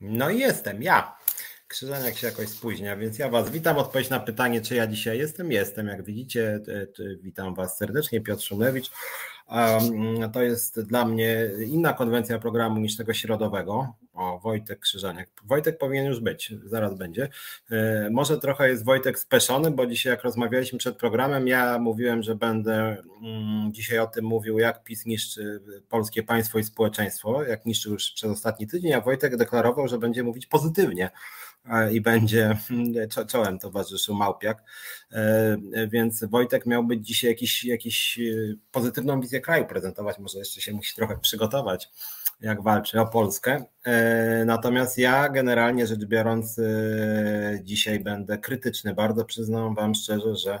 No 0.00 0.30
i 0.30 0.38
jestem, 0.38 0.82
ja. 0.82 1.18
Krzyżaniak 1.68 2.16
się 2.16 2.26
jakoś 2.26 2.48
spóźnia, 2.48 2.96
więc 2.96 3.18
ja 3.18 3.28
Was 3.28 3.50
witam. 3.50 3.78
Odpowiedź 3.78 4.10
na 4.10 4.20
pytanie, 4.20 4.60
czy 4.60 4.74
ja 4.74 4.86
dzisiaj 4.86 5.18
jestem? 5.18 5.52
Jestem, 5.52 5.86
jak 5.86 6.04
widzicie. 6.04 6.60
Witam 7.22 7.54
Was 7.54 7.78
serdecznie, 7.78 8.20
Piotr 8.20 8.42
Szumlewicz. 8.42 8.90
To 10.32 10.42
jest 10.42 10.80
dla 10.80 11.04
mnie 11.04 11.50
inna 11.66 11.92
konwencja 11.92 12.38
programu 12.38 12.80
niż 12.80 12.96
tego 12.96 13.14
środowego. 13.14 13.94
O, 14.14 14.38
Wojtek 14.38 14.80
Krzyżaniak. 14.80 15.28
Wojtek 15.44 15.78
powinien 15.78 16.06
już 16.06 16.20
być, 16.20 16.54
zaraz 16.64 16.94
będzie. 16.94 17.28
E, 17.70 18.08
może 18.10 18.38
trochę 18.38 18.68
jest 18.68 18.84
Wojtek 18.84 19.18
speszony, 19.18 19.70
bo 19.70 19.86
dzisiaj 19.86 20.10
jak 20.10 20.22
rozmawialiśmy 20.22 20.78
przed 20.78 20.96
programem, 20.96 21.48
ja 21.48 21.78
mówiłem, 21.78 22.22
że 22.22 22.34
będę 22.34 22.96
mm, 23.22 23.72
dzisiaj 23.72 23.98
o 23.98 24.06
tym 24.06 24.24
mówił, 24.24 24.58
jak 24.58 24.84
PiS 24.84 25.06
niszczy 25.06 25.60
polskie 25.88 26.22
państwo 26.22 26.58
i 26.58 26.64
społeczeństwo, 26.64 27.42
jak 27.42 27.66
niszczył 27.66 27.92
już 27.92 28.10
przez 28.10 28.30
ostatni 28.30 28.66
tydzień, 28.66 28.92
a 28.92 29.00
Wojtek 29.00 29.36
deklarował, 29.36 29.88
że 29.88 29.98
będzie 29.98 30.22
mówić 30.22 30.46
pozytywnie 30.46 31.10
i 31.92 32.00
będzie 32.00 32.56
czołem 33.28 33.58
towarzyszył 33.58 34.14
Małpiak. 34.14 34.62
E, 35.12 35.56
więc 35.88 36.24
Wojtek 36.24 36.66
miał 36.66 36.84
być 36.84 37.06
dzisiaj 37.06 37.30
jakiś, 37.30 37.64
jakiś 37.64 38.18
e, 38.18 38.22
pozytywną 38.70 39.20
wizję 39.20 39.40
kraju 39.40 39.66
prezentować, 39.66 40.18
może 40.18 40.38
jeszcze 40.38 40.60
się 40.60 40.72
musi 40.72 40.94
trochę 40.94 41.18
przygotować, 41.18 41.90
jak 42.40 42.62
walczy 42.62 43.00
o 43.00 43.06
Polskę. 43.06 43.64
E, 43.84 44.44
natomiast 44.44 44.98
ja 44.98 45.28
generalnie 45.28 45.86
rzecz 45.86 46.04
biorąc 46.04 46.60
dzisiaj 47.62 48.00
będę 48.00 48.38
krytyczny, 48.38 48.94
bardzo 48.94 49.24
przyznam 49.24 49.74
Wam 49.74 49.94
szczerze, 49.94 50.36
że 50.36 50.60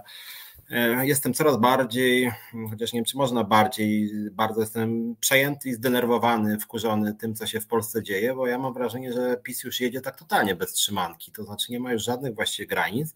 jestem 1.02 1.34
coraz 1.34 1.56
bardziej, 1.56 2.32
chociaż 2.70 2.92
nie 2.92 2.98
wiem, 2.98 3.04
czy 3.04 3.16
można 3.16 3.44
bardziej, 3.44 4.10
bardzo 4.32 4.60
jestem 4.60 5.16
przejęty 5.20 5.68
i 5.68 5.74
zdenerwowany, 5.74 6.58
wkurzony 6.58 7.14
tym, 7.14 7.34
co 7.34 7.46
się 7.46 7.60
w 7.60 7.66
Polsce 7.66 8.02
dzieje, 8.02 8.34
bo 8.34 8.46
ja 8.46 8.58
mam 8.58 8.74
wrażenie, 8.74 9.12
że 9.12 9.36
PiS 9.42 9.64
już 9.64 9.80
jedzie 9.80 10.00
tak 10.00 10.18
totalnie 10.18 10.54
bez 10.54 10.72
trzymanki, 10.72 11.32
to 11.32 11.44
znaczy 11.44 11.72
nie 11.72 11.80
ma 11.80 11.92
już 11.92 12.04
żadnych 12.04 12.34
właściwie 12.34 12.66
granic. 12.66 13.14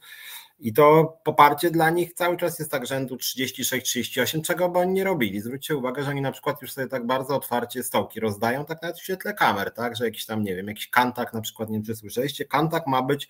I 0.61 0.73
to 0.73 1.17
poparcie 1.25 1.71
dla 1.71 1.91
nich 1.91 2.13
cały 2.15 2.37
czas 2.37 2.59
jest 2.59 2.71
tak 2.71 2.87
rzędu 2.87 3.17
36-38, 3.17 4.43
czego 4.43 4.69
by 4.69 4.79
oni 4.79 4.93
nie 4.93 5.05
robili. 5.05 5.41
Zwróćcie 5.41 5.77
uwagę, 5.77 6.03
że 6.03 6.11
oni 6.11 6.21
na 6.21 6.33
przykład 6.33 6.63
już 6.63 6.73
sobie 6.73 6.87
tak 6.87 7.07
bardzo 7.07 7.37
otwarcie 7.37 7.83
stołki 7.83 8.21
rozdają, 8.21 8.65
tak 8.65 8.83
nawet 8.83 8.98
w 8.98 9.03
świetle 9.03 9.35
kamer, 9.35 9.75
tak, 9.75 9.97
że 9.97 10.05
jakiś 10.05 10.27
tam, 10.27 10.43
nie 10.43 10.57
wiem, 10.57 10.69
jakiś 10.69 10.89
kantak 10.89 11.33
na 11.33 11.41
przykład, 11.41 11.71
nie 11.71 11.77
wiem 11.77 11.85
czy 11.85 11.97
słyszeliście, 11.97 12.45
kantak 12.45 12.87
ma 12.87 13.03
być 13.03 13.29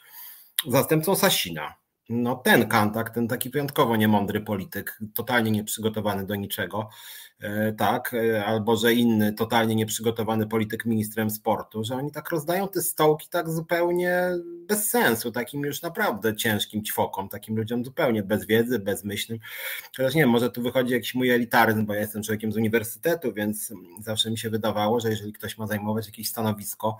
zastępcą 0.66 1.16
Sasina 1.16 1.81
no 2.12 2.36
ten 2.36 2.68
Kantak, 2.68 3.10
ten 3.10 3.28
taki 3.28 3.50
wyjątkowo 3.50 3.96
niemądry 3.96 4.40
polityk, 4.40 4.98
totalnie 5.14 5.50
nieprzygotowany 5.50 6.26
do 6.26 6.34
niczego, 6.34 6.88
e, 7.40 7.72
tak, 7.72 8.14
e, 8.14 8.44
albo 8.44 8.76
że 8.76 8.94
inny 8.94 9.32
totalnie 9.32 9.74
nieprzygotowany 9.74 10.46
polityk 10.46 10.84
ministrem 10.84 11.30
sportu, 11.30 11.84
że 11.84 11.94
oni 11.96 12.12
tak 12.12 12.30
rozdają 12.30 12.68
te 12.68 12.82
stołki 12.82 13.28
tak 13.28 13.50
zupełnie 13.50 14.30
bez 14.68 14.90
sensu, 14.90 15.32
takim 15.32 15.62
już 15.62 15.82
naprawdę 15.82 16.36
ciężkim 16.36 16.84
ćwokom, 16.84 17.28
takim 17.28 17.56
ludziom 17.56 17.84
zupełnie 17.84 18.22
bez 18.22 18.46
wiedzy, 18.46 18.78
bezmyślnym. 18.78 19.38
Chociaż 19.96 20.14
nie 20.14 20.22
wiem, 20.22 20.30
może 20.30 20.50
tu 20.50 20.62
wychodzi 20.62 20.92
jakiś 20.92 21.14
mój 21.14 21.30
elitaryzm, 21.30 21.86
bo 21.86 21.94
ja 21.94 22.00
jestem 22.00 22.22
człowiekiem 22.22 22.52
z 22.52 22.56
uniwersytetu, 22.56 23.32
więc 23.32 23.72
zawsze 24.00 24.30
mi 24.30 24.38
się 24.38 24.50
wydawało, 24.50 25.00
że 25.00 25.10
jeżeli 25.10 25.32
ktoś 25.32 25.58
ma 25.58 25.66
zajmować 25.66 26.06
jakieś 26.06 26.28
stanowisko, 26.28 26.98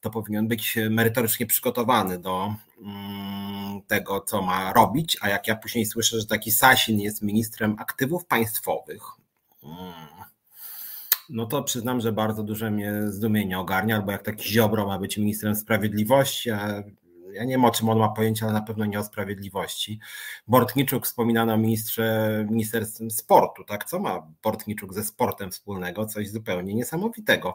to 0.00 0.10
powinien 0.10 0.48
być 0.48 0.78
merytorycznie 0.90 1.46
przygotowany 1.46 2.18
do 2.18 2.54
mm, 2.82 3.82
tego, 3.82 4.20
co 4.20 4.42
ma 4.42 4.72
robić. 4.72 5.16
A 5.20 5.28
jak 5.28 5.48
ja 5.48 5.56
później 5.56 5.86
słyszę, 5.86 6.20
że 6.20 6.26
taki 6.26 6.50
Sasin 6.50 7.00
jest 7.00 7.22
ministrem 7.22 7.76
aktywów 7.78 8.26
państwowych, 8.26 9.02
mm, 9.62 9.92
no 11.30 11.46
to 11.46 11.62
przyznam, 11.62 12.00
że 12.00 12.12
bardzo 12.12 12.42
duże 12.42 12.70
mnie 12.70 12.92
zdumienie 13.06 13.58
ogarnia, 13.58 13.96
albo 13.96 14.12
jak 14.12 14.22
taki 14.22 14.48
Ziobro 14.48 14.86
ma 14.86 14.98
być 14.98 15.16
ministrem 15.18 15.56
sprawiedliwości, 15.56 16.50
a 16.50 16.82
ja 17.32 17.44
nie 17.44 17.50
wiem 17.50 17.64
o 17.64 17.70
czym 17.70 17.88
on 17.88 17.98
ma 17.98 18.08
pojęcie, 18.08 18.44
ale 18.44 18.52
na 18.52 18.62
pewno 18.62 18.84
nie 18.84 18.98
o 18.98 19.04
sprawiedliwości. 19.04 20.00
Bortniczuk 20.46 21.06
wspominano 21.06 21.56
ministrze, 21.56 22.46
ministerstwem 22.50 23.10
sportu, 23.10 23.64
tak? 23.64 23.84
Co 23.84 23.98
ma 23.98 24.26
Bortniczuk 24.42 24.94
ze 24.94 25.04
sportem 25.04 25.50
wspólnego? 25.50 26.06
Coś 26.06 26.30
zupełnie 26.30 26.74
niesamowitego. 26.74 27.54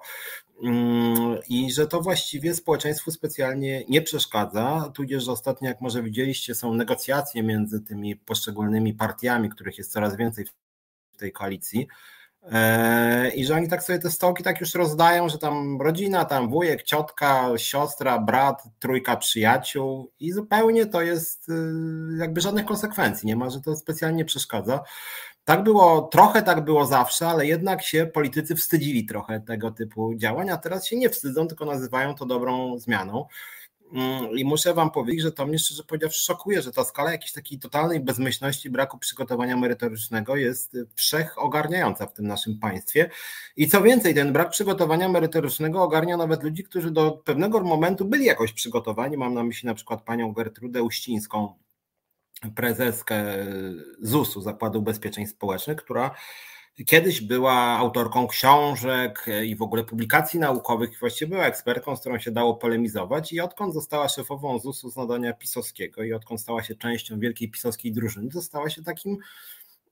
Mm, 0.64 1.38
I 1.50 1.72
że 1.72 1.88
to 1.88 2.02
właściwie 2.02 2.56
społeczeństwu 2.56 3.12
specjalnie 3.12 3.84
nie 3.90 4.02
przeszkadza, 4.02 4.92
tudzież 4.94 5.28
ostatnio, 5.28 5.70
jak 5.70 5.82
może 5.82 6.04
widzieliście, 6.04 6.56
są 6.56 6.74
negocjacje 6.74 7.44
między 7.44 7.82
tymi 7.82 8.16
poszczególnymi 8.16 8.94
partiami, 8.94 9.50
których 9.50 9.78
jest 9.78 9.92
coraz 9.92 10.16
więcej 10.18 10.46
w 10.46 11.18
tej 11.18 11.32
koalicji 11.32 11.88
I 13.36 13.46
że 13.46 13.56
oni 13.56 13.68
tak 13.68 13.84
sobie 13.84 14.00
te 14.00 14.12
stołki 14.12 14.44
tak 14.44 14.62
już 14.62 14.76
rozdają, 14.76 15.30
że 15.30 15.38
tam 15.38 15.82
rodzina, 15.82 16.26
tam 16.26 16.50
wujek, 16.50 16.84
ciotka, 16.84 17.50
siostra, 17.58 18.20
brat, 18.20 18.64
trójka 18.80 19.18
przyjaciół 19.18 20.12
i 20.20 20.32
zupełnie 20.32 20.86
to 20.86 21.02
jest 21.02 21.50
y, 21.50 21.54
jakby 22.20 22.42
żadnych 22.42 22.66
konsekwencji 22.66 23.28
nie 23.28 23.36
ma, 23.36 23.50
że 23.50 23.62
to 23.62 23.76
specjalnie 23.76 24.26
przeszkadza. 24.26 24.84
Tak 25.46 25.64
było, 25.64 26.02
trochę 26.02 26.42
tak 26.42 26.66
było 26.66 26.86
zawsze, 26.86 27.28
ale 27.28 27.46
jednak 27.46 27.84
się 27.84 28.06
politycy 28.06 28.56
wstydzili 28.56 29.06
trochę 29.06 29.42
tego 29.42 29.72
typu 29.72 30.16
działań, 30.16 30.50
a 30.50 30.58
teraz 30.58 30.88
się 30.88 30.98
nie 30.98 31.10
wstydzą, 31.10 31.48
tylko 31.48 31.66
nazywają 31.66 32.16
to 32.16 32.26
dobrą 32.26 32.80
zmianą. 32.80 33.26
Mm, 33.94 34.38
I 34.38 34.46
muszę 34.46 34.74
Wam 34.74 34.92
powiedzieć, 34.92 35.22
że 35.22 35.32
to 35.32 35.46
mnie 35.46 35.60
szczerze 35.60 35.84
powiedziawszy 35.84 36.20
szokuje, 36.20 36.62
że 36.62 36.72
ta 36.72 36.84
skala 36.84 37.12
jakiejś 37.12 37.32
takiej 37.32 37.60
totalnej 37.60 38.00
bezmyślności, 38.00 38.70
braku 38.70 38.98
przygotowania 38.98 39.58
merytorycznego 39.58 40.36
jest 40.36 40.78
wszechogarniająca 40.96 42.06
w 42.06 42.14
tym 42.14 42.28
naszym 42.28 42.60
państwie. 42.60 43.10
I 43.56 43.68
co 43.68 43.82
więcej, 43.82 44.16
ten 44.16 44.34
brak 44.34 44.50
przygotowania 44.50 45.10
merytorycznego 45.10 45.84
ogarnia 45.84 46.18
nawet 46.18 46.44
ludzi, 46.44 46.64
którzy 46.64 46.92
do 46.92 47.12
pewnego 47.12 47.62
momentu 47.62 48.06
byli 48.06 48.26
jakoś 48.26 48.54
przygotowani. 48.54 49.18
Mam 49.18 49.34
na 49.34 49.44
myśli 49.44 49.68
na 49.68 49.74
przykład 49.74 50.02
panią 50.02 50.34
Gertrudę 50.34 50.84
Uścińską, 50.84 51.54
prezeskę 52.56 53.46
ZUS-u, 54.02 54.42
Zakładu 54.42 54.80
Ubezpieczeń 54.80 55.28
Społecznych, 55.28 55.78
która 55.78 56.16
Kiedyś 56.84 57.22
była 57.22 57.54
autorką 57.54 58.28
książek 58.28 59.26
i 59.46 59.56
w 59.56 59.62
ogóle 59.62 59.84
publikacji 59.84 60.40
naukowych, 60.40 61.00
właściwie 61.00 61.30
była 61.30 61.46
ekspertką, 61.46 61.96
z 61.96 62.00
którą 62.00 62.20
się 62.20 62.32
dało 62.32 62.56
polemizować 62.56 63.34
i 63.34 63.40
odkąd 63.40 63.74
została 63.74 64.10
szefową 64.10 64.60
ZUS-u 64.60 64.92
z 64.92 64.96
nadania 64.96 65.34
pisowskiego 65.34 66.04
i 66.04 66.14
odkąd 66.14 66.42
stała 66.42 66.64
się 66.64 66.76
częścią 66.76 67.20
wielkiej 67.20 67.52
pisowskiej 67.52 67.92
drużyny, 67.92 68.32
została 68.32 68.70
się 68.70 68.84
takim 68.84 69.18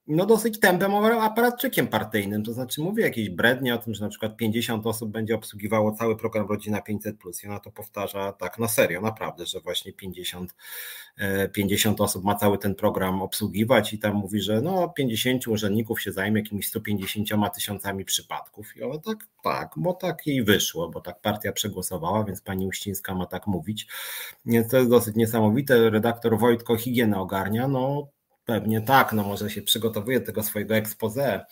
no 0.08 0.26
dosyć 0.26 0.60
tempem 0.60 0.96
aparatczykiem 0.96 1.88
partyjnym, 1.88 2.44
to 2.44 2.54
znaczy 2.54 2.82
mówi 2.82 3.02
jakieś 3.02 3.30
brednie 3.30 3.76
o 3.76 3.78
tym, 3.78 3.94
że 3.94 4.04
na 4.04 4.10
przykład 4.10 4.38
50 4.38 4.88
osób 4.88 5.12
będzie 5.12 5.36
obsługiwało 5.36 5.92
cały 5.92 6.18
program 6.18 6.48
Rodzina 6.48 6.80
500+, 6.80 7.44
i 7.44 7.48
ona 7.48 7.60
to 7.60 7.72
powtarza 7.72 8.32
tak 8.32 8.60
na 8.60 8.68
serio, 8.68 9.02
naprawdę, 9.02 9.46
że 9.46 9.60
właśnie 9.60 9.94
50, 9.94 10.56
50 11.54 12.00
e, 12.00 12.04
osób 12.04 12.24
ma 12.24 12.36
cały 12.36 12.58
ten 12.58 12.76
program 12.76 13.22
obsługiwać 13.22 13.94
i 13.94 14.00
tam 14.00 14.16
mówi, 14.16 14.42
że 14.42 14.62
no 14.62 14.90
50 14.90 15.48
urzędników 15.48 16.02
się 16.02 16.12
zajmie 16.12 16.42
jakimiś 16.42 16.68
150 16.68 17.30
tysiącami 17.56 18.06
przypadków. 18.06 18.78
I 18.78 18.84
ona 18.84 19.00
tak, 19.00 19.18
tak, 19.44 19.72
bo 19.78 19.94
tak 19.94 20.28
jej 20.28 20.44
wyszło, 20.44 20.90
bo 20.90 21.02
tak 21.02 21.22
partia 21.22 21.52
przegłosowała, 21.52 22.24
więc 22.24 22.42
pani 22.42 22.68
Uścińska 22.68 23.16
ma 23.16 23.26
tak 23.26 23.48
mówić, 23.48 23.88
więc 24.46 24.72
to 24.72 24.78
jest 24.78 24.90
dosyć 24.90 25.16
niesamowite, 25.16 25.90
redaktor 25.90 26.40
Wojtko 26.40 26.78
Higiena 26.78 27.22
ogarnia, 27.22 27.68
no 27.68 28.08
Pewnie 28.46 28.82
tak, 28.82 29.14
no 29.14 29.24
może 29.24 29.50
się 29.50 29.62
przygotowuje 29.62 30.22
tego 30.22 30.44
swojego 30.44 30.76
expose, 30.76 31.46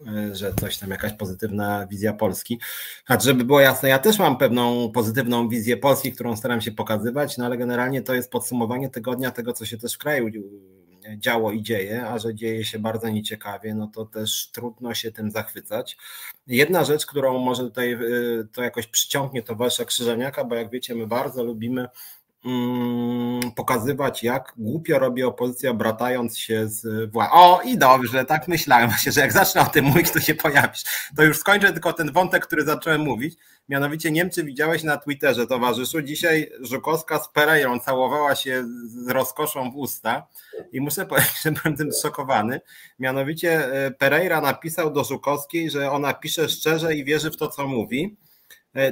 y, 0.00 0.36
że 0.36 0.54
coś 0.54 0.78
tam, 0.78 0.90
jakaś 0.90 1.12
pozytywna 1.12 1.86
wizja 1.86 2.12
Polski. 2.12 2.60
A 3.08 3.20
żeby 3.20 3.44
było 3.44 3.60
jasne, 3.60 3.88
ja 3.88 3.98
też 3.98 4.18
mam 4.18 4.38
pewną 4.38 4.92
pozytywną 4.92 5.48
wizję 5.48 5.76
Polski, 5.76 6.12
którą 6.12 6.36
staram 6.36 6.60
się 6.60 6.72
pokazywać, 6.72 7.38
no 7.38 7.46
ale 7.46 7.56
generalnie 7.56 8.02
to 8.02 8.14
jest 8.14 8.30
podsumowanie 8.30 8.90
tygodnia 8.90 9.30
tego, 9.30 9.52
co 9.52 9.66
się 9.66 9.78
też 9.78 9.94
w 9.94 9.98
kraju 9.98 10.28
y, 10.28 11.18
działo 11.18 11.52
i 11.52 11.62
dzieje, 11.62 12.06
a 12.06 12.18
że 12.18 12.34
dzieje 12.34 12.64
się 12.64 12.78
bardzo 12.78 13.08
nieciekawie, 13.08 13.74
no 13.74 13.90
to 13.94 14.04
też 14.04 14.50
trudno 14.52 14.94
się 14.94 15.12
tym 15.12 15.30
zachwycać. 15.30 15.96
Jedna 16.46 16.84
rzecz, 16.84 17.06
którą 17.06 17.38
może 17.38 17.62
tutaj 17.62 17.92
y, 17.92 18.48
to 18.52 18.62
jakoś 18.62 18.86
przyciągnie 18.86 19.42
towarzysza 19.42 19.84
Krzyżeniaka, 19.84 20.44
bo 20.44 20.54
jak 20.54 20.70
wiecie, 20.70 20.94
my 20.94 21.06
bardzo 21.06 21.44
lubimy 21.44 21.88
pokazywać, 23.56 24.22
jak 24.22 24.52
głupio 24.56 24.98
robi 24.98 25.22
opozycja, 25.22 25.74
bratając 25.74 26.38
się 26.38 26.68
z 26.68 27.10
władzą. 27.10 27.32
O, 27.32 27.60
i 27.64 27.78
dobrze, 27.78 28.24
tak 28.24 28.48
myślałem 28.48 28.88
właśnie, 28.88 29.12
że 29.12 29.20
jak 29.20 29.32
zacznę 29.32 29.60
o 29.60 29.64
tym 29.64 29.84
mówić, 29.84 30.10
to 30.10 30.20
się 30.20 30.34
pojawisz. 30.34 30.82
To 31.16 31.22
już 31.22 31.38
skończę 31.38 31.72
tylko 31.72 31.92
ten 31.92 32.12
wątek, 32.12 32.46
który 32.46 32.64
zacząłem 32.64 33.00
mówić. 33.00 33.38
Mianowicie 33.68 34.10
Niemcy 34.10 34.44
widziałeś 34.44 34.82
na 34.82 34.96
Twitterze, 34.96 35.46
towarzyszu. 35.46 36.02
Dzisiaj 36.02 36.50
Żukowska 36.60 37.18
z 37.18 37.28
Pereirą 37.28 37.80
całowała 37.80 38.34
się 38.34 38.64
z 38.86 39.08
rozkoszą 39.08 39.70
w 39.70 39.76
usta 39.76 40.26
i 40.72 40.80
muszę 40.80 41.06
powiedzieć, 41.06 41.42
że 41.42 41.52
byłem 41.52 41.76
tym 41.76 41.92
zszokowany. 41.92 42.60
Mianowicie 42.98 43.72
e, 43.72 43.90
Pereira 43.90 44.40
napisał 44.40 44.92
do 44.92 45.04
Żukowskiej, 45.04 45.70
że 45.70 45.90
ona 45.90 46.14
pisze 46.14 46.48
szczerze 46.48 46.94
i 46.94 47.04
wierzy 47.04 47.30
w 47.30 47.36
to, 47.36 47.48
co 47.48 47.66
mówi 47.66 48.16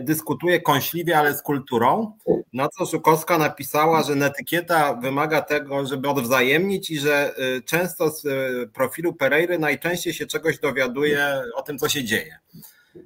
dyskutuje 0.00 0.60
kąśliwie, 0.60 1.18
ale 1.18 1.34
z 1.34 1.42
kulturą. 1.42 2.12
Na 2.52 2.68
co 2.68 2.86
Szukowska 2.86 3.38
napisała, 3.38 4.02
że 4.02 4.14
netykieta 4.14 4.94
wymaga 4.94 5.40
tego, 5.40 5.86
żeby 5.86 6.08
odwzajemnić 6.08 6.90
i 6.90 6.98
że 6.98 7.34
e, 7.36 7.60
często 7.62 8.10
z 8.10 8.26
e, 8.26 8.30
profilu 8.66 9.12
Pereiry 9.12 9.58
najczęściej 9.58 10.14
się 10.14 10.26
czegoś 10.26 10.58
dowiaduje 10.58 11.42
o 11.54 11.62
tym, 11.62 11.78
co 11.78 11.88
się 11.88 12.04
dzieje. 12.04 12.38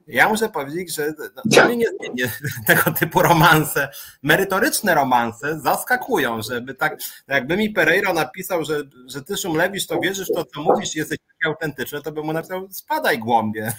Ja 0.07 0.29
muszę 0.29 0.49
powiedzieć, 0.49 0.95
że 0.95 1.13
dla 1.45 1.65
mnie 1.65 1.77
nie, 1.77 1.87
nie, 2.15 2.33
tego 2.67 2.91
typu 2.91 3.23
romanse, 3.23 3.89
merytoryczne 4.23 4.95
romanse 4.95 5.61
zaskakują, 5.61 6.43
żeby 6.43 6.75
tak, 6.75 6.99
jakby 7.29 7.57
mi 7.57 7.71
Pereira 7.71 8.13
napisał, 8.13 8.65
że, 8.65 8.83
że 9.07 9.23
ty 9.23 9.37
Szumlewicz 9.37 9.87
to 9.87 10.01
wierzysz 10.01 10.29
w 10.29 10.35
to, 10.35 10.45
co 10.45 10.63
mówisz, 10.63 10.97
jesteś 10.97 11.19
taki 11.19 11.47
autentyczny, 11.47 12.03
to 12.03 12.13
bym 12.13 12.25
mu 12.25 12.33
napisał, 12.33 12.69
spadaj 12.71 13.19
głąbie. 13.19 13.73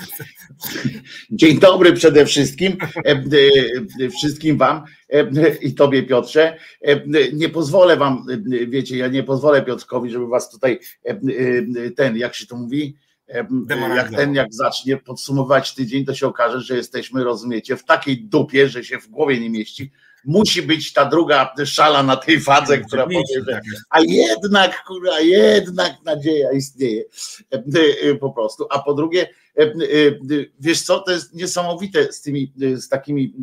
Dzień 1.30 1.58
dobry 1.58 1.92
przede 1.92 2.26
wszystkim, 2.26 2.76
e, 3.06 3.10
e, 3.10 4.10
wszystkim 4.10 4.58
wam 4.58 4.84
e, 5.12 5.54
i 5.54 5.74
tobie 5.74 6.02
Piotrze. 6.02 6.56
Nie 7.32 7.48
pozwolę 7.48 7.96
wam, 7.96 8.26
wiecie, 8.68 8.96
ja 8.96 9.08
nie 9.08 9.22
pozwolę 9.22 9.62
Piotrkowi, 9.62 10.10
żeby 10.10 10.26
was 10.26 10.50
tutaj 10.50 10.80
ten, 11.96 12.16
jak 12.16 12.34
się 12.34 12.46
to 12.46 12.56
mówi, 12.56 12.96
jak 13.96 14.10
ten 14.10 14.34
jak 14.34 14.54
zacznie 14.54 14.96
podsumować 14.96 15.74
tydzień, 15.74 16.04
to 16.04 16.14
się 16.14 16.26
okaże, 16.26 16.60
że 16.60 16.76
jesteśmy, 16.76 17.24
rozumiecie, 17.24 17.76
w 17.76 17.84
takiej 17.84 18.24
dupie, 18.24 18.68
że 18.68 18.84
się 18.84 18.98
w 18.98 19.08
głowie 19.08 19.40
nie 19.40 19.50
mieści. 19.50 19.92
Musi 20.24 20.62
być 20.62 20.92
ta 20.92 21.04
druga 21.04 21.54
szala 21.64 22.02
na 22.02 22.16
tej 22.16 22.38
wadze, 22.38 22.78
która 22.78 23.04
powie, 23.04 23.22
że 23.48 23.60
a 23.90 24.00
jednak, 24.00 24.84
kurwa, 24.84 25.20
jednak 25.20 25.92
nadzieja 26.04 26.52
istnieje 26.52 27.04
po 28.20 28.30
prostu. 28.30 28.66
A 28.70 28.78
po 28.78 28.94
drugie, 28.94 29.28
wiesz 30.60 30.82
co, 30.82 30.98
to 30.98 31.12
jest 31.12 31.34
niesamowite 31.34 32.12
z 32.12 32.22
tymi, 32.22 32.52
z 32.74 32.88
takimi 32.88 33.34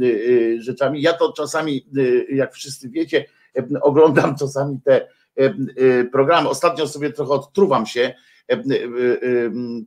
rzeczami. 0.60 1.02
Ja 1.02 1.14
to 1.14 1.34
czasami, 1.34 1.86
jak 2.30 2.54
wszyscy 2.54 2.90
wiecie, 2.90 3.26
oglądam 3.82 4.36
czasami 4.36 4.80
te 4.86 5.08
programy. 6.12 6.50
Ostatnio 6.50 6.88
sobie 6.88 7.14
trochę 7.14 7.32
odtruwam 7.32 7.86
się, 7.86 8.14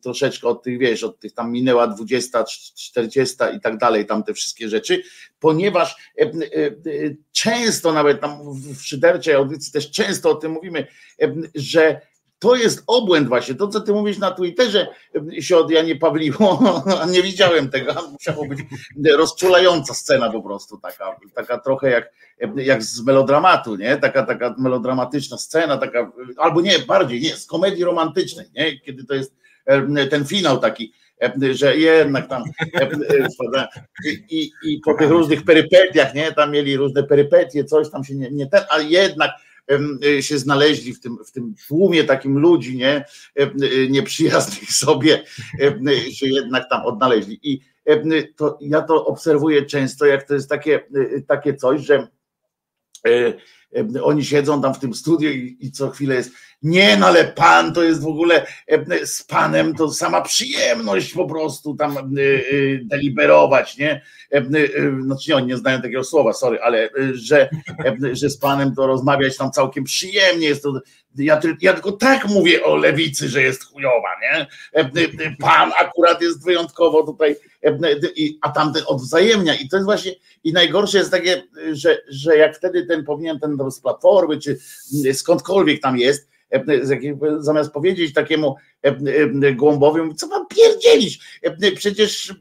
troszeczkę 0.02 0.48
od 0.48 0.62
tych, 0.62 0.78
wiesz, 0.78 1.04
od 1.04 1.18
tych 1.20 1.32
tam 1.32 1.52
minęła 1.52 1.86
20, 1.86 2.44
40 2.76 3.36
i 3.56 3.60
tak 3.60 3.78
dalej, 3.78 4.06
tam 4.06 4.24
te 4.24 4.34
wszystkie 4.34 4.68
rzeczy, 4.68 5.02
ponieważ 5.40 6.12
często 7.32 7.92
nawet 7.92 8.20
tam 8.20 8.38
w 8.54 8.82
szyderczej 8.82 9.34
audycji 9.34 9.72
też 9.72 9.90
często 9.90 10.30
o 10.30 10.34
tym 10.34 10.52
mówimy, 10.52 10.86
że 11.54 12.00
to 12.42 12.54
jest 12.54 12.82
obłęd 12.86 13.28
właśnie, 13.28 13.54
to 13.54 13.68
co 13.68 13.80
ty 13.80 13.92
mówisz 13.92 14.18
na 14.18 14.30
Twitterze 14.30 14.86
się 15.40 15.56
od 15.56 15.70
Janie 15.70 15.96
Pawliło, 15.96 16.62
nie 17.12 17.22
widziałem 17.22 17.70
tego, 17.70 17.94
musiało 18.12 18.46
być 18.46 18.58
rozczulająca 19.16 19.94
scena 19.94 20.30
po 20.30 20.42
prostu, 20.42 20.78
taka, 20.78 21.16
taka 21.34 21.58
trochę 21.58 21.90
jak, 21.90 22.12
jak 22.56 22.82
z 22.82 23.04
melodramatu, 23.04 23.76
nie? 23.76 23.96
Taka, 23.96 24.22
taka 24.22 24.54
melodramatyczna 24.58 25.38
scena, 25.38 25.78
taka, 25.78 26.12
albo 26.36 26.60
nie, 26.60 26.78
bardziej, 26.78 27.20
nie, 27.20 27.36
z 27.36 27.46
komedii 27.46 27.84
romantycznej, 27.84 28.46
nie? 28.54 28.80
Kiedy 28.80 29.04
to 29.04 29.14
jest 29.14 29.34
ten 30.10 30.24
finał 30.24 30.58
taki, 30.58 30.92
że 31.52 31.76
jednak 31.76 32.28
tam 32.28 32.42
i, 34.06 34.24
i, 34.30 34.72
i 34.72 34.80
po 34.84 34.94
tych 34.94 35.10
różnych 35.10 35.44
perypetiach, 35.44 36.14
nie, 36.14 36.32
tam 36.32 36.50
mieli 36.50 36.76
różne 36.76 37.02
perypetie, 37.02 37.64
coś 37.64 37.90
tam 37.90 38.04
się 38.04 38.14
nie, 38.14 38.30
nie 38.30 38.46
ten, 38.46 38.62
ale 38.70 38.84
jednak 38.84 39.30
Y, 39.30 39.51
się 40.20 40.38
znaleźli 40.38 40.94
w 40.94 41.00
tym, 41.00 41.18
w 41.26 41.32
tym 41.32 41.54
tłumie 41.68 42.04
takim 42.04 42.38
ludzi, 42.38 42.76
nie, 42.76 43.04
y, 43.40 43.88
nieprzyjaznych 43.90 44.72
sobie, 44.84 45.24
się 46.10 46.26
jednak 46.26 46.68
tam 46.68 46.82
odnaleźli. 46.84 47.40
I 47.42 47.60
to 48.36 48.58
ja 48.60 48.82
to 48.82 49.06
obserwuję 49.06 49.66
często, 49.66 50.06
jak 50.06 50.22
to 50.22 50.34
jest 50.34 50.48
takie, 50.48 50.80
takie 51.26 51.54
coś, 51.54 51.80
że 51.80 52.08
oni 54.02 54.24
siedzą 54.24 54.62
tam 54.62 54.74
w 54.74 54.78
tym 54.78 54.94
studiu 54.94 55.30
i, 55.30 55.56
i, 55.60 55.72
co 55.72 55.90
chwilę 55.90 56.14
jest, 56.14 56.30
nie 56.62 56.96
no 56.96 57.06
ale 57.06 57.24
pan 57.24 57.72
to 57.72 57.82
jest 57.82 58.02
w 58.02 58.06
ogóle 58.06 58.46
z 59.04 59.22
panem 59.22 59.74
to 59.74 59.92
sama 59.92 60.20
przyjemność 60.20 61.12
po 61.12 61.26
prostu 61.26 61.76
tam 61.76 62.14
deliberować, 62.82 63.78
nie? 63.78 64.02
Znaczy 65.02 65.24
nie, 65.28 65.36
oni 65.36 65.46
nie 65.46 65.56
znają 65.56 65.82
takiego 65.82 66.04
słowa, 66.04 66.32
sorry, 66.32 66.60
ale 66.62 66.90
że, 67.12 67.48
że 68.12 68.30
z 68.30 68.38
panem 68.38 68.74
to 68.74 68.86
rozmawiać 68.86 69.36
tam 69.36 69.50
całkiem 69.50 69.84
przyjemnie 69.84 70.46
jest 70.46 70.62
to, 70.62 70.80
ja, 71.16 71.40
ja 71.60 71.72
tylko 71.72 71.92
tak 71.92 72.28
mówię 72.28 72.64
o 72.64 72.76
lewicy, 72.76 73.28
że 73.28 73.42
jest 73.42 73.64
chujowa, 73.64 74.08
nie? 74.22 74.46
Pan 75.38 75.72
akurat 75.80 76.22
jest 76.22 76.44
wyjątkowo 76.44 77.06
tutaj, 77.06 77.36
a 78.40 78.50
tamten 78.50 78.82
odwzajemnia. 78.86 79.54
I 79.54 79.68
to 79.68 79.76
jest 79.76 79.84
właśnie, 79.84 80.14
i 80.44 80.52
najgorsze 80.52 80.98
jest 80.98 81.10
takie, 81.10 81.42
że, 81.72 82.02
że 82.08 82.36
jak 82.36 82.56
wtedy 82.56 82.86
ten 82.86 83.04
powinien 83.04 83.40
ten 83.40 83.58
z 83.70 83.80
platformy, 83.80 84.38
czy 84.38 84.58
skądkolwiek 85.12 85.82
tam 85.82 85.98
jest, 85.98 86.28
zamiast 87.38 87.72
powiedzieć 87.72 88.14
takiemu 88.14 88.56
głąbowi, 89.54 90.14
co 90.14 90.28
pan 90.28 90.46
pierdzielisz, 90.46 91.40
przecież 91.76 92.34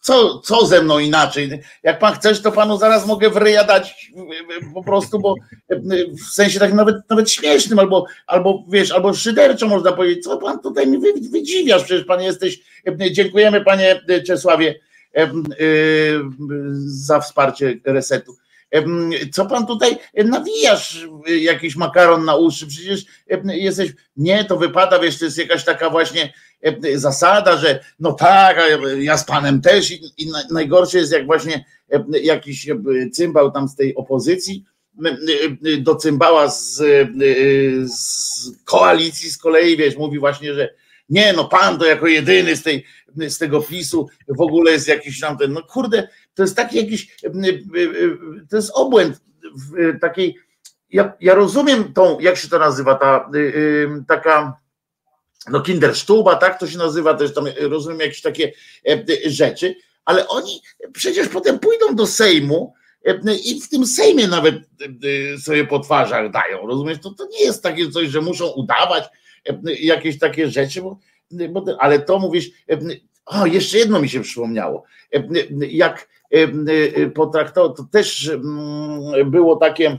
co, 0.00 0.38
co 0.38 0.66
ze 0.66 0.82
mną 0.82 0.98
inaczej? 0.98 1.60
Jak 1.82 1.98
pan 1.98 2.14
chcesz, 2.14 2.42
to 2.42 2.52
panu 2.52 2.78
zaraz 2.78 3.06
mogę 3.06 3.30
w 3.30 3.36
ryja 3.36 3.64
dać 3.64 4.12
po 4.74 4.84
prostu, 4.84 5.18
bo 5.18 5.34
w 6.26 6.32
sensie 6.32 6.58
tak 6.58 6.72
nawet, 6.72 6.96
nawet 7.10 7.30
śmiesznym, 7.30 7.78
albo, 7.78 8.06
albo 8.26 8.64
wiesz, 8.68 8.90
albo 8.90 9.14
szyderczo 9.14 9.68
można 9.68 9.92
powiedzieć, 9.92 10.24
co 10.24 10.36
pan 10.36 10.60
tutaj 10.60 10.86
mi 10.86 10.98
wydziwiasz, 11.30 11.84
przecież 11.84 12.04
pan 12.04 12.22
jesteś, 12.22 12.60
dziękujemy 13.10 13.64
panie 13.64 14.00
Czesławie 14.26 14.80
za 16.84 17.20
wsparcie 17.20 17.78
resetu. 17.84 18.36
Co 19.32 19.46
pan 19.46 19.66
tutaj 19.66 19.98
nawijasz 20.24 21.06
jakiś 21.26 21.76
makaron 21.76 22.24
na 22.24 22.36
uszy? 22.36 22.66
Przecież 22.66 23.04
jesteś. 23.44 23.92
Nie, 24.16 24.44
to 24.44 24.56
wypada, 24.56 24.98
wiesz, 24.98 25.18
to 25.18 25.24
jest 25.24 25.38
jakaś 25.38 25.64
taka 25.64 25.90
właśnie 25.90 26.32
zasada, 26.94 27.56
że 27.56 27.80
no 28.00 28.12
tak, 28.12 28.58
ja 28.98 29.16
z 29.16 29.24
panem 29.24 29.60
też. 29.60 29.90
I, 29.90 30.00
i 30.18 30.30
najgorsze 30.50 30.98
jest, 30.98 31.12
jak 31.12 31.26
właśnie 31.26 31.64
jakiś 32.22 32.68
cymbał 33.12 33.50
tam 33.50 33.68
z 33.68 33.76
tej 33.76 33.94
opozycji 33.94 34.64
do 35.78 35.94
cymbała 35.94 36.48
z, 36.48 36.82
z 37.92 38.64
koalicji 38.64 39.30
z 39.30 39.38
kolei, 39.38 39.76
wiesz, 39.76 39.96
mówi 39.96 40.18
właśnie, 40.18 40.54
że 40.54 40.74
nie, 41.08 41.32
no 41.32 41.48
pan 41.48 41.78
to 41.78 41.86
jako 41.86 42.06
jedyny 42.06 42.56
z, 42.56 42.62
tej, 42.62 42.84
z 43.16 43.38
tego 43.38 43.62
PiSu 43.62 44.08
w 44.28 44.40
ogóle 44.40 44.72
jest 44.72 44.88
jakiś 44.88 45.20
tam 45.20 45.38
ten, 45.38 45.52
no 45.52 45.62
kurde, 45.62 46.08
to 46.34 46.42
jest 46.42 46.56
taki 46.56 46.76
jakiś, 46.76 47.16
to 48.50 48.56
jest 48.56 48.70
obłęd 48.74 49.20
w 49.54 49.98
takiej, 50.00 50.36
ja, 50.90 51.12
ja 51.20 51.34
rozumiem 51.34 51.92
tą, 51.92 52.20
jak 52.20 52.36
się 52.36 52.48
to 52.48 52.58
nazywa, 52.58 52.94
ta 52.94 53.30
taka, 54.08 54.56
no 55.48 55.60
Kinderstuba, 55.60 56.36
tak 56.36 56.60
to 56.60 56.66
się 56.66 56.78
nazywa, 56.78 57.14
też 57.14 57.34
tam 57.34 57.44
rozumiem 57.60 58.00
jakieś 58.00 58.22
takie 58.22 58.52
rzeczy, 59.26 59.74
ale 60.04 60.28
oni 60.28 60.62
przecież 60.92 61.28
potem 61.28 61.58
pójdą 61.58 61.94
do 61.94 62.06
Sejmu, 62.06 62.74
i 63.44 63.60
w 63.60 63.68
tym 63.68 63.86
Sejmie 63.86 64.28
nawet 64.28 64.54
sobie 65.44 65.66
po 65.66 65.78
twarzach 65.78 66.30
dają, 66.30 66.66
rozumiesz? 66.66 66.98
To, 67.02 67.10
to 67.10 67.26
nie 67.26 67.44
jest 67.44 67.62
takie 67.62 67.90
coś, 67.90 68.08
że 68.08 68.20
muszą 68.20 68.46
udawać, 68.46 69.04
jakieś 69.80 70.18
takie 70.18 70.50
rzeczy, 70.50 70.82
bo, 70.82 70.98
bo, 71.50 71.64
ale 71.78 71.98
to 71.98 72.18
mówisz, 72.18 72.50
o, 73.26 73.46
jeszcze 73.46 73.78
jedno 73.78 74.00
mi 74.00 74.08
się 74.08 74.20
przypomniało, 74.20 74.84
jak 75.70 76.08
potraktował, 77.14 77.74
to 77.74 77.84
też 77.92 78.28
mm, 78.28 79.30
było 79.30 79.56
takie 79.56 79.98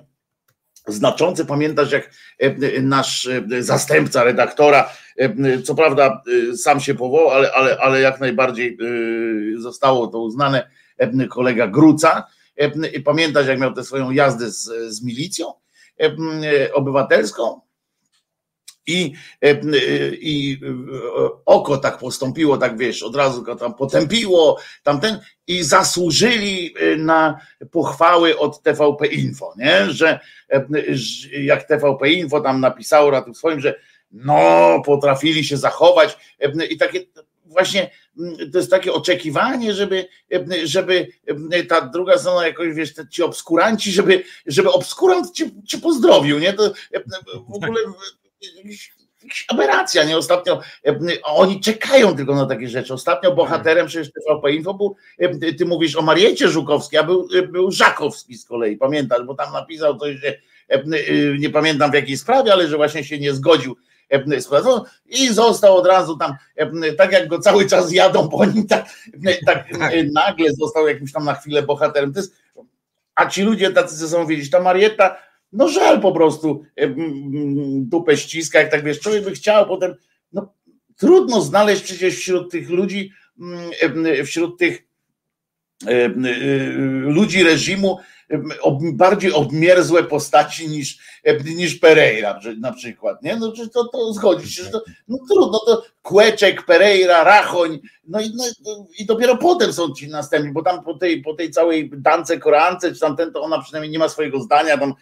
znaczące, 0.88 1.46
pamiętasz 1.46 1.92
jak 1.92 2.10
nasz 2.82 3.30
zastępca 3.60 4.24
redaktora, 4.24 4.90
co 5.64 5.76
prawda 5.76 6.22
sam 6.58 6.80
się 6.80 6.96
powołał, 6.96 7.30
ale, 7.30 7.52
ale, 7.52 7.78
ale 7.78 8.02
jak 8.02 8.20
najbardziej 8.20 8.78
zostało 9.58 10.08
to 10.08 10.20
uznane, 10.20 10.70
kolega 11.30 11.68
Gruca, 11.68 12.28
pamiętasz 13.06 13.48
jak 13.48 13.60
miał 13.60 13.74
tę 13.74 13.84
swoją 13.84 14.12
jazdę 14.12 14.52
z, 14.52 14.64
z 14.88 15.04
milicją 15.04 15.54
obywatelską, 16.74 17.62
i, 18.92 19.14
e, 19.42 19.50
e, 19.50 19.58
i 20.16 20.60
e, 20.64 21.30
oko 21.46 21.78
tak 21.78 21.98
postąpiło, 21.98 22.58
tak 22.58 22.78
wiesz, 22.78 23.04
od 23.04 23.16
razu 23.16 23.44
go 23.44 23.56
tam 23.56 23.74
potępiło, 23.74 24.60
tamten 24.84 25.20
i 25.48 25.64
zasłużyli 25.64 26.76
na 26.98 27.40
pochwały 27.72 28.40
od 28.40 28.62
TVP 28.62 29.08
Info, 29.08 29.54
nie? 29.58 29.86
Że 29.90 30.20
jak 31.42 31.64
TVP 31.64 32.10
Info 32.10 32.42
tam 32.42 32.60
napisało 32.60 33.12
na 33.12 33.22
tym 33.22 33.36
swoim, 33.36 33.60
że 33.60 33.80
no, 34.12 34.82
potrafili 34.86 35.44
się 35.44 35.58
zachować 35.58 36.18
i 36.70 36.78
takie 36.78 37.06
właśnie 37.46 37.90
to 38.52 38.58
jest 38.58 38.72
takie 38.72 38.94
oczekiwanie, 38.94 39.74
żeby, 39.74 40.08
żeby 40.64 41.08
ta 41.70 41.82
druga 41.82 42.18
strona 42.18 42.48
jakoś, 42.48 42.74
wiesz, 42.74 42.94
ci 43.10 43.24
obskuranci, 43.24 43.92
żeby, 43.92 44.24
żeby 44.46 44.72
obskurant 44.72 45.32
cię, 45.32 45.50
cię 45.68 45.78
pozdrowił, 45.78 46.40
nie? 46.40 46.54
To 46.54 46.74
w 47.50 47.54
ogóle 47.56 47.80
aberracja, 49.48 50.04
nie? 50.04 50.18
Ostatnio 50.18 50.62
e, 50.86 50.96
oni 51.24 51.60
czekają 51.60 52.16
tylko 52.16 52.36
na 52.36 52.46
takie 52.46 52.68
rzeczy. 52.68 52.94
Ostatnio 52.94 53.36
bohaterem 53.36 53.88
przecież 53.88 54.14
TVP 54.14 54.52
Info 54.52 54.74
był, 54.74 54.96
e, 55.20 55.54
ty 55.54 55.66
mówisz 55.66 55.96
o 55.96 56.02
Mariecie 56.02 56.48
Żukowskiej, 56.48 57.00
a 57.00 57.04
był, 57.04 57.28
e, 57.36 57.42
był 57.42 57.72
Żakowski 57.72 58.38
z 58.38 58.46
kolei, 58.46 58.78
pamiętasz, 58.78 59.24
bo 59.24 59.36
tam 59.36 59.54
napisał 59.54 59.98
coś, 59.98 60.16
że 60.16 60.38
nie 61.40 61.50
pamiętam 61.50 61.92
w 61.92 61.94
jakiej 61.94 62.18
sprawie, 62.18 62.54
ale 62.54 62.68
że 62.68 62.78
właśnie 62.78 63.04
się 63.04 63.20
nie 63.20 63.34
zgodził 63.34 63.76
i 65.06 65.28
został 65.28 65.78
od 65.78 65.88
razu 65.88 66.18
tam, 66.18 66.36
tak 66.98 67.12
jak 67.12 67.28
go 67.28 67.40
cały 67.40 67.66
czas 67.66 67.92
jadą 67.92 68.30
po 68.30 68.46
nim, 68.46 68.68
tak, 68.68 68.86
tak, 69.46 69.66
tak. 69.80 69.94
nagle 70.14 70.54
został 70.54 70.88
jakimś 70.88 71.12
tam 71.12 71.26
na 71.26 71.34
chwilę 71.34 71.64
bohaterem. 71.64 72.14
Jest, 72.16 72.36
a 73.16 73.26
ci 73.26 73.44
ludzie 73.44 73.72
tacy 73.72 74.10
są 74.10 74.26
wiedzieć, 74.28 74.50
ta 74.50 74.60
Marietta, 74.60 75.18
no 75.52 75.70
żal 75.70 76.02
po 76.02 76.12
prostu 76.12 76.64
dupę 77.80 78.18
ściska, 78.18 78.60
jak 78.60 78.72
tak 78.72 78.84
wiesz, 78.84 79.00
człowiek 79.00 79.24
by 79.24 79.32
chciał 79.32 79.68
potem, 79.68 79.96
no 80.34 80.54
trudno 80.98 81.42
znaleźć 81.42 81.84
przecież 81.84 82.16
wśród 82.16 82.52
tych 82.52 82.70
ludzi, 82.70 83.12
wśród 84.26 84.60
tych 84.60 84.84
ludzi 87.02 87.44
reżimu 87.44 87.98
bardziej 88.94 89.34
obmierzłe 89.34 90.04
postaci 90.04 90.70
niż, 90.70 90.98
niż 91.56 91.76
Pereira 91.76 92.40
na 92.60 92.74
przykład, 92.74 93.24
nie? 93.24 93.36
No 93.36 93.54
to, 93.74 93.88
to 93.88 94.14
zgodzić 94.14 94.56
się, 94.56 94.64
że 94.64 94.70
to 94.70 94.84
no 95.08 95.18
trudno, 95.30 95.60
to 95.60 95.84
Kłeczek, 96.02 96.66
Pereira, 96.66 97.24
Rachoń, 97.24 97.80
no 98.08 98.22
i, 98.22 98.34
no 98.36 98.44
i 99.00 99.06
dopiero 99.06 99.38
potem 99.38 99.74
są 99.74 99.94
ci 99.94 100.08
następni, 100.08 100.52
bo 100.52 100.64
tam 100.64 100.84
po 100.84 100.94
tej, 100.94 101.22
po 101.22 101.34
tej 101.34 101.52
całej 101.52 101.90
dance 101.94 102.38
korance, 102.38 102.94
czy 102.94 103.00
tamten, 103.00 103.34
to 103.34 103.42
ona 103.42 103.62
przynajmniej 103.62 103.92
nie 103.92 104.00
ma 104.00 104.10
swojego 104.10 104.40
zdania, 104.40 104.78
tam, 104.78 104.94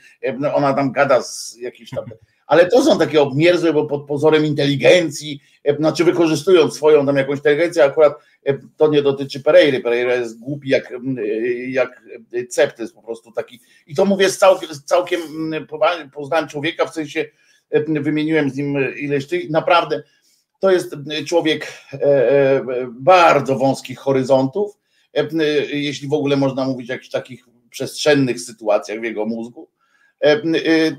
ona 0.54 0.74
tam 0.74 0.92
gada 0.92 1.22
z 1.22 1.58
jakiś 1.58 1.90
tam 1.90 2.06
ale 2.50 2.66
to 2.66 2.84
są 2.84 3.00
takie 3.00 3.22
obmierzłe, 3.22 3.74
bo 3.74 3.86
pod 3.86 4.06
pozorem 4.06 4.46
inteligencji, 4.46 5.42
znaczy 5.80 6.04
wykorzystując 6.04 6.76
swoją 6.76 7.06
tam 7.06 7.18
jakąś 7.18 7.38
inteligencję, 7.38 7.84
akurat 7.84 8.14
to 8.78 8.88
nie 8.88 9.02
dotyczy 9.02 9.40
Pereiry. 9.40 9.80
Pereira 9.80 10.16
jest 10.16 10.40
głupi 10.40 10.70
jak, 10.70 10.94
jak 11.68 12.04
cep, 12.50 12.80
jest 12.80 12.96
po 12.96 13.02
prostu 13.02 13.32
taki. 13.32 13.60
I 13.88 13.96
to 13.96 14.06
mówię 14.06 14.30
z 14.30 14.38
całkiem, 14.38 14.70
całkiem 14.86 15.22
poznałem 16.14 16.48
człowieka, 16.48 16.86
w 16.86 16.94
sensie 16.94 17.26
wymieniłem 17.88 18.50
z 18.50 18.56
nim 18.56 18.96
ileś 18.98 19.28
tych, 19.28 19.50
naprawdę 19.50 20.04
to 20.60 20.72
jest 20.72 20.96
człowiek 21.28 21.74
e, 21.94 21.98
e, 21.98 22.64
bardzo 22.92 23.56
wąskich 23.56 24.00
horyzontów, 24.00 24.78
jeśli 25.74 26.08
w 26.08 26.14
ogóle 26.14 26.38
można 26.38 26.66
mówić 26.66 26.90
o 26.90 26.94
jakichś 26.94 27.12
takich 27.12 27.46
przestrzennych 27.70 28.42
sytuacjach 28.42 29.00
w 29.00 29.04
jego 29.04 29.26
mózgu. 29.26 29.70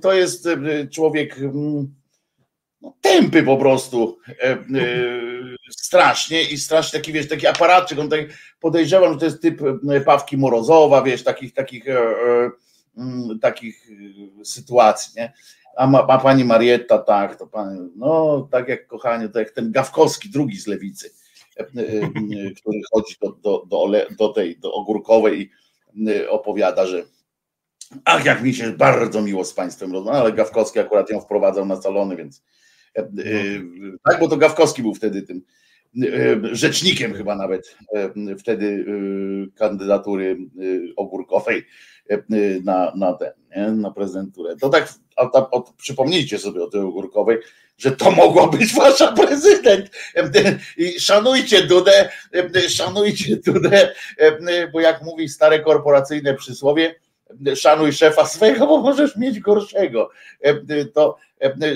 To 0.02 0.12
jest 0.12 0.48
człowiek 0.92 1.36
no, 2.82 2.94
tępy 3.00 3.42
po 3.42 3.56
prostu 3.56 4.18
strasznie 5.70 6.42
i 6.42 6.58
strasznie 6.58 6.98
taki, 6.98 7.12
wiesz, 7.12 7.28
taki 7.28 7.46
aparatczyk, 7.46 7.98
on 7.98 8.08
tak 8.08 8.20
podejrzewam, 8.60 9.12
że 9.12 9.18
to 9.18 9.24
jest 9.24 9.42
typ 9.42 9.62
e, 9.90 10.00
Pawki 10.00 10.36
Morozowa, 10.36 11.02
wiesz, 11.02 11.24
takich, 11.24 11.54
takich, 11.54 11.88
e, 11.88 11.98
e, 11.98 12.50
takich 13.40 13.88
sytuacji, 14.44 15.12
nie? 15.16 15.32
A 15.76 15.86
ma, 15.86 16.06
ma, 16.06 16.18
pani 16.18 16.44
Marietta, 16.44 16.98
tak, 16.98 17.36
to 17.36 17.46
pani, 17.46 17.90
no 17.96 18.48
tak 18.50 18.68
jak 18.68 18.86
kochanie, 18.86 19.28
to 19.28 19.38
jak 19.38 19.50
ten 19.50 19.72
Gawkowski, 19.72 20.30
drugi 20.30 20.56
z 20.56 20.66
lewicy, 20.66 21.10
który 22.56 22.80
chodzi 22.92 23.14
do, 23.22 23.32
do, 23.32 23.66
do, 23.66 23.86
do 24.18 24.28
tej, 24.28 24.58
do 24.58 24.72
Ogórkowej 24.72 25.40
i 25.40 25.50
opowiada, 26.28 26.86
że 26.86 27.02
ach, 28.04 28.24
jak 28.24 28.42
mi 28.42 28.54
się 28.54 28.72
bardzo 28.72 29.22
miło 29.22 29.44
z 29.44 29.54
państwem 29.54 29.92
rozmawiać, 29.92 30.20
ale 30.20 30.32
Gawkowski 30.32 30.78
akurat 30.78 31.10
ją 31.10 31.20
wprowadzał 31.20 31.66
na 31.66 31.82
salony, 31.82 32.16
więc 32.16 32.42
no. 32.96 33.22
tak, 34.04 34.20
bo 34.20 34.28
to 34.28 34.36
Gawkowski 34.36 34.82
był 34.82 34.94
wtedy 34.94 35.22
tym 35.22 35.42
E, 36.02 36.40
rzecznikiem 36.56 37.14
chyba 37.14 37.36
nawet 37.36 37.76
e, 37.94 38.36
wtedy 38.36 38.84
e, 38.88 39.58
kandydatury 39.58 40.38
ogórkowej 40.96 41.66
na, 42.64 42.92
na 42.96 43.12
ten, 43.12 43.32
nie? 43.56 43.72
na 43.72 43.90
prezydenturę. 43.90 44.56
To 44.56 44.68
tak, 44.68 44.94
a 45.16 45.26
ta, 45.26 45.50
o, 45.50 45.72
przypomnijcie 45.76 46.38
sobie 46.38 46.62
o 46.62 46.70
tej 46.70 46.80
ogórkowej, 46.80 47.38
że 47.78 47.92
to 47.92 48.10
mogła 48.10 48.48
być 48.48 48.74
wasza 48.74 49.12
prezydent. 49.12 49.90
I 50.76 51.00
szanujcie 51.00 51.62
Dudę, 51.62 52.08
szanujcie 52.68 53.36
Dudę, 53.36 53.94
bo 54.72 54.80
jak 54.80 55.02
mówi 55.02 55.28
stare 55.28 55.60
korporacyjne 55.60 56.34
przysłowie, 56.34 56.94
szanuj 57.56 57.92
szefa 57.92 58.26
swego, 58.26 58.66
bo 58.66 58.80
możesz 58.80 59.16
mieć 59.16 59.40
gorszego. 59.40 60.10
To 60.94 61.16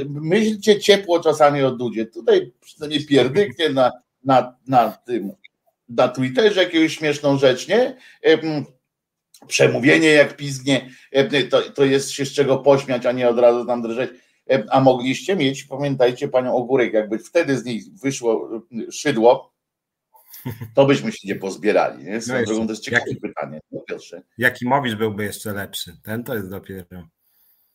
myślcie 0.09 0.81
ciepło 0.81 1.21
czasami 1.21 1.63
o 1.63 1.71
Dudzie. 1.71 2.07
Tutaj 2.07 2.53
przynajmniej 2.61 3.07
pierdyknie 3.07 3.69
na 3.69 3.93
na, 4.25 4.57
na 4.67 4.91
tym, 4.91 5.33
na 5.89 6.09
Twitterze 6.09 6.65
jakąś 6.65 6.97
śmieszną 6.97 7.39
rzecz, 7.39 7.69
nie? 7.69 7.97
Przemówienie 9.47 10.09
jak 10.09 10.37
pizgnie, 10.37 10.91
to, 11.51 11.63
to 11.63 11.85
jest 11.85 12.11
się 12.11 12.27
z 12.27 12.33
czego 12.33 12.59
pośmiać, 12.59 13.07
a 13.07 13.13
nie 13.13 13.29
od 13.29 13.39
razu 13.39 13.67
tam 13.67 13.83
drżeć. 13.83 14.11
A 14.71 14.81
mogliście 14.81 15.37
mieć, 15.37 15.65
pamiętajcie, 15.65 16.29
panią 16.29 16.55
Ogórek, 16.55 16.93
jakby 16.93 17.19
wtedy 17.19 17.59
z 17.59 17.65
niej 17.65 17.83
wyszło 18.03 18.51
szydło, 18.91 19.54
to 20.75 20.87
byśmy 20.87 21.13
się 21.13 21.29
nie 21.29 21.35
pozbierali. 21.35 22.05
Nie? 22.05 22.21
No 22.29 22.43
drogą, 22.47 22.67
to 22.67 22.73
jest 22.73 22.83
ciekawe 22.83 23.05
jaki, 23.09 23.21
pytanie. 23.21 23.61
No, 23.73 23.81
Piotrze. 23.81 24.23
Jakimowicz 24.39 24.95
byłby 24.95 25.25
jeszcze 25.25 25.53
lepszy? 25.53 25.97
Ten 26.03 26.25
to 26.25 26.35
jest 26.35 26.51
dopiero. 26.51 27.09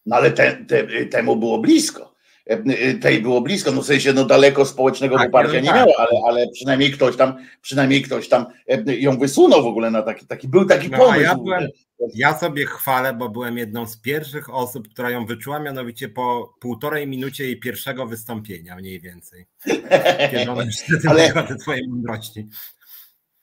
No 0.05 0.15
ale 0.15 0.31
te, 0.31 0.65
te, 0.65 1.05
temu 1.05 1.35
było 1.35 1.59
blisko. 1.59 2.08
E, 2.49 2.93
tej 2.93 3.21
było 3.21 3.41
blisko, 3.41 3.71
no 3.71 3.81
w 3.81 3.85
sensie 3.85 4.13
no 4.13 4.25
daleko 4.25 4.65
społecznego 4.65 5.17
tak, 5.17 5.25
poparcia 5.25 5.53
no, 5.53 5.59
nie 5.59 5.67
tak. 5.67 5.75
miało, 5.75 5.93
ale, 5.99 6.21
ale 6.27 6.47
przynajmniej 6.53 6.91
ktoś 6.91 7.17
tam, 7.17 7.37
przynajmniej 7.61 8.01
ktoś 8.01 8.29
tam 8.29 8.45
e, 8.67 8.95
ją 8.95 9.17
wysunął 9.17 9.63
w 9.63 9.65
ogóle 9.65 9.91
na 9.91 10.01
taki, 10.01 10.27
taki 10.27 10.47
był 10.47 10.65
taki 10.65 10.89
no, 10.89 10.97
pomysł. 10.97 11.21
Ja, 11.21 11.35
byłem, 11.35 11.67
ja, 12.15 12.37
sobie 12.37 12.65
chwalę, 12.65 13.13
bo 13.13 13.29
byłem 13.29 13.57
jedną 13.57 13.87
z 13.87 13.97
pierwszych 13.97 14.53
osób, 14.53 14.89
która 14.89 15.09
ją 15.09 15.25
wyczuła, 15.25 15.59
mianowicie 15.59 16.09
po 16.09 16.55
półtorej 16.59 17.07
minucie 17.07 17.43
jej 17.43 17.59
pierwszego 17.59 18.05
wystąpienia 18.05 18.75
mniej 18.75 18.99
więcej. 18.99 19.45
Kiedy 20.31 20.51
ona 20.51 20.63
ale... 21.07 21.33
te 21.33 21.59
swojej 21.59 21.87
mądrości. 21.87 22.47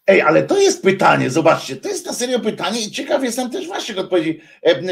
Ej, 0.06 0.20
ale 0.20 0.42
to 0.42 0.60
jest 0.60 0.82
pytanie, 0.82 1.30
zobaczcie, 1.30 1.76
to 1.76 1.88
jest 1.88 2.06
na 2.06 2.12
serio 2.12 2.40
pytanie 2.40 2.80
i 2.80 2.90
ciekaw 2.90 3.24
jestem 3.24 3.50
też 3.50 3.68
waszych 3.68 3.98
odpowiedzi. 3.98 4.40
E, 4.62 4.82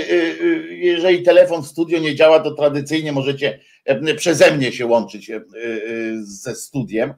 jeżeli 0.70 1.22
telefon 1.22 1.62
w 1.62 1.66
studio 1.66 1.98
nie 1.98 2.14
działa, 2.14 2.40
to 2.40 2.54
tradycyjnie 2.54 3.12
możecie 3.12 3.60
przeze 4.16 4.56
mnie 4.56 4.72
się 4.72 4.86
łączyć 4.86 5.30
ze 6.22 6.54
studiem. 6.54 7.14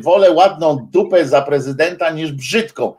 Wolę 0.00 0.30
ładną 0.30 0.88
dupę 0.92 1.26
za 1.26 1.42
prezydenta 1.42 2.10
niż 2.10 2.32
brzydką, 2.32 2.94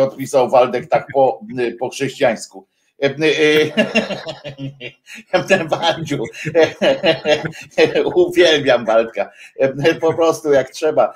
odpisał 0.00 0.50
Waldek 0.50 0.88
tak 0.88 1.06
po, 1.14 1.40
po 1.78 1.88
chrześcijańsku. 1.88 2.66
Waldziu, 5.68 6.24
uwielbiam 8.14 8.84
Waldka, 8.84 9.30
po 10.00 10.14
prostu 10.14 10.52
jak 10.52 10.70
trzeba, 10.70 11.14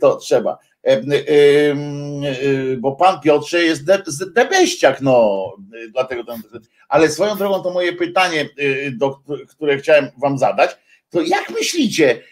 to 0.00 0.16
trzeba. 0.16 0.58
E, 0.84 0.92
e, 0.92 1.72
e, 1.72 2.76
bo 2.76 2.96
pan 2.96 3.20
Piotrze 3.20 3.64
jest 3.64 3.84
de, 3.84 4.02
debeściak, 4.34 5.00
no, 5.00 5.46
dlatego 5.92 6.24
tam, 6.24 6.42
ale 6.88 7.08
swoją 7.08 7.36
drogą 7.36 7.62
to 7.62 7.70
moje 7.70 7.92
pytanie, 7.92 8.48
do, 8.92 9.20
które 9.48 9.78
chciałem 9.78 10.08
wam 10.18 10.38
zadać, 10.38 10.70
to 11.10 11.20
jak 11.22 11.50
myślicie, 11.50 12.22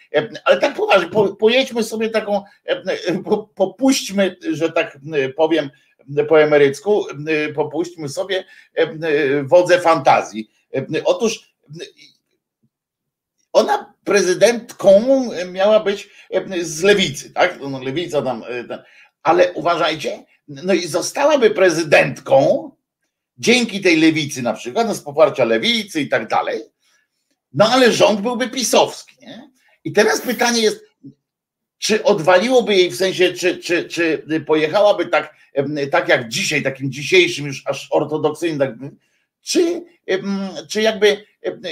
ale 0.43 0.57
tak 0.57 0.75
poważnie, 0.75 1.09
po, 1.09 1.35
pojedźmy 1.35 1.83
sobie 1.83 2.09
taką, 2.09 2.43
po, 3.25 3.37
popuśćmy, 3.55 4.35
że 4.51 4.71
tak 4.71 4.97
powiem 5.35 5.69
po 6.29 6.41
emerycku, 6.41 7.05
popuśćmy 7.55 8.09
sobie 8.09 8.45
wodze 9.43 9.79
fantazji. 9.79 10.49
Otóż 11.05 11.53
ona 13.53 13.93
prezydentką 14.03 15.03
miała 15.51 15.79
być 15.79 16.09
z 16.61 16.83
lewicy, 16.83 17.31
tak? 17.33 17.59
No, 17.69 17.83
lewica 17.83 18.21
tam, 18.21 18.43
e, 18.69 18.83
ale 19.23 19.53
uważajcie, 19.53 20.25
no 20.47 20.73
i 20.73 20.87
zostałaby 20.87 21.51
prezydentką 21.51 22.71
dzięki 23.37 23.81
tej 23.81 23.97
lewicy 23.97 24.41
na 24.41 24.53
przykład, 24.53 24.87
no 24.87 24.95
z 24.95 25.01
poparcia 25.01 25.45
lewicy 25.45 26.01
i 26.01 26.09
tak 26.09 26.27
dalej, 26.27 26.61
no 27.53 27.69
ale 27.69 27.91
rząd 27.91 28.21
byłby 28.21 28.49
pisowski, 28.49 29.15
nie? 29.21 29.49
I 29.83 29.91
teraz 29.91 30.21
pytanie 30.21 30.61
jest, 30.61 30.83
czy 31.77 32.03
odwaliłoby 32.03 32.75
jej 32.75 32.91
w 32.91 32.95
sensie, 32.95 33.33
czy, 33.33 33.57
czy, 33.57 33.83
czy 33.83 34.23
pojechałaby 34.47 35.05
tak, 35.05 35.35
tak 35.91 36.07
jak 36.07 36.29
dzisiaj, 36.29 36.63
takim 36.63 36.91
dzisiejszym 36.91 37.45
już 37.45 37.67
aż 37.67 37.87
ortodoksyjnym, 37.91 38.59
tak, 38.59 38.91
czy, 39.41 39.83
czy 40.69 40.81
jakby 40.81 41.25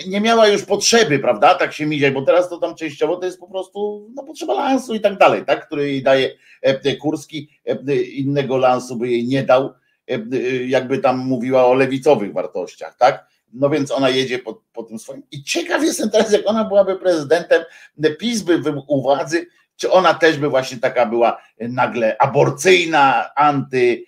nie 0.07 0.21
miała 0.21 0.47
już 0.47 0.65
potrzeby, 0.65 1.19
prawda, 1.19 1.55
tak 1.55 1.73
się 1.73 1.85
miziać, 1.85 2.13
bo 2.13 2.21
teraz 2.21 2.49
to 2.49 2.57
tam 2.57 2.75
częściowo 2.75 3.15
to 3.15 3.25
jest 3.25 3.39
po 3.39 3.47
prostu 3.47 4.09
no, 4.15 4.23
potrzeba 4.23 4.53
lansu 4.53 4.95
i 4.95 4.99
tak 4.99 5.17
dalej, 5.17 5.45
tak, 5.45 5.67
który 5.67 5.91
jej 5.91 6.03
daje 6.03 6.31
Kurski, 7.01 7.49
innego 8.13 8.57
lansu 8.57 8.95
by 8.95 9.09
jej 9.09 9.27
nie 9.27 9.43
dał, 9.43 9.73
jakby 10.67 10.97
tam 10.97 11.17
mówiła 11.17 11.65
o 11.65 11.73
lewicowych 11.73 12.33
wartościach, 12.33 12.97
tak, 12.97 13.27
no 13.53 13.69
więc 13.69 13.91
ona 13.91 14.09
jedzie 14.09 14.39
po, 14.39 14.61
po 14.73 14.83
tym 14.83 14.99
swoim. 14.99 15.23
I 15.31 15.43
ciekaw 15.43 15.83
jestem 15.83 16.09
teraz, 16.09 16.31
jak 16.31 16.41
ona 16.45 16.63
byłaby 16.63 16.95
prezydentem, 16.95 17.63
PiS 18.19 18.41
by 18.41 18.61
u 18.87 19.01
władzy, 19.01 19.47
czy 19.75 19.91
ona 19.91 20.13
też 20.13 20.37
by 20.37 20.49
właśnie 20.49 20.77
taka 20.77 21.05
była 21.05 21.41
nagle 21.59 22.17
aborcyjna, 22.19 23.29
anty, 23.35 24.03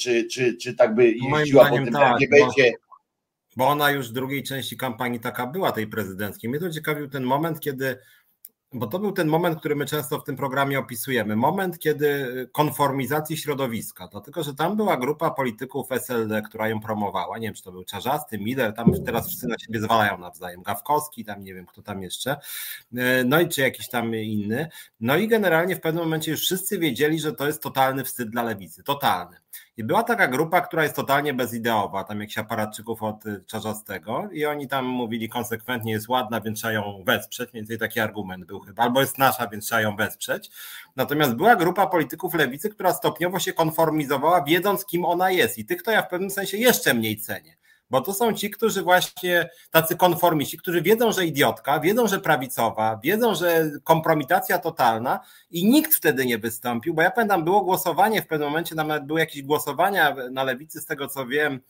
czy, 0.00 0.24
czy, 0.24 0.56
czy 0.56 0.74
tak 0.74 0.94
by 0.94 1.12
jeździła 1.12 1.68
po 1.68 1.74
tym 1.74 1.92
tak, 1.92 2.12
LGBT. 2.12 2.72
Bo 3.58 3.68
ona 3.68 3.90
już 3.90 4.08
w 4.08 4.12
drugiej 4.12 4.42
części 4.42 4.76
kampanii 4.76 5.20
taka 5.20 5.46
była, 5.46 5.72
tej 5.72 5.86
prezydenckiej. 5.86 6.50
Mnie 6.50 6.60
to 6.60 6.70
ciekawił 6.70 7.08
ten 7.08 7.24
moment, 7.24 7.60
kiedy 7.60 7.98
bo 8.72 8.86
to 8.86 8.98
był 8.98 9.12
ten 9.12 9.28
moment, 9.28 9.58
który 9.58 9.76
my 9.76 9.86
często 9.86 10.18
w 10.18 10.24
tym 10.24 10.36
programie 10.36 10.78
opisujemy. 10.78 11.36
Moment, 11.36 11.78
kiedy 11.78 12.48
konformizacji 12.52 13.36
środowiska. 13.36 14.08
Dlatego, 14.08 14.42
że 14.42 14.54
tam 14.54 14.76
była 14.76 14.96
grupa 14.96 15.30
polityków 15.30 15.92
SLD, 15.92 16.42
która 16.42 16.68
ją 16.68 16.80
promowała. 16.80 17.38
Nie 17.38 17.46
wiem, 17.46 17.54
czy 17.54 17.62
to 17.62 17.72
był 17.72 17.84
Czarzasty, 17.84 18.38
Miller, 18.38 18.74
tam 18.74 19.04
teraz 19.04 19.28
wszyscy 19.28 19.46
na 19.46 19.58
siebie 19.58 19.80
zwalają 19.80 20.18
nawzajem. 20.18 20.62
Gawkowski, 20.62 21.24
tam 21.24 21.44
nie 21.44 21.54
wiem, 21.54 21.66
kto 21.66 21.82
tam 21.82 22.02
jeszcze. 22.02 22.36
No 23.24 23.40
i 23.40 23.48
czy 23.48 23.60
jakiś 23.60 23.88
tam 23.88 24.14
inny. 24.14 24.68
No 25.00 25.16
i 25.16 25.28
generalnie 25.28 25.76
w 25.76 25.80
pewnym 25.80 26.04
momencie 26.04 26.30
już 26.30 26.40
wszyscy 26.40 26.78
wiedzieli, 26.78 27.20
że 27.20 27.32
to 27.32 27.46
jest 27.46 27.62
totalny 27.62 28.04
wstyd 28.04 28.30
dla 28.30 28.42
lewicy. 28.42 28.82
Totalny. 28.82 29.36
I 29.78 29.84
była 29.84 30.02
taka 30.02 30.28
grupa, 30.28 30.60
która 30.60 30.82
jest 30.82 30.96
totalnie 30.96 31.34
bezideowa, 31.34 32.04
tam 32.04 32.20
jakiś 32.20 32.38
aparatczyków 32.38 33.02
od 33.02 33.26
y, 33.26 33.44
Czarzastego 33.46 34.28
i 34.32 34.46
oni 34.46 34.68
tam 34.68 34.86
mówili 34.86 35.28
konsekwentnie 35.28 35.92
jest 35.92 36.08
ładna, 36.08 36.40
więc 36.40 36.58
trzeba 36.58 36.72
ją 36.72 37.02
wesprzeć, 37.06 37.52
mniej 37.52 37.62
więcej 37.62 37.78
taki 37.78 38.00
argument 38.00 38.44
był 38.44 38.60
chyba, 38.60 38.82
albo 38.82 39.00
jest 39.00 39.18
nasza, 39.18 39.48
więc 39.48 39.66
trzeba 39.66 39.80
ją 39.80 39.96
wesprzeć. 39.96 40.50
Natomiast 40.96 41.34
była 41.34 41.56
grupa 41.56 41.86
polityków 41.86 42.34
lewicy, 42.34 42.70
która 42.70 42.92
stopniowo 42.92 43.38
się 43.38 43.52
konformizowała, 43.52 44.44
wiedząc 44.44 44.86
kim 44.86 45.04
ona 45.04 45.30
jest. 45.30 45.58
I 45.58 45.64
tych 45.64 45.82
to 45.82 45.90
ja 45.90 46.02
w 46.02 46.08
pewnym 46.08 46.30
sensie 46.30 46.56
jeszcze 46.56 46.94
mniej 46.94 47.16
cenię 47.16 47.57
bo 47.90 48.00
to 48.00 48.14
są 48.14 48.32
ci, 48.32 48.50
którzy 48.50 48.82
właśnie 48.82 49.50
tacy 49.70 49.96
konformiści, 49.96 50.58
którzy 50.58 50.82
wiedzą, 50.82 51.12
że 51.12 51.26
idiotka, 51.26 51.80
wiedzą, 51.80 52.08
że 52.08 52.20
prawicowa, 52.20 53.00
wiedzą, 53.02 53.34
że 53.34 53.70
kompromitacja 53.84 54.58
totalna 54.58 55.20
i 55.50 55.68
nikt 55.68 55.94
wtedy 55.94 56.26
nie 56.26 56.38
wystąpił, 56.38 56.94
bo 56.94 57.02
ja 57.02 57.10
pamiętam, 57.10 57.44
było 57.44 57.60
głosowanie 57.60 58.22
w 58.22 58.26
pewnym 58.26 58.48
momencie, 58.48 58.74
nawet 58.74 59.06
były 59.06 59.20
jakieś 59.20 59.42
głosowania 59.42 60.16
na 60.30 60.44
lewicy, 60.44 60.80
z 60.80 60.86
tego 60.86 61.08
co 61.08 61.26
wiem, 61.26 61.60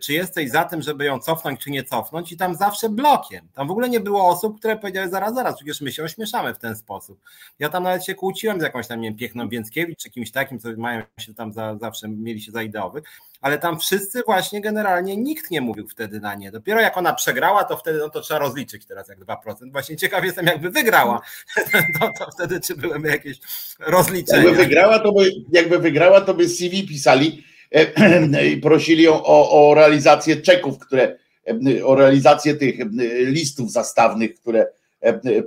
czy 0.00 0.12
jesteś 0.12 0.50
za 0.50 0.64
tym, 0.64 0.82
żeby 0.82 1.04
ją 1.04 1.18
cofnąć, 1.18 1.60
czy 1.60 1.70
nie 1.70 1.84
cofnąć, 1.84 2.32
i 2.32 2.36
tam 2.36 2.54
zawsze 2.54 2.88
blokiem. 2.88 3.48
Tam 3.54 3.68
w 3.68 3.70
ogóle 3.70 3.88
nie 3.88 4.00
było 4.00 4.28
osób, 4.28 4.58
które 4.58 4.76
powiedziały 4.76 5.08
zaraz, 5.08 5.34
zaraz, 5.34 5.56
przecież 5.56 5.80
my 5.80 5.92
się 5.92 6.02
ośmieszamy 6.02 6.54
w 6.54 6.58
ten 6.58 6.76
sposób. 6.76 7.20
Ja 7.58 7.68
tam 7.68 7.82
nawet 7.82 8.04
się 8.04 8.14
kłóciłem 8.14 8.60
z 8.60 8.62
jakąś 8.62 8.86
tam, 8.86 9.00
nie 9.00 9.08
wiem, 9.08 9.18
Piechną 9.18 9.48
Więckiewicz, 9.48 9.98
czy 9.98 10.10
kimś 10.10 10.30
takim, 10.30 10.58
co 10.58 10.68
mają 10.76 11.02
się 11.20 11.34
tam 11.34 11.52
za, 11.52 11.76
zawsze 11.76 12.08
mieli 12.08 12.40
się 12.40 12.52
za 12.52 12.62
ideowych, 12.62 13.04
ale 13.40 13.58
tam 13.58 13.78
wszyscy 13.78 14.22
właśnie 14.26 14.60
generalnie 14.60 15.16
nikt 15.16 15.50
nie 15.50 15.60
mówił 15.60 15.88
wtedy 15.88 16.20
na 16.20 16.34
nie. 16.34 16.50
Dopiero 16.50 16.80
jak 16.80 16.96
ona 16.96 17.14
przegrała, 17.14 17.64
to 17.64 17.76
wtedy 17.76 17.98
no 17.98 18.10
to 18.10 18.20
trzeba 18.20 18.40
rozliczyć 18.40 18.86
teraz 18.86 19.08
jak 19.08 19.18
2%. 19.18 19.72
Właśnie 19.72 19.96
ciekaw 19.96 20.24
jestem, 20.24 20.46
jakby 20.46 20.70
wygrała, 20.70 21.20
to, 22.00 22.10
to 22.18 22.30
wtedy 22.30 22.60
czy 22.60 22.76
byłyby 22.76 23.08
jakieś 23.08 23.38
rozliczenia. 23.80 24.42
Jakby 24.42 24.64
wygrała, 24.64 24.98
to 24.98 25.12
by, 25.12 25.30
jakby 25.52 25.78
wygrała, 25.78 26.20
to 26.20 26.34
by 26.34 26.48
CV 26.48 26.86
pisali 26.88 27.44
E, 27.44 27.53
prosili 28.62 29.02
ją 29.02 29.22
o, 29.22 29.68
o 29.70 29.74
realizację 29.74 30.36
czeków, 30.36 30.78
które, 30.78 31.18
e, 31.48 31.86
o 31.86 31.94
realizację 31.94 32.54
tych 32.54 32.80
e, 32.80 32.84
listów 33.24 33.72
zastawnych, 33.72 34.34
które 34.34 34.66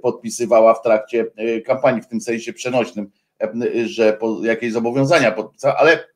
podpisywała 0.02 0.74
w 0.74 0.82
trakcie 0.82 1.26
kampanii, 1.66 2.02
w 2.02 2.08
tym 2.08 2.22
sensie 2.22 2.54
przenośnym, 2.54 3.12
że 3.86 4.18
jakieś 4.44 4.74
zobowiązania 4.74 5.32
podpisała, 5.32 5.76
ale 5.78 6.08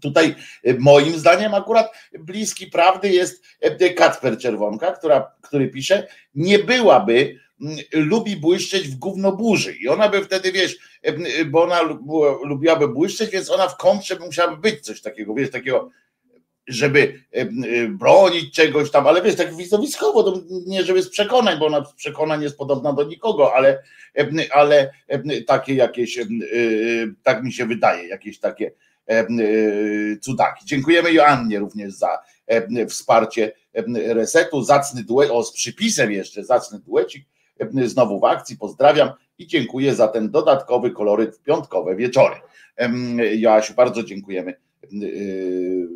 Tutaj 0.00 0.34
moim 0.78 1.18
zdaniem 1.18 1.54
akurat 1.54 1.92
bliski 2.18 2.66
prawdy 2.66 3.08
jest 3.08 3.44
Kacper 3.96 4.38
Czerwonka, 4.38 4.92
która, 4.92 5.32
który 5.42 5.68
pisze, 5.68 6.06
nie 6.34 6.58
byłaby 6.58 7.38
lubi 7.92 8.36
błyszczeć 8.36 8.88
w 8.88 8.96
gówno 8.96 9.32
burzy. 9.32 9.72
I 9.72 9.88
ona 9.88 10.08
by 10.08 10.24
wtedy, 10.24 10.52
wiesz, 10.52 10.78
bo 11.46 11.62
ona 11.62 11.80
lubiłaby 12.44 12.88
błyszczeć, 12.88 13.30
więc 13.30 13.50
ona 13.50 13.68
w 13.68 13.76
kontrze 13.76 14.18
musiałaby 14.18 14.56
być 14.56 14.80
coś 14.80 15.02
takiego, 15.02 15.34
wiesz, 15.34 15.50
takiego, 15.50 15.90
żeby 16.66 17.20
bronić 17.88 18.54
czegoś 18.54 18.90
tam, 18.90 19.06
ale 19.06 19.22
wiesz, 19.22 19.36
tak 19.36 19.56
widowiskowo, 19.56 20.42
nie 20.66 20.84
żeby 20.84 21.02
z 21.02 21.08
przekonań, 21.08 21.58
bo 21.58 21.66
ona 21.66 21.84
z 21.84 21.92
przekonań 21.92 22.42
jest 22.42 22.56
podobna 22.56 22.92
do 22.92 23.04
nikogo, 23.04 23.54
ale, 23.54 23.82
ale 24.50 24.92
takie 25.46 25.74
jakieś, 25.74 26.18
tak 27.22 27.44
mi 27.44 27.52
się 27.52 27.66
wydaje, 27.66 28.08
jakieś 28.08 28.38
takie 28.38 28.72
cudaki. 30.20 30.66
Dziękujemy 30.66 31.12
Joannie 31.12 31.58
również 31.58 31.92
za 31.92 32.18
wsparcie 32.88 33.52
resetu, 34.06 34.62
zacny 34.62 35.04
duet, 35.04 35.30
o 35.30 35.44
z 35.44 35.52
przypisem 35.52 36.12
jeszcze, 36.12 36.44
zacny 36.44 36.78
duecik, 36.78 37.24
znowu 37.84 38.20
w 38.20 38.24
akcji. 38.24 38.56
Pozdrawiam 38.56 39.10
i 39.38 39.46
dziękuję 39.46 39.94
za 39.94 40.08
ten 40.08 40.30
dodatkowy 40.30 40.90
koloryt 40.90 41.36
w 41.36 41.42
piątkowe 41.42 41.96
wieczory. 41.96 42.36
Joasiu, 43.36 43.74
bardzo 43.74 44.02
dziękujemy 44.02 44.54
y, 45.02 45.88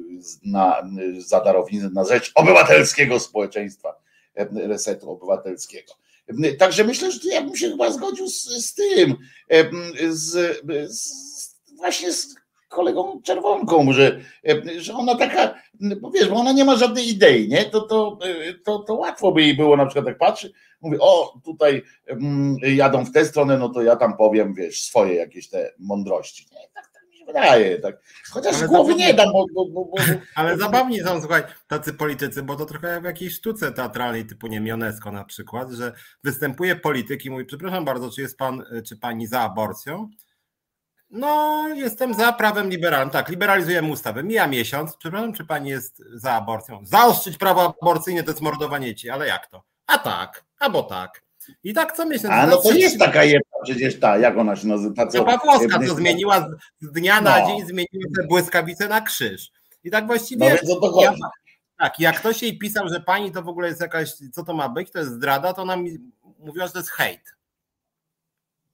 na, 0.45 0.83
za 1.19 1.41
darowizny 1.41 1.91
na 1.91 2.05
rzecz 2.05 2.33
obywatelskiego 2.35 3.21
społeczeństwa, 3.21 3.95
resetu 4.55 5.11
obywatelskiego. 5.11 5.93
Także 6.59 6.85
myślę, 6.85 7.13
że 7.13 7.19
ja 7.31 7.43
bym 7.43 7.57
się 7.57 7.71
chyba 7.71 7.91
zgodził 7.91 8.29
z, 8.29 8.45
z 8.45 8.75
tym, 8.75 9.17
z, 10.09 10.59
z, 10.87 11.13
właśnie 11.77 12.13
z 12.13 12.35
kolegą 12.75 13.21
Czerwonką, 13.23 13.93
że, 13.93 14.21
że 14.79 14.95
ona 14.95 15.15
taka, 15.15 15.55
bo 16.01 16.11
wiesz, 16.11 16.29
bo 16.29 16.37
ona 16.37 16.53
nie 16.53 16.65
ma 16.65 16.77
żadnej 16.77 17.09
idei, 17.09 17.49
nie? 17.49 17.65
To, 17.65 17.81
to, 17.81 18.19
to, 18.65 18.79
to 18.79 18.95
łatwo 18.95 19.33
by 19.33 19.43
jej 19.43 19.57
było 19.57 19.77
na 19.77 19.87
przykład 19.87 20.05
tak 20.05 20.19
patrzy, 20.19 20.53
mówi, 20.85 20.97
o 21.01 21.35
tutaj 21.45 21.83
mm, 22.07 22.57
jadą 22.63 23.05
w 23.05 23.13
tę 23.13 23.25
stronę, 23.25 23.59
no 23.59 23.69
to 23.69 23.83
ja 23.83 23.97
tam 23.97 24.17
powiem, 24.17 24.55
wiesz, 24.55 24.83
swoje 24.83 25.15
jakieś 25.15 25.49
te 25.49 25.73
mądrości. 25.79 26.47
Nie, 26.53 26.69
tak, 26.75 26.91
tak 26.93 27.09
mi 27.09 27.17
się 27.17 27.25
wydaje, 27.25 27.79
tak. 27.79 28.01
Chociaż 28.31 28.55
ale 28.55 28.69
głowy 28.69 28.93
zabawnie, 28.93 29.07
nie 29.07 29.15
dam, 29.15 29.33
bo, 29.33 29.47
bo, 29.55 29.67
bo, 29.67 29.85
bo, 29.85 29.97
Ale 30.35 30.59
zabawni 30.59 31.01
są, 31.01 31.21
słuchaj, 31.21 31.43
tacy 31.67 31.93
politycy, 31.93 32.43
bo 32.43 32.57
to 32.57 32.67
trochę 32.67 33.01
w 33.01 33.05
jakiejś 33.05 33.35
sztuce 33.35 33.73
teatralnej 33.73 34.27
typu, 34.27 34.47
nie 34.47 34.61
Mionesko 34.61 35.13
na 35.13 35.25
przykład, 35.25 35.71
że 35.71 35.93
występuje 36.25 36.77
polityk 36.77 37.25
i 37.25 37.31
mówi, 37.31 37.45
przepraszam 37.45 37.85
bardzo, 37.85 38.11
czy 38.11 38.21
jest 38.21 38.39
pan, 38.39 38.63
czy 38.87 38.97
pani 38.97 39.27
za 39.27 39.41
aborcją? 39.41 40.09
No, 41.15 41.65
jestem 41.75 42.15
za 42.15 42.33
prawem 42.33 42.69
liberalnym. 42.69 43.11
Tak, 43.11 43.29
liberalizujemy 43.29 43.89
ustawę. 43.93 44.23
Mija 44.23 44.47
miesiąc. 44.47 44.97
Przepraszam, 44.97 45.33
czy 45.33 45.45
pani 45.45 45.71
jest 45.71 46.03
za 46.15 46.33
aborcją? 46.33 46.81
Zaostrzyć 46.83 47.39
prawo 47.39 47.75
aborcyjne 47.83 48.23
to 48.23 48.31
jest 48.31 48.41
mordowanie 48.41 48.95
ci, 48.95 49.11
ale 49.11 49.27
jak 49.27 49.47
to? 49.47 49.63
A 49.87 49.99
tak, 49.99 50.45
albo 50.59 50.83
tak. 50.83 51.23
I 51.65 51.75
tak 51.75 51.97
co 51.97 52.07
miesiąc. 52.07 52.35
A 52.35 52.47
no 52.47 52.57
to 52.57 52.73
jest 52.73 52.99
taka 52.99 53.25
jedna 53.25 53.59
przecież 53.65 54.01
ta, 54.01 54.19
jak 54.19 54.39
ona 54.39 54.57
się 54.57 54.67
nazywa? 54.67 55.07
Co, 55.07 55.25
Pawłowska, 55.25 55.79
co 55.87 55.95
zmieniła 55.95 56.49
z 56.81 56.93
dnia 56.93 57.21
na 57.21 57.39
no. 57.39 57.47
dzień, 57.47 57.67
zmieniła 57.67 58.11
te 58.17 58.27
błyskawice 58.27 58.89
na 58.89 59.01
krzyż. 59.01 59.51
I 59.85 59.91
tak 59.91 60.07
właściwie. 60.07 60.49
No 60.49 60.57
więc 60.57 60.81
to 60.81 61.03
ja, 61.03 61.15
tak, 61.79 62.01
jak 62.01 62.19
ktoś 62.19 62.43
jej 62.43 62.59
pisał, 62.59 62.89
że 62.89 63.01
pani 63.01 63.33
to 63.33 63.43
w 63.43 63.49
ogóle 63.49 63.69
jest 63.69 63.81
jakaś, 63.81 64.13
co 64.33 64.45
to 64.45 64.55
ma 64.55 64.69
być, 64.69 64.91
to 64.91 64.99
jest 64.99 65.11
zdrada, 65.11 65.53
to 65.53 65.63
ona 65.63 65.77
mi 65.77 65.99
mówiła, 66.39 66.67
że 66.67 66.73
to 66.73 66.79
jest 66.79 66.91
hejt. 66.91 67.35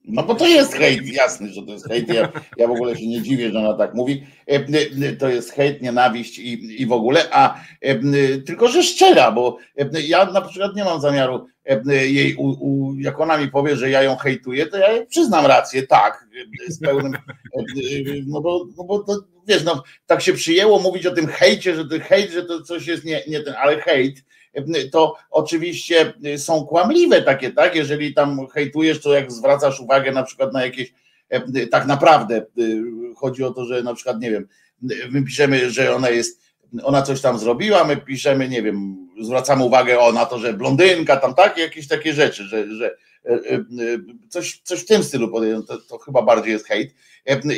No 0.05 0.23
bo 0.23 0.35
to 0.35 0.47
jest 0.47 0.73
hejt, 0.73 1.07
jasny, 1.13 1.49
że 1.49 1.61
to 1.63 1.71
jest 1.71 1.87
hejt. 1.87 2.13
Ja, 2.13 2.31
ja 2.57 2.67
w 2.67 2.71
ogóle 2.71 2.97
się 2.97 3.07
nie 3.07 3.21
dziwię, 3.21 3.51
że 3.51 3.59
ona 3.59 3.73
tak 3.73 3.93
mówi. 3.93 4.23
E, 4.47 4.55
e, 5.07 5.13
to 5.13 5.29
jest 5.29 5.51
hejt, 5.51 5.81
nienawiść 5.81 6.39
i, 6.39 6.81
i 6.81 6.85
w 6.85 6.91
ogóle, 6.91 7.27
a 7.31 7.59
e, 7.81 7.95
tylko, 8.37 8.67
że 8.67 8.83
szczera, 8.83 9.31
bo 9.31 9.57
ja 10.03 10.25
na 10.25 10.41
przykład 10.41 10.75
nie 10.75 10.83
mam 10.83 11.01
zamiaru 11.01 11.47
jej, 11.85 12.35
u, 12.35 12.49
u, 12.49 12.95
jak 12.99 13.19
ona 13.19 13.37
mi 13.37 13.47
powie, 13.47 13.75
że 13.75 13.89
ja 13.89 14.03
ją 14.03 14.15
hejtuję, 14.15 14.65
to 14.65 14.77
ja 14.77 14.91
jej 14.91 15.07
przyznam 15.07 15.45
rację, 15.45 15.87
tak, 15.87 16.27
z 16.67 16.79
pełnym, 16.79 17.17
no 18.27 18.41
bo, 18.41 18.65
no 18.77 18.83
bo 18.83 19.03
to, 19.03 19.13
wiesz, 19.47 19.63
no, 19.63 19.83
tak 20.05 20.21
się 20.21 20.33
przyjęło 20.33 20.79
mówić 20.79 21.05
o 21.05 21.11
tym 21.11 21.27
hejcie, 21.27 21.75
że 21.75 21.85
to 21.85 21.95
hejt, 21.99 22.31
że 22.31 22.45
to 22.45 22.61
coś 22.61 22.87
jest 22.87 23.05
nie, 23.05 23.21
nie 23.27 23.39
ten, 23.39 23.53
ale 23.57 23.81
hejt, 23.81 24.23
to 24.91 25.15
oczywiście 25.29 26.13
są 26.37 26.65
kłamliwe 26.65 27.21
takie, 27.21 27.51
tak? 27.51 27.75
Jeżeli 27.75 28.13
tam 28.13 28.47
hejtujesz, 28.47 29.01
to 29.01 29.13
jak 29.13 29.31
zwracasz 29.31 29.79
uwagę 29.79 30.11
na 30.11 30.23
przykład 30.23 30.53
na 30.53 30.65
jakieś, 30.65 30.93
tak 31.71 31.85
naprawdę 31.85 32.45
chodzi 33.15 33.43
o 33.43 33.51
to, 33.51 33.65
że 33.65 33.83
na 33.83 33.93
przykład, 33.93 34.21
nie 34.21 34.31
wiem, 34.31 34.47
my 35.11 35.23
piszemy, 35.23 35.69
że 35.69 35.95
ona 35.95 36.09
jest, 36.09 36.41
ona 36.83 37.01
coś 37.01 37.21
tam 37.21 37.39
zrobiła, 37.39 37.83
my 37.83 37.97
piszemy, 37.97 38.49
nie 38.49 38.61
wiem, 38.61 39.07
zwracamy 39.21 39.63
uwagę 39.63 39.99
o, 39.99 40.11
na 40.11 40.25
to, 40.25 40.39
że 40.39 40.53
blondynka, 40.53 41.17
tam 41.17 41.33
tak, 41.33 41.57
jakieś 41.57 41.87
takie 41.87 42.13
rzeczy, 42.13 42.43
że, 42.43 42.75
że 42.75 42.85
e, 42.85 42.91
e, 42.91 42.95
coś, 44.29 44.61
coś 44.63 44.79
w 44.79 44.85
tym 44.85 45.03
stylu 45.03 45.31
to, 45.67 45.77
to 45.77 45.97
chyba 45.97 46.21
bardziej 46.21 46.53
jest 46.53 46.67
hejt, 46.67 46.93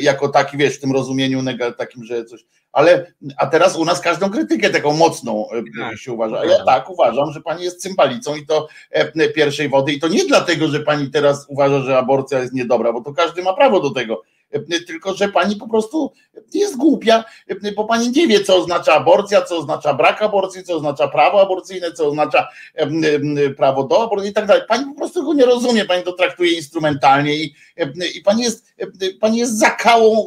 jako 0.00 0.28
taki, 0.28 0.56
wiesz, 0.56 0.76
w 0.76 0.80
tym 0.80 0.92
rozumieniu 0.92 1.42
takim, 1.78 2.04
że 2.04 2.24
coś, 2.24 2.44
ale 2.74 3.12
a 3.36 3.46
teraz 3.46 3.76
u 3.76 3.84
nas 3.84 4.00
każdą 4.00 4.30
krytykę 4.30 4.70
taką 4.70 4.92
mocną 4.92 5.50
e, 5.50 5.62
tak. 5.78 5.98
się 5.98 6.12
uważa. 6.12 6.38
A 6.38 6.44
ja 6.44 6.64
tak 6.64 6.90
uważam, 6.90 7.32
że 7.32 7.40
pani 7.40 7.64
jest 7.64 7.82
cymbalicą 7.82 8.36
i 8.36 8.46
to 8.46 8.68
e, 8.90 9.28
pierwszej 9.28 9.68
wody. 9.68 9.92
I 9.92 10.00
to 10.00 10.08
nie 10.08 10.24
dlatego, 10.24 10.68
że 10.68 10.80
pani 10.80 11.10
teraz 11.10 11.46
uważa, 11.48 11.80
że 11.80 11.98
aborcja 11.98 12.38
jest 12.38 12.52
niedobra, 12.52 12.92
bo 12.92 13.00
to 13.00 13.12
każdy 13.12 13.42
ma 13.42 13.54
prawo 13.54 13.80
do 13.80 13.90
tego. 13.90 14.22
Tylko, 14.86 15.14
że 15.14 15.28
pani 15.28 15.56
po 15.56 15.68
prostu 15.68 16.12
jest 16.54 16.76
głupia, 16.76 17.24
bo 17.76 17.84
pani 17.84 18.10
nie 18.10 18.26
wie, 18.26 18.44
co 18.44 18.56
oznacza 18.56 18.94
aborcja, 18.94 19.42
co 19.42 19.58
oznacza 19.58 19.94
brak 19.94 20.22
aborcji, 20.22 20.64
co 20.64 20.76
oznacza 20.76 21.08
prawo 21.08 21.40
aborcyjne, 21.40 21.92
co 21.92 22.06
oznacza 22.06 22.48
prawo 23.56 23.84
do 23.84 24.02
aborcji 24.02 24.30
i 24.30 24.32
tak 24.32 24.46
dalej. 24.46 24.62
Pani 24.68 24.84
po 24.84 24.94
prostu 24.94 25.20
tego 25.20 25.34
nie 25.34 25.44
rozumie, 25.44 25.84
pani 25.84 26.02
to 26.02 26.12
traktuje 26.12 26.52
instrumentalnie 26.52 27.36
i, 27.36 27.54
i 28.16 28.20
pani 28.24 28.42
jest, 28.42 28.74
pani 29.20 29.38
jest 29.38 29.58
zakałą, 29.58 30.26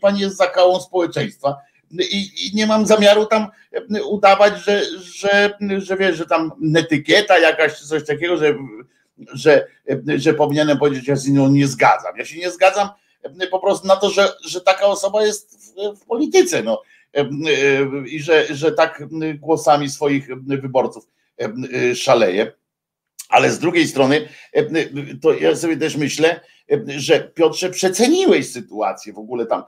pani 0.00 0.20
jest 0.20 0.36
zakałą 0.36 0.80
społeczeństwa 0.80 1.56
i, 1.98 2.46
i 2.46 2.56
nie 2.56 2.66
mam 2.66 2.86
zamiaru 2.86 3.26
tam 3.26 3.46
udawać, 4.08 4.64
że, 4.64 4.82
że, 5.00 5.58
że 5.78 5.96
wiesz, 5.96 6.16
że 6.16 6.26
tam 6.26 6.52
etykieta 6.76 7.38
jakaś 7.38 7.78
czy 7.78 7.86
coś 7.86 8.06
takiego, 8.06 8.36
że, 8.36 8.54
że, 9.32 9.66
że 10.16 10.34
powinienem 10.34 10.78
powiedzieć, 10.78 11.04
że 11.04 11.12
ja 11.12 11.18
się 11.18 11.50
nie 11.50 11.66
zgadzam. 11.66 12.16
Ja 12.18 12.24
się 12.24 12.38
nie 12.38 12.50
zgadzam 12.50 12.88
po 13.50 13.58
prostu 13.58 13.86
na 13.86 13.96
to, 13.96 14.10
że, 14.10 14.32
że 14.44 14.60
taka 14.60 14.86
osoba 14.86 15.24
jest 15.24 15.74
w, 15.76 16.00
w 16.00 16.06
polityce. 16.06 16.62
No. 16.62 16.82
I 18.06 18.20
że, 18.20 18.46
że 18.54 18.72
tak 18.72 19.02
głosami 19.38 19.88
swoich 19.88 20.28
wyborców 20.46 21.06
szaleje. 21.94 22.52
Ale 23.28 23.50
z 23.50 23.58
drugiej 23.58 23.88
strony, 23.88 24.28
to 25.22 25.32
ja 25.32 25.56
sobie 25.56 25.76
też 25.76 25.96
myślę, 25.96 26.40
że 26.86 27.20
Piotrze 27.20 27.70
przeceniłeś 27.70 28.52
sytuację 28.52 29.12
w 29.12 29.18
ogóle 29.18 29.46
tam 29.46 29.62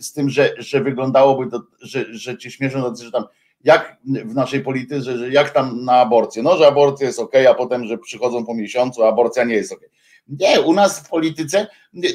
z 0.00 0.12
tym, 0.12 0.30
że, 0.30 0.54
że 0.58 0.80
wyglądałoby 0.80 1.50
to, 1.50 1.62
że, 1.80 2.14
że 2.14 2.38
cię 2.38 2.50
śmieszą, 2.50 2.96
że 2.96 3.10
tam 3.10 3.24
jak 3.64 3.96
w 4.04 4.34
naszej 4.34 4.60
polityce, 4.60 5.18
że 5.18 5.30
jak 5.30 5.50
tam 5.50 5.84
na 5.84 5.92
aborcję, 5.92 6.42
no, 6.42 6.56
że 6.56 6.66
aborcja 6.66 7.06
jest 7.06 7.18
ok, 7.18 7.32
a 7.50 7.54
potem, 7.54 7.84
że 7.84 7.98
przychodzą 7.98 8.46
po 8.46 8.54
miesiącu, 8.54 9.02
a 9.04 9.08
aborcja 9.08 9.44
nie 9.44 9.54
jest 9.54 9.72
ok. 9.72 9.80
Nie, 10.28 10.60
u 10.60 10.72
nas 10.72 11.00
w 11.00 11.08
polityce 11.08 11.66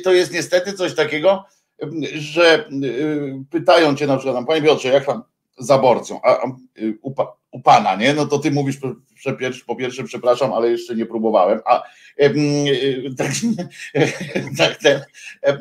to 0.03 0.13
jest 0.13 0.33
niestety 0.33 0.73
coś 0.73 0.95
takiego, 0.95 1.45
że 2.13 2.69
y, 2.83 3.43
pytają 3.49 3.95
cię 3.95 4.07
na 4.07 4.17
przykład, 4.17 4.45
panie 4.47 4.61
Piotrze, 4.61 4.89
jak 4.89 5.05
tam 5.05 5.23
z 5.59 5.71
aborcją, 5.71 6.19
a, 6.23 6.29
a 6.29 6.45
u, 7.01 7.13
u, 7.51 7.61
pana, 7.61 7.95
nie? 7.95 8.13
No 8.13 8.25
to 8.25 8.39
ty 8.39 8.51
mówisz 8.51 8.77
po 9.67 9.75
pierwsze, 9.75 10.03
przepraszam, 10.03 10.53
ale 10.53 10.69
jeszcze 10.71 10.95
nie 10.95 11.05
próbowałem, 11.05 11.59
a 11.65 11.83
e, 12.17 12.29
tak, 13.17 13.31
tak 14.57 14.75
ten, 14.77 15.01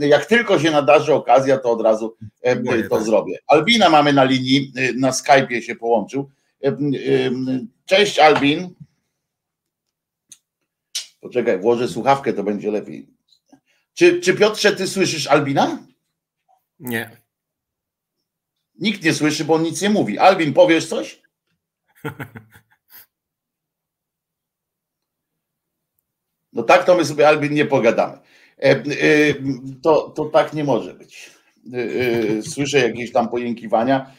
jak 0.00 0.26
tylko 0.26 0.58
się 0.58 0.70
nadarzy 0.70 1.14
okazja, 1.14 1.58
to 1.58 1.70
od 1.70 1.80
razu 1.80 2.16
e, 2.42 2.82
to 2.88 3.00
zrobię. 3.00 3.38
Albina 3.46 3.90
mamy 3.90 4.12
na 4.12 4.24
linii, 4.24 4.72
e, 4.76 4.92
na 4.92 5.10
Skype'ie 5.10 5.60
się 5.60 5.76
połączył. 5.76 6.30
Cześć 7.86 8.18
Albin. 8.18 8.74
Poczekaj, 11.28 11.58
włożę 11.58 11.88
słuchawkę, 11.88 12.32
to 12.32 12.42
będzie 12.42 12.70
lepiej. 12.70 13.06
Czy, 13.94 14.20
czy 14.20 14.34
Piotrze, 14.34 14.76
ty 14.76 14.86
słyszysz 14.86 15.26
Albina? 15.26 15.78
Nie. 16.78 17.10
Nikt 18.78 19.04
nie 19.04 19.14
słyszy, 19.14 19.44
bo 19.44 19.54
on 19.54 19.62
nic 19.62 19.82
nie 19.82 19.90
mówi. 19.90 20.18
Albin, 20.18 20.52
powiesz 20.52 20.86
coś? 20.86 21.22
No 26.52 26.62
tak 26.62 26.84
to 26.84 26.94
my 26.94 27.04
sobie, 27.04 27.28
Albin, 27.28 27.54
nie 27.54 27.64
pogadamy. 27.66 28.18
E, 28.58 28.70
e, 28.70 28.84
to, 29.82 30.10
to 30.10 30.24
tak 30.24 30.52
nie 30.52 30.64
może 30.64 30.94
być. 30.94 31.30
E, 31.72 32.42
słyszę 32.42 32.78
jakieś 32.78 33.12
tam 33.12 33.28
pojękiwania. 33.28 34.14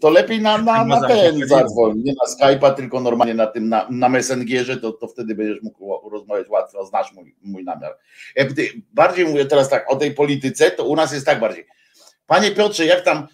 To 0.00 0.10
lepiej 0.10 0.40
na, 0.40 0.58
na, 0.58 0.84
na 0.84 1.08
ten 1.08 1.48
zadzwoń, 1.48 2.02
nie 2.04 2.12
na 2.12 2.46
Skype'a, 2.46 2.74
tylko 2.74 3.00
normalnie 3.00 3.34
na 3.34 3.46
tym, 3.46 3.68
na, 3.68 3.86
na 3.90 4.08
Messengerze, 4.08 4.76
to, 4.76 4.92
to 4.92 5.08
wtedy 5.08 5.34
będziesz 5.34 5.62
mógł 5.62 6.10
rozmawiać 6.10 6.48
łatwo, 6.48 6.86
znasz 6.86 7.12
mój, 7.12 7.34
mój 7.42 7.64
namiar. 7.64 7.98
Bardziej 8.92 9.24
mówię 9.26 9.44
teraz 9.44 9.68
tak 9.68 9.92
o 9.92 9.96
tej 9.96 10.14
polityce, 10.14 10.70
to 10.70 10.84
u 10.84 10.96
nas 10.96 11.12
jest 11.12 11.26
tak 11.26 11.40
bardziej. 11.40 11.66
Panie 12.26 12.50
Piotrze, 12.50 12.86
jak 12.86 13.00
tam, 13.00 13.26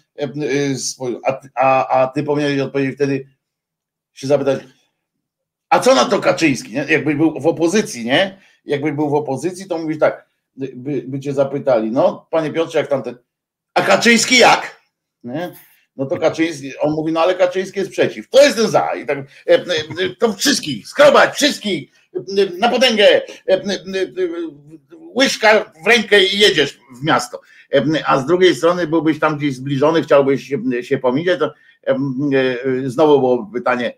a, 1.25 1.39
a, 1.55 1.87
a 1.87 2.07
ty 2.07 2.23
powinieneś 2.23 2.59
odpowiedzieć 2.59 2.95
wtedy, 2.95 3.27
się 4.13 4.27
zapytać, 4.27 4.59
a 5.69 5.79
co 5.79 5.95
na 5.95 6.05
to 6.05 6.19
Kaczyński? 6.19 6.73
Nie? 6.73 6.85
Jakby 6.89 7.15
był 7.15 7.39
w 7.39 7.47
opozycji, 7.47 8.05
nie? 8.05 8.41
Jakby 8.65 8.93
był 8.93 9.09
w 9.09 9.15
opozycji, 9.15 9.67
to 9.67 9.77
mówisz 9.77 9.99
tak, 9.99 10.29
by, 10.55 11.03
by 11.07 11.19
cię 11.19 11.33
zapytali, 11.33 11.91
no 11.91 12.27
panie 12.31 12.51
Piotrze, 12.51 12.79
jak 12.79 12.87
tamten, 12.87 13.17
a 13.73 13.81
Kaczyński 13.81 14.37
jak? 14.37 14.81
Nie? 15.23 15.53
No 15.95 16.05
to 16.05 16.17
Kaczyński, 16.17 16.77
on 16.77 16.93
mówi, 16.93 17.11
no 17.11 17.21
ale 17.21 17.35
Kaczyński 17.35 17.79
jest 17.79 17.91
przeciw. 17.91 18.29
To 18.29 18.43
jestem 18.43 18.67
za. 18.67 18.95
I 18.95 19.05
tak, 19.05 19.17
e, 19.17 19.23
e, 19.47 19.63
to 20.19 20.33
wszystkich, 20.33 20.87
skrobać 20.87 21.35
wszystkich, 21.35 21.89
na 22.59 22.69
potęgę, 22.69 23.21
e, 23.47 23.61
łyżka 25.15 25.73
w 25.83 25.87
rękę 25.87 26.23
i 26.23 26.39
jedziesz 26.39 26.79
w 27.01 27.03
miasto. 27.03 27.41
A 28.05 28.19
z 28.19 28.25
drugiej 28.25 28.55
strony 28.55 28.87
byłbyś 28.87 29.19
tam 29.19 29.37
gdzieś 29.37 29.55
zbliżony, 29.55 30.03
chciałbyś 30.03 30.53
się, 30.81 30.97
pominąć, 30.97 31.39
to 31.39 31.53
znowu 32.85 33.19
było 33.19 33.49
pytanie, 33.53 33.93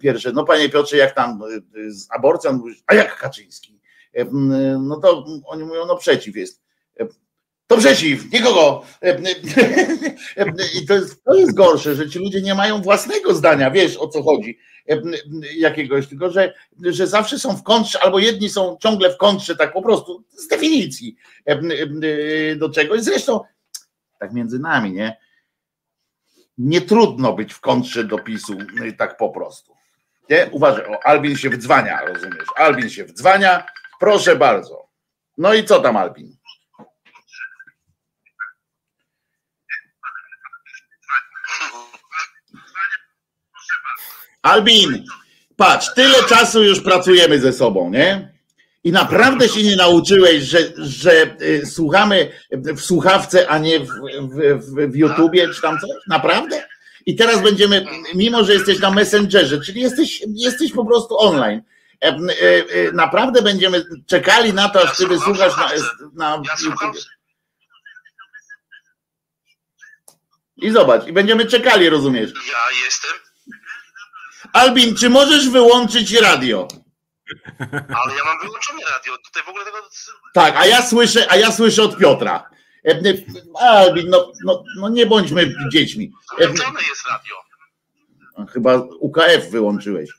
pierwsze, 0.00 0.32
no 0.32 0.44
panie 0.44 0.68
Piotrze, 0.68 0.96
jak 0.96 1.14
tam 1.14 1.40
z 1.88 2.06
aborcją, 2.10 2.62
a 2.86 2.94
jak 2.94 3.18
Kaczyński? 3.18 3.76
E, 4.16 4.24
no 4.80 4.96
to 4.96 5.24
oni 5.46 5.64
mówią, 5.64 5.86
no 5.86 5.96
przeciw 5.96 6.36
jest. 6.36 6.65
E, 7.66 7.74
to 7.74 7.76
przeciw, 7.76 8.32
nikogo. 8.32 8.82
E, 9.02 9.18
I 10.82 10.86
to 10.86 10.94
jest, 10.94 11.24
to 11.24 11.34
jest 11.34 11.54
gorsze, 11.54 11.94
że 11.94 12.10
ci 12.10 12.18
ludzie 12.18 12.42
nie 12.42 12.54
mają 12.54 12.82
własnego 12.82 13.34
zdania, 13.34 13.70
wiesz 13.70 13.96
o 13.96 14.08
co 14.08 14.22
chodzi, 14.22 14.58
jakiegoś, 15.56 16.06
tylko 16.06 16.30
że, 16.30 16.54
że 16.82 17.06
zawsze 17.06 17.38
są 17.38 17.56
w 17.56 17.62
kontrze, 17.62 18.02
albo 18.02 18.18
jedni 18.18 18.48
są 18.48 18.76
ciągle 18.80 19.10
w 19.10 19.16
kontrze, 19.16 19.56
tak 19.56 19.72
po 19.72 19.82
prostu 19.82 20.24
z 20.28 20.48
definicji 20.48 21.16
do 22.56 22.70
czegoś. 22.70 23.02
Zresztą, 23.02 23.40
tak 24.18 24.32
między 24.32 24.58
nami, 24.58 24.92
nie? 24.92 25.16
nie 26.58 26.80
trudno 26.80 27.32
być 27.32 27.54
w 27.54 27.60
kontrze 27.60 28.04
do 28.04 28.18
PiSu 28.18 28.56
tak 28.98 29.16
po 29.16 29.30
prostu. 29.30 29.76
Nie? 30.30 30.48
Uważaj, 30.52 30.84
o, 30.86 31.06
Albin 31.06 31.36
się 31.36 31.50
wdzwania, 31.50 32.00
rozumiesz? 32.06 32.46
Albin 32.56 32.90
się 32.90 33.04
wdzwania, 33.04 33.66
proszę 34.00 34.36
bardzo. 34.36 34.88
No 35.38 35.54
i 35.54 35.64
co 35.64 35.80
tam, 35.80 35.96
Albin? 35.96 36.36
Albin, 44.46 45.04
patrz, 45.56 45.94
tyle 45.94 46.24
czasu 46.28 46.64
już 46.64 46.80
pracujemy 46.80 47.38
ze 47.38 47.52
sobą, 47.52 47.90
nie? 47.90 48.36
I 48.84 48.92
naprawdę 48.92 49.48
się 49.48 49.62
nie 49.62 49.76
nauczyłeś, 49.76 50.42
że, 50.42 50.58
że 50.76 51.36
y, 51.42 51.66
słuchamy 51.66 52.32
w 52.52 52.80
słuchawce, 52.80 53.48
a 53.48 53.58
nie 53.58 53.80
w, 53.80 53.88
w, 54.58 54.92
w 54.92 54.96
YouTubie 54.96 55.48
czy 55.48 55.62
tam 55.62 55.78
coś? 55.80 55.90
Naprawdę? 56.06 56.64
I 57.06 57.16
teraz 57.16 57.42
będziemy, 57.42 57.86
mimo 58.14 58.44
że 58.44 58.54
jesteś 58.54 58.78
na 58.78 58.90
Messengerze, 58.90 59.60
czyli 59.60 59.80
jesteś, 59.80 60.22
jesteś 60.28 60.72
po 60.72 60.84
prostu 60.84 61.18
online. 61.18 61.62
E, 62.02 62.08
e, 62.08 62.08
e, 62.08 62.92
naprawdę 62.92 63.42
będziemy 63.42 63.84
czekali 64.06 64.52
na 64.52 64.68
to, 64.68 64.82
aż 64.82 64.96
ty 64.96 65.06
wysłuchasz 65.06 65.52
na, 65.56 65.68
na 66.14 66.42
YouTube. 66.64 67.04
I 70.56 70.70
zobacz, 70.70 71.06
i 71.06 71.12
będziemy 71.12 71.46
czekali, 71.46 71.88
rozumiesz? 71.88 72.30
Ja 72.48 72.84
jestem. 72.84 73.25
Albin, 74.56 74.96
czy 74.96 75.10
możesz 75.10 75.48
wyłączyć 75.48 76.12
radio? 76.12 76.68
Ale 77.70 78.14
ja 78.16 78.24
mam 78.24 78.38
wyłączone 78.40 78.82
radio. 78.96 79.16
Tutaj 79.24 79.42
w 79.42 79.48
ogóle 79.48 79.64
tego. 79.64 79.78
Tak, 80.34 80.56
a 80.56 80.66
ja 80.66 80.82
słyszę, 80.82 81.26
a 81.30 81.36
ja 81.36 81.52
słyszę 81.52 81.82
od 81.82 81.98
Piotra. 81.98 82.50
Albin, 83.60 84.10
no, 84.10 84.32
no, 84.44 84.64
no 84.76 84.88
nie 84.88 85.06
bądźmy 85.06 85.54
dziećmi. 85.72 86.12
Wyłączone 86.38 86.80
jest 86.88 87.02
radio. 87.10 87.36
Chyba 88.52 88.76
UKF 89.00 89.50
wyłączyłeś. 89.50 90.10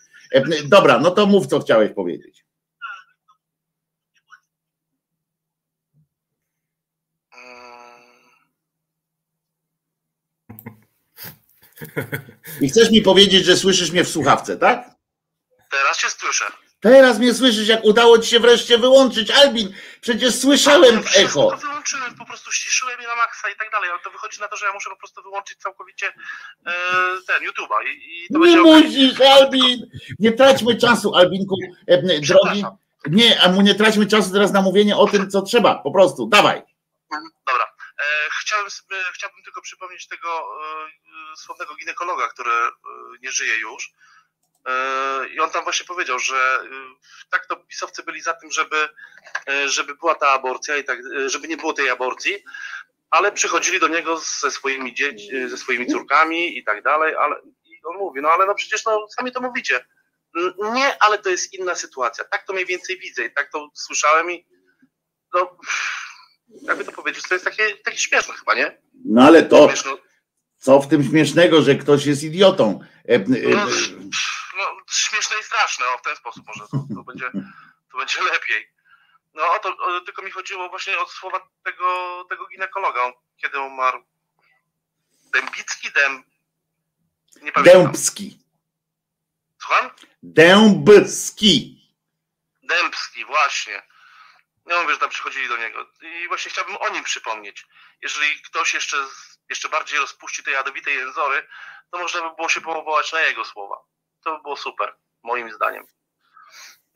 Dobra, 0.66 1.00
no 1.00 1.12
to 1.12 1.26
mów, 1.26 1.48
co 1.48 1.60
chciałeś 1.60 1.92
powiedzieć. 1.92 2.46
I 12.62 12.70
chcesz 12.70 12.92
mi 12.92 13.02
powiedzieć, 13.02 13.46
że 13.46 13.58
słyszysz 13.58 13.92
mnie 13.92 14.04
w 14.04 14.10
słuchawce, 14.10 14.58
tak? 14.58 14.90
Teraz 15.72 15.98
się 15.98 16.10
słyszę. 16.10 16.46
Teraz 16.80 17.20
mnie 17.20 17.34
słyszysz, 17.34 17.68
jak 17.68 17.84
udało 17.84 18.20
ci 18.20 18.30
się 18.30 18.40
wreszcie 18.40 18.78
wyłączyć. 18.78 19.32
Albin, 19.32 19.74
przecież 20.02 20.36
słyszałem 20.36 21.04
w 21.04 21.18
echo. 21.18 21.52
To 21.52 21.58
wyłączyłem, 21.58 22.16
po 22.16 22.26
prostu 22.26 22.52
ściszyłem 22.52 23.02
je 23.02 23.08
na 23.08 23.16
maksa 23.16 23.50
i 23.50 23.56
tak 23.56 23.72
dalej, 23.72 23.90
ale 23.90 24.00
to 24.04 24.12
wychodzi 24.12 24.42
na 24.42 24.48
to, 24.48 24.58
że 24.58 24.66
ja 24.66 24.74
muszę 24.74 24.90
po 24.90 24.96
prostu 24.96 25.24
wyłączyć 25.24 25.58
całkowicie 25.58 26.08
e, 26.08 26.72
ten 27.28 27.36
YouTube'a. 27.36 27.76
I, 27.86 28.26
i 28.26 28.34
to 28.34 28.40
nie 28.40 28.58
musisz, 28.58 29.22
Albin! 29.22 29.90
Nie 30.20 30.32
traćmy 30.32 30.76
czasu, 30.76 31.16
Albinku, 31.16 31.56
e, 31.88 32.20
drogi. 32.22 32.64
Nie, 33.06 33.42
a 33.42 33.50
mu 33.50 33.62
nie 33.62 33.76
traćmy 33.76 34.06
czasu 34.08 34.34
teraz 34.34 34.52
na 34.52 34.62
mówienie 34.62 34.98
o 34.98 35.08
tym, 35.08 35.30
co 35.30 35.42
trzeba. 35.42 35.76
Po 35.76 35.92
prostu, 35.92 36.28
dawaj. 36.28 36.62
Dobra. 37.48 37.67
E, 38.00 38.04
chciałem, 38.42 38.70
sobie, 38.70 38.98
chciałbym 39.14 39.44
tylko 39.44 39.62
przypomnieć 39.62 40.08
tego 40.08 40.30
e, 40.40 41.38
słownego 41.38 41.76
ginekologa, 41.76 42.28
który 42.28 42.52
e, 42.52 42.72
nie 43.22 43.32
żyje 43.32 43.60
już 43.60 43.94
E, 44.68 45.28
I 45.28 45.40
on 45.40 45.50
tam 45.50 45.64
właśnie 45.64 45.86
powiedział, 45.86 46.20
że 46.20 46.36
e, 46.36 46.68
tak 47.30 47.46
to 47.46 47.56
pisowcy 47.56 48.04
byli 48.04 48.22
za 48.22 48.34
tym, 48.34 48.52
żeby, 48.52 48.90
e, 49.50 49.70
żeby 49.70 49.96
była 49.96 50.16
ta 50.16 50.28
aborcja 50.28 50.78
i 50.78 50.84
tak, 50.84 51.00
żeby 51.26 51.48
nie 51.48 51.58
było 51.58 51.74
tej 51.74 51.90
aborcji, 51.90 52.44
ale 53.10 53.32
przychodzili 53.32 53.80
do 53.80 53.88
niego 53.88 54.18
ze 54.18 54.52
swoimi 54.52 54.94
dzieci, 54.94 55.50
ze 55.50 55.58
swoimi 55.58 55.88
córkami 55.88 56.58
i 56.58 56.64
tak 56.64 56.84
dalej, 56.84 57.16
ale 57.16 57.36
i 57.66 57.80
on 57.84 57.98
mówi, 57.98 58.22
no 58.22 58.30
ale 58.30 58.46
no 58.46 58.56
przecież 58.56 58.86
no, 58.86 59.08
sami 59.18 59.32
to 59.32 59.42
mówicie. 59.42 59.86
Nie, 60.74 61.04
ale 61.04 61.20
to 61.20 61.30
jest 61.30 61.54
inna 61.54 61.76
sytuacja. 61.76 62.24
Tak 62.24 62.46
to 62.46 62.54
mniej 62.54 62.66
więcej 62.66 63.00
widzę 63.00 63.26
i 63.26 63.34
tak 63.34 63.52
to 63.52 63.70
słyszałem 63.74 64.32
i 64.32 64.46
no, 65.34 65.58
jakby 66.62 66.86
to 66.86 66.92
powiedzieć, 66.92 67.24
to 67.28 67.36
jest 67.36 67.46
takie, 67.46 67.78
takie 67.78 67.98
śmieszne 67.98 68.34
chyba, 68.34 68.54
nie? 68.54 68.78
No 69.06 69.24
ale 69.24 69.44
to, 69.44 69.68
Śmieszno. 69.68 69.98
Co 70.58 70.80
w 70.80 70.88
tym 70.88 71.04
śmiesznego, 71.04 71.62
że 71.62 71.76
ktoś 71.76 72.06
jest 72.06 72.24
idiotą? 72.24 72.80
No, 73.28 73.66
no 74.58 74.66
śmieszne 74.92 75.36
i 75.42 75.44
straszne, 75.44 75.86
o 75.86 75.98
w 75.98 76.02
ten 76.02 76.16
sposób 76.16 76.48
może 76.48 76.68
to, 76.72 76.86
to 76.96 77.04
będzie, 77.04 77.32
to 77.92 77.98
będzie 77.98 78.22
lepiej. 78.22 78.74
No 79.34 79.44
o 79.54 79.60
to 79.60 79.70
o, 79.78 80.02
tylko 80.02 80.22
mi 80.22 80.32
chodziło 80.32 80.70
właśnie 80.70 81.00
o 81.00 81.08
słowa 81.08 81.50
tego, 81.64 82.26
tego 82.30 82.48
ginekologa, 82.48 83.04
on, 83.04 83.12
kiedy 83.38 83.60
umarł. 83.60 84.04
Dębicki, 85.34 85.92
Dęb... 85.92 86.26
Nie 87.42 87.52
pamiętam. 87.52 87.84
Dębski. 87.84 88.40
Słucham? 89.62 89.90
Dębski. 90.24 91.82
Dębski, 92.64 93.26
właśnie. 93.26 93.82
Ja 94.68 94.82
mówię, 94.82 94.94
że 94.94 95.00
tam 95.00 95.10
przychodzili 95.10 95.48
do 95.48 95.58
niego. 95.58 95.86
I 96.02 96.28
właśnie 96.28 96.52
chciałbym 96.52 96.78
o 96.78 96.90
nim 96.90 97.04
przypomnieć. 97.04 97.66
Jeżeli 98.02 98.42
ktoś 98.46 98.74
jeszcze, 98.74 98.98
jeszcze 99.50 99.70
bardziej 99.70 100.00
rozpuści 100.00 100.44
tej 100.44 100.54
jadowitej 100.54 100.96
jęzory, 100.96 101.48
to 101.92 101.98
można 101.98 102.30
by 102.30 102.36
było 102.36 102.50
się 102.50 102.62
powołać 102.62 103.14
na 103.14 103.22
jego 103.22 103.46
słowa. 103.46 103.76
To 104.24 104.38
by 104.38 104.42
było 104.42 104.58
super, 104.58 104.96
moim 105.24 105.52
zdaniem. 105.52 105.84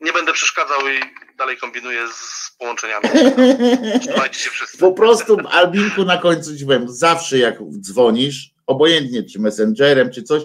Nie 0.00 0.12
będę 0.12 0.32
przeszkadzał 0.32 0.88
i 0.88 1.00
dalej 1.36 1.56
kombinuję 1.56 2.08
z 2.08 2.50
połączeniami. 2.58 3.08
Trzymajcie 4.00 4.40
się 4.40 4.50
wszyscy. 4.50 4.78
Po 4.78 4.92
prostu, 4.92 5.36
Albinku, 5.50 6.04
na 6.04 6.18
końcu 6.18 6.58
ci 6.58 6.66
powiem, 6.66 6.88
zawsze 6.88 7.38
jak 7.38 7.54
dzwonisz, 7.80 8.50
obojętnie 8.66 9.22
czy 9.22 9.40
messengerem, 9.40 10.12
czy 10.12 10.22
coś, 10.22 10.42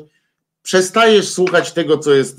przestajesz 0.61 1.29
słuchać 1.29 1.73
tego, 1.73 1.97
co 1.97 2.13
jest 2.13 2.37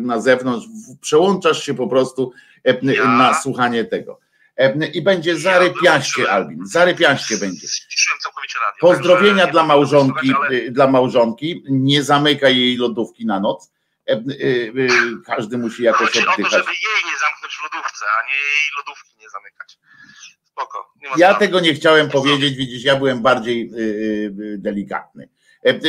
na 0.00 0.20
zewnątrz, 0.20 0.66
przełączasz 1.00 1.62
się 1.62 1.74
po 1.74 1.88
prostu 1.88 2.32
e, 2.64 3.06
na 3.06 3.40
słuchanie 3.42 3.84
tego. 3.84 4.21
I 4.92 5.02
będzie 5.02 5.36
zarypiaście, 5.36 6.30
Albin, 6.30 6.66
zarypiaście 6.66 7.36
będzie. 7.36 7.66
Pozdrowienia 8.80 9.46
dla 9.46 9.62
małżonki, 9.62 10.34
ale... 10.36 10.70
dla 10.70 10.86
małżonki, 10.86 11.64
nie 11.68 12.02
zamykaj 12.02 12.58
jej 12.58 12.76
lodówki 12.76 13.26
na 13.26 13.40
noc. 13.40 13.72
E, 14.08 14.22
każdy 15.26 15.58
musi 15.58 15.82
jakoś 15.82 16.08
Chodzi 16.08 16.18
oddychać. 16.18 16.38
o 16.38 16.50
to, 16.50 16.50
żeby 16.50 16.70
jej 16.70 17.12
nie 17.12 17.18
zamknąć 17.18 17.54
w 17.54 17.62
lodówce, 17.62 18.04
a 18.18 18.26
nie 18.28 18.34
jej 18.34 18.70
lodówki 18.76 19.16
nie 19.20 19.30
zamykać. 19.30 19.78
Spoko. 20.44 20.92
ja 21.16 21.34
tego 21.34 21.60
nie 21.60 21.74
chciałem 21.74 22.10
powiedzieć, 22.10 22.56
widzisz, 22.56 22.84
ja 22.84 22.96
byłem 22.96 23.22
bardziej 23.22 23.70
delikatny. 24.58 25.28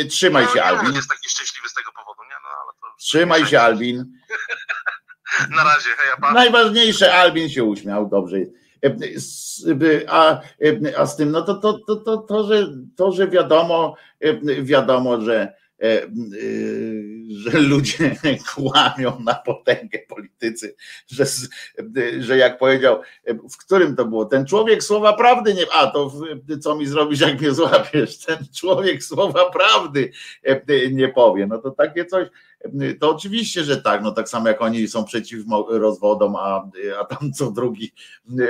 Trzymaj 0.10 0.46
no, 0.46 0.54
się, 0.54 0.64
Albin. 0.64 0.90
Nie 0.90 0.96
jest 0.96 1.10
taki 1.10 1.30
szczęśliwy 1.30 1.70
z 1.70 1.74
tego 1.74 1.92
powodu, 1.92 2.24
nie? 2.24 2.36
No, 2.44 2.50
ale 2.64 2.74
to 2.82 2.98
Trzymaj 3.00 3.46
się, 3.46 3.62
Albin. 3.62 4.20
Na 5.50 5.64
razie, 5.64 5.90
hej, 5.98 6.34
Najważniejsze, 6.34 7.14
Albin 7.14 7.50
się 7.50 7.64
uśmiał, 7.64 8.10
dobrze. 8.10 8.38
A, 10.08 10.42
a 10.98 11.06
z 11.06 11.16
tym, 11.16 11.32
no 11.32 11.42
to, 11.42 11.56
to, 11.56 11.80
to, 11.88 11.96
to, 11.96 12.18
to, 12.18 12.48
że, 12.48 12.68
to, 12.96 13.12
że 13.12 13.28
wiadomo, 13.28 13.96
wiadomo, 14.64 15.22
że 15.22 15.54
E, 15.84 16.08
że 17.38 17.60
ludzie 17.60 18.16
kłamią 18.54 19.20
na 19.20 19.36
potęgę 19.36 20.00
politycy, 20.08 20.76
że, 21.08 21.26
że 22.20 22.38
jak 22.38 22.58
powiedział, 22.58 23.02
w 23.52 23.58
którym 23.58 23.96
to 23.96 24.06
było, 24.06 24.26
ten 24.26 24.46
człowiek 24.46 24.84
słowa 24.84 25.14
prawdy 25.14 25.54
nie, 25.54 25.66
a 25.74 25.88
to 25.88 26.12
co 26.62 26.76
mi 26.76 26.88
zrobisz, 26.88 27.20
jak 27.20 27.42
mnie 27.42 27.52
złapiesz, 27.52 28.18
ten 28.18 28.38
człowiek 28.56 29.04
słowa 29.04 29.52
prawdy 29.52 30.12
e, 30.44 30.92
nie 30.92 31.10
powie, 31.10 31.48
no 31.48 31.58
to 31.58 31.72
takie 31.72 32.06
coś, 32.06 32.28
to 33.00 33.10
oczywiście, 33.10 33.64
że 33.64 33.82
tak, 33.82 34.04
no 34.04 34.12
tak 34.12 34.30
samo 34.30 34.48
jak 34.48 34.62
oni 34.62 34.88
są 34.88 35.04
przeciw 35.04 35.46
rozwodom, 35.70 36.36
a, 36.36 36.70
a 37.00 37.06
tam 37.06 37.34
co 37.34 37.52
drugi 37.52 37.92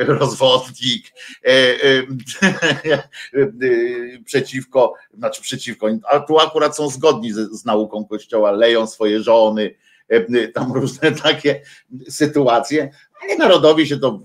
rozwodnik 0.07 1.07
e, 1.43 1.49
e, 1.49 2.03
e, 2.43 3.03
przeciwko, 4.25 4.93
znaczy 5.13 5.41
przeciwko, 5.41 5.87
a 6.09 6.19
tu 6.19 6.39
akurat 6.39 6.77
są 6.77 6.89
zgodni 6.89 7.33
z, 7.33 7.51
z 7.51 7.65
nauką 7.65 8.05
Kościoła, 8.05 8.51
leją 8.51 8.87
swoje 8.87 9.23
żony, 9.23 9.75
tam 10.53 10.73
różne 10.73 11.11
takie 11.23 11.61
sytuacje, 12.09 12.91
ale 13.21 13.37
narodowi 13.37 13.87
się 13.87 13.97
to 13.97 14.19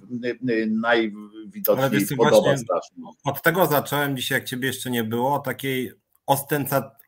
najwidoczniej 0.68 2.06
podoba 2.16 2.56
strasznie. 2.56 3.04
Od 3.24 3.42
tego 3.42 3.66
zacząłem 3.66 4.16
dzisiaj, 4.16 4.38
jak 4.38 4.48
ciebie 4.48 4.66
jeszcze 4.66 4.90
nie 4.90 5.04
było, 5.04 5.38
takiej 5.38 5.92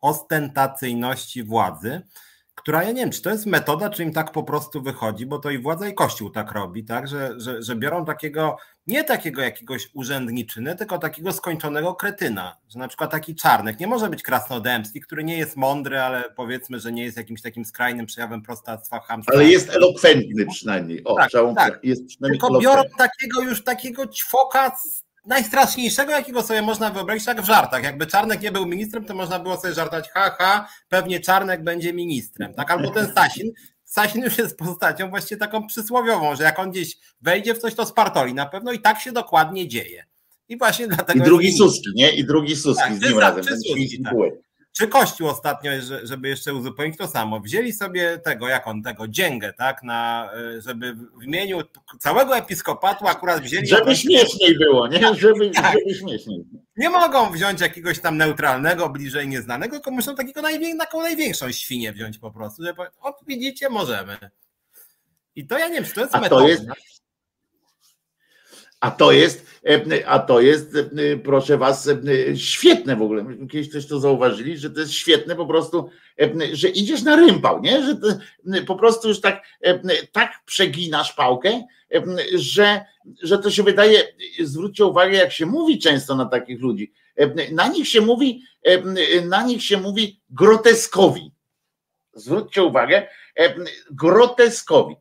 ostentacyjności 0.01 1.43
władzy, 1.43 2.03
która 2.61 2.83
ja 2.83 2.89
nie 2.89 3.01
wiem, 3.01 3.11
czy 3.11 3.23
to 3.23 3.31
jest 3.31 3.47
metoda, 3.47 3.91
czy 3.91 4.03
im 4.03 4.13
tak 4.13 4.33
po 4.33 4.43
prostu 4.43 4.83
wychodzi, 4.83 5.27
bo 5.27 5.39
to 5.39 5.51
i 5.51 5.59
władza 5.59 5.89
i 5.89 5.95
kościół 5.95 6.31
tak 6.31 6.53
robi, 6.53 6.85
tak, 6.85 7.09
że, 7.09 7.41
że, 7.41 7.63
że 7.63 7.77
biorą 7.77 8.05
takiego, 8.05 8.57
nie 8.87 9.05
takiego 9.05 9.43
jakiegoś 9.43 9.91
urzędniczyny, 9.95 10.77
tylko 10.77 10.99
takiego 10.99 11.33
skończonego 11.33 11.95
kretyna, 11.95 12.57
że 12.69 12.79
na 12.79 12.89
przykład 12.89 13.11
taki 13.11 13.35
czarnek 13.35 13.81
nie 13.81 13.87
może 13.87 14.09
być 14.09 14.23
krasnodębski, 14.23 15.01
który 15.01 15.25
nie 15.25 15.39
jest 15.39 15.57
mądry, 15.57 16.01
ale 16.01 16.25
powiedzmy, 16.37 16.81
że 16.81 16.93
nie 16.93 17.05
jest 17.05 17.17
jakimś 17.17 17.43
takim 17.43 17.65
skrajnym 17.65 18.07
przejawem 18.07 18.43
prostactwa 18.43 19.01
chamstwa. 19.01 19.35
Ale 19.35 19.45
jest 19.45 19.71
elokwentny 19.71 20.47
przynajmniej. 20.47 21.05
O, 21.05 21.15
tak, 21.15 21.31
tak. 21.57 21.81
Jest 21.83 22.07
przynajmniej 22.07 22.41
tylko 22.41 22.61
biorą 22.61 22.83
takiego 22.99 23.41
już 23.41 23.65
takiego 23.65 24.07
ćwoka 24.07 24.73
najstraszniejszego, 25.27 26.13
jakiego 26.13 26.43
sobie 26.43 26.63
można 26.63 26.91
wyobrazić, 26.91 27.25
tak 27.25 27.43
w 27.43 27.47
żartach. 27.47 27.83
Jakby 27.83 28.07
Czarnek 28.07 28.43
nie 28.43 28.53
był 28.53 28.67
ministrem, 28.67 29.05
to 29.05 29.15
można 29.15 29.39
było 29.39 29.57
sobie 29.57 29.75
żartać, 29.75 30.11
ha, 30.11 30.37
ha, 30.39 30.69
pewnie 30.89 31.21
Czarnek 31.21 31.65
będzie 31.65 31.93
ministrem, 31.93 32.55
tak? 32.55 32.71
Albo 32.71 32.91
ten 32.91 33.13
Sasin. 33.15 33.53
Sasin 33.85 34.23
już 34.23 34.39
jest 34.39 34.57
postacią 34.59 35.11
właściwie 35.11 35.39
taką 35.39 35.67
przysłowiową, 35.67 36.37
że 36.37 36.43
jak 36.43 36.59
on 36.59 36.71
gdzieś 36.71 36.99
wejdzie 37.21 37.55
w 37.55 37.59
coś, 37.59 37.75
to 37.75 37.87
spartoli 37.87 38.35
na 38.35 38.47
pewno 38.47 38.73
i 38.73 38.81
tak 38.81 39.01
się 39.01 39.13
dokładnie 39.13 39.69
dzieje. 39.69 40.05
I 40.49 40.59
właśnie 40.59 40.89
dlatego. 40.89 41.19
I 41.19 41.23
drugi 41.23 41.53
Suski, 41.53 41.91
nie? 41.95 42.11
I 42.11 42.25
drugi 42.25 42.57
Suski 42.57 42.83
tak, 42.83 42.95
z 42.95 43.01
nim 43.01 43.19
razem, 43.19 43.45
ten 43.45 43.61
Suski, 43.61 44.03
tak. 44.03 44.15
Czy 44.73 44.89
Kościół 44.89 45.29
ostatnio, 45.29 45.71
żeby 46.03 46.29
jeszcze 46.29 46.55
uzupełnić 46.55 46.97
to 46.99 47.09
samo, 47.09 47.41
wzięli 47.41 47.73
sobie 47.73 48.19
tego, 48.19 48.49
jak 48.49 48.67
on, 48.67 48.83
tego 48.83 49.09
dzięgę, 49.09 49.53
tak, 49.53 49.83
na, 49.83 50.31
e, 50.35 50.61
żeby 50.61 50.95
w 50.95 51.25
imieniu 51.25 51.59
całego 51.99 52.37
episkopatu 52.37 53.07
akurat 53.07 53.43
wzięli... 53.43 53.67
Żeby 53.67 53.97
śmieszniej 53.97 54.59
było, 54.59 54.89
nie? 54.89 54.99
Tak, 54.99 55.15
żeby, 55.19 55.51
tak. 55.51 55.73
żeby 55.73 55.95
śmieszniej. 55.95 56.45
Nie 56.77 56.91
mogą 56.91 57.31
wziąć 57.31 57.61
jakiegoś 57.61 58.01
tam 58.01 58.17
neutralnego, 58.17 58.89
bliżej 58.89 59.29
nieznanego, 59.29 59.77
tylko 59.77 59.91
muszą 59.91 60.15
takiego 60.15 60.43
najwię 60.43 60.77
taką 60.77 61.01
największą 61.01 61.53
świnię 61.53 61.93
wziąć 61.93 62.19
po 62.19 62.31
prostu, 62.31 62.65
żeby 62.65 62.83
o, 63.01 63.19
widzicie, 63.27 63.69
możemy. 63.69 64.17
I 65.37 65.47
to 65.47 65.59
ja 65.59 65.69
nie 65.69 65.75
wiem, 65.75 65.85
czy 65.85 65.95
to 65.95 66.01
jest 66.01 66.15
metoda. 66.15 66.43
To 66.43 66.49
jest, 66.49 66.65
a 68.81 68.91
to 68.91 69.13
jest, 69.13 69.47
e, 69.67 70.09
a 70.09 70.19
to 70.19 70.41
jest, 70.41 70.77
e, 70.77 71.17
proszę 71.17 71.59
was, 71.59 71.89
e, 71.89 72.37
świetne 72.37 72.97
w 72.97 73.03
ogóle. 73.03 73.25
Kiedyś 73.51 73.71
też 73.71 73.87
to 73.87 74.01
zauważyli, 74.01 74.59
że 74.59 74.71
to 74.71 74.81
jest 74.81 74.93
świetne 74.93 75.37
po 75.37 75.47
prostu, 75.47 75.91
że 76.53 76.69
idziesz 76.69 77.03
na 77.03 77.17
rympał, 77.17 77.61
nie? 77.63 77.83
Że 77.83 77.97
po 78.67 78.77
prostu 78.77 79.09
już 79.09 79.21
tak, 79.21 79.45
tak 80.13 80.33
przeginasz 80.47 81.13
pałkę, 81.13 81.63
że, 82.35 82.85
że 83.23 83.39
to 83.39 83.51
się 83.51 83.63
wydaje, 83.63 84.03
zwróćcie 84.41 84.85
uwagę, 84.85 85.17
jak 85.17 85.33
się 85.33 85.47
mówi 85.47 85.79
często 85.79 86.17
na 86.17 86.27
takich 86.27 86.61
ludzi. 86.61 86.93
Na 87.53 87.69
nich 87.69 87.89
się 87.89 88.01
mówi, 88.01 88.43
na 89.29 89.43
nich 89.43 89.63
się 89.63 89.77
mówi 89.77 90.21
groteskowi. 90.31 91.33
Zwróćcie 92.15 92.63
uwagę, 92.63 93.09
groteskowi. 93.91 94.97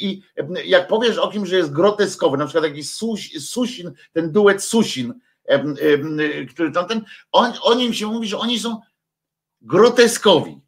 I 0.00 0.22
jak 0.64 0.88
powiesz 0.88 1.18
o 1.18 1.28
kimś, 1.28 1.48
że 1.48 1.56
jest 1.56 1.72
groteskowy, 1.72 2.36
na 2.36 2.46
przykład 2.46 2.64
jakiś 2.64 2.90
Susin, 3.38 3.92
ten 4.12 4.32
duet 4.32 4.64
Susin, 4.64 5.14
który 6.50 6.72
tamten, 6.72 7.04
on, 7.32 7.52
o 7.62 7.74
nim 7.74 7.94
się 7.94 8.06
mówi, 8.06 8.28
że 8.28 8.38
oni 8.38 8.58
są 8.58 8.80
groteskowi. 9.60 10.60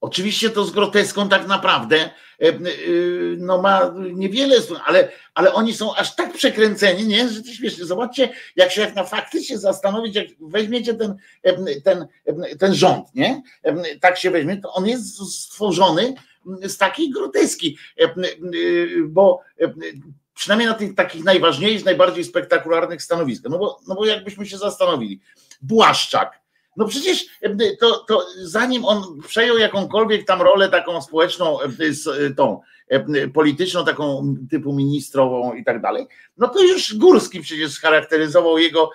Oczywiście 0.00 0.50
to 0.50 0.64
z 0.64 0.70
groteską 0.70 1.28
tak 1.28 1.46
naprawdę 1.46 2.10
y, 2.42 3.36
no 3.38 3.62
ma 3.62 3.94
niewiele, 4.12 4.56
ale, 4.86 5.08
ale 5.34 5.52
oni 5.52 5.74
są 5.74 5.94
aż 5.94 6.16
tak 6.16 6.32
przekręceni, 6.32 7.06
nie? 7.06 7.28
że 7.28 7.42
to 7.42 7.52
śmiesznie. 7.52 7.84
Zobaczcie, 7.84 8.32
jak 8.56 8.70
się 8.70 8.80
jak 8.80 8.94
na 8.94 9.04
faktycznie 9.04 9.58
zastanowić, 9.58 10.16
jak 10.16 10.26
weźmiecie 10.40 10.94
ten, 10.94 11.16
ten, 11.84 12.06
ten 12.58 12.74
rząd, 12.74 13.14
nie? 13.14 13.42
Tak 14.00 14.18
się 14.18 14.30
weźmie, 14.30 14.56
to 14.56 14.72
on 14.72 14.86
jest 14.86 15.16
stworzony 15.16 16.14
z 16.62 16.78
takiej 16.78 17.10
groteski, 17.10 17.78
e, 18.00 18.04
e, 18.04 18.16
bo 19.08 19.40
e, 19.60 19.74
przynajmniej 20.34 20.68
na 20.68 20.74
tych 20.74 20.94
takich 20.94 21.24
najważniejszych, 21.24 21.84
najbardziej 21.84 22.24
spektakularnych 22.24 23.02
stanowiskach. 23.02 23.52
No 23.52 23.58
bo, 23.58 23.80
no 23.88 23.94
bo 23.94 24.06
jakbyśmy 24.06 24.46
się 24.46 24.58
zastanowili, 24.58 25.20
Błaszczak, 25.62 26.40
no 26.76 26.88
przecież 26.88 27.26
to, 27.80 28.04
to 28.08 28.26
zanim 28.42 28.84
on 28.84 29.20
przejął 29.28 29.58
jakąkolwiek 29.58 30.26
tam 30.26 30.42
rolę 30.42 30.68
taką 30.68 31.02
społeczną, 31.02 31.58
tą 32.36 32.60
polityczną, 33.34 33.84
taką 33.84 34.34
typu 34.50 34.72
ministrową 34.72 35.54
i 35.54 35.64
tak 35.64 35.82
dalej, 35.82 36.06
no 36.36 36.48
to 36.48 36.62
już 36.62 36.94
Górski 36.96 37.40
przecież 37.40 37.72
scharakteryzował 37.72 38.58
jego 38.58 38.90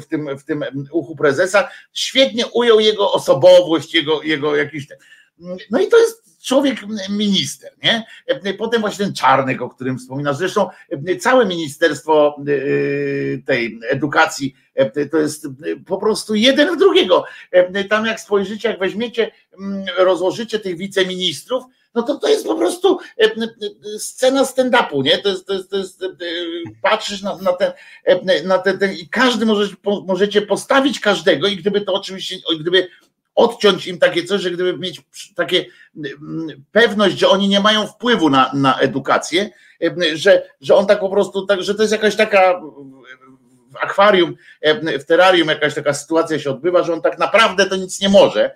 w 0.00 0.06
tym, 0.06 0.38
w 0.38 0.44
tym 0.44 0.64
uchu 0.90 1.16
prezesa, 1.16 1.68
świetnie 1.92 2.46
ujął 2.46 2.80
jego 2.80 3.12
osobowość, 3.12 3.94
jego, 3.94 4.22
jego 4.22 4.56
jakiś. 4.56 4.86
No 5.70 5.80
i 5.80 5.88
to 5.88 5.98
jest 5.98 6.27
człowiek 6.42 6.78
minister, 7.10 7.70
nie? 7.82 8.06
Potem 8.58 8.80
właśnie 8.80 9.04
ten 9.04 9.14
Czarnek, 9.14 9.62
o 9.62 9.68
którym 9.68 9.98
wspominasz, 9.98 10.36
zresztą 10.36 10.68
całe 11.20 11.46
ministerstwo 11.46 12.36
tej 13.46 13.80
edukacji 13.90 14.54
to 15.10 15.18
jest 15.18 15.46
po 15.86 15.98
prostu 15.98 16.34
jeden 16.34 16.74
w 16.74 16.78
drugiego. 16.78 17.24
Tam 17.90 18.06
jak 18.06 18.20
spojrzycie, 18.20 18.68
jak 18.68 18.78
weźmiecie, 18.78 19.30
rozłożycie 19.98 20.58
tych 20.58 20.76
wiceministrów, 20.76 21.64
no 21.94 22.02
to 22.02 22.14
to 22.14 22.28
jest 22.28 22.46
po 22.46 22.54
prostu 22.54 22.98
e, 23.20 23.24
e, 23.24 23.98
scena 23.98 24.44
stand-upu, 24.44 25.04
nie? 25.04 25.18
To 25.18 25.28
jest, 25.28 25.46
to 25.46 25.54
jest, 25.54 25.70
to 25.70 25.76
jest 25.76 26.02
e, 26.02 26.06
patrzysz 26.82 27.22
na, 27.22 27.36
na, 27.36 27.52
ten, 27.52 27.72
na 28.44 28.58
ten, 28.58 28.78
ten, 28.78 28.92
i 28.92 29.08
każdy 29.08 29.46
może, 29.46 29.68
możecie 30.06 30.42
postawić 30.42 31.00
każdego 31.00 31.48
i 31.48 31.56
gdyby 31.56 31.80
to 31.80 31.94
oczywiście, 31.94 32.36
gdyby 32.60 32.88
odciąć 33.38 33.86
im 33.86 33.98
takie 33.98 34.24
coś, 34.24 34.42
że 34.42 34.50
gdyby 34.50 34.78
mieć 34.78 35.00
takie 35.34 35.66
pewność, 36.72 37.18
że 37.18 37.28
oni 37.28 37.48
nie 37.48 37.60
mają 37.60 37.86
wpływu 37.86 38.30
na, 38.30 38.50
na 38.54 38.78
edukację, 38.78 39.50
że, 40.14 40.50
że 40.60 40.74
on 40.74 40.86
tak 40.86 41.00
po 41.00 41.08
prostu, 41.08 41.46
tak, 41.46 41.62
że 41.62 41.74
to 41.74 41.82
jest 41.82 41.92
jakaś 41.92 42.16
taka 42.16 42.60
akwarium, 43.80 44.34
w 45.00 45.04
terrarium 45.04 45.48
jakaś 45.48 45.74
taka 45.74 45.94
sytuacja 45.94 46.38
się 46.38 46.50
odbywa, 46.50 46.82
że 46.82 46.92
on 46.92 47.02
tak 47.02 47.18
naprawdę 47.18 47.66
to 47.66 47.76
nic 47.76 48.00
nie 48.00 48.08
może, 48.08 48.54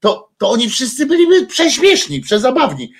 to, 0.00 0.28
to 0.38 0.50
oni 0.50 0.70
wszyscy 0.70 1.06
byliby 1.06 1.46
prześmieszni, 1.46 2.20
przezabawni. 2.20 2.92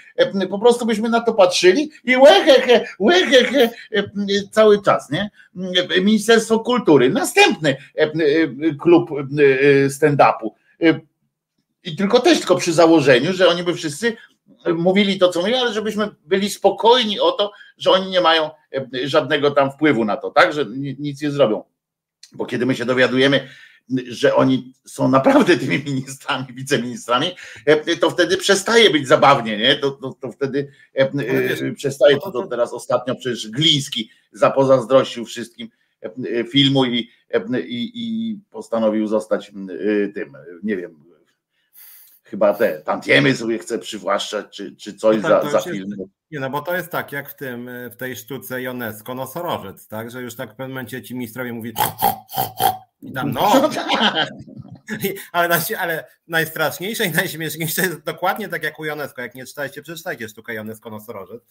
Po 0.51 0.59
prostu 0.59 0.87
byśmy 0.87 1.09
na 1.09 1.21
to 1.21 1.35
patrzyli 1.35 1.91
i 2.05 2.17
łehehe, 2.17 2.85
łehehe 2.99 3.71
cały 4.51 4.83
czas, 4.83 5.11
nie? 5.11 5.31
Ministerstwo 6.01 6.59
Kultury, 6.61 7.11
następny 7.11 7.77
klub 8.81 9.11
stand-upu. 9.89 10.51
I 11.85 11.97
tylko 11.97 12.21
też 12.21 12.39
tylko 12.39 12.57
przy 12.57 12.73
założeniu, 12.73 13.33
że 13.33 13.49
oni 13.49 13.63
by 13.63 13.75
wszyscy 13.75 14.17
mówili 14.75 15.19
to, 15.19 15.29
co 15.29 15.41
mówili, 15.41 15.57
ale 15.57 15.73
żebyśmy 15.73 16.09
byli 16.25 16.51
spokojni 16.51 17.21
o 17.21 17.33
to, 17.33 17.53
że 17.77 17.91
oni 17.91 18.11
nie 18.11 18.21
mają 18.21 18.51
e, 18.75 19.09
żadnego 19.09 19.51
tam 19.51 19.71
wpływu 19.71 20.05
na 20.05 20.17
to, 20.17 20.31
tak, 20.31 20.53
że 20.53 20.67
nic 20.99 21.23
nie 21.23 21.31
zrobią. 21.31 21.65
Bo 22.33 22.47
kiedy 22.47 22.67
my 22.67 22.75
się 22.75 22.85
dowiadujemy, 22.85 23.49
że 24.09 24.35
oni 24.35 24.73
są 24.85 25.09
naprawdę 25.09 25.57
tymi 25.57 25.79
ministrami, 25.85 26.47
wiceministrami, 26.55 27.27
e, 27.67 27.97
to 27.97 28.11
wtedy 28.11 28.37
przestaje 28.37 28.91
być 28.91 29.09
zabawnie, 29.09 29.57
nie? 29.57 29.77
To, 29.77 29.91
to, 29.91 30.17
to 30.21 30.33
wtedy 30.33 30.69
e, 30.95 31.73
przestaje 31.73 32.17
to, 32.17 32.31
to 32.31 32.47
teraz 32.47 32.73
ostatnio 32.73 33.15
przecież 33.15 33.51
Gliński 33.51 34.11
zapozazdrościł 34.33 35.25
wszystkim 35.25 35.69
filmu 36.51 36.85
i, 36.85 37.11
i, 37.69 37.91
i 37.95 38.39
postanowił 38.51 39.07
zostać 39.07 39.53
tym, 40.15 40.33
nie 40.63 40.77
wiem, 40.77 41.06
chyba 42.27 42.55
te 42.55 42.81
tantiemy 42.81 43.37
sobie 43.37 43.59
chce 43.59 43.79
przywłaszczać, 43.79 44.47
czy, 44.57 44.77
czy 44.77 44.95
coś 44.95 45.23
no 45.23 45.29
tak, 45.29 45.45
za, 45.45 45.51
za 45.51 45.61
film. 45.61 45.91
Nie, 46.31 46.41
no 46.41 46.51
bo 46.51 46.61
to 46.61 46.77
jest 46.77 46.91
tak, 46.91 47.13
jak 47.13 47.31
w 47.31 47.37
tym, 47.37 47.71
w 47.93 47.97
tej 47.97 48.17
sztuce 48.17 48.63
Jonesko, 48.63 49.15
nosorożec, 49.15 49.89
tak, 49.89 50.11
że 50.11 50.23
już 50.23 50.37
tak 50.37 50.49
w 50.53 50.55
pewnym 50.57 50.71
momencie 50.71 51.03
ci 51.03 51.15
ministrowie 51.15 51.53
mówi 51.53 51.73
i 53.03 53.13
tam 53.13 53.33
no, 53.33 53.53
no 53.55 53.71
ale, 55.33 55.61
ale 55.79 56.05
najstraszniejsze 56.29 57.05
i 57.05 57.11
najśmieszniejsze 57.11 57.83
jest 57.83 58.03
dokładnie 58.03 58.49
tak 58.49 58.63
jak 58.63 58.79
u 58.79 58.85
Jonesko. 58.85 59.23
Jak 59.23 59.35
nie 59.35 59.47
czytajcie, 59.47 59.83
przeczytajcie 59.83 60.29
sztukę 60.29 60.55
Jonesko 60.55 60.91
Nosorożec. 60.91 61.43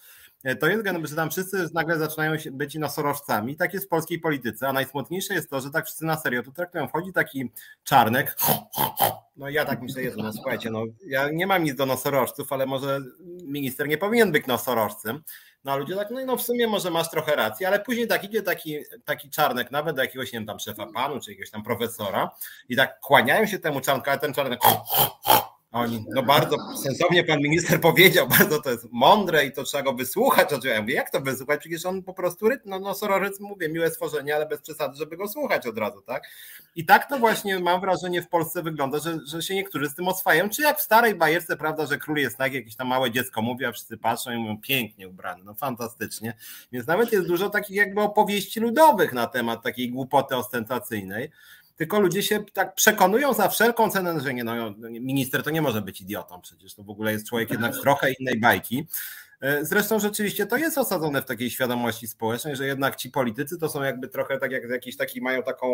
E, 0.43 0.55
to 0.55 0.67
jest 0.67 0.83
gen, 0.83 1.07
że 1.07 1.15
tam 1.15 1.31
wszyscy 1.31 1.67
nagle 1.73 1.97
zaczynają 1.97 2.33
być 2.51 2.75
nosorożcami. 2.75 3.55
Tak 3.55 3.73
jest 3.73 3.85
w 3.85 3.89
polskiej 3.89 4.19
polityce. 4.19 4.67
A 4.67 4.73
najsmutniejsze 4.73 5.33
jest 5.33 5.49
to, 5.49 5.61
że 5.61 5.71
tak 5.71 5.85
wszyscy 5.85 6.05
na 6.05 6.17
serio 6.17 6.43
tu 6.43 6.51
traktują. 6.51 6.87
Wchodzi 6.87 7.13
taki 7.13 7.51
czarnek. 7.83 8.35
No 9.37 9.49
ja 9.49 9.65
tak 9.65 9.81
myślę, 9.81 10.03
Jezu, 10.03 10.23
no 10.23 10.33
słuchajcie, 10.33 10.69
no 10.69 10.83
ja 11.05 11.29
nie 11.29 11.47
mam 11.47 11.63
nic 11.63 11.75
do 11.75 11.85
nosorożców, 11.85 12.53
ale 12.53 12.65
może 12.65 12.99
minister 13.45 13.87
nie 13.87 13.97
powinien 13.97 14.31
być 14.31 14.47
nosorożcem. 14.47 15.23
No 15.65 15.71
a 15.71 15.75
ludzie 15.75 15.95
tak, 15.95 16.11
no, 16.11 16.25
no 16.25 16.37
w 16.37 16.41
sumie 16.41 16.67
może 16.67 16.91
masz 16.91 17.09
trochę 17.09 17.35
racji, 17.35 17.65
ale 17.65 17.79
później 17.79 18.07
tak 18.07 18.23
idzie 18.23 18.41
taki, 18.41 18.77
taki 19.05 19.29
czarnek, 19.29 19.71
nawet 19.71 19.95
do 19.95 20.01
jakiegoś, 20.01 20.33
nie 20.33 20.39
wiem, 20.39 20.45
tam 20.45 20.59
szefa 20.59 20.85
panu, 20.85 21.19
czy 21.19 21.31
jakiegoś 21.31 21.51
tam 21.51 21.63
profesora 21.63 22.31
i 22.69 22.75
tak 22.75 22.99
kłaniają 22.99 23.45
się 23.45 23.59
temu 23.59 23.81
czarnku, 23.81 24.09
ale 24.09 24.19
ten 24.19 24.33
czarnek 24.33 24.59
oni, 25.75 26.05
no 26.09 26.23
bardzo 26.23 26.57
sensownie 26.83 27.23
pan 27.23 27.39
minister 27.39 27.81
powiedział, 27.81 28.27
bardzo 28.27 28.61
to 28.61 28.71
jest 28.71 28.87
mądre 28.91 29.45
i 29.45 29.51
to 29.51 29.63
trzeba 29.63 29.83
go 29.83 29.93
wysłuchać. 29.93 30.49
Ja 30.63 30.81
mówię, 30.81 30.93
jak 30.93 31.11
to 31.11 31.21
wysłuchać? 31.21 31.59
Przecież 31.59 31.85
on 31.85 32.03
po 32.03 32.13
prostu 32.13 32.47
no, 32.65 32.79
no 32.79 32.93
sororyzm, 32.93 33.43
mówię, 33.43 33.69
miłe 33.69 33.89
stworzenie, 33.89 34.35
ale 34.35 34.45
bez 34.45 34.61
przesady, 34.61 34.97
żeby 34.97 35.17
go 35.17 35.27
słuchać 35.27 35.67
od 35.67 35.77
razu, 35.77 36.01
tak? 36.01 36.23
I 36.75 36.85
tak 36.85 37.09
to 37.09 37.19
właśnie 37.19 37.59
mam 37.59 37.81
wrażenie 37.81 38.21
w 38.21 38.29
Polsce 38.29 38.63
wygląda, 38.63 38.99
że, 38.99 39.19
że 39.25 39.41
się 39.41 39.55
niektórzy 39.55 39.89
z 39.89 39.95
tym 39.95 40.07
oswajają, 40.07 40.49
czy 40.49 40.61
jak 40.61 40.79
w 40.79 40.81
starej 40.81 41.15
bajerce, 41.15 41.57
prawda, 41.57 41.85
że 41.85 41.97
król 41.97 42.17
jest 42.17 42.39
nagi, 42.39 42.55
jakieś 42.55 42.75
tam 42.75 42.87
małe 42.87 43.11
dziecko 43.11 43.41
mówi, 43.41 43.65
a 43.65 43.71
wszyscy 43.71 43.97
patrzą 43.97 44.31
i 44.31 44.37
mówią, 44.37 44.57
pięknie 44.61 45.07
ubrany, 45.07 45.43
no 45.43 45.53
fantastycznie. 45.53 46.33
Więc 46.71 46.87
nawet 46.87 47.11
jest 47.11 47.27
dużo 47.27 47.49
takich 47.49 47.75
jakby 47.75 48.01
opowieści 48.01 48.59
ludowych 48.59 49.13
na 49.13 49.27
temat 49.27 49.63
takiej 49.63 49.91
głupoty 49.91 50.35
ostentacyjnej 50.35 51.31
tylko 51.75 51.99
ludzie 51.99 52.23
się 52.23 52.43
tak 52.53 52.75
przekonują 52.75 53.33
za 53.33 53.49
wszelką 53.49 53.89
cenę, 53.89 54.19
że 54.19 54.33
nie, 54.33 54.43
no, 54.43 54.73
minister 54.77 55.43
to 55.43 55.49
nie 55.49 55.61
może 55.61 55.81
być 55.81 56.01
idiotą, 56.01 56.41
przecież 56.41 56.75
to 56.75 56.83
w 56.83 56.89
ogóle 56.89 57.11
jest 57.11 57.27
człowiek 57.29 57.51
jednak 57.51 57.75
z 57.75 57.81
trochę 57.81 58.11
innej 58.11 58.39
bajki. 58.39 58.87
E, 59.41 59.65
zresztą 59.65 59.99
rzeczywiście 59.99 60.45
to 60.45 60.57
jest 60.57 60.77
osadzone 60.77 61.21
w 61.21 61.25
takiej 61.25 61.49
świadomości 61.49 62.07
społecznej, 62.07 62.55
że 62.55 62.65
jednak 62.67 62.95
ci 62.95 63.09
politycy 63.09 63.57
to 63.57 63.69
są 63.69 63.83
jakby 63.83 64.07
trochę 64.07 64.37
tak 64.37 64.51
jak 64.51 64.69
jakiś 64.69 64.97
taki 64.97 65.21
mają 65.21 65.43
taką, 65.43 65.67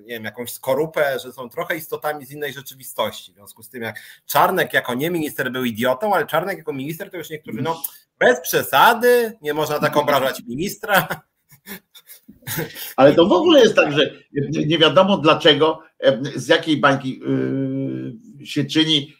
nie 0.00 0.14
wiem, 0.14 0.24
jakąś 0.24 0.52
skorupę, 0.52 1.18
że 1.18 1.32
są 1.32 1.48
trochę 1.48 1.76
istotami 1.76 2.26
z 2.26 2.30
innej 2.30 2.52
rzeczywistości. 2.52 3.32
W 3.32 3.34
związku 3.34 3.62
z 3.62 3.68
tym 3.68 3.82
jak 3.82 4.00
Czarnek 4.26 4.72
jako 4.72 4.94
nie 4.94 5.10
minister 5.10 5.52
był 5.52 5.64
idiotą, 5.64 6.14
ale 6.14 6.26
Czarnek 6.26 6.58
jako 6.58 6.72
minister 6.72 7.10
to 7.10 7.16
już 7.16 7.30
niektórzy, 7.30 7.62
no 7.62 7.82
bez 8.18 8.40
przesady, 8.40 9.38
nie 9.42 9.54
można 9.54 9.78
tak 9.78 9.96
obrażać 9.96 10.42
ministra. 10.46 11.08
Ale 12.96 13.14
to 13.14 13.26
w 13.26 13.32
ogóle 13.32 13.60
jest 13.60 13.74
tak, 13.74 13.92
że 13.92 14.10
nie 14.66 14.78
wiadomo 14.78 15.18
dlaczego, 15.18 15.82
z 16.36 16.48
jakiej 16.48 16.76
bańki 16.76 17.20
y, 18.42 18.46
się 18.46 18.64
czyni 18.64 19.14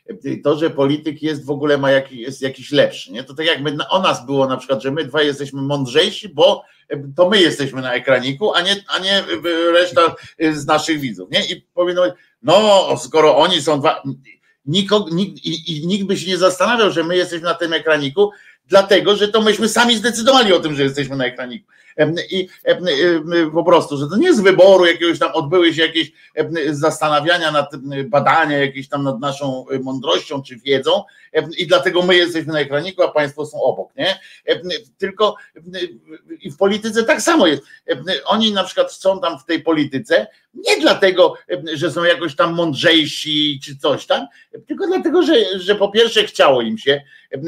to, 0.45 0.59
że 0.59 0.71
polityk 0.71 1.23
jest 1.23 1.47
w 1.47 1.51
ogóle 1.51 1.79
ma 1.79 1.91
jakiś, 1.91 2.19
jest 2.19 2.43
jakiś 2.43 2.73
lepszy. 2.73 3.13
Nie? 3.13 3.25
To 3.25 3.35
tak 3.35 3.47
jakby 3.47 3.77
o 3.91 4.03
nas 4.03 4.27
było 4.27 4.47
na 4.47 4.57
przykład, 4.57 4.83
że 4.83 4.91
my 4.91 5.05
dwa 5.05 5.23
jesteśmy 5.23 5.63
mądrzejsi, 5.63 6.29
bo 6.29 6.65
to 7.17 7.29
my 7.29 7.41
jesteśmy 7.41 7.83
na 7.83 7.95
ekraniku, 7.95 8.55
a 8.55 8.61
nie, 8.61 8.77
a 8.89 8.99
nie 8.99 9.25
reszta 9.73 10.15
z 10.53 10.67
naszych 10.67 11.01
widzów. 11.01 11.31
Nie? 11.31 11.47
I 11.47 11.61
powinno 11.75 12.03
być, 12.03 12.15
no 12.43 12.97
skoro 12.97 13.37
oni 13.37 13.63
są 13.63 13.81
dwa. 13.81 14.03
Nikt, 14.67 14.95
i, 15.15 15.77
i 15.77 15.87
nikt 15.87 16.07
by 16.07 16.17
się 16.17 16.29
nie 16.29 16.39
zastanawiał, 16.39 16.91
że 16.91 17.05
my 17.05 17.17
jesteśmy 17.17 17.45
na 17.45 17.55
tym 17.55 17.73
ekraniku, 17.73 18.31
dlatego 18.67 19.17
że 19.17 19.29
to 19.29 19.41
myśmy 19.41 19.69
sami 19.69 19.97
zdecydowali 19.97 20.53
o 20.53 20.61
tym, 20.61 20.75
że 20.75 20.83
jesteśmy 20.83 21.17
na 21.17 21.25
ekraniku. 21.25 21.73
I 22.31 22.49
po 23.53 23.65
prostu, 23.65 23.97
że 23.97 24.07
to 24.09 24.17
nie 24.17 24.35
z 24.35 24.41
wyboru 24.41 24.87
jakiegoś 24.87 25.19
tam 25.19 25.33
odbyły 25.33 25.75
się 25.75 25.83
jakieś 25.83 26.13
zastanawiania 26.71 27.51
nad 27.51 27.71
badania 28.07 28.59
jakieś 28.59 28.89
tam 28.89 29.03
nad 29.03 29.21
naszą 29.21 29.65
mądrością 29.83 30.43
czy 30.43 30.57
wiedzą 30.57 31.03
i 31.59 31.67
dlatego 31.67 32.03
my 32.03 32.17
jesteśmy 32.17 32.53
na 32.53 32.61
ekraniku, 32.61 33.03
a 33.03 33.09
państwo 33.09 33.47
są 33.47 33.61
obok, 33.63 33.97
nie? 33.97 34.21
Tylko 34.99 35.37
i 36.41 36.51
w 36.51 36.57
polityce 36.57 37.05
tak 37.05 37.23
samo 37.23 37.47
jest. 37.47 37.63
Oni 38.25 38.53
na 38.53 38.65
przykład 38.65 38.91
chcą 38.91 39.21
tam 39.21 39.39
w 39.39 39.45
tej 39.45 39.63
polityce 39.63 40.27
nie 40.55 40.81
dlatego, 40.81 41.35
że 41.75 41.91
są 41.91 42.05
jakoś 42.05 42.37
tam 42.37 42.55
mądrzejsi 42.55 43.61
czy 43.65 43.77
coś 43.77 44.07
tam, 44.07 44.27
tylko 44.67 44.87
dlatego, 44.87 45.23
że, 45.23 45.59
że 45.59 45.75
po 45.75 45.89
pierwsze 45.89 46.25
chciało 46.25 46.63
im 46.63 46.79
się, 46.79 47.03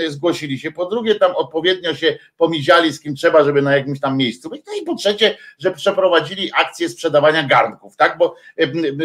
zgłosili 0.09 0.59
się, 0.59 0.73
po 0.73 0.87
drugie 0.87 1.15
tam 1.15 1.37
odpowiednio 1.37 1.95
się 1.95 2.19
pomiziali 2.37 2.93
z 2.93 3.01
kim 3.01 3.17
trzeba, 3.17 3.45
żeby 3.45 3.63
na 3.63 3.77
jakimś 3.77 4.01
tam 4.01 4.17
miejscu 4.17 4.34
być, 4.49 4.63
no 4.67 4.73
i 4.83 4.85
po 4.85 4.95
trzecie, 4.95 5.37
że 5.59 5.71
przeprowadzili 5.71 6.51
akcję 6.55 6.89
sprzedawania 6.89 7.43
garnków, 7.43 7.97
tak, 7.97 8.19
bo 8.19 8.35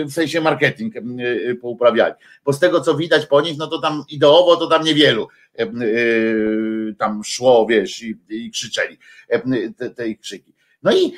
w 0.06 0.12
sensie 0.12 0.42
marketing 0.42 0.94
pouprawiali, 1.62 2.14
bo 2.46 2.54
z 2.54 2.60
tego 2.60 2.82
co 2.82 2.96
widać 2.96 3.26
po 3.26 3.42
nich, 3.42 3.58
no 3.58 3.68
to 3.68 3.80
tam 3.80 4.04
ideowo 4.10 4.56
to 4.56 4.68
tam 4.68 4.84
niewielu 4.84 5.28
tam 6.98 7.24
szło, 7.24 7.66
wiesz, 7.70 8.04
i, 8.04 8.18
i 8.30 8.52
krzyczeli 8.52 8.98
te, 9.78 9.90
te 9.90 10.16
krzyki. 10.16 10.54
No 10.84 10.92
i, 10.94 11.14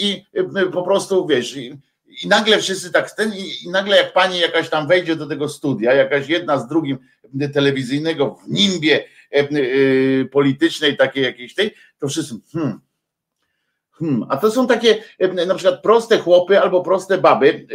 i 0.00 0.24
po 0.72 0.82
prostu, 0.82 1.26
wiesz, 1.26 1.56
i 1.56 2.28
nagle 2.28 2.58
wszyscy 2.58 2.92
tak 2.92 3.10
ten, 3.10 3.32
i 3.34 3.70
nagle 3.70 3.96
jak 3.96 4.12
pani 4.12 4.38
jakaś 4.38 4.70
tam 4.70 4.88
wejdzie 4.88 5.16
do 5.16 5.26
tego 5.26 5.48
studia, 5.48 5.94
jakaś 5.94 6.28
jedna 6.28 6.58
z 6.58 6.68
drugim 6.68 6.98
telewizyjnego 7.54 8.34
w 8.34 8.50
nimbie 8.50 9.04
e, 9.32 9.38
e, 9.38 9.48
politycznej, 10.24 10.96
takiej 10.96 11.24
jakiejś 11.24 11.54
tej, 11.54 11.74
to 11.98 12.08
wszyscy, 12.08 12.34
hmm, 12.52 12.80
Hmm, 13.98 14.26
a 14.28 14.36
to 14.36 14.50
są 14.50 14.66
takie 14.66 15.02
e, 15.18 15.46
na 15.46 15.54
przykład 15.54 15.82
proste 15.82 16.18
chłopy 16.18 16.60
albo 16.60 16.82
proste 16.82 17.18
baby 17.18 17.66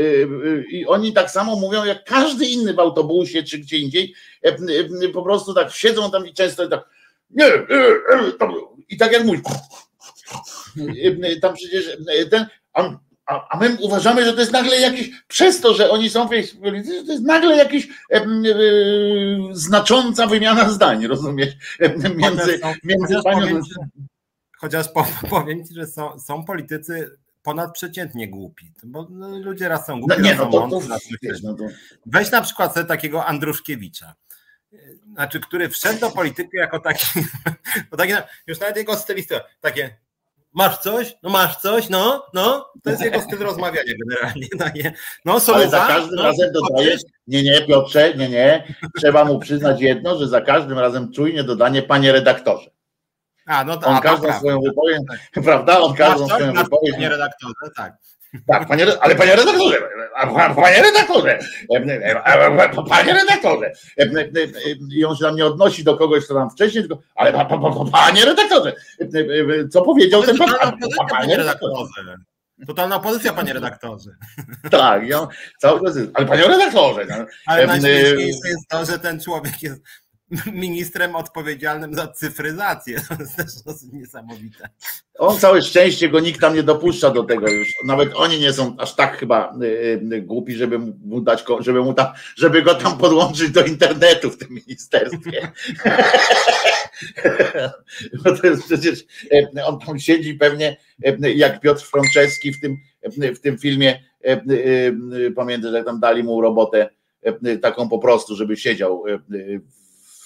i 0.71 0.85
oni 0.87 1.13
tak 1.13 1.31
samo 1.31 1.55
mówią 1.55 1.85
jak 1.85 2.03
każdy 2.03 2.45
inny 2.45 2.73
w 2.73 2.79
autobusie 2.79 3.43
czy 3.43 3.57
gdzie 3.57 3.77
indziej. 3.77 4.13
Po 5.13 5.23
prostu 5.23 5.53
tak 5.53 5.71
siedzą 5.71 6.11
tam 6.11 6.27
i 6.27 6.33
często 6.33 6.67
tak 6.67 6.89
nie, 7.29 7.45
i 8.89 8.97
tak 8.97 9.11
jak 9.11 9.25
mój 9.25 9.41
tam 11.41 11.53
przecież 11.53 11.97
ten 12.31 12.45
a, 13.25 13.47
a 13.49 13.57
my 13.57 13.77
uważamy, 13.81 14.25
że 14.25 14.33
to 14.33 14.39
jest 14.39 14.51
nagle 14.51 14.79
jakiś, 14.79 15.09
przez 15.27 15.61
to, 15.61 15.73
że 15.73 15.89
oni 15.89 16.09
są 16.09 16.27
w 16.27 16.29
polityce, 16.61 17.05
to 17.05 17.11
jest 17.11 17.23
nagle 17.23 17.55
jakiś 17.55 17.87
e, 18.11 18.15
e, 18.15 18.25
znacząca 19.51 20.27
wymiana 20.27 20.69
zdań, 20.69 21.07
rozumiesz? 21.07 21.53
Między, 22.15 22.59
między 22.83 23.15
panią... 23.23 23.61
chociaż 24.61 24.85
powiem 25.29 25.65
ci, 25.65 25.73
że 25.73 25.87
są, 25.87 26.19
są 26.19 26.43
politycy 26.43 27.17
ponadprzeciętnie 27.43 28.29
głupi, 28.29 28.73
bo 28.83 29.07
no, 29.09 29.39
ludzie 29.39 29.69
raz 29.69 29.85
są 29.85 29.99
głupi, 29.99 30.15
no, 30.17 30.23
nie, 30.23 30.35
no, 30.35 30.45
to, 30.45 30.67
to, 30.69 30.97
wiesz, 31.21 31.43
no 31.43 31.53
to... 31.53 31.63
Weź 32.05 32.31
na 32.31 32.41
przykład 32.41 32.73
sobie 32.73 32.85
takiego 32.85 33.25
Andruszkiewicza, 33.25 34.15
znaczy, 35.13 35.39
który 35.39 35.69
wszedł 35.69 35.99
do 35.99 36.11
polityki 36.11 36.57
jako 36.57 36.79
taki, 36.79 37.05
taki 37.97 38.13
już 38.47 38.59
nawet 38.59 38.77
jego 38.77 38.95
stylista, 38.95 39.35
takie 39.61 39.97
Masz 40.53 40.77
coś? 40.77 41.17
No 41.23 41.29
masz 41.29 41.57
coś? 41.57 41.89
No, 41.89 42.25
no. 42.33 42.71
To 42.83 42.89
jest 42.89 43.01
jego 43.01 43.21
styl 43.21 43.39
rozmawiania 43.39 43.93
generalnie. 44.05 44.47
Daje. 44.57 44.93
No, 45.25 45.39
Ale 45.53 45.69
za 45.69 45.87
każdym 45.87 46.15
no, 46.15 46.23
razem 46.23 46.51
dodajesz, 46.53 47.01
nie, 47.27 47.43
nie, 47.43 47.61
Piotrze, 47.61 48.13
nie, 48.15 48.29
nie. 48.29 48.75
Trzeba 48.97 49.25
mu 49.25 49.39
przyznać 49.39 49.81
jedno, 49.81 50.17
że 50.17 50.27
za 50.27 50.41
każdym 50.41 50.79
razem 50.79 51.11
czujnie 51.11 51.43
dodanie 51.43 51.81
panie 51.81 52.11
redaktorze. 52.11 52.71
A, 53.45 53.63
no 53.63 53.77
to, 53.77 53.87
On 53.87 53.95
a, 53.95 54.01
każdą 54.01 54.33
swoją 54.33 54.61
wypowiedź, 54.61 54.99
tak. 55.09 55.19
prawda? 55.45 55.79
On 55.79 55.95
każdą 55.95 56.27
swoją 56.27 56.53
wypowiedź. 56.53 56.93
Panie 56.93 57.09
redaktorze, 57.09 57.53
tak. 57.77 57.93
Tak, 58.47 58.67
panie, 58.67 58.85
ale 59.01 59.15
panie 59.15 59.35
redaktorze, 59.35 59.77
panie 60.55 60.81
redaktorze, 60.81 61.39
panie 62.89 63.13
redaktorze. 63.13 63.73
I 64.91 65.05
on 65.05 65.15
się 65.15 65.23
tam 65.23 65.35
nie 65.35 65.45
odnosi 65.45 65.83
do 65.83 65.97
kogoś, 65.97 66.25
kto 66.25 66.33
tam 66.33 66.49
wcześniej, 66.49 66.83
tylko, 66.83 67.03
ale 67.15 67.33
panie 67.91 68.25
redaktorze, 68.25 68.73
co 69.71 69.81
powiedział 69.81 70.23
ten 70.23 70.37
pan? 70.37 70.49
Panie 71.09 71.37
redaktorze. 71.37 72.15
Totalna 72.67 72.95
opozycja, 72.95 73.33
panie 73.33 73.53
redaktorze. 73.53 74.09
Tak, 74.71 75.07
ja, 75.07 75.27
cały 75.59 75.81
czas 75.85 75.97
ale 76.13 76.25
panie 76.25 76.47
redaktorze. 76.47 77.05
No. 77.09 77.25
Ale 77.45 77.67
najśmieszniejsze 77.67 78.47
jest 78.47 78.67
to, 78.69 78.85
że 78.85 78.99
ten 78.99 79.21
człowiek 79.21 79.63
jest 79.63 79.81
ministrem 80.53 81.15
odpowiedzialnym 81.15 81.93
za 81.93 82.07
cyfryzację. 82.07 83.01
To 83.07 83.23
jest 83.23 83.35
też 83.65 83.77
niesamowite. 83.93 84.69
On 85.17 85.39
całe 85.39 85.61
szczęście 85.61 86.09
go 86.09 86.19
nikt 86.19 86.41
tam 86.41 86.55
nie 86.55 86.63
dopuszcza 86.63 87.09
do 87.09 87.23
tego 87.23 87.49
już. 87.49 87.67
Nawet 87.85 88.11
oni 88.15 88.39
nie 88.39 88.53
są 88.53 88.75
aż 88.77 88.95
tak 88.95 89.17
chyba 89.17 89.55
y, 89.61 89.65
y, 90.13 90.21
głupi, 90.21 90.55
żeby 90.55 90.79
mu 90.79 91.21
dać, 91.21 91.43
żeby 91.59 91.81
mu 91.81 91.93
tam, 91.93 92.07
żeby 92.35 92.61
go 92.61 92.75
tam 92.75 92.97
podłączyć 92.97 93.51
do 93.51 93.65
internetu 93.65 94.29
w 94.29 94.37
tym 94.37 94.49
ministerstwie. 94.49 95.51
Bo 98.23 98.37
to 98.37 98.47
jest 98.47 98.63
przecież, 98.63 99.05
e, 99.31 99.65
on 99.65 99.79
tam 99.79 99.99
siedzi 99.99 100.33
pewnie 100.33 100.77
jak 101.35 101.59
Piotr 101.59 101.83
Franceski 101.83 102.53
w 102.53 102.59
tym, 102.59 102.77
w 103.35 103.39
tym 103.39 103.57
filmie, 103.57 104.03
pamiętam, 105.35 105.71
że 105.71 105.83
tam 105.83 105.99
dali 105.99 106.23
mu 106.23 106.41
robotę 106.41 106.89
taką 107.61 107.89
po 107.89 107.99
prostu, 107.99 108.35
żeby 108.35 108.57
siedział 108.57 109.03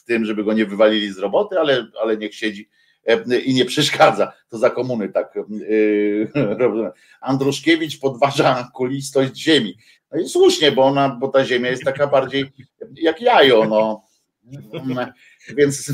tym, 0.06 0.26
żeby 0.26 0.44
go 0.44 0.54
nie 0.54 0.66
wywalili 0.66 1.14
z 1.14 1.18
roboty, 1.18 1.60
ale, 1.60 1.88
ale 2.02 2.18
niech 2.18 2.36
siedzi 2.36 2.70
e, 3.06 3.40
i 3.40 3.54
nie 3.54 3.66
przeszkadza. 3.66 4.34
To 4.50 4.58
za 4.58 4.70
komuny 4.70 5.10
tak 5.10 5.34
robią. 6.36 6.92
Andruszkiewicz 7.22 8.00
podważa 8.00 8.72
kulistość 8.74 9.38
ziemi. 9.38 9.78
No 10.12 10.22
i 10.22 10.30
słusznie, 10.30 10.72
bo 10.72 10.84
ona, 10.84 11.10
bo 11.10 11.28
ta 11.28 11.46
ziemia 11.46 11.70
jest 11.70 11.84
taka 11.84 12.08
bardziej 12.08 12.46
jak 12.94 13.22
jajo, 13.22 13.66
no. 13.66 14.06
Więc 15.58 15.92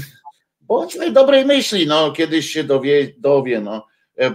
bądźmy 0.62 1.12
dobrej 1.12 1.46
myśli, 1.46 1.88
no, 1.88 2.12
kiedyś 2.12 2.50
się 2.50 2.64
dowie, 2.64 3.14
dowie 3.18 3.62
no. 3.62 3.88
E, 4.20 4.26
e, 4.26 4.32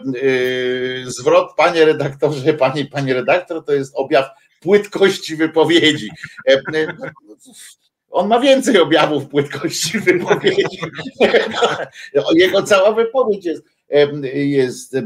zwrot, 1.07 1.55
panie 1.57 1.85
redaktorze, 1.85 2.55
pani, 2.55 2.85
panie 2.85 3.15
redaktor, 3.15 3.65
to 3.65 3.73
jest 3.73 3.93
objaw 3.97 4.27
płytkości 4.61 5.37
wypowiedzi. 5.37 6.09
On 8.17 8.29
ma 8.29 8.41
więcej 8.41 8.79
objawów 8.79 9.29
płytkości 9.29 10.01
wypowiedzi. 10.01 10.79
Jego 12.35 12.63
cała 12.63 12.93
wypowiedź 12.93 13.45
jest, 13.45 13.65
jest. 14.33 14.97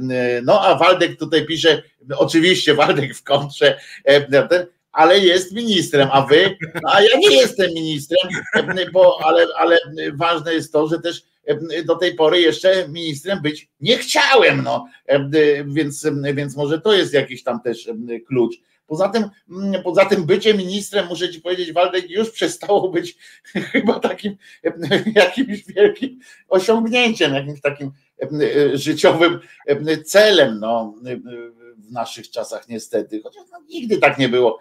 No 0.42 0.60
a 0.60 0.74
Waldek 0.74 1.18
tutaj 1.18 1.46
pisze, 1.46 1.82
oczywiście 2.16 2.74
Waldek 2.74 3.16
w 3.16 3.22
kontrze, 3.22 3.80
ale 4.92 5.18
jest 5.18 5.52
ministrem, 5.52 6.08
a 6.12 6.22
wy, 6.22 6.56
no, 6.82 6.92
a 6.92 7.02
ja 7.02 7.18
nie 7.18 7.36
jestem 7.36 7.74
ministrem, 7.74 8.30
bo, 8.92 9.18
ale, 9.24 9.46
ale 9.58 9.78
ważne 10.14 10.54
jest 10.54 10.72
to, 10.72 10.88
że 10.88 11.00
też 11.00 11.22
do 11.86 11.96
tej 11.96 12.14
pory 12.14 12.40
jeszcze 12.40 12.88
ministrem 12.88 13.42
być 13.42 13.68
nie 13.80 13.98
chciałem, 13.98 14.62
no, 14.62 14.86
więc, 15.66 16.06
więc 16.34 16.56
może 16.56 16.80
to 16.80 16.92
jest 16.92 17.12
jakiś 17.12 17.42
tam 17.42 17.60
też 17.60 17.88
klucz. 18.26 18.56
Poza 18.90 19.08
tym, 19.08 19.24
mm, 19.50 19.82
poza 19.82 20.04
tym 20.04 20.26
bycie 20.26 20.54
ministrem, 20.54 21.06
muszę 21.06 21.30
ci 21.30 21.40
powiedzieć, 21.40 21.72
Waldek, 21.72 22.10
już 22.10 22.30
przestało 22.30 22.88
być 22.88 23.16
chyba 23.72 24.00
takim 24.00 24.36
jakimś 25.14 25.64
wielkim 25.66 26.18
osiągnięciem, 26.48 27.34
jakimś 27.34 27.60
takim 27.60 27.92
życiowym 28.74 29.38
celem 30.04 30.60
no, 30.60 30.94
naszych 31.90 32.30
czasach 32.30 32.68
niestety. 32.68 33.20
Chociaż 33.22 33.42
no, 33.52 33.58
nigdy 33.68 33.98
tak 33.98 34.18
nie 34.18 34.28
było. 34.28 34.58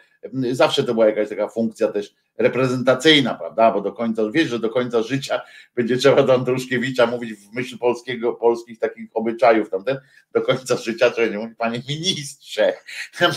Zawsze 0.51 0.83
to 0.83 0.93
była 0.93 1.05
jakaś 1.05 1.29
taka 1.29 1.47
funkcja 1.47 1.87
też 1.87 2.13
reprezentacyjna, 2.37 3.35
prawda? 3.35 3.71
Bo 3.71 3.81
do 3.81 3.91
końca, 3.91 4.21
wiesz, 4.31 4.49
że 4.49 4.59
do 4.59 4.69
końca 4.69 5.03
życia 5.03 5.41
będzie 5.75 5.97
trzeba 5.97 6.23
do 6.23 6.33
Andruszkiewicza 6.33 7.05
mówić 7.05 7.33
w 7.33 7.53
myśl 7.53 7.77
polskiego, 7.77 8.33
polskich 8.33 8.79
takich 8.79 9.09
obyczajów 9.13 9.69
tamten, 9.69 9.97
do 10.33 10.41
końca 10.41 10.77
życia 10.77 11.11
trzeba 11.11 11.31
nie 11.31 11.37
mówić, 11.37 11.57
panie 11.57 11.81
ministrze. 11.89 12.73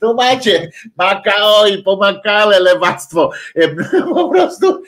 Tu 0.00 0.14
macie 0.14 0.70
makaoj, 0.96 1.82
pomakale 1.82 2.60
lewactwo. 2.60 3.30
Po 4.14 4.28
prostu 4.28 4.82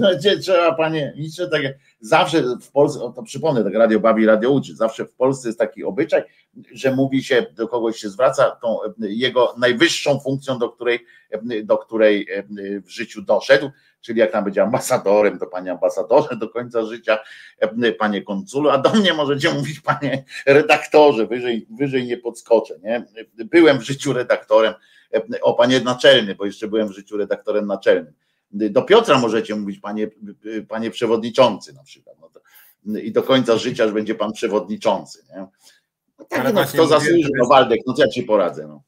będzie 0.00 0.38
trzeba, 0.38 0.74
panie 0.74 1.14
tak 1.50 1.62
zawsze 2.00 2.42
w 2.62 2.70
Polsce, 2.70 3.12
to 3.16 3.22
przypomnę, 3.22 3.64
tak 3.64 3.74
radio 3.74 4.00
bawi, 4.00 4.26
radio 4.26 4.50
uczy, 4.50 4.76
zawsze 4.76 5.04
w 5.04 5.14
Polsce 5.14 5.48
jest 5.48 5.58
taki 5.58 5.84
obyczaj, 5.84 6.22
że 6.72 6.96
mówi 6.96 7.24
się, 7.24 7.46
do 7.52 7.68
kogoś 7.68 7.96
się 7.96 8.08
zwraca 8.08 8.50
tą 8.50 8.78
jego 8.98 9.54
najwyższą 9.58 10.20
funkcją, 10.20 10.58
do 10.58 10.70
której, 10.70 11.06
do 11.64 11.78
której 11.78 12.28
w 12.84 12.90
życiu 12.90 13.22
doszedł, 13.22 13.70
czyli 14.06 14.20
jak 14.20 14.32
tam 14.32 14.44
będzie 14.44 14.62
ambasadorem, 14.62 15.38
to 15.38 15.46
panie 15.46 15.72
ambasadorze 15.72 16.36
do 16.36 16.48
końca 16.48 16.84
życia, 16.84 17.18
panie 17.98 18.22
konsulu, 18.22 18.70
a 18.70 18.78
do 18.78 18.90
mnie 18.90 19.14
możecie 19.14 19.50
mówić 19.54 19.80
panie 19.80 20.24
redaktorze, 20.46 21.26
wyżej, 21.26 21.66
wyżej 21.70 22.06
nie 22.06 22.16
podskoczę, 22.16 22.78
nie? 22.82 23.04
Byłem 23.44 23.78
w 23.78 23.82
życiu 23.82 24.12
redaktorem, 24.12 24.74
o 25.42 25.54
panie 25.54 25.80
naczelny, 25.80 26.34
bo 26.34 26.46
jeszcze 26.46 26.68
byłem 26.68 26.88
w 26.88 26.92
życiu 26.92 27.16
redaktorem 27.16 27.66
naczelnym. 27.66 28.12
Do 28.50 28.82
Piotra 28.82 29.18
możecie 29.18 29.54
mówić 29.54 29.80
panie, 29.80 30.08
panie 30.68 30.90
przewodniczący 30.90 31.72
na 31.72 31.82
przykład. 31.82 32.16
No 32.20 32.28
to, 32.28 32.40
I 32.98 33.12
do 33.12 33.22
końca 33.22 33.56
życia 33.58 33.88
będzie 33.88 34.14
pan 34.14 34.32
przewodniczący. 34.32 35.24
Nie? 35.30 35.46
No 36.18 36.24
tak, 36.24 36.54
no, 36.54 36.64
kto 36.64 36.86
zasłuży, 36.86 37.28
no 37.38 37.46
Waldek, 37.46 37.80
no 37.86 37.94
co 37.94 38.02
ja 38.02 38.08
ci 38.08 38.22
poradzę. 38.22 38.66
No. 38.66 38.82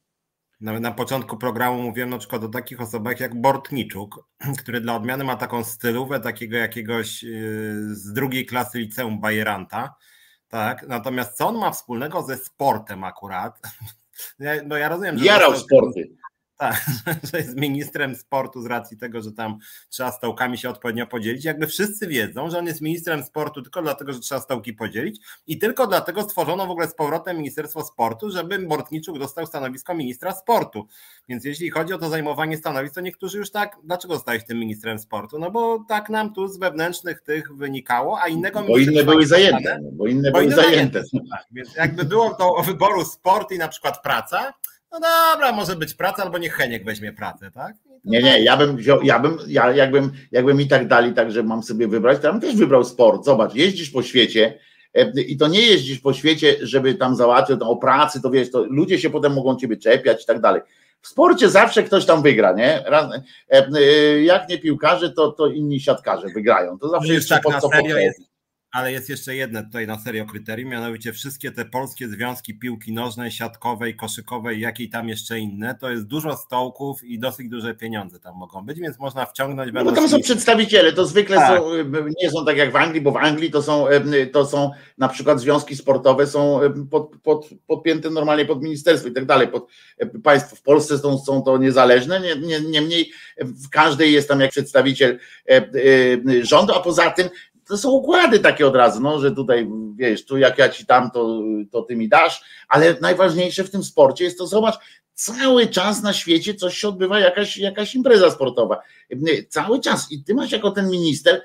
Nawet 0.60 0.82
na 0.82 0.92
początku 0.92 1.36
programu 1.36 1.82
mówiłem 1.82 2.10
na 2.10 2.18
przykład 2.18 2.44
o 2.44 2.48
takich 2.48 2.80
osobach 2.80 3.20
jak 3.20 3.40
Bortniczuk, 3.40 4.24
który 4.58 4.80
dla 4.80 4.96
odmiany 4.96 5.24
ma 5.24 5.36
taką 5.36 5.64
stylówę 5.64 6.20
takiego 6.20 6.56
jakiegoś 6.56 7.22
yy, 7.22 7.94
z 7.94 8.12
drugiej 8.12 8.46
klasy 8.46 8.78
liceum 8.78 9.20
Bajeranta. 9.20 9.94
Tak, 10.48 10.88
natomiast 10.88 11.36
co 11.36 11.48
on 11.48 11.58
ma 11.58 11.70
wspólnego 11.70 12.22
ze 12.22 12.36
sportem 12.36 13.04
akurat? 13.04 13.60
No 14.66 14.76
ja 14.76 14.88
rozumiem, 14.88 15.18
że. 15.18 15.24
Jarał 15.24 15.56
sporty. 15.56 16.10
Tak, 16.58 16.86
że 17.32 17.38
jest 17.38 17.56
ministrem 17.56 18.16
sportu 18.16 18.62
z 18.62 18.66
racji 18.66 18.96
tego, 18.96 19.22
że 19.22 19.32
tam 19.32 19.58
trzeba 19.88 20.12
stołkami 20.12 20.58
się 20.58 20.68
odpowiednio 20.68 21.06
podzielić. 21.06 21.44
Jakby 21.44 21.66
wszyscy 21.66 22.06
wiedzą, 22.06 22.50
że 22.50 22.58
on 22.58 22.66
jest 22.66 22.80
ministrem 22.80 23.22
sportu 23.24 23.62
tylko 23.62 23.82
dlatego, 23.82 24.12
że 24.12 24.20
trzeba 24.20 24.40
stołki 24.40 24.72
podzielić 24.72 25.20
i 25.46 25.58
tylko 25.58 25.86
dlatego 25.86 26.22
stworzono 26.22 26.66
w 26.66 26.70
ogóle 26.70 26.88
z 26.88 26.94
powrotem 26.94 27.36
Ministerstwo 27.36 27.84
Sportu, 27.84 28.30
żeby 28.30 28.58
Bortniczuk 28.58 29.18
dostał 29.18 29.46
stanowisko 29.46 29.94
ministra 29.94 30.32
sportu. 30.32 30.86
Więc 31.28 31.44
jeśli 31.44 31.70
chodzi 31.70 31.92
o 31.92 31.98
to 31.98 32.08
zajmowanie 32.08 32.56
stanowisk, 32.56 32.94
to 32.94 33.00
niektórzy 33.00 33.38
już 33.38 33.50
tak, 33.50 33.76
dlaczego 33.84 34.14
zostałeś 34.14 34.44
tym 34.44 34.58
ministrem 34.58 34.98
sportu? 34.98 35.38
No 35.38 35.50
bo 35.50 35.84
tak 35.88 36.08
nam 36.08 36.34
tu 36.34 36.48
z 36.48 36.58
wewnętrznych 36.58 37.20
tych 37.20 37.56
wynikało, 37.56 38.20
a 38.22 38.28
innego 38.28 38.62
Bo 38.62 38.78
inne 38.78 39.04
były 39.04 39.26
zajęte. 39.26 39.78
Bo 39.92 40.06
inne 40.06 40.30
bo 40.30 40.38
były 40.38 40.44
inne 40.44 40.56
zajęte. 40.56 41.02
zajęte. 41.02 41.30
Tak, 41.30 41.46
więc 41.50 41.74
jakby 41.74 42.04
było 42.04 42.34
to 42.34 42.54
o 42.54 42.62
wyboru 42.62 43.04
sport 43.04 43.52
i 43.52 43.58
na 43.58 43.68
przykład 43.68 44.02
praca, 44.02 44.52
no 44.92 45.00
dobra, 45.00 45.52
może 45.52 45.76
być 45.76 45.94
praca, 45.94 46.22
albo 46.22 46.38
niech 46.38 46.54
Heniek 46.54 46.84
weźmie 46.84 47.12
pracę, 47.12 47.50
tak? 47.50 47.76
Nie, 48.04 48.22
nie, 48.22 48.42
ja 48.42 48.56
bym 48.56 48.76
wziął, 48.76 49.02
ja 49.02 49.18
bym, 49.18 49.38
ja 49.48 49.72
jakbym, 49.72 50.12
jakby 50.32 50.54
mi 50.54 50.68
tak 50.68 50.88
dali, 50.88 51.12
tak, 51.12 51.32
że 51.32 51.42
mam 51.42 51.62
sobie 51.62 51.88
wybrać, 51.88 52.18
to 52.20 52.26
ja 52.26 52.32
bym 52.32 52.42
też 52.42 52.56
wybrał 52.56 52.84
sport. 52.84 53.24
Zobacz, 53.24 53.54
jeździsz 53.54 53.90
po 53.90 54.02
świecie 54.02 54.58
e, 54.94 55.20
i 55.20 55.36
to 55.36 55.48
nie 55.48 55.60
jeździsz 55.60 56.00
po 56.00 56.12
świecie, 56.12 56.56
żeby 56.62 56.94
tam 56.94 57.16
załatwić 57.16 57.58
o 57.60 57.76
pracy, 57.76 58.22
to 58.22 58.30
wiesz, 58.30 58.50
to 58.50 58.64
ludzie 58.64 58.98
się 58.98 59.10
potem 59.10 59.32
mogą 59.32 59.56
ciebie 59.56 59.76
czepiać 59.76 60.22
i 60.22 60.26
tak 60.26 60.40
dalej. 60.40 60.62
W 61.02 61.08
sporcie 61.08 61.50
zawsze 61.50 61.82
ktoś 61.82 62.06
tam 62.06 62.22
wygra, 62.22 62.52
nie? 62.52 62.86
E, 62.86 63.20
e, 63.50 63.82
jak 64.22 64.48
nie 64.48 64.58
piłkarze, 64.58 65.10
to, 65.10 65.32
to 65.32 65.46
inni 65.46 65.80
siatkarze 65.80 66.28
wygrają. 66.28 66.78
To 66.78 66.88
zawsze 66.88 67.12
jest 67.12 67.28
tak 67.28 67.42
po 67.42 67.60
co 67.60 67.68
serio 67.68 67.96
jest, 67.96 68.20
ale 68.72 68.92
jest 68.92 69.08
jeszcze 69.08 69.36
jedne 69.36 69.64
tutaj 69.64 69.86
na 69.86 69.98
serio 69.98 70.26
kryterium, 70.26 70.70
mianowicie 70.70 71.12
wszystkie 71.12 71.50
te 71.52 71.64
polskie 71.64 72.08
związki 72.08 72.58
piłki 72.58 72.92
nożnej, 72.92 73.30
siatkowej, 73.30 73.96
koszykowej, 73.96 74.60
jakiej 74.60 74.88
tam 74.88 75.08
jeszcze 75.08 75.38
inne, 75.38 75.74
to 75.74 75.90
jest 75.90 76.04
dużo 76.04 76.36
stołków 76.36 77.04
i 77.04 77.18
dosyć 77.18 77.48
duże 77.48 77.74
pieniądze 77.74 78.20
tam 78.20 78.36
mogą 78.36 78.66
być, 78.66 78.80
więc 78.80 78.98
można 78.98 79.26
wciągnąć. 79.26 79.72
No 79.74 79.84
bo 79.84 79.92
tam 79.92 80.08
są 80.08 80.20
przedstawiciele, 80.20 80.92
to 80.92 81.06
zwykle 81.06 81.36
tak. 81.36 81.58
są, 81.58 81.70
nie 82.22 82.30
są 82.30 82.44
tak 82.44 82.56
jak 82.56 82.72
w 82.72 82.76
Anglii, 82.76 83.00
bo 83.00 83.12
w 83.12 83.16
Anglii 83.16 83.50
to 83.50 83.62
są, 83.62 83.86
to 84.32 84.46
są 84.46 84.70
na 84.98 85.08
przykład 85.08 85.40
związki 85.40 85.76
sportowe 85.76 86.26
są 86.26 86.60
pod, 86.90 87.10
pod, 87.22 87.48
podpięte 87.66 88.10
normalnie 88.10 88.44
pod 88.44 88.62
ministerstwo 88.62 89.08
i 89.08 89.12
tak 89.12 89.24
dalej, 89.24 89.48
pod 89.48 89.68
państwo. 90.22 90.56
W 90.56 90.62
Polsce 90.62 90.98
są, 90.98 91.18
są 91.18 91.42
to 91.42 91.58
niezależne, 91.58 92.20
niemniej 92.20 92.70
nie, 92.70 92.80
nie 92.80 93.04
w 93.40 93.68
każdej 93.68 94.12
jest 94.12 94.28
tam 94.28 94.40
jak 94.40 94.50
przedstawiciel 94.50 95.18
rządu, 96.42 96.72
a 96.72 96.80
poza 96.80 97.10
tym 97.10 97.28
to 97.68 97.78
są 97.78 97.90
układy 97.90 98.40
takie 98.40 98.66
od 98.66 98.76
razu, 98.76 99.00
no, 99.00 99.18
że 99.18 99.32
tutaj 99.32 99.68
wiesz, 99.96 100.24
tu 100.24 100.38
jak 100.38 100.58
ja 100.58 100.68
ci 100.68 100.86
tam, 100.86 101.10
to, 101.10 101.42
to 101.70 101.82
ty 101.82 101.96
mi 101.96 102.08
dasz, 102.08 102.44
ale 102.68 102.96
najważniejsze 103.00 103.64
w 103.64 103.70
tym 103.70 103.84
sporcie 103.84 104.24
jest 104.24 104.38
to, 104.38 104.46
zobacz, 104.46 104.74
cały 105.14 105.66
czas 105.66 106.02
na 106.02 106.12
świecie 106.12 106.54
coś 106.54 106.78
się 106.78 106.88
odbywa, 106.88 107.20
jakaś, 107.20 107.56
jakaś 107.56 107.94
impreza 107.94 108.30
sportowa. 108.30 108.80
Cały 109.48 109.80
czas. 109.80 110.12
I 110.12 110.24
ty 110.24 110.34
masz 110.34 110.52
jako 110.52 110.70
ten 110.70 110.90
minister, 110.90 111.42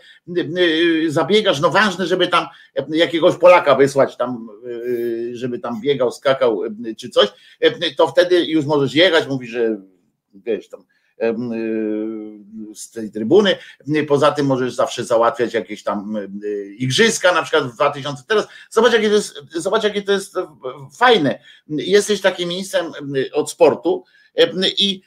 zabiegasz, 1.07 1.61
no 1.61 1.69
ważne, 1.69 2.07
żeby 2.07 2.27
tam 2.27 2.45
jakiegoś 2.89 3.35
Polaka 3.35 3.75
wysłać 3.75 4.17
tam, 4.17 4.49
żeby 5.33 5.59
tam 5.59 5.81
biegał, 5.81 6.11
skakał 6.11 6.61
czy 6.97 7.09
coś, 7.09 7.27
to 7.97 8.07
wtedy 8.07 8.45
już 8.45 8.65
możesz 8.65 8.95
jechać, 8.95 9.27
mówisz, 9.27 9.49
że 9.49 9.81
wiesz, 10.33 10.69
tam 10.69 10.83
z 12.75 12.91
tej 12.91 13.11
trybuny. 13.11 13.55
Poza 14.07 14.31
tym 14.31 14.45
możesz 14.45 14.73
zawsze 14.73 15.05
załatwiać 15.05 15.53
jakieś 15.53 15.83
tam 15.83 16.17
y, 16.43 16.75
igrzyska, 16.77 17.31
na 17.31 17.43
przykład 17.43 17.71
w 17.71 17.75
2000. 17.75 18.23
Teraz 18.27 18.47
zobacz, 18.69 18.93
jakie 18.93 19.09
to 19.09 19.15
jest, 19.15 19.41
zobacz, 19.55 19.83
jakie 19.83 20.01
to 20.01 20.11
jest 20.11 20.35
fajne. 20.97 21.39
Jesteś 21.67 22.21
takim 22.21 22.49
ministrem 22.49 22.91
y, 23.15 23.31
od 23.33 23.51
sportu 23.51 24.03
i 24.77 25.01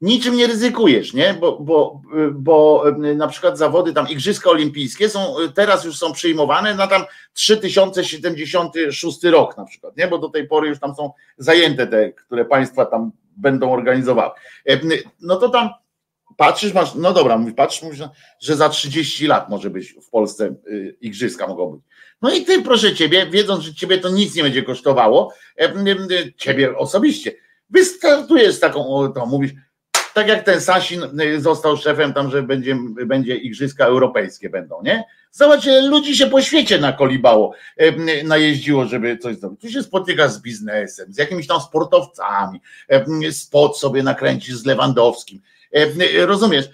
niczym 0.00 0.36
nie 0.36 0.46
ryzykujesz, 0.46 1.14
nie? 1.14 1.34
Bo, 1.34 1.58
bo, 1.60 2.02
bo 2.32 2.84
na 3.14 3.28
przykład 3.28 3.58
zawody 3.58 3.92
tam 3.92 4.08
Igrzyska 4.08 4.50
Olimpijskie 4.50 5.08
są 5.08 5.34
teraz 5.54 5.84
już 5.84 5.98
są 5.98 6.12
przyjmowane 6.12 6.74
na 6.74 6.86
tam 6.86 7.04
3076 7.32 9.24
rok 9.24 9.56
na 9.56 9.64
przykład, 9.64 9.96
nie? 9.96 10.08
Bo 10.08 10.18
do 10.18 10.28
tej 10.28 10.48
pory 10.48 10.68
już 10.68 10.80
tam 10.80 10.94
są 10.94 11.12
zajęte 11.38 11.86
te, 11.86 12.12
które 12.12 12.44
państwa 12.44 12.86
tam 12.86 13.12
będą 13.36 13.72
organizowały. 13.72 14.30
E, 14.68 14.80
no 15.20 15.36
to 15.36 15.48
tam 15.48 15.70
patrzysz, 16.36 16.72
masz, 16.72 16.94
no 16.94 17.12
dobra, 17.12 17.38
mówisz, 17.38 17.54
patrzysz, 17.54 17.82
mówisz, 17.82 18.00
że 18.40 18.56
za 18.56 18.68
30 18.68 19.26
lat 19.26 19.48
może 19.48 19.70
być 19.70 19.92
w 19.92 20.10
Polsce 20.10 20.54
y, 20.66 20.96
igrzyska 21.00 21.46
mogą 21.46 21.66
być. 21.70 21.80
No 22.22 22.34
i 22.34 22.44
ty, 22.44 22.62
proszę 22.62 22.94
ciebie, 22.94 23.26
wiedząc, 23.26 23.64
że 23.64 23.74
ciebie 23.74 23.98
to 23.98 24.08
nic 24.08 24.34
nie 24.34 24.42
będzie 24.42 24.62
kosztowało, 24.62 25.32
e, 25.58 25.72
ciebie 26.36 26.76
osobiście, 26.76 27.32
wystartujesz 27.70 28.54
z 28.54 28.60
taką, 28.60 29.12
to 29.12 29.26
mówisz, 29.26 29.52
tak 30.14 30.28
jak 30.28 30.44
ten 30.44 30.60
Sasin 30.60 31.20
y, 31.20 31.40
został 31.40 31.76
szefem 31.76 32.12
tam, 32.12 32.30
że 32.30 32.42
będzie, 32.42 32.76
będzie 33.06 33.36
igrzyska 33.36 33.84
europejskie 33.84 34.50
będą, 34.50 34.82
nie? 34.82 35.04
Zobacz, 35.32 35.66
ludzi 35.88 36.16
się 36.16 36.26
po 36.26 36.42
świecie 36.42 36.78
nakolibało, 36.78 37.52
y, 37.80 38.24
najeździło, 38.24 38.86
żeby 38.86 39.18
coś 39.18 39.36
zrobić. 39.36 39.60
Tu 39.60 39.70
się 39.70 39.82
spotyka 39.82 40.28
z 40.28 40.42
biznesem, 40.42 41.12
z 41.12 41.18
jakimiś 41.18 41.46
tam 41.46 41.60
sportowcami, 41.60 42.60
spot 43.30 43.78
sobie 43.78 44.02
nakręcisz 44.02 44.56
z 44.56 44.66
Lewandowskim. 44.66 45.40
Y, 45.76 46.26
rozumiesz, 46.26 46.70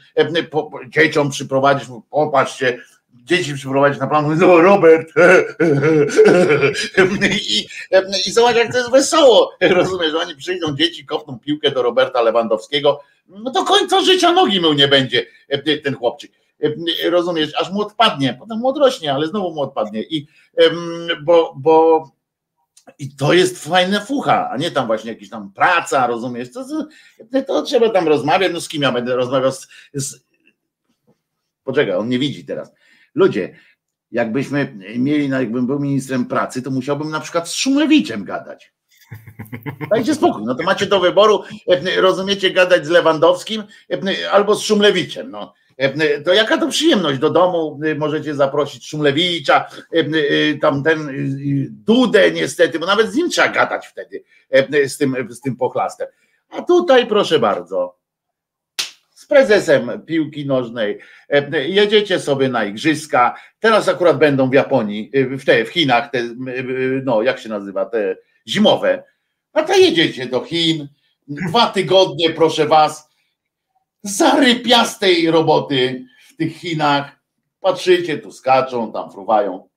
dzieciom 0.89 1.31
przyprowadzisz, 1.31 1.89
popatrzcie, 2.11 2.79
dzieci 3.27 3.55
przyprowadzić 3.55 4.01
na 4.01 4.07
plan, 4.07 4.25
mówię, 4.25 4.37
no 4.37 4.61
Robert 4.61 5.13
I, 7.31 7.67
i 8.27 8.33
zobacz 8.33 8.57
jak 8.57 8.73
to 8.73 8.79
jest 8.79 8.91
wesoło, 8.91 9.53
rozumiesz, 9.61 10.15
oni 10.15 10.37
przyjdą, 10.37 10.77
dzieci 10.77 11.07
kopną 11.07 11.39
piłkę 11.39 11.71
do 11.71 11.83
Roberta 11.83 12.23
Lewandowskiego, 12.23 13.01
no 13.29 13.51
do 13.51 13.65
końca 13.65 14.01
życia 14.01 14.33
nogi 14.33 14.61
mu 14.61 14.73
nie 14.73 14.89
będzie 14.89 15.27
ten 15.85 15.95
chłopczyk, 15.95 16.33
rozumiesz, 17.11 17.61
aż 17.61 17.73
mu 17.73 17.81
odpadnie, 17.81 18.37
potem 18.39 18.59
mu 18.59 18.69
odrośnie, 18.69 19.13
ale 19.13 19.27
znowu 19.27 19.55
mu 19.55 19.61
odpadnie 19.61 20.03
i 20.03 20.27
bo, 21.23 21.55
bo 21.57 22.05
i 22.99 23.17
to 23.17 23.33
jest 23.33 23.65
fajna 23.65 24.01
fucha, 24.01 24.51
a 24.51 24.57
nie 24.57 24.71
tam 24.71 24.87
właśnie 24.87 25.11
jakiś 25.11 25.31
tam 25.31 25.53
praca, 25.53 26.07
rozumiesz? 26.07 26.53
To, 26.53 26.65
to, 27.33 27.43
to 27.43 27.63
trzeba 27.63 27.91
tam 27.91 28.09
rozmawiać, 28.09 28.53
no 28.53 28.61
z 28.61 28.69
kim 28.69 28.83
ja 28.83 28.93
będę 28.93 29.17
rozmawiał 29.17 29.53
z, 29.53 29.69
z... 29.95 30.27
Poczekaj, 31.65 31.95
on 31.95 32.09
nie 32.09 32.19
widzi 32.19 32.45
teraz 32.45 32.73
Ludzie, 33.17 33.57
jakbyśmy 34.11 34.79
mieli, 34.99 35.29
jakbym 35.29 35.67
był 35.67 35.81
ministrem 35.81 36.27
pracy, 36.27 36.63
to 36.63 36.71
musiałbym 36.71 37.11
na 37.11 37.21
przykład 37.21 37.49
z 37.49 37.55
Szumlewiczem 37.55 38.25
gadać. 38.25 38.73
Dajcie 39.91 40.15
spokój, 40.15 40.43
no 40.45 40.55
to 40.55 40.63
macie 40.63 40.87
do 40.87 41.01
wyboru, 41.01 41.43
rozumiecie, 41.97 42.51
gadać 42.51 42.87
z 42.87 42.89
Lewandowskim 42.89 43.65
albo 44.33 44.55
z 44.55 44.63
Szumlewiczem. 44.63 45.31
No. 45.31 45.55
To 46.25 46.33
jaka 46.33 46.59
to 46.59 46.69
przyjemność 46.69 47.19
do 47.19 47.31
domu 47.31 47.81
możecie 47.99 48.35
zaprosić 48.35 48.89
Szumlewicza, 48.89 49.69
tam 50.61 50.83
ten 50.83 51.11
Dudę 51.71 52.31
niestety, 52.31 52.79
bo 52.79 52.87
nawet 52.87 53.13
z 53.13 53.15
nim 53.15 53.31
trzeba 53.31 53.49
gadać 53.49 53.87
wtedy 53.87 54.25
z 54.89 54.97
tym, 54.97 55.17
z 55.31 55.41
tym 55.41 55.57
pochlastem. 55.57 56.09
A 56.51 56.63
tutaj 56.63 57.07
proszę 57.07 57.39
bardzo, 57.39 57.97
z 59.27 59.27
prezesem 59.27 60.03
piłki 60.07 60.47
nożnej, 60.47 60.99
e, 61.29 61.69
jedziecie 61.69 62.21
sobie 62.21 62.49
na 62.49 62.65
igrzyska, 62.65 63.37
teraz 63.61 63.89
akurat 63.89 64.19
będą 64.19 64.51
w 64.51 64.55
Japonii, 64.55 65.11
e, 65.15 65.25
w, 65.25 65.45
te, 65.45 65.65
w 65.65 65.69
Chinach, 65.69 66.11
te, 66.11 66.19
e, 66.19 66.33
no 67.05 67.23
jak 67.23 67.39
się 67.39 67.49
nazywa, 67.49 67.85
te 67.85 68.17
zimowe, 68.49 69.05
a 69.53 69.63
to 69.63 69.77
jedziecie 69.77 70.27
do 70.27 70.45
Chin, 70.45 70.89
dwa 71.29 71.67
tygodnie 71.67 72.31
proszę 72.31 72.67
was, 72.67 73.11
zarypiastej 74.03 75.31
roboty 75.31 76.07
w 76.29 76.37
tych 76.37 76.57
Chinach, 76.57 77.21
patrzycie, 77.61 78.19
tu 78.19 78.33
skaczą, 78.33 78.93
tam 78.93 79.13
fruwają, 79.13 79.69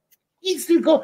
nic 0.44 0.68
tylko, 0.68 1.02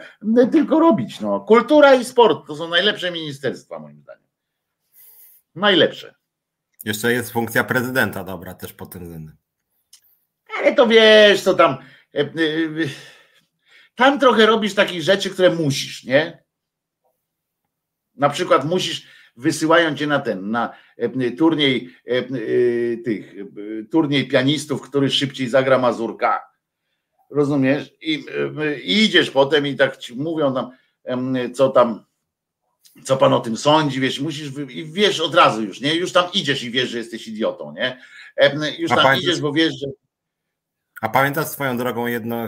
tylko 0.51 0.79
robić, 0.79 1.19
no. 1.19 1.39
Kultura 1.39 1.95
i 1.95 2.05
sport 2.05 2.47
to 2.47 2.55
są 2.55 2.67
najlepsze 2.67 3.11
ministerstwa 3.11 3.79
moim 3.79 4.01
zdaniem. 4.01 4.27
Najlepsze. 5.55 6.15
Jeszcze 6.83 7.13
jest 7.13 7.31
funkcja 7.31 7.63
prezydenta, 7.63 8.23
dobra, 8.23 8.53
też 8.53 8.73
względem. 8.73 9.37
Ale 10.59 10.75
to 10.75 10.87
wiesz, 10.87 11.41
co 11.41 11.53
tam. 11.53 11.77
E, 12.15 12.19
e, 12.19 12.29
tam 13.95 14.19
trochę 14.19 14.45
robisz 14.45 14.73
takich 14.73 15.01
rzeczy, 15.01 15.29
które 15.29 15.49
musisz, 15.49 16.03
nie? 16.03 16.44
Na 18.17 18.29
przykład 18.29 18.65
musisz, 18.65 19.07
wysyłają 19.37 19.95
cię 19.95 20.07
na 20.07 20.19
ten, 20.19 20.51
na 20.51 20.73
e, 20.97 21.31
turniej 21.31 21.95
tych, 23.05 23.35
turniej 23.91 24.27
pianistów, 24.27 24.81
który 24.81 25.09
szybciej 25.09 25.49
zagra 25.49 25.77
Mazurka. 25.77 26.41
Rozumiesz? 27.29 27.93
I, 28.01 28.25
i 28.83 29.03
idziesz 29.03 29.31
potem 29.31 29.67
i 29.67 29.75
tak 29.75 29.97
ci 29.97 30.15
mówią 30.15 30.53
tam, 30.53 30.71
co 31.53 31.69
tam 31.69 32.05
co 33.03 33.17
pan 33.17 33.33
o 33.33 33.39
tym 33.39 33.57
sądzi, 33.57 33.99
wiesz, 33.99 34.19
musisz, 34.19 34.51
i 34.69 34.85
wiesz 34.85 35.19
od 35.19 35.35
razu 35.35 35.63
już, 35.63 35.81
nie? 35.81 35.95
Już 35.95 36.11
tam 36.11 36.25
idziesz 36.33 36.63
i 36.63 36.71
wiesz, 36.71 36.89
że 36.89 36.97
jesteś 36.97 37.27
idiotą, 37.27 37.73
nie? 37.73 38.01
Już 38.79 38.89
tam 38.89 39.17
idziesz, 39.17 39.41
bo 39.41 39.53
wiesz, 39.53 39.73
że... 39.81 39.87
A 41.01 41.09
pamiętasz 41.09 41.47
swoją 41.47 41.77
drogą 41.77 42.07
jedno 42.07 42.47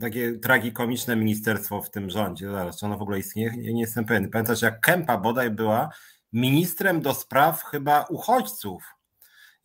takie 0.00 0.32
tragikomiczne 0.32 1.16
ministerstwo 1.16 1.82
w 1.82 1.90
tym 1.90 2.10
rządzie, 2.10 2.50
zaraz, 2.50 2.78
czy 2.78 2.86
ono 2.86 2.98
w 2.98 3.02
ogóle 3.02 3.18
istnieje? 3.18 3.50
Nie, 3.56 3.74
nie 3.74 3.80
jestem 3.80 4.04
pewien. 4.04 4.30
Pamiętasz, 4.30 4.62
jak 4.62 4.80
Kępa 4.80 5.18
bodaj 5.18 5.50
była 5.50 5.90
ministrem 6.32 7.00
do 7.00 7.14
spraw 7.14 7.64
chyba 7.64 8.04
uchodźców. 8.08 8.82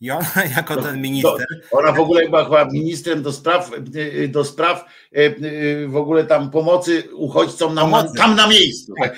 I 0.00 0.10
ona 0.10 0.26
jako 0.56 0.82
ten 0.82 1.00
minister. 1.00 1.46
ona 1.70 1.92
w 1.92 2.00
ogóle 2.00 2.28
była 2.28 2.64
ministrem 2.64 3.22
do 3.22 3.32
spraw, 3.32 3.70
do 4.28 4.44
spraw 4.44 4.84
e, 5.16 5.18
e, 5.18 5.32
w 5.88 5.96
ogóle 5.96 6.24
tam 6.24 6.50
pomocy 6.50 7.02
uchodźcom 7.14 7.74
na, 7.74 7.80
pomocy. 7.80 8.14
tam 8.16 8.36
na 8.36 8.46
miejscu. 8.46 8.94
Tak, 9.02 9.16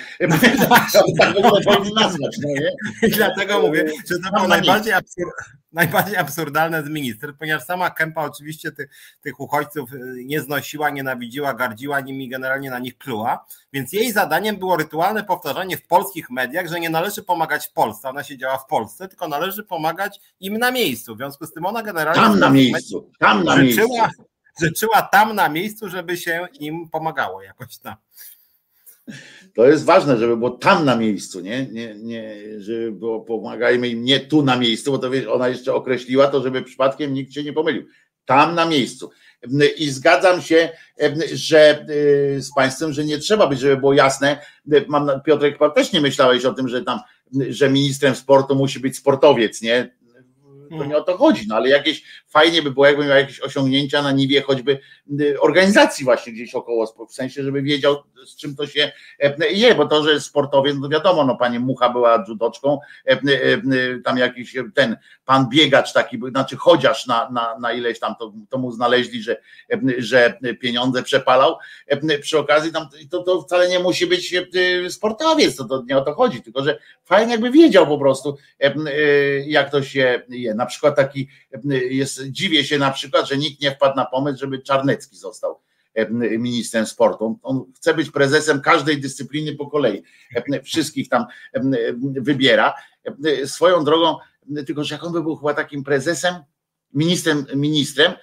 tak 1.19 1.33
w 1.33 1.37
ogóle 1.37 1.61
powinien 1.61 1.93
nazwać. 1.93 2.37
No, 2.41 2.49
nie? 2.49 2.71
I 3.09 3.11
dlatego 3.11 3.61
mówię, 3.61 3.85
że 4.11 4.19
to 4.19 4.35
było 4.35 4.47
najbardziej 4.47 4.93
absurdalne 4.93 5.64
najbardziej 5.75 6.17
absurdalne 6.17 6.83
z 6.83 6.89
minister, 6.89 7.37
ponieważ 7.37 7.63
sama 7.63 7.89
Kępa 7.89 8.23
oczywiście 8.23 8.71
tych, 8.71 8.89
tych 9.21 9.39
uchodźców 9.39 9.93
y, 9.93 10.23
nie 10.25 10.41
znosiła, 10.41 10.89
nienawidziła, 10.89 11.53
gardziła 11.53 11.99
nimi, 11.99 12.29
generalnie 12.29 12.69
na 12.69 12.79
nich 12.79 12.97
pluła, 12.97 13.45
więc 13.73 13.93
jej 13.93 14.11
zadaniem 14.11 14.57
było 14.57 14.77
rytualne 14.77 15.23
powtarzanie 15.23 15.77
w 15.77 15.87
polskich 15.87 16.29
mediach, 16.29 16.67
że 16.67 16.79
nie 16.79 16.89
należy 16.89 17.23
pomagać 17.23 17.67
w 17.67 17.71
Polsce, 17.71 18.09
ona 18.09 18.23
siedziała 18.23 18.57
w 18.57 18.65
Polsce, 18.65 19.07
tylko 19.07 19.27
należy 19.27 19.63
pomagać 19.63 20.19
im 20.39 20.57
na 20.57 20.71
miejscu, 20.71 21.15
w 21.15 21.17
związku 21.17 21.45
z 21.45 21.53
tym 21.53 21.65
ona 21.65 21.83
generalnie... 21.83 22.21
Tam 22.21 22.39
na 22.39 22.49
miejscu, 22.49 23.11
tam 23.19 23.43
na 23.43 23.55
życzyła, 23.55 23.87
miejscu. 23.87 24.29
Życzyła 24.61 25.01
tam 25.01 25.35
na 25.35 25.49
miejscu, 25.49 25.89
żeby 25.89 26.17
się 26.17 26.47
im 26.59 26.89
pomagało 26.89 27.41
jakoś 27.41 27.77
tam. 27.77 27.95
To 29.55 29.67
jest 29.67 29.85
ważne, 29.85 30.17
żeby 30.17 30.37
było 30.37 30.49
tam 30.49 30.85
na 30.85 30.95
miejscu, 30.95 31.41
nie? 31.41 31.67
nie, 31.71 31.95
nie 31.95 32.35
żeby 32.57 32.91
było, 32.91 33.21
pomagajmy 33.21 33.87
im 33.87 34.03
nie 34.03 34.19
tu 34.19 34.41
na 34.41 34.57
miejscu, 34.57 34.91
bo 34.91 34.97
to 34.97 35.09
wiesz, 35.09 35.27
ona 35.27 35.47
jeszcze 35.47 35.73
określiła 35.73 36.27
to, 36.27 36.41
żeby 36.43 36.61
przypadkiem 36.61 37.13
nikt 37.13 37.33
się 37.33 37.43
nie 37.43 37.53
pomylił. 37.53 37.85
Tam 38.25 38.55
na 38.55 38.65
miejscu. 38.65 39.09
I 39.77 39.89
zgadzam 39.89 40.41
się, 40.41 40.69
że 41.33 41.85
z 42.37 42.53
Państwem, 42.55 42.93
że 42.93 43.05
nie 43.05 43.17
trzeba 43.17 43.47
być, 43.47 43.59
żeby 43.59 43.77
było 43.77 43.93
jasne. 43.93 44.37
Mam, 44.87 45.21
Piotrek, 45.25 45.57
też 45.75 45.91
nie 45.91 46.01
myślałeś 46.01 46.45
o 46.45 46.53
tym, 46.53 46.67
że 46.67 46.83
tam, 46.83 46.99
że 47.49 47.69
ministrem 47.69 48.15
sportu 48.15 48.55
musi 48.55 48.79
być 48.79 48.97
sportowiec, 48.97 49.61
nie? 49.61 49.95
To 50.69 50.85
nie 50.85 50.97
o 50.97 51.01
to 51.01 51.17
chodzi, 51.17 51.45
no 51.47 51.55
ale 51.55 51.69
jakieś 51.69 52.03
fajnie 52.27 52.61
by 52.61 52.71
było, 52.71 52.85
jakbym 52.85 53.07
miał 53.07 53.17
jakieś 53.17 53.39
osiągnięcia 53.39 54.01
na 54.01 54.11
niwie 54.11 54.41
choćby 54.41 54.79
y, 55.19 55.39
organizacji 55.39 56.05
właśnie 56.05 56.33
gdzieś 56.33 56.55
około, 56.55 57.07
w 57.09 57.13
sensie, 57.13 57.43
żeby 57.43 57.61
wiedział 57.61 58.03
z 58.25 58.35
czym 58.35 58.55
to 58.55 58.67
się 58.67 58.91
e, 59.19 59.51
je, 59.51 59.75
bo 59.75 59.85
to, 59.85 60.03
że 60.03 60.21
sportowiec, 60.21 60.75
no 60.79 60.89
wiadomo, 60.89 61.25
no 61.25 61.35
pani 61.35 61.59
Mucha 61.59 61.89
była 61.89 62.25
judoczką, 62.27 62.79
e, 63.07 63.11
e, 63.11 63.19
tam 64.03 64.17
jakiś 64.17 64.55
ten 64.73 64.97
pan 65.25 65.49
biegacz 65.49 65.93
taki, 65.93 66.19
znaczy 66.29 66.57
chociaż 66.57 67.07
na, 67.07 67.29
na, 67.29 67.59
na 67.59 67.73
ileś 67.73 67.99
tam, 67.99 68.15
to, 68.19 68.33
to 68.49 68.57
mu 68.57 68.71
znaleźli, 68.71 69.23
że, 69.23 69.37
że 69.97 70.39
pieniądze 70.61 71.03
przepalał, 71.03 71.57
przy 72.21 72.39
okazji 72.39 72.71
tam 72.71 72.87
to, 73.09 73.23
to 73.23 73.41
wcale 73.41 73.69
nie 73.69 73.79
musi 73.79 74.07
być 74.07 74.35
sportowiec, 74.89 75.55
to, 75.55 75.65
to 75.65 75.83
nie 75.87 75.97
o 75.97 76.01
to 76.01 76.13
chodzi, 76.13 76.41
tylko 76.41 76.63
że 76.63 76.79
fajnie 77.03 77.31
jakby 77.31 77.51
wiedział 77.51 77.87
po 77.87 77.97
prostu, 77.97 78.37
jak 79.45 79.71
to 79.71 79.83
się 79.83 80.21
je. 80.29 80.53
Na 80.53 80.65
przykład 80.65 80.95
taki 80.95 81.27
jest, 81.89 82.23
dziwię 82.23 82.63
się 82.63 82.77
na 82.77 82.91
przykład, 82.91 83.27
że 83.27 83.37
nikt 83.37 83.61
nie 83.61 83.71
wpadł 83.71 83.95
na 83.95 84.05
pomysł, 84.05 84.39
żeby 84.39 84.59
Czarnecki 84.59 85.15
został 85.15 85.59
ministrem 86.37 86.85
sportu. 86.85 87.39
On 87.43 87.65
chce 87.75 87.93
być 87.93 88.11
prezesem 88.11 88.61
każdej 88.61 89.01
dyscypliny 89.01 89.55
po 89.55 89.69
kolei. 89.69 90.03
Wszystkich 90.63 91.09
tam 91.09 91.25
wybiera. 91.99 92.73
Swoją 93.45 93.83
drogą, 93.83 94.17
tylko 94.65 94.83
że 94.83 94.95
jak 94.95 95.03
on 95.03 95.13
by 95.13 95.21
był 95.21 95.35
chyba 95.35 95.53
takim 95.53 95.83
prezesem, 95.83 96.35
ministrem, 96.93 97.45
ministrem, 97.55 98.13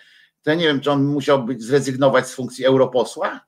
to 0.43 0.51
ja 0.51 0.57
nie 0.57 0.67
wiem, 0.67 0.81
czy 0.81 0.91
on 0.91 1.05
musiał 1.05 1.45
być, 1.45 1.63
zrezygnować 1.63 2.29
z 2.29 2.35
funkcji 2.35 2.65
europosła. 2.65 3.41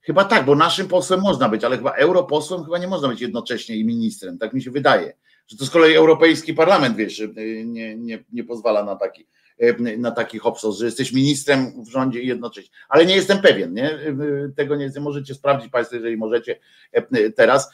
Chyba 0.00 0.24
tak, 0.24 0.44
bo 0.44 0.54
naszym 0.54 0.88
posłem 0.88 1.20
można 1.20 1.48
być, 1.48 1.64
ale 1.64 1.76
chyba 1.76 1.92
europosłem 1.92 2.64
chyba 2.64 2.78
nie 2.78 2.88
można 2.88 3.08
być 3.08 3.20
jednocześnie 3.20 3.76
i 3.76 3.84
ministrem, 3.84 4.38
tak 4.38 4.52
mi 4.52 4.62
się 4.62 4.70
wydaje. 4.70 5.16
Że 5.46 5.56
to 5.56 5.66
z 5.66 5.70
kolei 5.70 5.94
Europejski 5.94 6.54
Parlament, 6.54 6.96
wiesz, 6.96 7.22
nie, 7.64 7.96
nie, 7.96 8.24
nie 8.32 8.44
pozwala 8.44 8.84
na 8.84 8.96
taki 8.96 9.26
E, 9.58 9.96
na 9.96 10.10
taki 10.10 10.38
hopsos, 10.38 10.78
że 10.78 10.84
jesteś 10.84 11.12
ministrem 11.12 11.84
w 11.84 11.88
rządzie 11.88 12.22
jednocześnie. 12.22 12.70
Ale 12.88 13.06
nie 13.06 13.16
jestem 13.16 13.38
pewien, 13.38 13.74
nie? 13.74 13.90
E, 13.90 14.16
tego 14.56 14.76
nie 14.76 14.90
możecie 15.00 15.34
sprawdzić 15.34 15.70
Państwo, 15.70 15.96
jeżeli 15.96 16.16
możecie 16.16 16.58
teraz, 17.36 17.70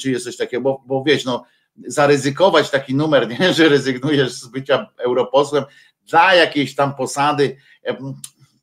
czy 0.00 0.10
jest 0.10 0.24
coś 0.24 0.36
takiego, 0.36 0.62
bo, 0.62 0.82
bo 0.86 1.04
wiesz, 1.06 1.24
no, 1.24 1.44
zaryzykować 1.86 2.70
taki 2.70 2.94
numer, 2.94 3.28
nie? 3.28 3.52
że 3.54 3.68
rezygnujesz 3.68 4.32
z 4.32 4.46
bycia 4.46 4.86
europosłem 4.98 5.64
dla 6.10 6.34
jakiejś 6.34 6.74
tam 6.74 6.94
posady, 6.94 7.56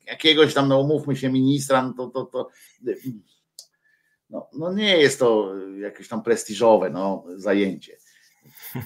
jakiegoś 0.06 0.54
tam, 0.54 0.68
no 0.68 0.80
umówmy 0.80 1.16
się, 1.16 1.30
ministra, 1.30 1.82
no 1.82 1.92
to, 1.92 2.08
to, 2.08 2.24
to 2.24 2.48
no, 4.30 4.48
no 4.58 4.72
nie 4.72 4.96
jest 4.96 5.18
to 5.18 5.54
jakieś 5.80 6.08
tam 6.08 6.22
prestiżowe 6.22 6.90
no, 6.90 7.24
zajęcie 7.36 7.96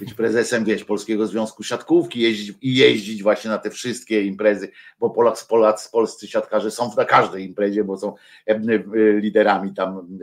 być 0.01 0.15
prezesem, 0.15 0.65
wiesz, 0.65 0.85
Polskiego 0.85 1.27
Związku 1.27 1.63
Siatkówki 1.63 2.21
jeździć, 2.21 2.57
i 2.63 2.77
jeździć 2.77 3.23
właśnie 3.23 3.51
na 3.51 3.59
te 3.59 3.71
wszystkie 3.71 4.25
imprezy, 4.25 4.71
bo 4.99 5.11
Polacy, 5.11 5.47
Polacy, 5.49 5.91
polscy 5.93 6.29
siatkarze 6.29 6.71
są 6.71 6.95
na 6.97 7.05
każdej 7.05 7.45
imprezie, 7.45 7.85
bo 7.85 7.97
są 7.97 8.15
liderami 9.21 9.75
tam 9.75 10.19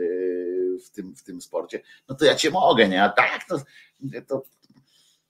w 0.78 0.90
tym, 0.90 1.16
w 1.16 1.22
tym 1.22 1.40
sporcie. 1.40 1.80
No 2.08 2.14
to 2.14 2.24
ja 2.24 2.34
cię 2.34 2.50
mogę, 2.50 2.88
nie? 2.88 3.02
A 3.02 3.08
tak, 3.08 3.44
to, 3.48 3.58
to 4.28 4.42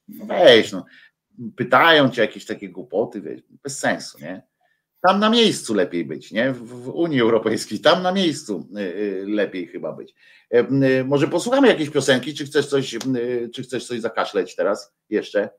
no 0.08 0.26
weź, 0.26 0.72
no. 0.72 0.84
Pytają 1.56 2.10
cię 2.10 2.22
jakieś 2.22 2.46
takie 2.46 2.68
głupoty, 2.68 3.20
wiesz, 3.20 3.40
bez 3.62 3.78
sensu, 3.78 4.18
nie? 4.20 4.42
Tam 5.00 5.20
na 5.20 5.30
miejscu 5.30 5.74
lepiej 5.74 6.04
być, 6.04 6.32
nie? 6.32 6.52
W 6.52 6.88
Unii 6.88 7.20
Europejskiej, 7.20 7.80
tam 7.80 8.02
na 8.02 8.12
miejscu 8.12 8.68
y, 8.76 8.80
y, 8.80 9.24
lepiej 9.26 9.66
chyba 9.66 9.92
być. 9.92 10.14
E, 10.54 10.58
y, 11.00 11.04
może 11.04 11.28
posłuchamy 11.28 11.68
jakiejś 11.68 11.90
piosenki, 11.90 12.34
czy 12.34 12.44
chcesz 12.44 12.66
coś, 12.66 12.96
czy 13.54 13.62
chcesz 13.62 13.86
coś 13.86 14.00
zakaszleć 14.00 14.56
teraz 14.56 14.94
jeszcze? 15.10 15.50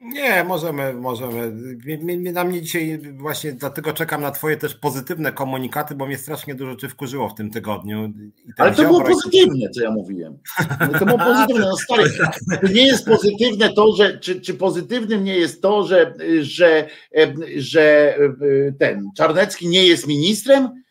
Nie, 0.00 0.44
możemy, 0.44 0.92
możemy. 0.92 1.52
Na 2.32 2.44
mnie 2.44 2.62
dzisiaj 2.62 2.98
właśnie 2.98 3.52
dlatego 3.52 3.92
czekam 3.92 4.22
na 4.22 4.30
twoje 4.30 4.56
też 4.56 4.74
pozytywne 4.74 5.32
komunikaty, 5.32 5.94
bo 5.94 6.06
mnie 6.06 6.18
strasznie 6.18 6.54
dużo 6.54 6.76
czy 6.76 6.88
wkurzyło 6.88 7.28
w 7.28 7.34
tym 7.34 7.50
tygodniu. 7.50 8.12
Ale 8.56 8.74
to 8.74 8.82
było 8.82 9.04
pozytywne, 9.04 9.70
co 9.70 9.82
ja 9.82 9.90
mówiłem. 9.90 10.38
No 10.92 10.98
to 10.98 11.06
było 11.06 11.18
pozytywne. 11.18 11.64
No 11.64 11.76
stary, 11.76 12.10
nie 12.74 12.86
jest 12.86 13.06
pozytywne 13.06 13.72
to, 13.72 13.92
że, 13.96 14.18
czy, 14.18 14.40
czy 14.40 14.54
pozytywnym 14.54 15.24
nie 15.24 15.36
jest 15.36 15.62
to, 15.62 15.86
że, 15.86 16.14
że, 16.40 16.88
że 17.56 18.18
ten 18.78 19.10
Czarnecki 19.16 19.68
nie 19.68 19.86
jest 19.86 20.06
ministrem? 20.06 20.82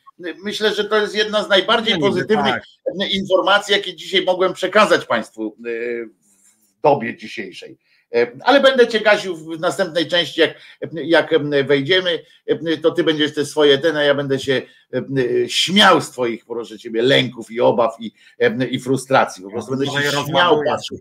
Myślę, 0.44 0.74
że 0.74 0.86
to 0.86 0.98
jest 0.98 1.16
jedna 1.16 1.44
z 1.44 1.50
najbardziej 1.50 2.00
pozytywnych 2.00 2.54
tak. 3.00 3.12
informacji, 3.12 3.74
jakie 3.74 3.96
dzisiaj 3.96 4.26
mogłem 4.26 4.54
przekazać 4.54 5.06
Państwu 5.06 5.56
w 5.60 6.82
dobie 6.84 7.18
dzisiejszej. 7.18 7.78
E, 8.16 8.32
ale 8.44 8.62
będę 8.62 8.88
cię 8.88 9.02
gasił 9.02 9.36
w 9.36 9.60
następnej 9.60 10.08
części, 10.08 10.42
jak, 10.42 10.54
jak 10.94 11.34
wejdziemy, 11.66 12.20
to 12.82 12.92
ty 12.92 13.04
będziesz 13.04 13.34
te 13.34 13.46
swoje 13.46 13.78
ten, 13.78 13.98
a 13.98 14.04
ja 14.04 14.16
będę 14.16 14.40
się 14.40 14.62
śmiał 15.48 16.02
z 16.02 16.12
twoich, 16.12 16.46
proszę 16.46 16.80
ciebie, 16.80 17.02
lęków 17.02 17.52
i 17.52 17.62
obaw 17.62 17.96
i, 18.00 18.12
i 18.70 18.80
frustracji. 18.80 19.44
Po 19.44 19.52
prostu 19.52 19.72
będę 19.72 19.86
się 19.86 20.12
śmiał, 20.26 20.62
patrzył. 20.66 21.00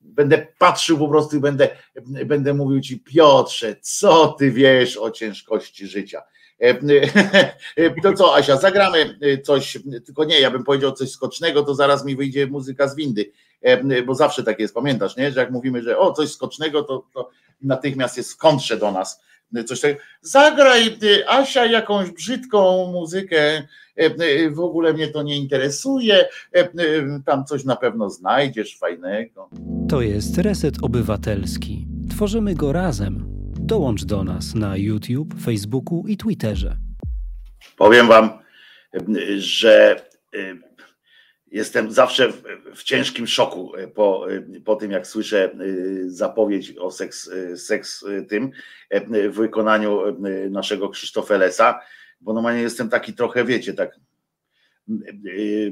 Będę 0.00 0.46
patrzył 0.58 0.98
po 0.98 1.08
prostu 1.08 1.36
i 1.36 1.40
będę, 1.40 1.68
będę 2.26 2.54
mówił 2.54 2.80
ci, 2.80 3.00
Piotrze, 3.00 3.76
co 3.80 4.36
ty 4.38 4.50
wiesz 4.50 4.96
o 4.96 5.10
ciężkości 5.10 5.86
życia. 5.86 6.22
E, 6.58 8.00
to 8.02 8.12
co, 8.12 8.36
Asia, 8.36 8.56
zagramy 8.56 9.18
coś, 9.42 9.78
tylko 10.06 10.24
nie, 10.24 10.40
ja 10.40 10.50
bym 10.50 10.64
powiedział 10.64 10.92
coś 10.92 11.10
skocznego, 11.10 11.62
to 11.62 11.74
zaraz 11.74 12.04
mi 12.04 12.16
wyjdzie 12.16 12.46
muzyka 12.46 12.88
z 12.88 12.96
windy. 12.96 13.30
Bo 14.06 14.14
zawsze 14.14 14.42
tak 14.42 14.60
jest, 14.60 14.74
pamiętasz, 14.74 15.16
nie? 15.16 15.32
że 15.32 15.40
jak 15.40 15.50
mówimy, 15.50 15.82
że 15.82 15.98
o 15.98 16.12
coś 16.12 16.32
skocznego, 16.32 16.82
to, 16.82 17.06
to 17.14 17.30
natychmiast 17.62 18.16
jest 18.16 18.36
kontrze 18.36 18.76
do 18.76 18.92
nas. 18.92 19.20
Coś 19.66 19.80
takiego. 19.80 20.00
Zagraj 20.20 20.98
Asia 21.28 21.66
jakąś 21.66 22.10
brzydką 22.10 22.92
muzykę, 22.92 23.62
e, 23.96 24.50
w 24.50 24.60
ogóle 24.60 24.92
mnie 24.92 25.08
to 25.08 25.22
nie 25.22 25.36
interesuje, 25.36 26.28
e, 26.52 26.68
tam 27.26 27.44
coś 27.44 27.64
na 27.64 27.76
pewno 27.76 28.10
znajdziesz 28.10 28.78
fajnego. 28.78 29.48
To 29.88 30.00
jest 30.00 30.38
Reset 30.38 30.74
Obywatelski. 30.82 31.86
Tworzymy 32.10 32.54
go 32.54 32.72
razem. 32.72 33.24
Dołącz 33.60 34.04
do 34.04 34.24
nas 34.24 34.54
na 34.54 34.76
YouTube, 34.76 35.34
Facebooku 35.44 36.04
i 36.08 36.16
Twitterze. 36.16 36.76
Powiem 37.76 38.08
Wam, 38.08 38.30
że 39.36 40.02
jestem 41.54 41.92
zawsze 41.92 42.32
w, 42.32 42.42
w, 42.74 42.82
ciężkim 42.82 43.26
szoku 43.26 43.76
e, 43.76 43.88
po, 43.88 44.32
e, 44.32 44.60
po 44.60 44.76
tym, 44.76 44.90
jak 44.90 45.06
słyszę 45.06 45.52
e, 45.52 45.56
zapowiedź 46.06 46.76
o 46.76 46.90
seks, 46.90 47.30
seks 47.56 48.04
tym 48.28 48.50
w 49.10 49.34
wykonaniu 49.34 50.00
naszego 50.50 50.88
Krzysztofa 50.88 51.36
Lesa, 51.36 51.80
bo 52.20 52.32
normalnie 52.32 52.62
jestem 52.62 52.88
taki 52.88 53.12
trochę, 53.12 53.44
wiecie, 53.44 53.74
tak, 53.74 54.00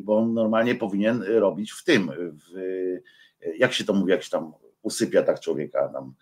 bo 0.00 0.18
on 0.18 0.34
normalnie 0.34 0.74
powinien 0.74 1.22
robić 1.22 1.72
w 1.72 1.84
tym, 1.84 2.10
w, 2.18 2.58
jak 3.58 3.72
się 3.72 3.84
to 3.84 3.92
mówi, 3.92 4.10
jak 4.10 4.22
się 4.22 4.30
tam 4.30 4.52
usypia 4.82 5.22
tak 5.22 5.40
człowieka, 5.40 5.88
tam, 5.88 6.14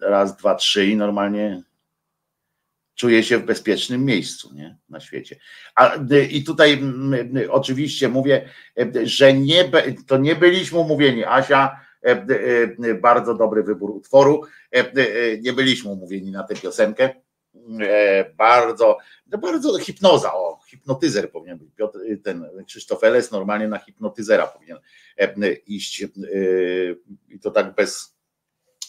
raz, 0.00 0.36
dwa, 0.36 0.54
trzy 0.54 0.86
i 0.86 0.96
normalnie 0.96 1.62
czuje 2.98 3.22
się 3.22 3.38
w 3.38 3.44
bezpiecznym 3.44 4.04
miejscu 4.04 4.54
nie? 4.54 4.76
na 4.88 5.00
świecie. 5.00 5.36
A, 5.74 5.96
I 6.30 6.44
tutaj 6.44 6.80
oczywiście 7.50 8.08
mówię, 8.08 8.48
że 9.02 9.34
nie, 9.34 9.70
to 10.06 10.18
nie 10.18 10.36
byliśmy 10.36 10.78
umówieni. 10.78 11.24
Asia, 11.24 11.80
bardzo 13.02 13.34
dobry 13.34 13.62
wybór 13.62 13.90
utworu. 13.90 14.42
Nie 15.40 15.52
byliśmy 15.52 15.90
umówieni 15.90 16.30
na 16.30 16.42
tę 16.44 16.54
piosenkę. 16.54 17.10
Bardzo, 18.36 18.98
bardzo 19.26 19.78
hipnoza, 19.78 20.34
o, 20.34 20.60
hipnotyzer 20.70 21.30
powinien 21.30 21.58
być. 21.58 21.68
Piotr, 21.74 21.98
ten 22.24 22.44
Krzysztof 22.66 23.04
Eles 23.04 23.30
normalnie 23.30 23.68
na 23.68 23.78
hipnotyzera 23.78 24.46
powinien 24.46 24.78
iść 25.66 26.04
i 27.28 27.40
to 27.40 27.50
tak 27.50 27.74
bez 27.74 28.18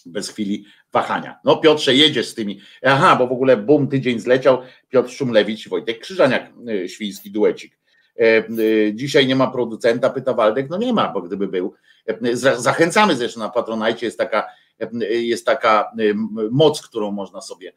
bez 0.06 0.30
chwili 0.30 0.66
wahania. 0.94 1.40
No 1.44 1.58
Piotrze, 1.58 1.96
jedziesz 1.96 2.28
z 2.28 2.36
tymi. 2.36 2.60
Aha, 2.84 3.16
bo 3.16 3.28
w 3.28 3.32
ogóle 3.32 3.58
bum, 3.58 3.88
tydzień 3.88 4.20
zleciał. 4.20 4.62
Piotr 4.90 5.10
Szumlewicz, 5.10 5.70
Wojtek 5.70 6.00
Krzyżaniak, 6.00 6.52
e, 6.68 6.90
świński 6.90 7.32
duecik. 7.32 7.80
E, 8.20 8.24
e, 8.24 8.44
dzisiaj 8.94 9.28
nie 9.28 9.36
ma 9.36 9.48
producenta, 9.48 10.10
pyta 10.10 10.34
Waldek. 10.34 10.70
No 10.70 10.78
nie 10.78 10.94
ma, 10.94 11.12
bo 11.14 11.22
gdyby 11.22 11.48
był. 11.48 11.74
Zachęcamy 12.34 13.16
zresztą 13.16 13.40
na 13.40 13.50
Patronajcie, 13.50 14.06
jest 14.06 14.18
taka, 14.18 14.48
jest 15.10 15.46
taka 15.46 15.92
moc, 16.52 16.82
którą 16.82 17.12
można 17.12 17.42
sobie 17.42 17.74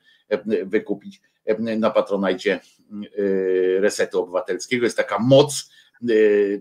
wykupić 0.66 1.20
na 1.58 1.90
Patronajcie 1.90 2.60
Resetu 3.80 4.22
Obywatelskiego. 4.22 4.84
Jest 4.84 4.96
taka 4.96 5.18
moc, 5.18 5.70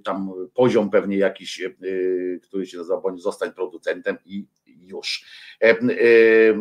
tam 0.04 0.34
poziom 0.54 0.90
pewnie 0.90 1.18
jakiś, 1.18 1.62
który 2.42 2.66
się 2.66 2.78
nazywa, 2.78 3.02
bądź 3.02 3.22
zostać 3.22 3.56
producentem 3.56 4.18
i 4.26 4.46
już. 4.92 5.26
E, 5.62 5.70
e, 5.70 5.74
e, 5.74 6.54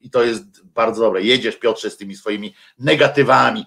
I 0.00 0.10
to 0.10 0.24
jest 0.24 0.64
bardzo 0.64 1.00
dobre. 1.02 1.22
Jedziesz 1.22 1.56
Piotrze 1.56 1.90
z 1.90 1.96
tymi 1.96 2.16
swoimi 2.16 2.54
negatywami 2.78 3.64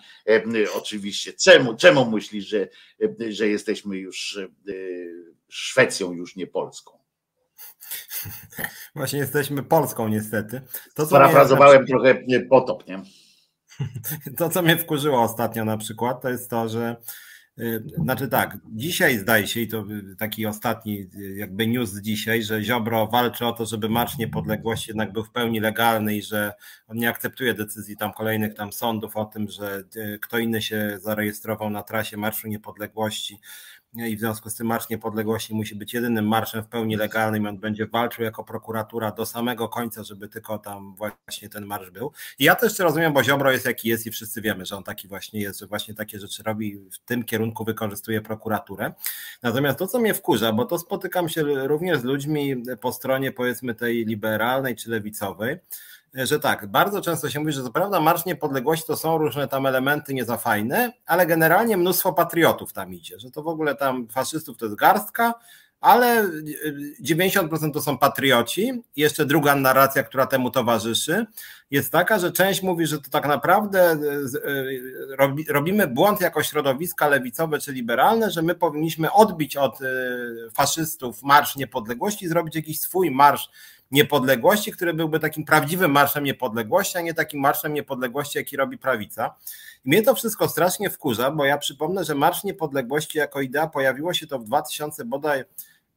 oczywiście. 0.74 1.34
Czemu, 1.34 1.76
czemu 1.76 2.12
myślisz, 2.12 2.48
że, 2.48 2.68
że 3.30 3.48
jesteśmy 3.48 3.98
już 3.98 4.40
Szwecją, 5.50 6.14
już 6.14 6.36
nie 6.36 6.48
Polską? 6.48 7.00
Właśnie 8.96 9.20
jesteśmy 9.20 9.64
Polską 9.64 10.08
niestety. 10.08 10.62
To, 10.96 11.08
Parafrazowałem 11.08 11.82
mnie... 11.82 11.88
trochę 11.88 12.24
potop, 12.50 12.88
nie? 12.88 13.02
To, 14.38 14.50
co 14.50 14.62
mnie 14.62 14.78
wkurzyło 14.78 15.22
ostatnio 15.22 15.66
na 15.66 15.78
przykład, 15.78 16.22
to 16.22 16.30
jest 16.30 16.50
to, 16.50 16.70
że 16.70 16.96
znaczy 18.04 18.28
tak, 18.28 18.58
dzisiaj 18.66 19.18
zdaje 19.18 19.48
się, 19.48 19.62
i 19.62 19.68
to 19.68 19.86
taki 20.18 20.46
ostatni 20.46 21.10
y, 21.16 21.36
jakby 21.38 21.68
news 21.68 22.02
dzisiaj, 22.02 22.44
że 22.44 22.64
Ziobro 22.64 23.08
walczy 23.08 23.46
o 23.46 23.54
to, 23.54 23.66
żeby 23.66 23.90
Marsz 23.90 24.18
Niepodległości 24.18 24.90
jednak 24.90 25.12
był 25.12 25.24
w 25.24 25.32
pełni 25.32 25.60
legalny 25.60 26.16
i 26.16 26.22
że 26.22 26.54
on 26.88 26.98
nie 26.98 27.10
akceptuje 27.10 27.54
decyzji 27.54 27.98
tam 27.98 28.14
kolejnych 28.14 28.54
tam 28.54 28.74
sądów 28.74 29.18
o 29.18 29.26
tym, 29.26 29.48
że 29.48 29.84
y, 29.96 30.20
kto 30.22 30.38
inny 30.38 30.62
się 30.62 30.98
zarejestrował 31.02 31.70
na 31.70 31.84
trasie 31.84 32.18
Marszu 32.18 32.48
Niepodległości 32.48 33.40
i 34.06 34.18
w 34.18 34.20
związku 34.20 34.50
z 34.50 34.56
tym 34.56 34.68
Marsz 34.68 34.90
Niepodległości 34.90 35.56
musi 35.56 35.76
być 35.76 35.94
jedynym 35.94 36.28
marszem 36.28 36.64
w 36.64 36.68
pełni 36.68 36.96
legalnym 36.96 37.44
i 37.44 37.48
on 37.48 37.58
będzie 37.58 37.88
walczył 37.88 38.24
jako 38.24 38.44
prokuratura 38.44 39.12
do 39.12 39.26
samego 39.26 39.70
końca, 39.70 40.04
żeby 40.04 40.28
tylko 40.30 40.58
tam 40.58 40.96
właśnie 40.96 41.50
ten 41.50 41.66
marsz 41.66 41.90
był. 41.90 42.12
I 42.40 42.44
ja 42.44 42.56
też 42.56 42.80
rozumiem, 42.80 43.14
bo 43.14 43.24
Ziobro 43.24 43.52
jest 43.52 43.66
jaki 43.66 43.90
jest 43.90 44.06
i 44.06 44.12
wszyscy 44.12 44.42
wiemy, 44.42 44.66
że 44.66 44.78
on 44.78 44.84
taki 44.84 45.08
właśnie 45.08 45.42
jest, 45.42 45.60
że 45.60 45.68
właśnie 45.68 45.94
takie 45.94 46.20
rzeczy 46.20 46.44
robi, 46.44 46.80
w 46.92 47.00
tym 47.00 47.24
kierunku 47.24 47.64
wykorzystuje 47.64 48.22
prokuraturę. 48.22 48.94
Natomiast 49.44 49.80
to, 49.80 49.88
co 49.88 50.00
mnie 50.00 50.14
wkurza, 50.14 50.54
bo 50.54 50.66
to 50.66 50.80
spotykam 50.80 51.30
się 51.30 51.44
również 51.68 52.00
z 52.00 52.04
ludźmi 52.04 52.64
po 52.82 52.92
stronie 52.92 53.32
powiedzmy 53.32 53.76
tej 53.76 54.06
liberalnej 54.06 54.76
czy 54.76 54.90
lewicowej, 54.90 55.58
że 56.14 56.40
tak, 56.40 56.66
bardzo 56.66 57.02
często 57.02 57.30
się 57.30 57.40
mówi, 57.40 57.52
że 57.52 57.64
co 57.64 57.72
prawda 57.72 58.00
Marsz 58.00 58.26
Niepodległości 58.26 58.88
to 58.88 58.98
są 58.98 59.18
różne 59.18 59.48
tam 59.48 59.66
elementy 59.66 60.14
niezafajne, 60.14 60.94
ale 61.06 61.26
generalnie 61.26 61.78
mnóstwo 61.78 62.14
patriotów 62.14 62.74
tam 62.74 62.94
idzie, 62.94 63.20
że 63.20 63.32
to 63.32 63.44
w 63.44 63.48
ogóle 63.48 63.76
tam 63.76 64.08
faszystów 64.08 64.58
to 64.58 64.66
jest 64.66 64.78
garstka, 64.78 65.34
ale 65.82 66.32
90% 67.04 67.72
to 67.74 67.82
są 67.82 67.98
patrioci. 67.98 68.84
Jeszcze 68.96 69.26
druga 69.26 69.56
narracja, 69.56 70.04
która 70.04 70.28
temu 70.28 70.52
towarzyszy, 70.52 71.26
jest 71.72 71.92
taka, 71.92 72.20
że 72.20 72.32
część 72.32 72.64
mówi, 72.64 72.88
że 72.88 73.02
to 73.02 73.10
tak 73.10 73.28
naprawdę 73.28 73.82
e, 73.82 73.96
e, 75.20 75.44
robimy 75.50 75.88
błąd 75.88 76.22
jako 76.22 76.44
środowiska 76.44 77.08
lewicowe 77.08 77.60
czy 77.60 77.74
liberalne, 77.74 78.32
że 78.32 78.42
my 78.42 78.56
powinniśmy 78.56 79.12
odbić 79.12 79.58
od 79.58 79.82
e, 79.82 79.86
faszystów 80.54 81.24
Marsz 81.24 81.56
Niepodległości 81.56 82.28
zrobić 82.28 82.56
jakiś 82.56 82.80
swój 82.80 83.12
marsz 83.12 83.50
niepodległości, 83.92 84.72
który 84.72 84.94
byłby 84.94 85.20
takim 85.20 85.46
prawdziwym 85.46 85.92
marszem 85.92 86.24
niepodległości, 86.24 86.98
a 86.98 87.02
nie 87.02 87.14
takim 87.14 87.40
marszem 87.40 87.74
niepodległości, 87.74 88.38
jaki 88.38 88.58
robi 88.58 88.78
prawica. 88.78 89.36
I 89.86 89.90
mnie 89.90 90.02
to 90.02 90.16
wszystko 90.16 90.50
strasznie 90.50 90.90
wkurza, 90.90 91.32
bo 91.32 91.46
ja 91.46 91.58
przypomnę, 91.58 92.04
że 92.04 92.16
Marsz 92.16 92.44
Niepodległości 92.44 93.18
jako 93.18 93.42
idea 93.42 93.68
pojawiło 93.68 94.14
się 94.14 94.28
to 94.28 94.40
w 94.40 94.44
2000 94.44 95.06
bodaj 95.06 95.44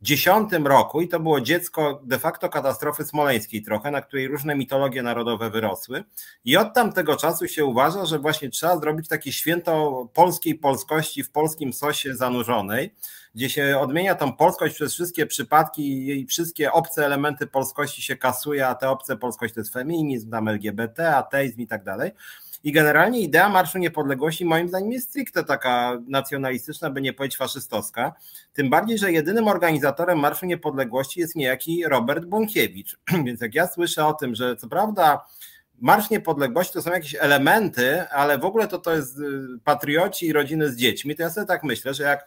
2010 0.03 0.67
roku 0.67 1.01
i 1.01 1.09
to 1.09 1.21
było 1.21 1.41
dziecko 1.41 2.01
de 2.05 2.19
facto 2.19 2.49
katastrofy 2.49 3.05
smoleńskiej 3.05 3.63
trochę, 3.63 3.91
na 3.91 4.03
której 4.03 4.29
różne 4.29 4.57
mitologie 4.57 5.03
narodowe 5.03 5.51
wyrosły. 5.51 6.05
I 6.45 6.57
od 6.57 6.75
tamtego 6.75 7.17
czasu 7.17 7.49
się 7.49 7.65
uważa, 7.65 8.07
że 8.07 8.19
właśnie 8.19 8.51
trzeba 8.51 8.79
zrobić 8.79 9.09
takie 9.09 9.33
święto 9.33 10.09
polskiej 10.15 10.55
polskości 10.55 11.25
w 11.25 11.31
polskim 11.31 11.73
sosie 11.73 12.15
zanurzonej, 12.15 12.95
gdzie 13.35 13.51
się 13.51 13.79
odmienia 13.79 14.15
tą 14.15 14.33
polskość 14.33 14.75
przez 14.75 14.95
wszystkie 14.95 15.27
przypadki 15.27 16.09
i 16.09 16.27
wszystkie 16.27 16.73
obce 16.73 17.07
elementy 17.07 17.47
polskości 17.47 18.03
się 18.03 18.17
kasuje, 18.17 18.67
a 18.67 18.75
te 18.75 18.91
obce 18.91 19.17
polskość 19.17 19.55
to 19.55 19.61
jest 19.61 19.73
feminizm, 19.73 20.31
tam 20.31 20.49
LGBT, 20.49 21.17
ateizm 21.17 21.61
i 21.61 21.67
tak 21.67 21.85
dalej. 21.85 22.11
I 22.65 22.73
generalnie 22.73 23.21
idea 23.21 23.49
Marszu 23.49 23.79
Niepodległości 23.79 24.45
moim 24.45 24.69
zdaniem 24.69 24.93
jest 24.93 25.09
stricte 25.09 25.45
taka 25.45 25.99
nacjonalistyczna, 26.07 26.91
by 26.91 27.01
nie 27.01 27.13
powiedzieć 27.13 27.37
faszystowska. 27.37 28.13
Tym 28.53 28.71
bardziej, 28.71 28.99
że 28.99 29.13
jedynym 29.13 29.49
organizatorem 29.49 30.19
Marszu 30.19 30.47
Niepodległości 30.47 31.21
jest 31.21 31.37
niejaki 31.37 31.85
Robert 31.85 32.25
Bąkiewicz. 32.25 32.99
Więc 33.27 33.41
jak 33.41 33.55
ja 33.55 33.69
słyszę 33.69 34.07
o 34.07 34.13
tym, 34.13 34.35
że 34.35 34.57
co 34.57 34.69
prawda 34.69 35.25
Marsz 35.81 36.11
Niepodległości 36.11 36.73
to 36.73 36.83
są 36.83 36.91
jakieś 36.91 37.15
elementy, 37.15 38.09
ale 38.09 38.39
w 38.39 38.45
ogóle 38.45 38.69
to 38.69 38.79
to 38.79 38.97
jest 38.97 39.19
y, 39.19 39.23
patrioci 39.65 40.27
i 40.27 40.33
rodziny 40.33 40.73
z 40.73 40.77
dziećmi, 40.77 41.17
to 41.17 41.23
ja 41.23 41.31
sobie 41.31 41.47
tak 41.47 41.65
myślę, 41.65 41.95
że 41.95 42.03
jak 42.03 42.27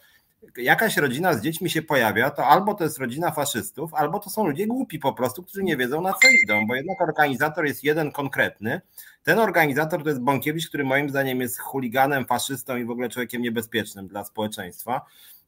jakaś 0.58 0.98
rodzina 0.98 1.34
z 1.34 1.42
dziećmi 1.42 1.70
się 1.70 1.82
pojawia, 1.82 2.30
to 2.30 2.46
albo 2.46 2.74
to 2.74 2.84
jest 2.84 2.98
rodzina 2.98 3.32
faszystów, 3.32 3.94
albo 3.94 4.20
to 4.20 4.30
są 4.30 4.48
ludzie 4.48 4.68
głupi 4.68 5.00
po 5.00 5.14
prostu, 5.14 5.44
którzy 5.44 5.64
nie 5.64 5.78
wiedzą 5.78 6.02
na 6.02 6.14
co 6.14 6.28
idą, 6.44 6.68
bo 6.68 6.76
jednak 6.76 7.02
organizator 7.02 7.66
jest 7.66 7.84
jeden 7.84 8.12
konkretny. 8.12 8.82
Ten 9.24 9.40
organizator 9.40 10.04
to 10.04 10.10
jest 10.10 10.22
Bąkiewicz, 10.22 10.68
który 10.68 10.84
moim 10.84 11.10
zdaniem 11.10 11.42
jest 11.42 11.60
chuliganem, 11.60 12.26
faszystą 12.26 12.78
i 12.78 12.86
w 12.86 12.90
ogóle 12.90 13.10
człowiekiem 13.10 13.42
niebezpiecznym 13.42 14.08
dla 14.08 14.26
społeczeństwa. 14.26 15.02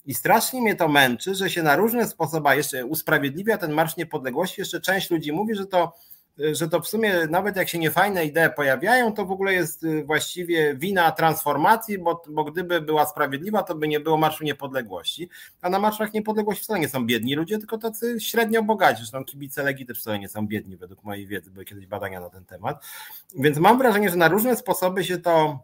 I 0.05 0.13
strasznie 0.13 0.61
mnie 0.61 0.75
to 0.75 0.87
męczy, 0.87 1.35
że 1.35 1.49
się 1.49 1.63
na 1.63 1.75
różne 1.75 2.07
sposoby 2.07 2.55
jeszcze 2.55 2.85
usprawiedliwia 2.85 3.57
ten 3.57 3.71
Marsz 3.71 3.97
Niepodległości. 3.97 4.61
Jeszcze 4.61 4.81
część 4.81 5.11
ludzi 5.11 5.31
mówi, 5.31 5.55
że 5.55 5.65
to 5.65 5.93
że 6.51 6.69
to 6.69 6.79
w 6.79 6.87
sumie 6.87 7.27
nawet 7.29 7.55
jak 7.55 7.69
się 7.69 7.79
niefajne 7.79 8.25
idee 8.25 8.49
pojawiają, 8.55 9.13
to 9.13 9.25
w 9.25 9.31
ogóle 9.31 9.53
jest 9.53 9.83
y, 9.83 10.03
właściwie 10.03 10.75
wina 10.75 11.11
transformacji, 11.11 11.99
bo, 11.99 12.23
bo 12.29 12.43
gdyby 12.43 12.81
była 12.81 13.05
sprawiedliwa, 13.05 13.63
to 13.63 13.75
by 13.75 13.87
nie 13.87 13.99
było 13.99 14.17
Marszu 14.17 14.43
Niepodległości. 14.43 15.29
A 15.61 15.69
na 15.69 15.79
Marszach 15.79 16.13
Niepodległości 16.13 16.63
wcale 16.63 16.79
nie 16.79 16.89
są 16.89 17.05
biedni 17.05 17.35
ludzie, 17.35 17.57
tylko 17.57 17.77
tacy 17.77 18.19
średnio 18.19 18.63
bogaci. 18.63 18.97
Zresztą 18.97 19.25
kibice 19.25 19.63
Legii 19.63 19.85
też 19.85 19.99
wcale 19.99 20.19
nie 20.19 20.29
są 20.29 20.47
biedni, 20.47 20.77
według 20.77 21.03
mojej 21.03 21.27
wiedzy, 21.27 21.51
były 21.51 21.65
kiedyś 21.65 21.87
badania 21.87 22.19
na 22.19 22.29
ten 22.29 22.45
temat. 22.45 22.85
Więc 23.35 23.57
mam 23.57 23.77
wrażenie, 23.77 24.09
że 24.09 24.15
na 24.15 24.27
różne 24.27 24.55
sposoby 24.55 25.03
się 25.03 25.17
to 25.17 25.59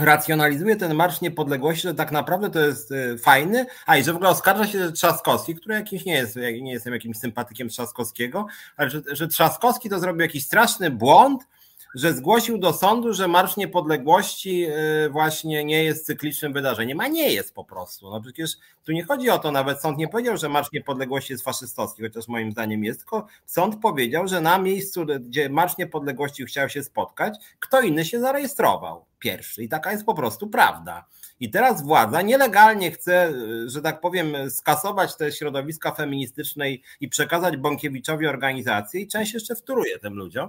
racjonalizuje 0.00 0.76
ten 0.76 0.94
Marsz 0.94 1.20
Niepodległości, 1.20 1.82
że 1.82 1.94
tak 1.94 2.12
naprawdę 2.12 2.50
to 2.50 2.60
jest 2.60 2.90
y, 2.90 3.18
fajny, 3.18 3.66
a 3.86 3.96
i 3.96 4.04
że 4.04 4.12
w 4.12 4.16
ogóle 4.16 4.30
oskarża 4.30 4.66
się 4.66 4.92
Trzaskowski, 4.92 5.54
który 5.54 5.74
jakiś 5.74 6.04
nie 6.04 6.14
jest, 6.14 6.36
nie 6.36 6.72
jestem 6.72 6.92
jakimś 6.92 7.16
sympatykiem 7.16 7.68
Trzaskowskiego, 7.68 8.46
ale 8.76 8.90
że, 8.90 9.02
że 9.06 9.28
Trzaskowski 9.28 9.90
to 9.90 10.00
zrobił 10.00 10.20
jakiś 10.20 10.44
straszny 10.44 10.90
błąd, 10.90 11.46
że 11.94 12.12
zgłosił 12.12 12.58
do 12.58 12.72
sądu, 12.72 13.12
że 13.12 13.28
Marsz 13.28 13.56
Niepodległości 13.56 14.66
y, 15.06 15.10
właśnie 15.10 15.64
nie 15.64 15.84
jest 15.84 16.06
cyklicznym 16.06 16.52
wydarzeniem, 16.52 17.00
a 17.00 17.08
nie 17.08 17.32
jest 17.32 17.54
po 17.54 17.64
prostu. 17.64 18.10
No 18.10 18.20
przecież 18.20 18.50
tu 18.84 18.92
nie 18.92 19.04
chodzi 19.04 19.30
o 19.30 19.38
to, 19.38 19.52
nawet 19.52 19.80
sąd 19.80 19.98
nie 19.98 20.08
powiedział, 20.08 20.36
że 20.36 20.48
Marsz 20.48 20.72
Niepodległości 20.72 21.32
jest 21.32 21.44
faszystowski, 21.44 22.02
chociaż 22.02 22.28
moim 22.28 22.52
zdaniem 22.52 22.84
jest, 22.84 23.00
tylko 23.00 23.26
sąd 23.46 23.80
powiedział, 23.80 24.28
że 24.28 24.40
na 24.40 24.58
miejscu, 24.58 25.06
gdzie 25.20 25.48
Marsz 25.48 25.78
Niepodległości 25.78 26.44
chciał 26.44 26.68
się 26.68 26.82
spotkać, 26.82 27.34
kto 27.60 27.80
inny 27.80 28.04
się 28.04 28.20
zarejestrował 28.20 29.04
pierwszy. 29.18 29.62
I 29.62 29.68
taka 29.68 29.92
jest 29.92 30.04
po 30.04 30.14
prostu 30.14 30.48
prawda. 30.48 31.04
I 31.40 31.50
teraz 31.50 31.82
władza 31.82 32.22
nielegalnie 32.22 32.90
chce, 32.90 33.28
y, 33.28 33.70
że 33.70 33.82
tak 33.82 34.00
powiem, 34.00 34.50
skasować 34.50 35.16
te 35.16 35.32
środowiska 35.32 35.92
feministyczne 35.92 36.66
i 37.00 37.08
przekazać 37.08 37.56
Bąkiewiczowi 37.56 38.26
organizację 38.26 39.00
i 39.00 39.08
część 39.08 39.34
jeszcze 39.34 39.56
wtóruje 39.56 39.98
tym 39.98 40.14
ludziom. 40.14 40.48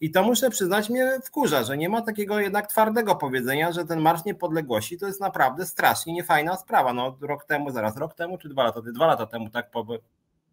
I 0.00 0.10
to 0.10 0.22
muszę 0.22 0.50
przyznać 0.50 0.90
mnie 0.90 1.18
wkurza, 1.24 1.64
że 1.64 1.76
nie 1.76 1.88
ma 1.88 2.02
takiego 2.02 2.40
jednak 2.40 2.66
twardego 2.66 3.16
powiedzenia, 3.16 3.72
że 3.72 3.84
ten 3.84 4.00
Marsz 4.00 4.24
Niepodległości 4.24 4.98
to 4.98 5.06
jest 5.06 5.20
naprawdę 5.20 5.66
strasznie 5.66 6.12
niefajna 6.12 6.56
sprawa. 6.56 6.92
No 6.92 7.18
rok 7.20 7.44
temu, 7.44 7.70
zaraz 7.70 7.96
rok 7.96 8.14
temu 8.14 8.38
czy 8.38 8.48
dwa 8.48 8.64
lata, 8.64 8.80
dwa 8.82 9.06
lata 9.06 9.26
temu 9.26 9.50
tak 9.50 9.70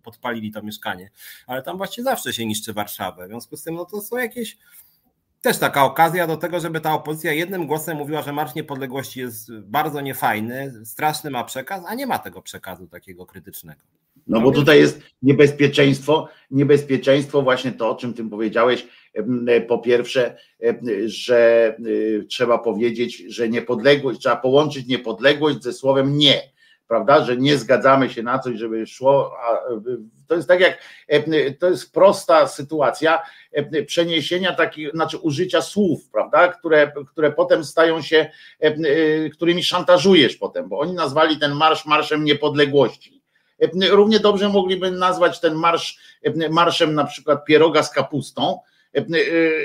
podpalili 0.03 0.51
to 0.51 0.61
mieszkanie, 0.61 1.11
ale 1.47 1.63
tam 1.63 1.77
właściwie 1.77 2.05
zawsze 2.05 2.33
się 2.33 2.45
niszczy 2.45 2.73
Warszawę. 2.73 3.25
W 3.25 3.29
związku 3.29 3.57
z 3.57 3.63
tym 3.63 3.75
no 3.75 3.85
to 3.85 4.01
są 4.01 4.17
jakieś 4.17 4.57
też 5.41 5.57
taka 5.57 5.83
okazja 5.83 6.27
do 6.27 6.37
tego, 6.37 6.59
żeby 6.59 6.79
ta 6.79 6.93
opozycja 6.93 7.33
jednym 7.33 7.67
głosem 7.67 7.97
mówiła, 7.97 8.21
że 8.21 8.33
Marsz 8.33 8.55
Niepodległości 8.55 9.19
jest 9.19 9.59
bardzo 9.59 10.01
niefajny, 10.01 10.85
straszny 10.85 11.29
ma 11.29 11.43
przekaz, 11.43 11.83
a 11.87 11.95
nie 11.95 12.07
ma 12.07 12.19
tego 12.19 12.41
przekazu 12.41 12.87
takiego 12.87 13.25
krytycznego. 13.25 13.81
No 14.27 14.41
bo 14.41 14.51
tutaj 14.51 14.79
jest 14.79 15.01
niebezpieczeństwo, 15.21 16.29
niebezpieczeństwo 16.51 17.41
właśnie 17.41 17.71
to, 17.71 17.89
o 17.89 17.95
czym 17.95 18.13
ty 18.13 18.23
powiedziałeś, 18.23 18.87
po 19.68 19.80
pierwsze, 19.80 20.38
że 21.05 21.76
y, 21.86 22.26
trzeba 22.30 22.57
powiedzieć, 22.57 23.18
że 23.18 23.49
niepodległość, 23.49 24.20
trzeba 24.20 24.36
połączyć 24.36 24.88
niepodległość 24.88 25.64
ze 25.64 25.74
słowem 25.74 26.18
nie, 26.18 26.53
prawda, 26.88 27.26
że 27.26 27.38
nie 27.38 27.57
zgadzamy 27.57 28.09
się 28.09 28.24
na 28.24 28.39
coś, 28.39 28.57
żeby 28.57 28.88
szło, 28.88 29.36
to 30.28 30.36
jest 30.36 30.47
tak 30.47 30.59
jak, 30.59 30.78
to 31.59 31.70
jest 31.70 31.93
prosta 31.93 32.47
sytuacja 32.47 33.22
przeniesienia 33.86 34.55
takich, 34.55 34.91
znaczy 34.91 35.18
użycia 35.18 35.61
słów, 35.61 36.09
prawda, 36.09 36.47
które, 36.47 36.91
które 37.11 37.32
potem 37.32 37.64
stają 37.64 38.01
się, 38.01 38.32
y, 38.64 39.30
którymi 39.34 39.64
szantażujesz 39.64 40.36
potem, 40.36 40.70
bo 40.70 40.80
oni 40.80 40.93
nazwali 40.93 41.39
ten 41.39 41.51
marsz 41.51 41.86
marszem 41.86 42.24
niepodległości. 42.24 43.24
Równie 43.89 44.20
dobrze 44.20 44.49
mogliby 44.49 44.91
nazwać 44.91 45.39
ten 45.39 45.53
marsz 45.53 45.97
marszem 46.49 46.95
na 46.95 47.05
przykład 47.05 47.45
pieroga 47.45 47.84
z 47.84 47.91
kapustą, 47.91 48.59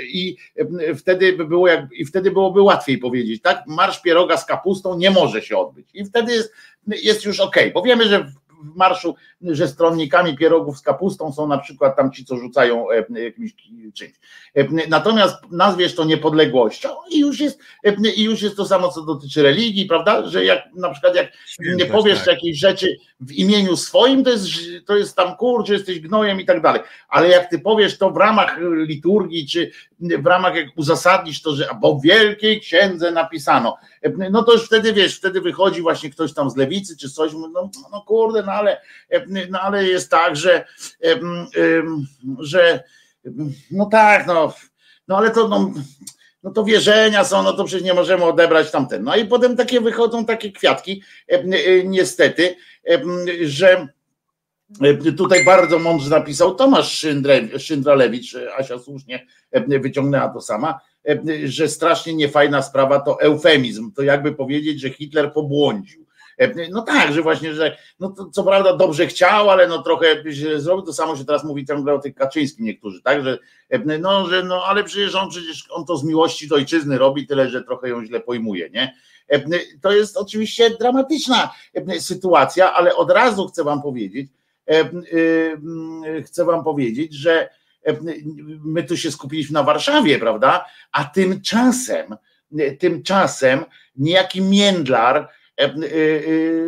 i 0.09 0.37
wtedy 0.97 1.33
by 1.33 1.45
było 1.45 1.69
jak, 1.69 1.93
i 1.93 2.05
wtedy 2.05 2.31
byłoby 2.31 2.63
łatwiej 2.63 2.99
powiedzieć, 2.99 3.43
tak? 3.43 3.63
Marsz 3.67 4.03
pieroga 4.03 4.37
z 4.37 4.47
kapustą 4.47 4.97
nie 4.97 5.11
może 5.11 5.43
się 5.43 5.57
odbyć. 5.57 5.89
I 5.95 6.05
wtedy 6.05 6.33
jest, 6.33 6.53
jest 6.87 7.25
już 7.25 7.41
ok, 7.41 7.57
bo 7.75 7.83
wiemy, 7.83 8.05
że 8.05 8.33
w 8.63 8.77
marszu, 8.77 9.15
że 9.43 9.69
stronnikami 9.69 10.37
pierogów 10.37 10.79
z 10.79 10.83
kapustą 10.83 11.33
są 11.33 11.47
na 11.47 11.59
przykład 11.59 11.97
tam 11.97 12.13
ci, 12.13 12.25
co 12.25 12.37
rzucają 12.37 12.87
jakimś 13.11 13.55
czymś. 13.95 14.13
Natomiast 14.89 15.37
nazwiesz 15.51 15.95
to 15.95 16.05
niepodległością 16.05 16.89
i 17.11 17.19
już 17.19 17.41
jest, 17.41 17.61
i 18.17 18.23
już 18.23 18.43
jest 18.43 18.57
to 18.57 18.67
samo, 18.67 18.89
co 18.89 19.03
dotyczy 19.03 19.43
religii, 19.43 19.87
prawda? 19.87 20.27
Że 20.27 20.45
jak 20.45 20.75
na 20.75 20.91
przykład 20.91 21.15
jak 21.15 21.33
nie 21.77 21.87
powiesz 21.87 22.19
tak. 22.19 22.27
jakiejś 22.27 22.59
rzeczy 22.59 22.97
w 23.21 23.33
imieniu 23.33 23.77
swoim, 23.77 24.25
to 24.25 24.31
jest, 24.31 24.49
to 24.87 24.97
jest 24.97 25.17
tam 25.17 25.37
kurczę, 25.37 25.73
jesteś 25.73 26.01
gnojem 26.01 26.41
i 26.41 26.45
tak 26.45 26.63
dalej. 26.63 26.81
Ale 27.09 27.29
jak 27.29 27.51
ty 27.51 27.59
powiesz 27.59 27.99
to 27.99 28.11
w 28.11 28.17
ramach 28.17 28.59
liturgii, 28.87 29.47
czy 29.47 29.71
w 30.01 30.27
ramach 30.27 30.55
jak 30.55 30.67
uzasadnisz 30.77 31.43
to, 31.43 31.53
że 31.53 31.69
bo 31.81 31.95
w 31.95 32.03
wielkiej 32.03 32.61
księdze 32.61 33.11
napisano, 33.11 33.77
no 34.31 34.43
to 34.43 34.53
już 34.53 34.67
wtedy 34.67 34.93
wiesz, 34.93 35.19
wtedy 35.19 35.41
wychodzi 35.41 35.83
właśnie 35.83 36.11
ktoś 36.11 36.35
tam 36.35 36.51
z 36.51 36.57
lewicy 36.57 36.97
czy 36.97 37.11
coś, 37.11 37.33
no, 37.33 37.71
no 37.93 38.03
kurde, 38.03 38.43
no 38.43 38.53
ale, 38.53 38.81
no 39.51 39.61
ale 39.61 39.85
jest 39.85 40.11
tak, 40.11 40.37
że, 40.37 40.65
że 42.39 42.85
no 43.71 43.87
tak, 43.87 44.27
no, 44.27 44.55
no 45.09 45.17
ale 45.17 45.31
to 45.31 45.49
no, 45.49 45.73
no 46.43 46.51
to 46.51 46.65
wierzenia 46.65 47.25
są, 47.25 47.43
no 47.43 47.53
to 47.53 47.65
przecież 47.65 47.85
nie 47.85 47.95
możemy 47.95 48.25
odebrać 48.25 48.71
tamten. 48.71 49.05
No 49.05 49.17
i 49.17 49.25
potem 49.25 49.57
takie 49.57 49.81
wychodzą 49.81 50.25
takie 50.25 50.53
kwiatki, 50.53 51.03
niestety, 51.85 52.57
że 53.43 53.89
Tutaj 55.17 55.45
bardzo 55.45 55.79
mądrze 55.79 56.11
napisał 56.11 56.55
Tomasz 56.55 57.07
Szyndralewicz, 57.59 58.37
Asia 58.59 58.79
słusznie 58.79 59.27
wyciągnęła 59.81 60.29
to 60.29 60.41
sama, 60.41 60.81
że 61.45 61.69
strasznie 61.69 62.15
niefajna 62.15 62.63
sprawa 62.63 63.01
to 63.01 63.21
eufemizm. 63.21 63.93
To 63.93 64.03
jakby 64.03 64.33
powiedzieć, 64.33 64.81
że 64.81 64.91
Hitler 64.91 65.33
pobłądził. 65.33 66.09
No 66.71 66.83
tak, 66.83 67.13
że 67.13 67.23
właśnie, 67.23 67.55
że 67.55 67.77
no 68.01 68.11
to, 68.11 68.31
co 68.31 68.45
prawda 68.45 68.77
dobrze 68.77 69.07
chciał, 69.07 69.51
ale 69.51 69.69
no 69.69 69.83
trochę 69.83 70.07
źle 70.31 70.61
zrobił, 70.61 70.87
to 70.87 70.93
samo 70.93 71.17
się 71.17 71.25
teraz 71.25 71.45
mówi 71.45 71.67
ciągle 71.67 71.95
o 71.95 71.99
tych 71.99 72.15
Kaczyńskim 72.15 72.67
niektórzy, 72.67 73.03
tak, 73.03 73.25
że 73.25 73.39
no, 74.01 74.27
że 74.27 74.43
no 74.43 74.65
ale 74.65 74.85
przecież 74.85 75.15
on 75.15 75.31
przecież 75.31 75.67
on 75.71 75.85
to 75.85 75.97
z 75.97 76.05
miłości 76.05 76.49
do 76.49 76.55
ojczyzny 76.55 76.99
robi, 76.99 77.27
tyle, 77.27 77.49
że 77.49 77.65
trochę 77.65 77.89
ją 77.89 78.05
źle 78.05 78.21
pojmuje, 78.21 78.71
nie? 78.71 78.95
To 79.81 79.93
jest 79.93 80.17
oczywiście 80.17 80.71
dramatyczna 80.71 81.51
sytuacja, 81.99 82.75
ale 82.75 82.97
od 82.97 83.11
razu 83.11 83.49
chcę 83.49 83.65
wam 83.65 83.83
powiedzieć, 83.83 84.29
chcę 86.25 86.45
wam 86.45 86.65
powiedzieć, 86.65 87.15
że 87.15 87.49
my 88.65 88.83
tu 88.83 88.97
się 88.97 89.11
skupiliśmy 89.11 89.55
na 89.55 89.63
Warszawie, 89.63 90.19
prawda? 90.19 90.65
A 90.93 91.05
tymczasem, 91.05 92.17
tymczasem 92.79 93.65
niejaki 93.97 94.41
Międlar 94.41 95.29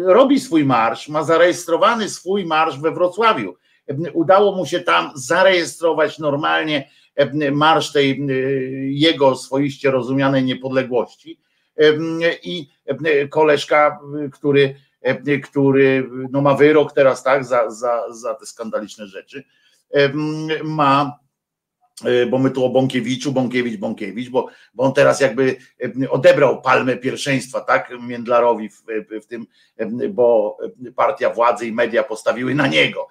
robi 0.05 0.41
swój 0.41 0.65
marsz, 0.65 1.09
ma 1.09 1.25
zarejestrowany 1.25 2.09
swój 2.09 2.47
marsz 2.47 2.79
we 2.79 2.91
Wrocławiu. 2.91 3.57
Udało 4.13 4.57
mu 4.57 4.67
się 4.67 4.81
tam 4.81 5.11
zarejestrować 5.15 6.19
normalnie 6.19 6.91
marsz 7.53 7.93
tej 7.93 8.27
jego 8.91 9.37
swoiście 9.37 9.91
rozumianej 9.91 10.45
niepodległości. 10.45 11.41
I 12.43 12.69
koleżka, 13.31 14.01
który 14.33 14.75
E, 15.03 15.39
który 15.39 16.11
no, 16.31 16.41
ma 16.41 16.55
wyrok 16.55 16.93
teraz 16.93 17.23
tak 17.23 17.45
za, 17.45 17.71
za, 17.71 18.13
za 18.13 18.35
te 18.35 18.47
skandaliczne 18.47 19.07
rzeczy, 19.07 19.39
e, 19.39 19.45
ma 20.65 21.19
e, 22.05 22.27
bo 22.27 22.39
my 22.39 22.51
tu 22.51 22.65
o 22.65 22.71
Bąkiewiczu, 22.71 23.33
Bąkiewicz, 23.33 23.81
Bąkiewicz, 23.81 24.31
bo, 24.31 24.49
bo 24.75 24.85
on 24.85 24.93
teraz 24.93 25.21
jakby 25.21 25.57
odebrał 26.11 26.63
palmę 26.63 26.97
pierwszeństwa, 26.97 27.61
tak, 27.61 27.93
Międlarowi 28.01 28.69
w, 28.69 28.83
w 29.23 29.27
tym, 29.27 29.47
bo 30.11 30.59
partia 30.97 31.31
władzy 31.31 31.67
i 31.67 31.73
media 31.73 32.03
postawiły 32.03 32.55
na 32.55 32.67
niego, 32.67 33.09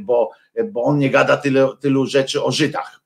bo, 0.00 0.30
bo 0.72 0.82
on 0.82 0.98
nie 0.98 1.10
gada 1.10 1.36
tyle, 1.36 1.68
tylu 1.80 2.06
rzeczy 2.06 2.42
o 2.42 2.52
Żydach, 2.52 3.00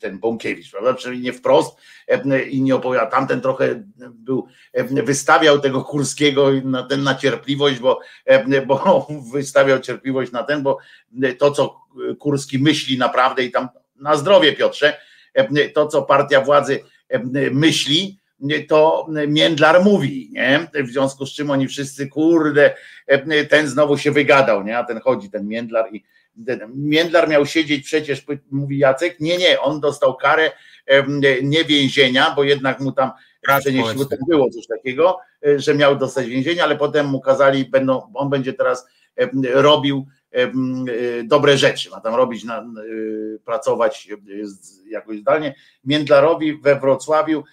ten 0.00 0.18
Bąkiewicz, 0.18 0.70
prawda? 0.70 0.94
Przynajmniej 0.94 1.24
nie 1.24 1.32
wprost 1.32 1.78
e, 2.08 2.42
i 2.42 2.62
nie 2.62 2.74
opowiada. 2.74 3.06
Tamten 3.06 3.40
trochę 3.40 3.82
był, 4.10 4.46
e, 4.72 5.02
wystawiał 5.02 5.58
tego 5.58 5.84
Kurskiego 5.84 6.50
na 6.64 6.82
ten 6.82 7.02
na 7.02 7.14
cierpliwość, 7.14 7.78
bo, 7.78 8.00
e, 8.24 8.66
bo 8.66 9.06
wystawiał 9.32 9.80
cierpliwość 9.80 10.32
na 10.32 10.42
ten, 10.42 10.62
bo 10.62 10.78
to, 11.38 11.50
co 11.50 11.80
Kurski 12.18 12.58
myśli 12.58 12.98
naprawdę 12.98 13.44
i 13.44 13.50
tam 13.50 13.68
na 13.96 14.16
zdrowie 14.16 14.52
Piotrze, 14.52 14.96
to, 15.74 15.86
co 15.86 16.02
partia 16.02 16.40
władzy 16.40 16.80
myśli, 17.52 18.20
to 18.68 19.06
Międlar 19.28 19.84
mówi, 19.84 20.30
nie? 20.32 20.68
W 20.84 20.88
związku 20.88 21.26
z 21.26 21.34
czym 21.34 21.50
oni 21.50 21.68
wszyscy, 21.68 22.08
kurde, 22.08 22.74
ten 23.50 23.68
znowu 23.68 23.98
się 23.98 24.10
wygadał, 24.10 24.64
nie? 24.64 24.78
A 24.78 24.84
ten 24.84 25.00
chodzi, 25.00 25.30
ten 25.30 25.48
Międlar 25.48 25.94
i 25.94 26.04
Międlar 26.74 27.28
miał 27.28 27.46
siedzieć 27.46 27.84
przecież, 27.84 28.24
mówi 28.50 28.78
Jacek, 28.78 29.20
nie, 29.20 29.38
nie, 29.38 29.60
on 29.60 29.80
dostał 29.80 30.16
karę 30.16 30.50
nie 31.42 31.64
więzienia, 31.64 32.32
bo 32.36 32.44
jednak 32.44 32.80
mu 32.80 32.92
tam 32.92 33.10
przenieśli, 33.58 34.04
było 34.28 34.50
coś 34.50 34.66
takiego, 34.66 35.18
e, 35.46 35.58
że 35.58 35.74
miał 35.74 35.96
dostać 35.96 36.26
więzienia, 36.26 36.64
ale 36.64 36.76
potem 36.76 37.06
mu 37.06 37.20
kazali, 37.20 37.64
będą, 37.64 38.12
on 38.14 38.30
będzie 38.30 38.52
teraz 38.52 38.86
robił 39.52 40.06
e, 40.30 40.50
dobre 41.24 41.58
rzeczy, 41.58 41.90
ma 41.90 42.00
tam 42.00 42.14
robić, 42.14 42.44
e, 42.44 42.64
pracować 43.44 44.08
jakoś 44.86 45.18
zdalnie. 45.18 45.54
Międlarowi 45.84 46.60
we 46.60 46.80
Wrocławiu 46.80 47.44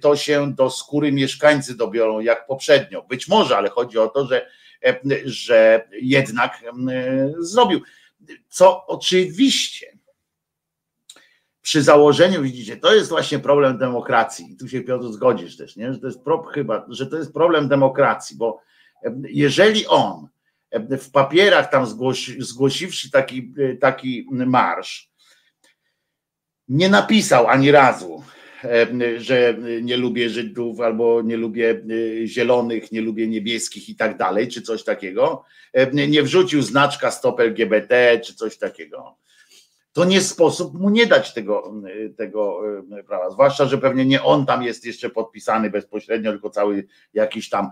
to 0.00 0.16
się 0.16 0.54
do 0.54 0.70
skóry 0.70 1.12
mieszkańcy 1.12 1.76
dobiorą, 1.76 2.20
jak 2.20 2.46
poprzednio. 2.46 3.02
Być 3.02 3.28
może, 3.28 3.56
ale 3.56 3.68
chodzi 3.68 3.98
o 3.98 4.08
to, 4.08 4.26
że, 4.26 4.46
że 5.24 5.88
jednak 5.92 6.58
zrobił 7.38 7.80
co 8.48 8.86
oczywiście 8.86 9.98
przy 11.62 11.82
założeniu, 11.82 12.42
widzicie, 12.42 12.76
to 12.76 12.94
jest 12.94 13.08
właśnie 13.08 13.38
problem 13.38 13.78
demokracji. 13.78 14.52
I 14.52 14.56
tu 14.56 14.68
się 14.68 14.80
Piotr 14.80 15.12
zgodzisz 15.12 15.56
też, 15.56 15.76
nie? 15.76 15.92
że 15.92 16.00
to 16.00 16.06
jest 16.06 16.22
pro, 16.22 16.42
chyba, 16.42 16.86
że 16.88 17.06
to 17.06 17.16
jest 17.16 17.32
problem 17.32 17.68
demokracji, 17.68 18.36
bo 18.36 18.60
jeżeli 19.28 19.86
on 19.86 20.28
w 20.90 21.10
papierach 21.10 21.70
tam 21.70 21.86
zgłosi, 21.86 22.42
zgłosiwszy 22.42 23.10
taki, 23.10 23.54
taki 23.80 24.26
marsz, 24.30 25.10
nie 26.68 26.88
napisał 26.88 27.46
ani 27.46 27.70
razu, 27.70 28.24
że 29.16 29.56
nie 29.82 29.96
lubię 29.96 30.30
Żydów 30.30 30.80
albo 30.80 31.22
nie 31.22 31.36
lubię 31.36 31.82
zielonych, 32.24 32.92
nie 32.92 33.00
lubię 33.00 33.28
niebieskich 33.28 33.88
i 33.88 33.96
tak 33.96 34.18
dalej, 34.18 34.48
czy 34.48 34.62
coś 34.62 34.84
takiego, 34.84 35.44
nie 35.92 36.22
wrzucił 36.22 36.62
znaczka 36.62 37.10
stop 37.10 37.40
LGBT 37.40 38.20
czy 38.24 38.34
coś 38.34 38.58
takiego, 38.58 39.16
to 39.92 40.04
nie 40.04 40.20
sposób 40.20 40.74
mu 40.74 40.90
nie 40.90 41.06
dać 41.06 41.34
tego, 41.34 41.72
tego 42.16 42.60
prawa. 43.06 43.30
Zwłaszcza, 43.30 43.66
że 43.66 43.78
pewnie 43.78 44.06
nie 44.06 44.22
on 44.22 44.46
tam 44.46 44.62
jest 44.62 44.86
jeszcze 44.86 45.10
podpisany 45.10 45.70
bezpośrednio, 45.70 46.32
tylko 46.32 46.50
cały 46.50 46.86
jakiś 47.14 47.48
tam 47.48 47.70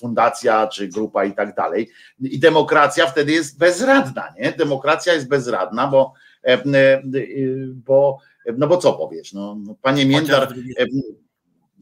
fundacja 0.00 0.66
czy 0.66 0.88
grupa 0.88 1.24
i 1.24 1.32
tak 1.32 1.54
dalej. 1.54 1.90
I 2.20 2.38
demokracja 2.38 3.06
wtedy 3.06 3.32
jest 3.32 3.58
bezradna, 3.58 4.34
nie? 4.38 4.52
Demokracja 4.52 5.14
jest 5.14 5.28
bezradna, 5.28 5.86
bo, 5.86 6.12
bo 7.74 8.18
no 8.58 8.66
bo 8.66 8.76
co 8.76 8.92
powiesz? 8.92 9.32
No, 9.32 9.56
no 9.58 9.74
panie 9.82 10.06
Międlar, 10.06 10.54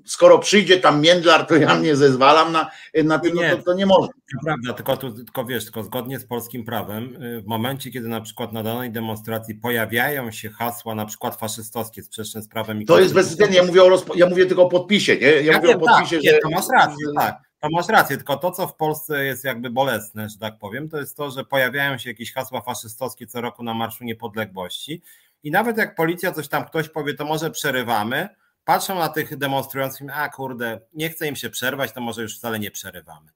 skoro 0.05 0.39
przyjdzie 0.39 0.77
tam 0.77 1.01
Międlar, 1.01 1.47
to 1.47 1.57
ja 1.57 1.79
nie 1.79 1.97
zezwalam 1.97 2.53
na, 2.53 2.71
na 3.05 3.19
to, 3.19 3.29
nie, 3.29 3.57
to, 3.57 3.63
to 3.63 3.75
nie 3.75 3.87
można. 3.87 4.13
Prawda, 4.45 4.73
tylko, 4.73 4.97
tylko 4.97 5.45
wiesz, 5.45 5.65
tylko 5.65 5.83
zgodnie 5.83 6.19
z 6.19 6.27
polskim 6.27 6.65
prawem, 6.65 7.23
y, 7.23 7.41
w 7.41 7.47
momencie, 7.47 7.91
kiedy 7.91 8.09
na 8.09 8.21
przykład 8.21 8.53
na 8.53 8.63
danej 8.63 8.91
demonstracji 8.91 9.55
pojawiają 9.55 10.31
się 10.31 10.51
hasła 10.51 10.95
na 10.95 11.07
przykład 11.07 11.37
faszystowskie 11.37 12.03
sprzeczne 12.03 12.43
z 12.43 12.49
prawem. 12.49 12.85
To 12.85 13.01
jest 13.01 13.15
bezwzględnie, 13.15 13.57
ja 13.57 13.65
mówię, 13.65 13.83
o 13.83 13.89
rozpo, 13.89 14.15
ja 14.17 14.27
mówię 14.27 14.47
tylko 14.47 14.63
o 14.63 14.69
podpisie, 14.69 15.17
nie? 15.17 15.27
Ja, 15.27 15.41
ja 15.41 15.57
mówię 15.57 15.69
wiem, 15.69 15.83
o 15.83 15.87
podpisie, 15.87 16.17
tak, 16.17 16.25
że... 16.25 16.33
Nie, 16.33 16.39
to 16.39 16.51
masz 16.51 16.67
rację, 16.75 17.07
tak. 17.17 17.51
To 17.61 17.69
masz 17.73 17.89
rację, 17.89 18.17
tylko 18.17 18.37
to, 18.37 18.51
co 18.51 18.67
w 18.67 18.77
Polsce 18.77 19.25
jest 19.25 19.45
jakby 19.45 19.71
bolesne, 19.71 20.29
że 20.29 20.39
tak 20.39 20.59
powiem, 20.59 20.89
to 20.89 20.99
jest 20.99 21.17
to, 21.17 21.31
że 21.31 21.45
pojawiają 21.45 21.99
się 21.99 22.11
jakieś 22.11 22.33
hasła 22.33 22.61
faszystowskie 22.61 23.27
co 23.27 23.41
roku 23.41 23.63
na 23.63 23.75
Marszu 23.75 24.05
Niepodległości 24.05 25.03
i 25.43 25.51
nawet 25.51 25.79
jak 25.79 25.95
policja 25.95 26.33
coś 26.33 26.49
tam 26.49 26.65
ktoś 26.65 26.89
powie, 26.89 27.15
to 27.15 27.25
może 27.25 27.51
przerywamy, 27.51 28.29
patrzą 28.65 28.99
na 28.99 29.09
tych 29.09 29.37
demonstrujących, 29.37 30.07
a 30.19 30.29
kurde, 30.29 30.81
nie 30.95 31.11
chce 31.11 31.29
im 31.29 31.37
się 31.37 31.51
przerwać, 31.51 31.93
to 31.93 32.01
może 32.01 32.23
już 32.23 32.37
wcale 32.37 32.59
nie 32.59 32.71
przerywamy. 32.71 33.31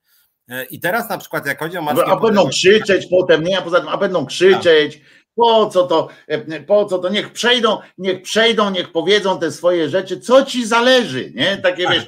E, 0.48 0.64
I 0.64 0.80
teraz 0.80 1.08
na 1.08 1.18
przykład 1.18 1.46
jak 1.46 1.58
chodzi 1.58 1.78
o 1.78 1.82
maskę... 1.82 2.06
A 2.06 2.16
będą 2.16 2.48
krzyczeć 2.48 3.06
potem, 3.06 3.44
nie, 3.44 3.58
a 3.58 3.62
poza 3.62 3.80
tym, 3.80 3.88
a 3.88 3.96
będą 3.96 4.26
krzyczeć, 4.26 5.00
po 5.34 5.66
co 5.66 5.86
to, 5.86 6.08
e, 6.26 6.60
po 6.60 6.84
co 6.84 6.98
to, 6.98 7.08
niech 7.08 7.32
przejdą, 7.32 7.78
niech 7.98 8.22
przejdą, 8.22 8.70
niech 8.70 8.92
powiedzą 8.92 9.38
te 9.38 9.52
swoje 9.52 9.88
rzeczy, 9.88 10.20
co 10.20 10.44
ci 10.44 10.66
zależy, 10.66 11.32
nie, 11.34 11.56
takie 11.56 11.84
tak. 11.84 11.94
wiesz, 11.94 12.06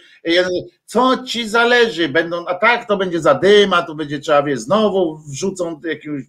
co 0.84 1.24
ci 1.24 1.48
zależy, 1.48 2.08
będą, 2.08 2.46
a 2.46 2.54
tak 2.54 2.88
to 2.88 2.96
będzie 2.96 3.20
zadyma, 3.20 3.82
to 3.82 3.94
będzie 3.94 4.18
trzeba, 4.18 4.42
wie, 4.42 4.56
znowu 4.56 5.18
wrzucą 5.18 5.80
jakiegoś 5.84 6.22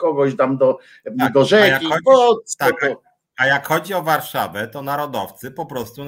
kogoś 0.00 0.36
tam 0.36 0.56
do, 0.56 0.78
tak, 1.18 1.32
do 1.32 1.44
rzeki. 1.44 1.86
Chodzi, 2.04 2.56
tak, 2.58 2.74
A 3.40 3.46
jak 3.46 3.68
chodzi 3.68 3.94
o 3.94 4.02
Warszawę, 4.02 4.68
to 4.68 4.82
narodowcy 4.82 5.50
po 5.50 5.66
prostu, 5.66 6.02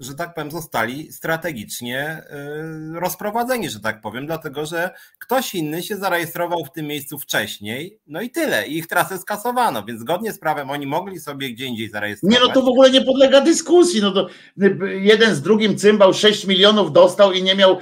że 0.00 0.14
tak 0.14 0.34
powiem, 0.34 0.50
zostali 0.50 1.12
strategicznie 1.12 2.22
y, 2.96 3.00
rozprowadzeni, 3.00 3.70
że 3.70 3.80
tak 3.80 4.00
powiem, 4.00 4.26
dlatego 4.26 4.66
że 4.66 4.90
ktoś 5.18 5.54
inny 5.54 5.82
się 5.82 5.96
zarejestrował 5.96 6.64
w 6.64 6.72
tym 6.72 6.86
miejscu 6.86 7.18
wcześniej, 7.18 7.98
no 8.06 8.20
i 8.20 8.30
tyle. 8.30 8.66
I 8.66 8.78
ich 8.78 8.86
trasę 8.86 9.18
skasowano, 9.18 9.84
więc 9.84 10.00
zgodnie 10.00 10.32
z 10.32 10.38
prawem 10.38 10.70
oni 10.70 10.86
mogli 10.86 11.20
sobie 11.20 11.50
gdzie 11.50 11.66
indziej 11.66 11.90
zarejestrować. 11.90 12.40
Nie, 12.40 12.46
no 12.46 12.54
to 12.54 12.62
w 12.62 12.68
ogóle 12.68 12.90
nie 12.90 13.02
podlega 13.02 13.40
dyskusji. 13.40 14.00
No 14.00 14.12
to 14.12 14.28
jeden 15.00 15.34
z 15.34 15.42
drugim 15.42 15.78
cymbał 15.78 16.14
6 16.14 16.46
milionów 16.46 16.92
dostał 16.92 17.32
i 17.32 17.42
nie 17.42 17.54
miał, 17.54 17.78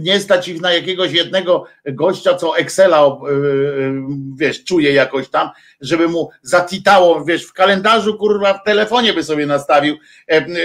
nie 0.00 0.20
stać 0.20 0.48
ich 0.48 0.60
na 0.60 0.72
jakiegoś 0.72 1.12
jednego 1.12 1.64
gościa, 1.84 2.34
co 2.34 2.58
Excela, 2.58 3.06
y, 3.06 3.32
y, 3.32 3.92
wiesz, 4.36 4.64
czuje 4.64 4.92
jakoś 4.92 5.28
tam, 5.28 5.50
żeby 5.80 6.08
mu 6.08 6.30
zatitało, 6.42 7.24
wiesz, 7.24 7.44
w 7.44 7.52
kalendarzu, 7.52 8.18
kurwa, 8.18 8.54
w 8.54 8.64
telefonie 8.64 9.12
by 9.12 9.24
sobie 9.24 9.46
nastawił. 9.46 9.96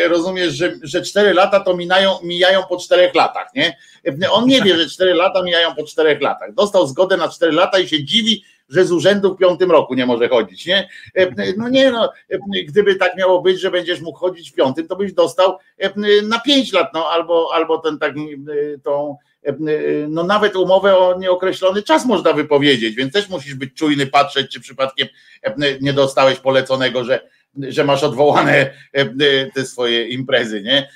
Rozumiesz, 0.08 0.54
że, 0.54 0.74
że 0.84 1.02
4 1.02 1.34
lata 1.34 1.60
to 1.60 1.78
minają, 1.78 2.18
mijają 2.24 2.64
po 2.64 2.78
4 2.78 3.12
latach, 3.16 3.48
nie? 3.56 3.78
On 4.32 4.46
nie 4.46 4.62
wie, 4.62 4.78
że 4.78 4.90
4 4.90 5.14
lata 5.14 5.44
mijają 5.44 5.76
po 5.76 5.84
4 5.84 6.20
latach. 6.22 6.54
Dostał 6.54 6.88
zgodę 6.88 7.18
na 7.18 7.30
4 7.30 7.52
lata 7.52 7.80
i 7.80 7.88
się 7.88 8.04
dziwi, 8.04 8.44
że 8.70 8.86
z 8.86 8.92
urzędu 8.92 9.36
w 9.36 9.38
piątym 9.38 9.72
roku 9.72 9.94
nie 9.94 10.06
może 10.06 10.30
chodzić, 10.30 10.66
nie? 10.66 10.90
No 11.58 11.70
nie, 11.70 11.92
no, 11.92 12.12
gdyby 12.68 12.96
tak 12.96 13.18
miało 13.18 13.42
być, 13.42 13.60
że 13.60 13.72
będziesz 13.72 14.02
mógł 14.02 14.20
chodzić 14.20 14.52
w 14.52 14.54
piątym, 14.54 14.88
to 14.88 14.96
byś 14.96 15.14
dostał 15.14 15.58
na 16.24 16.40
5 16.40 16.74
lat, 16.74 16.94
no 16.94 17.08
albo, 17.08 17.50
albo 17.54 17.78
ten 17.78 18.00
tak, 18.00 18.14
tą 18.84 19.18
no 20.08 20.24
nawet 20.24 20.56
umowę 20.56 20.98
o 20.98 21.20
nieokreślony 21.20 21.84
czas 21.84 22.06
można 22.06 22.34
wypowiedzieć, 22.34 22.96
więc 22.96 23.14
też 23.14 23.30
musisz 23.30 23.56
być 23.56 23.74
czujny, 23.74 24.08
patrzeć, 24.08 24.52
czy 24.52 24.60
przypadkiem 24.60 25.08
nie 25.82 25.94
dostałeś 25.94 26.40
poleconego, 26.40 27.04
że, 27.04 27.30
że 27.58 27.84
masz 27.84 28.04
odwołane 28.04 28.74
te 29.54 29.66
swoje 29.66 30.08
imprezy, 30.08 30.62
nie? 30.62 30.90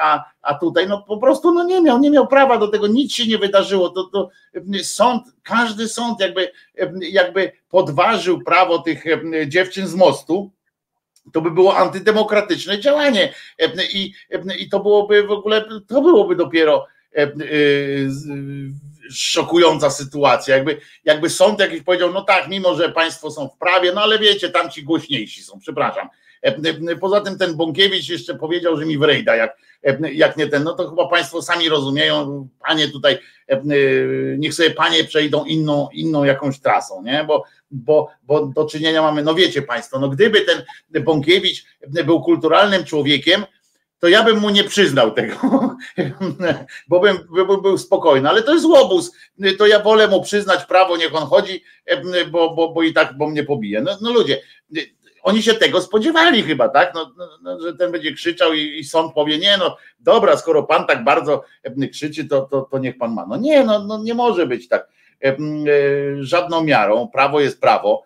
A, 0.00 0.24
a 0.42 0.54
tutaj 0.54 0.88
no 0.88 1.02
po 1.02 1.18
prostu 1.18 1.54
no 1.54 1.64
nie 1.64 1.82
miał, 1.82 1.98
nie 1.98 2.10
miał 2.10 2.26
prawa 2.26 2.58
do 2.58 2.68
tego, 2.68 2.86
nic 2.86 3.12
się 3.12 3.26
nie 3.26 3.38
wydarzyło. 3.38 3.88
To, 3.88 4.04
to 4.04 4.30
sąd, 4.82 5.22
każdy 5.42 5.88
sąd 5.88 6.20
jakby, 6.20 6.50
jakby 7.00 7.52
podważył 7.68 8.44
prawo 8.44 8.78
tych 8.78 9.04
dziewczyn 9.46 9.86
z 9.86 9.94
mostu, 9.94 10.50
to 11.32 11.40
by 11.40 11.50
było 11.50 11.76
antydemokratyczne 11.76 12.80
działanie 12.80 13.34
i, 13.92 14.12
i 14.58 14.68
to 14.68 14.80
byłoby 14.80 15.26
w 15.26 15.30
ogóle, 15.30 15.64
to 15.86 16.02
byłoby 16.02 16.36
dopiero 16.36 16.86
E, 17.18 17.22
e, 17.22 17.28
szokująca 19.10 19.90
sytuacja. 19.90 20.56
Jakby, 20.56 20.80
jakby 21.04 21.30
sąd 21.30 21.60
jakiś 21.60 21.82
powiedział, 21.82 22.12
no 22.12 22.22
tak, 22.22 22.48
mimo 22.48 22.74
że 22.74 22.88
państwo 22.88 23.30
są 23.30 23.48
w 23.48 23.58
prawie, 23.58 23.92
no 23.92 24.02
ale 24.02 24.18
wiecie, 24.18 24.50
tam 24.50 24.70
ci 24.70 24.82
głośniejsi 24.82 25.42
są, 25.42 25.58
przepraszam. 25.58 26.08
E, 26.42 26.96
poza 26.96 27.20
tym 27.20 27.38
ten 27.38 27.56
Bąkiewicz 27.56 28.08
jeszcze 28.08 28.34
powiedział, 28.34 28.76
że 28.76 28.86
mi 28.86 28.98
wrejda, 28.98 29.36
jak, 29.36 29.56
jak 30.12 30.36
nie 30.36 30.46
ten, 30.46 30.64
no 30.64 30.74
to 30.74 30.90
chyba 30.90 31.08
państwo 31.08 31.42
sami 31.42 31.68
rozumieją, 31.68 32.48
panie 32.68 32.88
tutaj, 32.88 33.18
niech 34.38 34.54
sobie 34.54 34.70
panie 34.70 35.04
przejdą 35.04 35.44
inną, 35.44 35.88
inną 35.92 36.24
jakąś 36.24 36.60
trasą, 36.60 37.02
nie? 37.02 37.24
Bo, 37.24 37.44
bo, 37.70 38.10
bo 38.22 38.46
do 38.46 38.64
czynienia 38.64 39.02
mamy, 39.02 39.22
no 39.22 39.34
wiecie 39.34 39.62
państwo, 39.62 39.98
no 39.98 40.08
gdyby 40.08 40.40
ten 40.40 40.62
Bąkiewicz 41.04 41.64
był 42.04 42.22
kulturalnym 42.22 42.84
człowiekiem, 42.84 43.44
to 43.98 44.08
ja 44.08 44.22
bym 44.22 44.38
mu 44.38 44.50
nie 44.50 44.64
przyznał 44.64 45.10
tego, 45.10 45.36
bo 46.88 47.00
bym, 47.00 47.18
bym 47.30 47.62
był 47.62 47.78
spokojny, 47.78 48.28
ale 48.28 48.42
to 48.42 48.54
jest 48.54 48.66
łobuz, 48.66 49.12
to 49.58 49.66
ja 49.66 49.82
wolę 49.82 50.08
mu 50.08 50.22
przyznać 50.22 50.64
prawo, 50.64 50.96
niech 50.96 51.14
on 51.14 51.26
chodzi, 51.26 51.64
bo, 52.30 52.54
bo, 52.54 52.72
bo 52.72 52.82
i 52.82 52.92
tak, 52.92 53.16
bo 53.16 53.30
mnie 53.30 53.44
pobije. 53.44 53.80
No, 53.80 53.98
no 54.00 54.12
ludzie, 54.12 54.40
oni 55.22 55.42
się 55.42 55.54
tego 55.54 55.80
spodziewali 55.80 56.42
chyba, 56.42 56.68
tak, 56.68 56.94
no, 56.94 57.12
no, 57.16 57.28
no, 57.42 57.60
że 57.60 57.74
ten 57.74 57.92
będzie 57.92 58.12
krzyczał 58.12 58.52
i, 58.52 58.78
i, 58.78 58.84
sąd 58.84 59.14
powie, 59.14 59.38
nie 59.38 59.56
no, 59.56 59.76
dobra, 60.00 60.36
skoro 60.36 60.62
pan 60.62 60.86
tak 60.86 61.04
bardzo 61.04 61.44
krzyczy, 61.92 62.24
to, 62.24 62.40
to, 62.40 62.62
to 62.62 62.78
niech 62.78 62.98
pan 62.98 63.14
ma. 63.14 63.26
No 63.26 63.36
nie, 63.36 63.64
no, 63.64 63.84
no 63.84 64.02
nie 64.02 64.14
może 64.14 64.46
być 64.46 64.68
tak 64.68 64.88
e, 65.24 65.36
żadną 66.20 66.64
miarą, 66.64 67.08
prawo 67.12 67.40
jest 67.40 67.60
prawo 67.60 68.02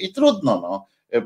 i 0.00 0.12
trudno, 0.12 0.60
no 0.60 0.86
e, 1.18 1.22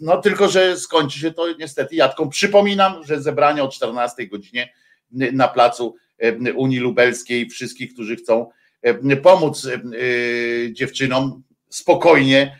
no 0.00 0.16
tylko, 0.16 0.48
że 0.48 0.76
skończy 0.76 1.18
się 1.18 1.30
to 1.30 1.52
niestety 1.58 1.94
jadką. 1.94 2.28
Przypominam, 2.28 3.04
że 3.04 3.22
zebranie 3.22 3.64
o 3.64 3.68
14 3.68 4.26
godzinie 4.26 4.72
na 5.10 5.48
placu 5.48 5.96
Unii 6.54 6.78
Lubelskiej, 6.78 7.48
wszystkich, 7.48 7.92
którzy 7.92 8.16
chcą 8.16 8.50
pomóc 9.22 9.66
e, 9.66 9.72
dziewczynom 10.72 11.42
spokojnie 11.68 12.58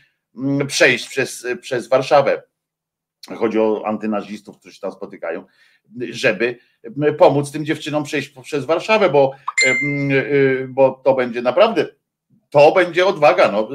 przejść 0.66 1.08
przez, 1.08 1.46
przez 1.60 1.88
Warszawę. 1.88 2.42
Chodzi 3.36 3.58
o 3.58 3.82
antynazistów, 3.86 4.58
którzy 4.58 4.74
się 4.74 4.80
tam 4.80 4.92
spotykają, 4.92 5.44
żeby 6.10 6.58
pomóc 7.18 7.50
tym 7.50 7.64
dziewczynom 7.64 8.04
przejść 8.04 8.34
przez 8.42 8.64
Warszawę, 8.64 9.10
bo, 9.10 9.32
bo 10.68 11.02
to 11.04 11.14
będzie 11.14 11.42
naprawdę, 11.42 11.88
to 12.50 12.72
będzie 12.72 13.06
odwaga. 13.06 13.52
No, 13.52 13.68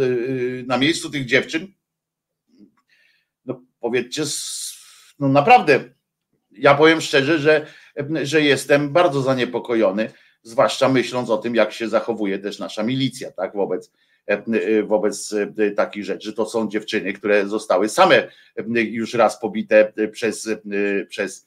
na 0.67 0.77
miejscu 0.77 1.09
tych 1.09 1.25
dziewczyn 1.25 1.73
powiedzcie, 3.85 4.23
no 5.19 5.27
naprawdę, 5.27 5.83
ja 6.51 6.75
powiem 6.75 7.01
szczerze, 7.01 7.39
że, 7.39 7.65
że 8.23 8.41
jestem 8.41 8.89
bardzo 8.93 9.21
zaniepokojony, 9.21 10.11
zwłaszcza 10.43 10.89
myśląc 10.89 11.29
o 11.29 11.37
tym, 11.37 11.55
jak 11.55 11.71
się 11.71 11.89
zachowuje 11.89 12.39
też 12.39 12.59
nasza 12.59 12.83
milicja, 12.83 13.31
tak, 13.31 13.53
wobec, 13.53 13.91
wobec 14.87 15.35
takich 15.75 16.05
rzeczy. 16.05 16.33
To 16.33 16.45
są 16.45 16.69
dziewczyny, 16.69 17.13
które 17.13 17.47
zostały 17.47 17.89
same 17.89 18.27
już 18.73 19.13
raz 19.13 19.39
pobite 19.39 19.93
przez, 20.11 20.49
przez 21.09 21.45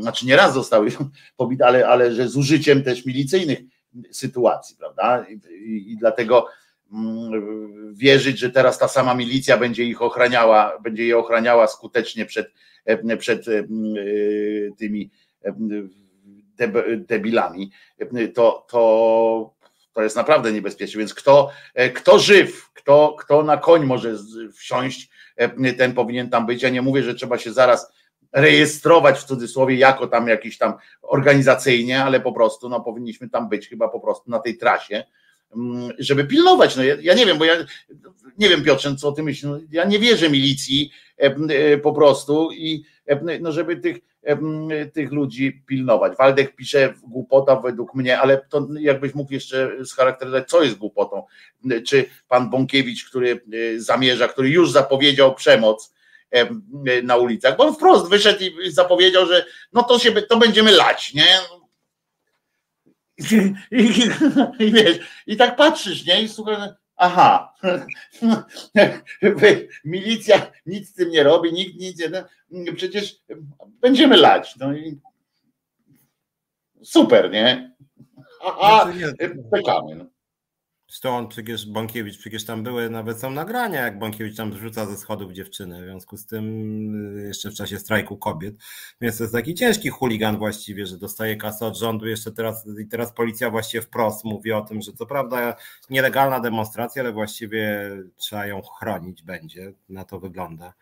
znaczy 0.00 0.26
nie 0.26 0.36
raz 0.36 0.54
zostały 0.54 0.90
pobite, 1.36 1.66
ale, 1.66 1.88
ale 1.88 2.14
że 2.14 2.28
z 2.28 2.36
użyciem 2.36 2.82
też 2.82 3.06
milicyjnych 3.06 3.58
sytuacji, 4.10 4.76
prawda? 4.76 5.26
I, 5.28 5.92
i 5.92 5.96
dlatego 5.96 6.46
Mm, 6.46 6.69
wierzyć, 7.92 8.38
że 8.38 8.50
teraz 8.50 8.78
ta 8.78 8.88
sama 8.88 9.14
milicja 9.14 9.56
będzie 9.56 9.84
ich 9.84 10.02
ochraniała, 10.02 10.78
będzie 10.78 11.06
je 11.06 11.18
ochraniała 11.18 11.66
skutecznie 11.66 12.26
przed, 12.26 12.52
e, 12.84 13.16
przed 13.16 13.48
e, 13.48 13.58
e, 13.58 13.64
tymi 14.78 15.10
debilami, 16.96 17.70
to, 18.34 18.66
to, 18.70 19.54
to 19.92 20.02
jest 20.02 20.16
naprawdę 20.16 20.52
niebezpieczne. 20.52 20.98
Więc 20.98 21.14
kto, 21.14 21.50
kto 21.94 22.18
żyw, 22.18 22.70
kto, 22.74 23.16
kto 23.18 23.42
na 23.42 23.56
koń 23.56 23.86
może 23.86 24.14
wsiąść, 24.54 25.10
ten 25.78 25.94
powinien 25.94 26.30
tam 26.30 26.46
być. 26.46 26.62
Ja 26.62 26.68
nie 26.68 26.82
mówię, 26.82 27.02
że 27.02 27.14
trzeba 27.14 27.38
się 27.38 27.52
zaraz 27.52 27.92
rejestrować 28.32 29.18
w 29.18 29.24
cudzysłowie 29.24 29.76
jako 29.76 30.06
tam 30.06 30.28
jakiś 30.28 30.58
tam 30.58 30.74
organizacyjnie, 31.02 32.04
ale 32.04 32.20
po 32.20 32.32
prostu 32.32 32.68
no, 32.68 32.80
powinniśmy 32.80 33.30
tam 33.30 33.48
być 33.48 33.68
chyba 33.68 33.88
po 33.88 34.00
prostu 34.00 34.30
na 34.30 34.38
tej 34.38 34.58
trasie 34.58 35.04
Mm, 35.04 35.29
żeby 35.98 36.24
pilnować. 36.24 36.76
No 36.76 36.82
ja, 36.82 36.96
ja, 37.00 37.14
nie 37.14 37.26
wiem, 37.26 37.38
bo 37.38 37.44
ja 37.44 37.56
nie 38.38 38.48
wiem, 38.48 38.64
Piotrze, 38.64 38.96
co 38.96 39.12
ty 39.12 39.22
myślisz. 39.22 39.50
No, 39.50 39.58
ja 39.72 39.84
nie 39.84 39.98
wierzę 39.98 40.30
milicji 40.30 40.92
e, 41.18 41.22
e, 41.22 41.78
po 41.78 41.92
prostu 41.92 42.52
i 42.52 42.84
e, 43.06 43.38
no, 43.40 43.52
żeby 43.52 43.76
tych, 43.76 43.96
tych 44.92 45.12
ludzi 45.12 45.62
pilnować. 45.66 46.16
Waldek 46.18 46.56
pisze 46.56 46.94
głupota 47.02 47.56
według 47.56 47.94
mnie, 47.94 48.18
ale 48.18 48.38
to 48.48 48.68
jakbyś 48.80 49.14
mógł 49.14 49.32
jeszcze 49.32 49.84
scharakteryzować, 49.84 50.48
co 50.48 50.62
jest 50.62 50.76
głupotą. 50.76 51.22
Czy 51.86 52.04
pan 52.28 52.50
Bąkiewicz, 52.50 53.08
który 53.08 53.40
zamierza, 53.76 54.28
który 54.28 54.48
już 54.48 54.70
zapowiedział 54.70 55.34
przemoc, 55.34 55.94
na 57.02 57.16
ulicach, 57.16 57.56
bo 57.56 57.64
on 57.64 57.74
wprost 57.74 58.08
wyszedł 58.08 58.44
i 58.64 58.70
zapowiedział, 58.70 59.26
że 59.26 59.46
no 59.72 59.82
to 59.82 59.98
się 59.98 60.12
to 60.12 60.36
będziemy 60.36 60.72
lać, 60.72 61.14
nie? 61.14 61.26
I, 63.20 63.54
i, 63.70 64.64
i, 64.64 64.72
wiesz, 64.72 64.98
i 65.26 65.36
tak 65.36 65.56
patrzysz, 65.56 66.06
nie? 66.06 66.22
I 66.22 66.28
słuchaj, 66.28 66.56
aha, 66.96 67.54
milicja 69.84 70.52
nic 70.66 70.88
z 70.88 70.94
tym 70.94 71.10
nie 71.10 71.22
robi, 71.22 71.52
nikt 71.52 71.76
nic 71.76 71.98
nie, 72.50 72.72
przecież 72.72 73.16
będziemy 73.80 74.16
lać. 74.16 74.56
No 74.56 74.72
i 74.72 75.00
super, 76.82 77.30
nie? 77.30 77.76
Aha, 78.44 78.92
czekamy. 79.54 79.94
No. 79.94 80.04
On 81.04 81.28
przecież, 81.28 81.66
Bąkiewicz, 81.66 82.18
przecież 82.18 82.44
tam 82.44 82.62
były, 82.62 82.90
nawet 82.90 83.20
są 83.20 83.30
nagrania, 83.30 83.80
jak 83.80 83.98
Bąkiewicz 83.98 84.36
tam 84.36 84.52
zrzuca 84.52 84.86
ze 84.86 84.96
schodów 84.96 85.32
dziewczynę, 85.32 85.80
w 85.80 85.84
związku 85.84 86.16
z 86.16 86.26
tym 86.26 87.16
y, 87.18 87.26
jeszcze 87.26 87.50
w 87.50 87.54
czasie 87.54 87.78
strajku 87.78 88.16
kobiet. 88.16 88.54
Więc 89.00 89.18
to 89.18 89.24
jest 89.24 89.34
taki 89.34 89.54
ciężki 89.54 89.88
chuligan 89.88 90.38
właściwie, 90.38 90.86
że 90.86 90.98
dostaje 90.98 91.36
kasę 91.36 91.66
od 91.66 91.78
rządu, 91.78 92.06
jeszcze 92.06 92.32
teraz, 92.32 92.66
i 92.82 92.86
teraz 92.86 93.12
policja 93.12 93.50
właściwie 93.50 93.82
wprost 93.82 94.24
mówi 94.24 94.52
o 94.52 94.60
tym, 94.60 94.82
że 94.82 94.92
co 94.92 95.06
prawda 95.06 95.56
nielegalna 95.90 96.40
demonstracja, 96.40 97.02
ale 97.02 97.12
właściwie 97.12 97.90
trzeba 98.16 98.46
ją 98.46 98.62
chronić 98.62 99.22
będzie, 99.22 99.72
na 99.88 100.04
to 100.04 100.20
wygląda. 100.20 100.74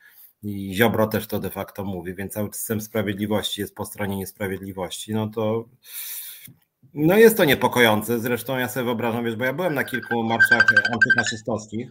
I 0.42 0.74
Ziobro 0.74 1.06
też 1.06 1.26
to 1.26 1.38
de 1.38 1.50
facto 1.50 1.84
mówi, 1.84 2.14
więc 2.14 2.32
cały 2.32 2.52
system 2.52 2.80
sprawiedliwości 2.80 3.60
jest 3.60 3.74
po 3.74 3.84
stronie 3.84 4.16
niesprawiedliwości, 4.16 5.14
no 5.14 5.28
to 5.28 5.68
no 6.94 7.16
jest 7.16 7.36
to 7.36 7.44
niepokojące. 7.44 8.18
Zresztą 8.18 8.58
ja 8.58 8.68
sobie 8.68 8.84
wyobrażam, 8.84 9.24
wiesz, 9.24 9.36
bo 9.36 9.44
ja 9.44 9.52
byłem 9.52 9.74
na 9.74 9.84
kilku 9.84 10.22
marszach 10.22 10.66
antyfaszystowskich 10.92 11.90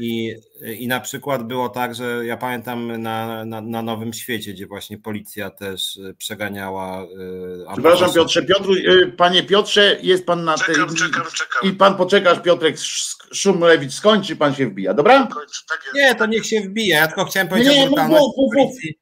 I, 0.00 0.34
I 0.78 0.88
na 0.88 1.00
przykład 1.00 1.42
było 1.42 1.68
tak, 1.68 1.94
że 1.94 2.26
ja 2.26 2.36
pamiętam 2.36 3.02
na, 3.02 3.44
na, 3.44 3.60
na 3.60 3.82
Nowym 3.82 4.12
Świecie, 4.12 4.52
gdzie 4.52 4.66
właśnie 4.66 4.98
policja 4.98 5.50
też 5.50 5.98
przeganiała. 6.18 7.06
Przepraszam 7.72 8.12
Piotrze, 8.14 8.42
Piotru, 8.42 8.74
panie 9.16 9.42
Piotrze, 9.42 9.98
jest 10.02 10.26
pan 10.26 10.44
na 10.44 10.58
tej. 10.58 10.74
Czekam, 10.74 10.94
czekam, 10.94 11.24
czekam. 11.34 11.70
I 11.70 11.72
pan 11.72 11.96
poczekasz, 11.96 12.40
Piotrek 12.40 12.76
Szumlewicz 13.32 13.92
skończy, 13.92 14.36
pan 14.36 14.54
się 14.54 14.66
wbija, 14.66 14.94
dobra? 14.94 15.28
Tak 15.68 15.90
nie, 15.94 16.14
to 16.14 16.26
niech 16.26 16.46
się 16.46 16.60
wbija. 16.60 16.98
Ja 16.98 17.06
tylko 17.06 17.24
chciałem 17.24 17.48
powiedzieć 17.48 17.74
nie, 17.74 17.84
o 17.84 17.86
brutalności 17.86 18.26
mów, 18.26 18.34
mów, 18.36 18.54
policji. 18.54 19.01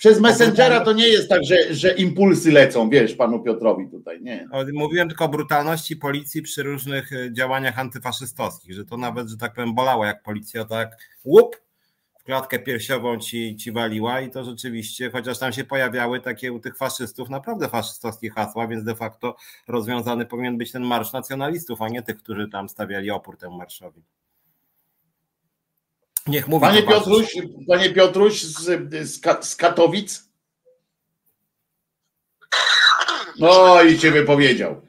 Przez 0.00 0.20
Messengera 0.20 0.80
to 0.80 0.92
nie 0.92 1.08
jest 1.08 1.28
tak, 1.28 1.44
że, 1.44 1.74
że 1.74 1.92
impulsy 1.92 2.52
lecą, 2.52 2.90
wiesz, 2.90 3.14
panu 3.14 3.42
Piotrowi 3.42 3.88
tutaj, 3.88 4.22
nie. 4.22 4.48
Mówiłem 4.72 5.08
tylko 5.08 5.24
o 5.24 5.28
brutalności 5.28 5.96
policji 5.96 6.42
przy 6.42 6.62
różnych 6.62 7.12
e, 7.12 7.32
działaniach 7.32 7.78
antyfaszystowskich, 7.78 8.74
że 8.74 8.84
to 8.84 8.96
nawet, 8.96 9.28
że 9.28 9.36
tak 9.36 9.54
powiem, 9.54 9.74
bolało, 9.74 10.04
jak 10.04 10.22
policja 10.22 10.64
tak 10.64 10.96
łup 11.24 11.56
w 12.18 12.24
klatkę 12.24 12.58
piersiową 12.58 13.18
ci, 13.18 13.56
ci 13.56 13.72
waliła 13.72 14.20
i 14.20 14.30
to 14.30 14.44
rzeczywiście, 14.44 15.10
chociaż 15.10 15.38
tam 15.38 15.52
się 15.52 15.64
pojawiały 15.64 16.20
takie 16.20 16.52
u 16.52 16.60
tych 16.60 16.76
faszystów 16.76 17.30
naprawdę 17.30 17.68
faszystowskie 17.68 18.30
hasła, 18.30 18.66
więc 18.68 18.84
de 18.84 18.94
facto 18.94 19.36
rozwiązany 19.68 20.26
powinien 20.26 20.58
być 20.58 20.72
ten 20.72 20.82
marsz 20.82 21.12
nacjonalistów, 21.12 21.82
a 21.82 21.88
nie 21.88 22.02
tych, 22.02 22.16
którzy 22.16 22.48
tam 22.48 22.68
stawiali 22.68 23.10
opór 23.10 23.36
temu 23.38 23.56
marszowi. 23.56 24.02
Niech 26.26 26.48
mówi. 26.48 26.66
Panie 26.66 26.82
Piotruś, 26.82 27.34
panie 27.68 27.90
Piotruś 27.90 28.42
z, 28.42 28.64
z, 29.08 29.46
z 29.46 29.56
Katowic? 29.56 30.30
No 33.38 33.82
i 33.82 33.98
się 33.98 34.10
wypowiedział. 34.10 34.86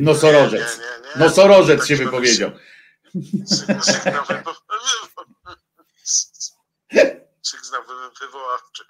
Nosorożec. 0.00 0.80
Nosorożec 1.16 1.86
się 1.86 1.96
wypowiedział. 1.96 2.50
Sygnał 7.42 7.82
wywoławczy. 8.20 8.84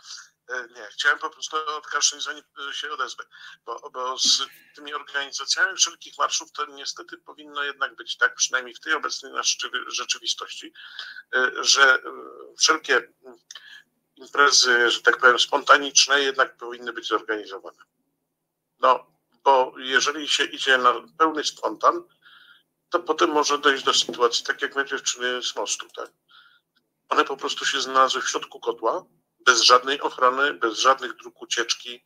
E, 0.49 0.69
nie, 0.75 0.87
chciałem 0.93 1.19
po 1.19 1.31
prostu 1.31 1.57
odkaszleć, 1.57 2.23
zanim 2.23 2.45
e, 2.71 2.73
się 2.73 2.91
odezwę, 2.91 3.25
bo, 3.65 3.91
bo 3.93 4.19
z 4.19 4.43
tymi 4.75 4.95
organizacjami 4.95 5.77
wszelkich 5.77 6.19
marszów 6.19 6.53
to 6.53 6.67
niestety 6.67 7.19
powinno 7.19 7.65
jednak 7.65 7.97
być 7.97 8.17
tak, 8.17 8.35
przynajmniej 8.35 8.75
w 8.75 8.81
tej 8.81 8.93
obecnej 8.93 9.33
rzeczywistości, 9.87 10.73
e, 11.35 11.51
że 11.61 12.03
wszelkie 12.59 13.13
imprezy, 14.17 14.91
że 14.91 15.03
tak 15.03 15.19
powiem, 15.19 15.39
spontaniczne 15.39 16.23
jednak 16.23 16.57
powinny 16.57 16.93
być 16.93 17.07
zorganizowane. 17.07 17.83
No, 18.81 19.07
bo 19.45 19.75
jeżeli 19.79 20.29
się 20.29 20.45
idzie 20.45 20.79
na 20.79 20.95
pełny 21.19 21.45
spontan, 21.45 22.05
to 22.91 23.01
potem 23.01 23.31
może 23.31 23.59
dojść 23.59 23.85
do 23.85 23.95
sytuacji, 23.95 24.45
tak 24.45 24.63
jak 24.63 24.77
my 24.77 24.85
dziewczyny 24.85 25.43
z 25.43 25.57
mostu, 25.57 25.89
tak? 25.97 26.11
One 27.09 27.25
po 27.25 27.37
prostu 27.37 27.65
się 27.65 27.81
znalazły 27.81 28.23
w 28.23 28.29
środku 28.29 28.61
kotła, 28.61 29.05
bez 29.41 29.63
żadnej 29.63 30.01
ochrony, 30.01 30.55
bez 30.55 30.79
żadnych 30.79 31.17
dróg 31.17 31.43
ucieczki. 31.43 32.05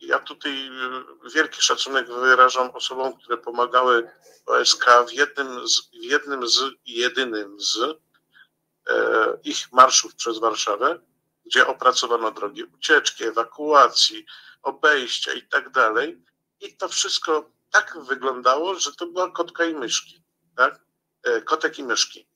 Ja 0.00 0.18
tutaj 0.18 0.66
e, 0.66 1.30
wielki 1.34 1.62
szacunek 1.62 2.08
wyrażam 2.08 2.70
osobom, 2.70 3.16
które 3.16 3.38
pomagały 3.38 4.10
OSK 4.46 4.84
w 5.08 5.12
jednym 5.12 5.68
z, 5.68 5.80
w 5.80 5.94
jednym 5.94 6.48
z 6.48 6.60
jedynym 6.86 7.60
z 7.60 7.78
e, 7.78 9.38
ich 9.44 9.72
marszów 9.72 10.14
przez 10.14 10.38
Warszawę, 10.38 11.00
gdzie 11.46 11.66
opracowano 11.66 12.30
drogi 12.30 12.64
ucieczki, 12.64 13.24
ewakuacji, 13.24 14.26
obejścia 14.62 15.32
i 15.32 15.42
tak 15.42 15.70
dalej. 15.70 16.24
I 16.60 16.76
to 16.76 16.88
wszystko 16.88 17.50
tak 17.70 17.98
wyglądało, 18.04 18.74
że 18.74 18.92
to 18.92 19.06
była 19.06 19.30
kotka 19.30 19.64
i 19.64 19.74
myszki. 19.74 20.22
Tak? 20.56 20.80
E, 21.22 21.42
kotek 21.42 21.78
i 21.78 21.84
myszki. 21.84 22.28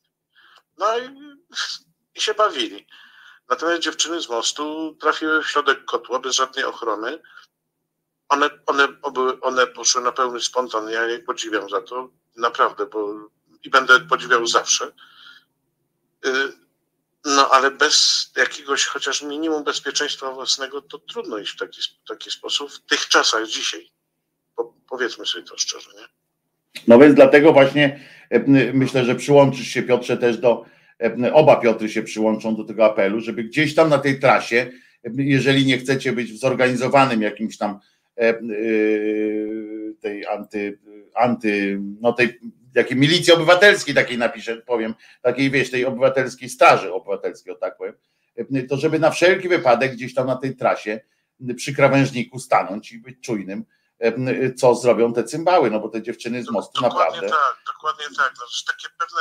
No 0.79 0.99
i, 0.99 1.11
i 2.14 2.20
się 2.20 2.35
bawili. 2.35 2.87
Natomiast 3.49 3.82
dziewczyny 3.82 4.20
z 4.22 4.28
mostu 4.28 4.97
trafiły 5.01 5.42
w 5.42 5.51
środek 5.51 5.84
kotła 5.84 6.18
bez 6.18 6.34
żadnej 6.34 6.64
ochrony. 6.64 7.18
One, 8.28 8.51
one, 8.66 8.88
one 9.40 9.66
poszły 9.66 10.03
na 10.03 10.12
pełny 10.12 10.40
spontan. 10.40 10.90
Ja 10.90 11.07
je 11.07 11.18
podziwiam 11.18 11.70
za 11.70 11.80
to, 11.80 12.11
naprawdę, 12.36 12.86
bo 12.86 13.14
i 13.62 13.70
będę 13.70 14.01
podziwiał 14.01 14.47
zawsze. 14.47 14.92
Y, 16.26 16.53
no 17.24 17.51
ale 17.51 17.70
bez 17.70 18.26
jakiegoś 18.36 18.84
chociaż 18.84 19.22
minimum 19.22 19.64
bezpieczeństwa 19.64 20.30
własnego, 20.30 20.82
to 20.82 20.99
trudno 20.99 21.38
iść 21.38 21.53
w 21.53 21.59
taki, 21.59 21.80
taki 22.09 22.30
sposób 22.30 22.72
w 22.72 22.80
tych 22.80 23.09
czasach 23.09 23.47
dzisiaj. 23.47 23.90
Po, 24.57 24.74
powiedzmy 24.88 25.26
sobie 25.26 25.44
to 25.44 25.59
szczerze, 25.59 25.90
nie? 25.97 26.07
No 26.88 26.99
więc 26.99 27.14
dlatego 27.14 27.53
właśnie 27.53 28.09
e, 28.30 28.72
myślę, 28.72 29.05
że 29.05 29.14
przyłączysz 29.14 29.68
się 29.68 29.82
Piotrze 29.82 30.16
też 30.16 30.38
do 30.38 30.64
oba 31.32 31.57
Piotry 31.57 31.88
się 31.88 32.03
przyłączą 32.03 32.57
do 32.57 32.64
tego 32.64 32.84
apelu, 32.84 33.20
żeby 33.20 33.44
gdzieś 33.44 33.74
tam 33.74 33.88
na 33.88 33.99
tej 33.99 34.20
trasie, 34.20 34.57
e, 35.05 35.11
jeżeli 35.16 35.66
nie 35.66 35.78
chcecie 35.78 36.12
być 36.12 36.32
w 36.32 36.38
zorganizowanym 36.38 37.22
jakimś 37.22 37.59
tam 37.59 37.80
e, 38.16 38.34
tej 40.01 40.26
anty, 40.26 40.78
anty 41.14 41.80
no 42.01 42.12
tej 42.12 42.40
jakiej 42.74 42.97
milicji 42.97 43.32
obywatelskiej 43.32 43.94
takiej 43.94 44.18
napiszę, 44.18 44.57
powiem, 44.57 44.94
takiej 45.22 45.51
wiesz, 45.51 45.70
tej 45.70 45.84
obywatelskiej 45.84 46.49
staży 46.49 46.92
obywatelskiej, 46.92 47.53
o 47.53 47.57
tak 47.57 47.76
powiem, 47.76 47.94
to 48.68 48.76
żeby 48.76 48.99
na 48.99 49.11
wszelki 49.11 49.49
wypadek 49.49 49.92
gdzieś 49.92 50.14
tam 50.14 50.26
na 50.26 50.36
tej 50.36 50.57
trasie 50.57 51.01
przy 51.57 51.74
krawężniku 51.74 52.38
stanąć 52.38 52.92
i 52.92 52.99
być 52.99 53.20
czujnym, 53.20 53.64
co 54.57 54.74
zrobią 54.74 55.12
te 55.12 55.24
cymbały, 55.24 55.70
no 55.70 55.80
bo 55.80 55.88
te 55.88 56.03
dziewczyny 56.03 56.42
z 56.42 56.51
mostu 56.51 56.82
dokładnie 56.82 57.05
naprawdę. 57.05 57.28
Tak, 57.28 57.74
dokładnie 57.74 58.05
tak. 58.16 58.32
No, 58.34 58.40
to 58.40 58.44
jest 58.44 58.66
takie 58.66 58.88
pewne 58.99 59.20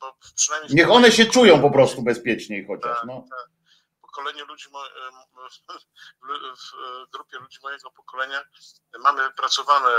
bo 0.00 0.16
przynajmniej... 0.36 0.74
Niech 0.74 0.90
one 0.90 1.12
się 1.12 1.26
czują 1.26 1.60
po 1.60 1.70
prostu 1.70 2.02
bezpieczniej 2.02 2.66
chociaż. 2.66 2.96
Tak, 2.96 3.04
no. 3.06 3.24
tak. 3.30 3.48
Pokolenie 4.02 4.44
ludzi, 4.44 4.68
w 7.06 7.10
grupie 7.10 7.38
ludzi 7.38 7.58
mojego 7.62 7.90
pokolenia 7.90 8.42
mamy 8.98 9.30
pracowane 9.30 9.90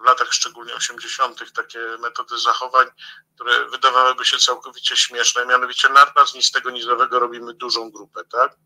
w 0.00 0.04
latach 0.04 0.32
szczególnie 0.32 0.74
80. 0.74 1.52
takie 1.52 1.78
metody 2.00 2.38
zachowań, 2.38 2.86
które 3.34 3.70
wydawałyby 3.70 4.24
się 4.24 4.38
całkowicie 4.38 4.96
śmieszne, 4.96 5.46
mianowicie 5.46 5.88
naraz 5.88 6.34
nic 6.34 6.46
z 6.46 6.50
tego 6.50 6.70
nizowego 6.70 7.18
robimy 7.18 7.54
dużą 7.54 7.90
grupę, 7.90 8.24
tak? 8.24 8.56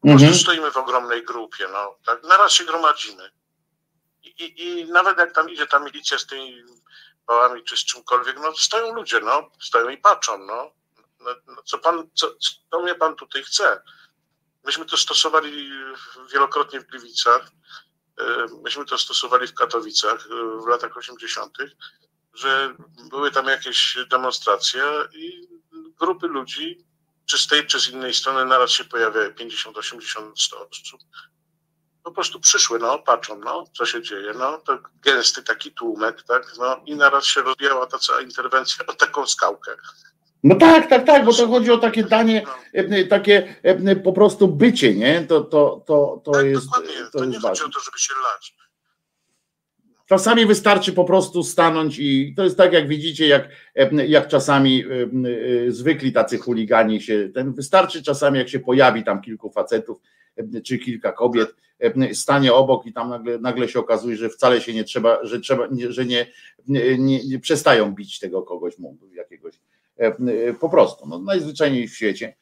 Po 0.00 0.08
prostu 0.08 0.26
mhm. 0.26 0.34
stoimy 0.34 0.70
w 0.70 0.76
ogromnej 0.76 1.24
grupie, 1.24 1.68
no, 1.72 1.98
tak? 2.06 2.22
Naraz 2.22 2.52
się 2.52 2.64
gromadzimy. 2.64 3.30
I, 4.22 4.28
i, 4.28 4.80
I 4.80 4.84
nawet 4.84 5.18
jak 5.18 5.32
tam 5.34 5.50
idzie 5.50 5.66
ta 5.66 5.78
milicja 5.78 6.18
z 6.18 6.26
tymi 6.26 6.62
pałami 7.26 7.64
czy 7.64 7.76
z 7.76 7.84
czymkolwiek, 7.84 8.36
no 8.40 8.56
stoją 8.56 8.94
ludzie, 8.94 9.20
no, 9.20 9.50
stoją 9.60 9.88
i 9.88 9.98
patrzą, 9.98 10.38
no. 10.38 10.72
no, 11.20 11.30
no 11.46 11.62
co 11.62 11.78
pan, 11.78 12.08
co, 12.14 12.34
co 12.70 12.82
mnie 12.82 12.94
pan 12.94 13.16
tutaj 13.16 13.42
chce? 13.42 13.82
Myśmy 14.64 14.84
to 14.84 14.96
stosowali 14.96 15.70
wielokrotnie 16.32 16.80
w 16.80 16.86
Gliwicach, 16.86 17.50
e, 18.20 18.46
myśmy 18.62 18.84
to 18.84 18.98
stosowali 18.98 19.46
w 19.46 19.54
Katowicach 19.54 20.26
e, 20.26 20.60
w 20.64 20.66
latach 20.66 20.96
80., 20.96 21.58
że 22.34 22.74
były 23.10 23.30
tam 23.30 23.46
jakieś 23.46 23.98
demonstracje 24.10 24.84
i 25.12 25.48
grupy 26.00 26.26
ludzi, 26.26 26.86
czy 27.26 27.38
z 27.38 27.46
tej, 27.46 27.66
czy 27.66 27.80
z 27.80 27.88
innej 27.88 28.14
strony 28.14 28.44
naraz 28.44 28.70
się 28.70 28.84
pojawiają 28.84 29.34
50, 29.34 29.78
80, 29.78 30.40
100 30.40 30.68
osób 30.68 31.00
po 32.02 32.12
prostu 32.12 32.40
przyszły, 32.40 32.78
no, 32.78 32.98
patrzą, 32.98 33.38
no, 33.38 33.64
co 33.72 33.86
się 33.86 34.02
dzieje, 34.02 34.32
no, 34.38 34.58
to 34.58 34.78
gęsty 35.04 35.42
taki 35.42 35.72
tłumek, 35.72 36.22
tak, 36.22 36.52
no, 36.58 36.80
i 36.86 36.96
naraz 36.96 37.24
się 37.24 37.42
rozwijała 37.42 37.86
ta 37.86 37.98
cała 37.98 38.20
interwencja 38.20 38.86
o 38.86 38.92
taką 38.92 39.26
skałkę. 39.26 39.76
No 40.44 40.54
tak, 40.54 40.88
tak, 40.88 41.06
tak, 41.06 41.24
bo 41.24 41.34
to 41.34 41.48
chodzi 41.48 41.70
o 41.70 41.78
takie 41.78 42.04
danie, 42.04 42.42
no. 42.74 42.96
takie 43.10 43.56
po 44.04 44.12
prostu 44.12 44.48
bycie, 44.48 44.94
nie? 44.94 45.24
To, 45.28 45.40
to, 45.40 45.84
to, 45.86 46.22
to 46.24 46.32
tak, 46.32 46.46
jest. 46.46 46.64
Dokładnie. 46.64 46.92
To, 47.12 47.18
to 47.18 47.24
jest 47.24 47.32
nie 47.32 47.40
ważne. 47.40 47.48
chodzi 47.48 47.76
o 47.76 47.80
to, 47.80 47.84
żeby 47.84 47.98
się 47.98 48.14
lać. 48.32 48.54
Czasami 50.08 50.46
wystarczy 50.46 50.92
po 50.92 51.04
prostu 51.04 51.42
stanąć 51.42 51.98
i 51.98 52.34
to 52.36 52.44
jest 52.44 52.56
tak, 52.56 52.72
jak 52.72 52.88
widzicie, 52.88 53.26
jak, 53.26 53.48
jak 54.06 54.28
czasami 54.28 54.84
zwykli 55.68 56.12
tacy 56.12 56.38
chuligani 56.38 57.00
się, 57.00 57.30
ten 57.34 57.52
wystarczy 57.52 58.02
czasami, 58.02 58.38
jak 58.38 58.48
się 58.48 58.60
pojawi 58.60 59.04
tam 59.04 59.20
kilku 59.20 59.50
facetów, 59.50 59.98
czy 60.64 60.78
kilka 60.78 61.12
kobiet 61.12 61.54
stanie 62.14 62.54
obok 62.54 62.86
i 62.86 62.92
tam 62.92 63.10
nagle, 63.10 63.38
nagle 63.38 63.68
się 63.68 63.80
okazuje, 63.80 64.16
że 64.16 64.28
wcale 64.28 64.60
się 64.60 64.74
nie 64.74 64.84
trzeba, 64.84 65.24
że 65.24 65.40
trzeba, 65.40 65.68
że 65.88 66.06
nie, 66.06 66.32
nie, 66.68 67.24
nie 67.24 67.38
przestają 67.38 67.94
bić 67.94 68.18
tego 68.18 68.42
kogoś 68.42 68.74
jakiegoś 69.12 69.54
po 70.60 70.68
prostu, 70.68 71.06
no, 71.06 71.18
najzwyczajniej 71.18 71.88
w 71.88 71.94
świecie. 71.94 72.36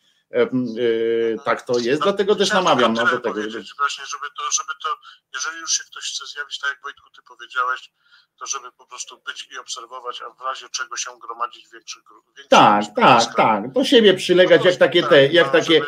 Tak 1.45 1.63
to 1.63 1.79
jest, 1.79 2.03
dlatego 2.03 2.37
też 2.37 2.53
namawiam 2.53 2.95
no, 2.95 3.07
do 3.07 3.19
tego. 3.19 3.43
Żeby... 3.43 3.65
Właśnie, 3.79 4.05
żeby 4.07 4.27
to, 4.37 4.43
żeby 4.53 4.73
to, 4.83 4.89
jeżeli 5.35 5.61
już 5.61 5.73
się 5.73 5.85
ktoś 5.85 6.05
chce 6.05 6.27
zjawić, 6.27 6.59
tak 6.59 6.71
jak 6.71 6.83
Wojtku, 6.83 7.11
ty 7.17 7.23
powiedziałeś, 7.29 7.93
to 8.41 8.47
żeby 8.47 8.73
po 8.79 8.87
prostu 8.87 9.21
być 9.27 9.49
i 9.55 9.59
obserwować, 9.59 10.23
a 10.23 10.43
w 10.43 10.47
razie 10.47 10.67
czego 10.69 10.97
się 10.97 11.11
gromadzić 11.21 11.69
większych 11.73 12.03
grup. 12.03 12.25
Tak, 12.49 12.85
tak, 12.97 13.35
tak. 13.37 13.73
Do 13.73 13.85
siebie 13.85 14.15
przylegać 14.15 14.65
jak 14.65 14.77
takie 14.77 15.03
te, 15.03 15.27
jak 15.27 15.47
no, 15.47 15.53
takie 15.53 15.83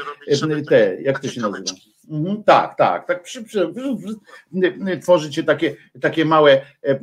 te, 0.68 1.02
jak 1.02 1.20
to 1.20 1.28
się 1.28 1.40
nazywa? 1.40 1.72
Mhm, 2.10 2.44
tak, 2.44 2.76
tak, 2.76 3.06
tak. 3.06 3.22
Przy, 3.22 3.44
przy, 3.44 3.68
przy, 3.68 5.00
tworzycie 5.02 5.44
takie, 5.44 5.76
takie 6.00 6.24
małe 6.24 6.52
e, 6.52 6.64
e, 6.84 6.98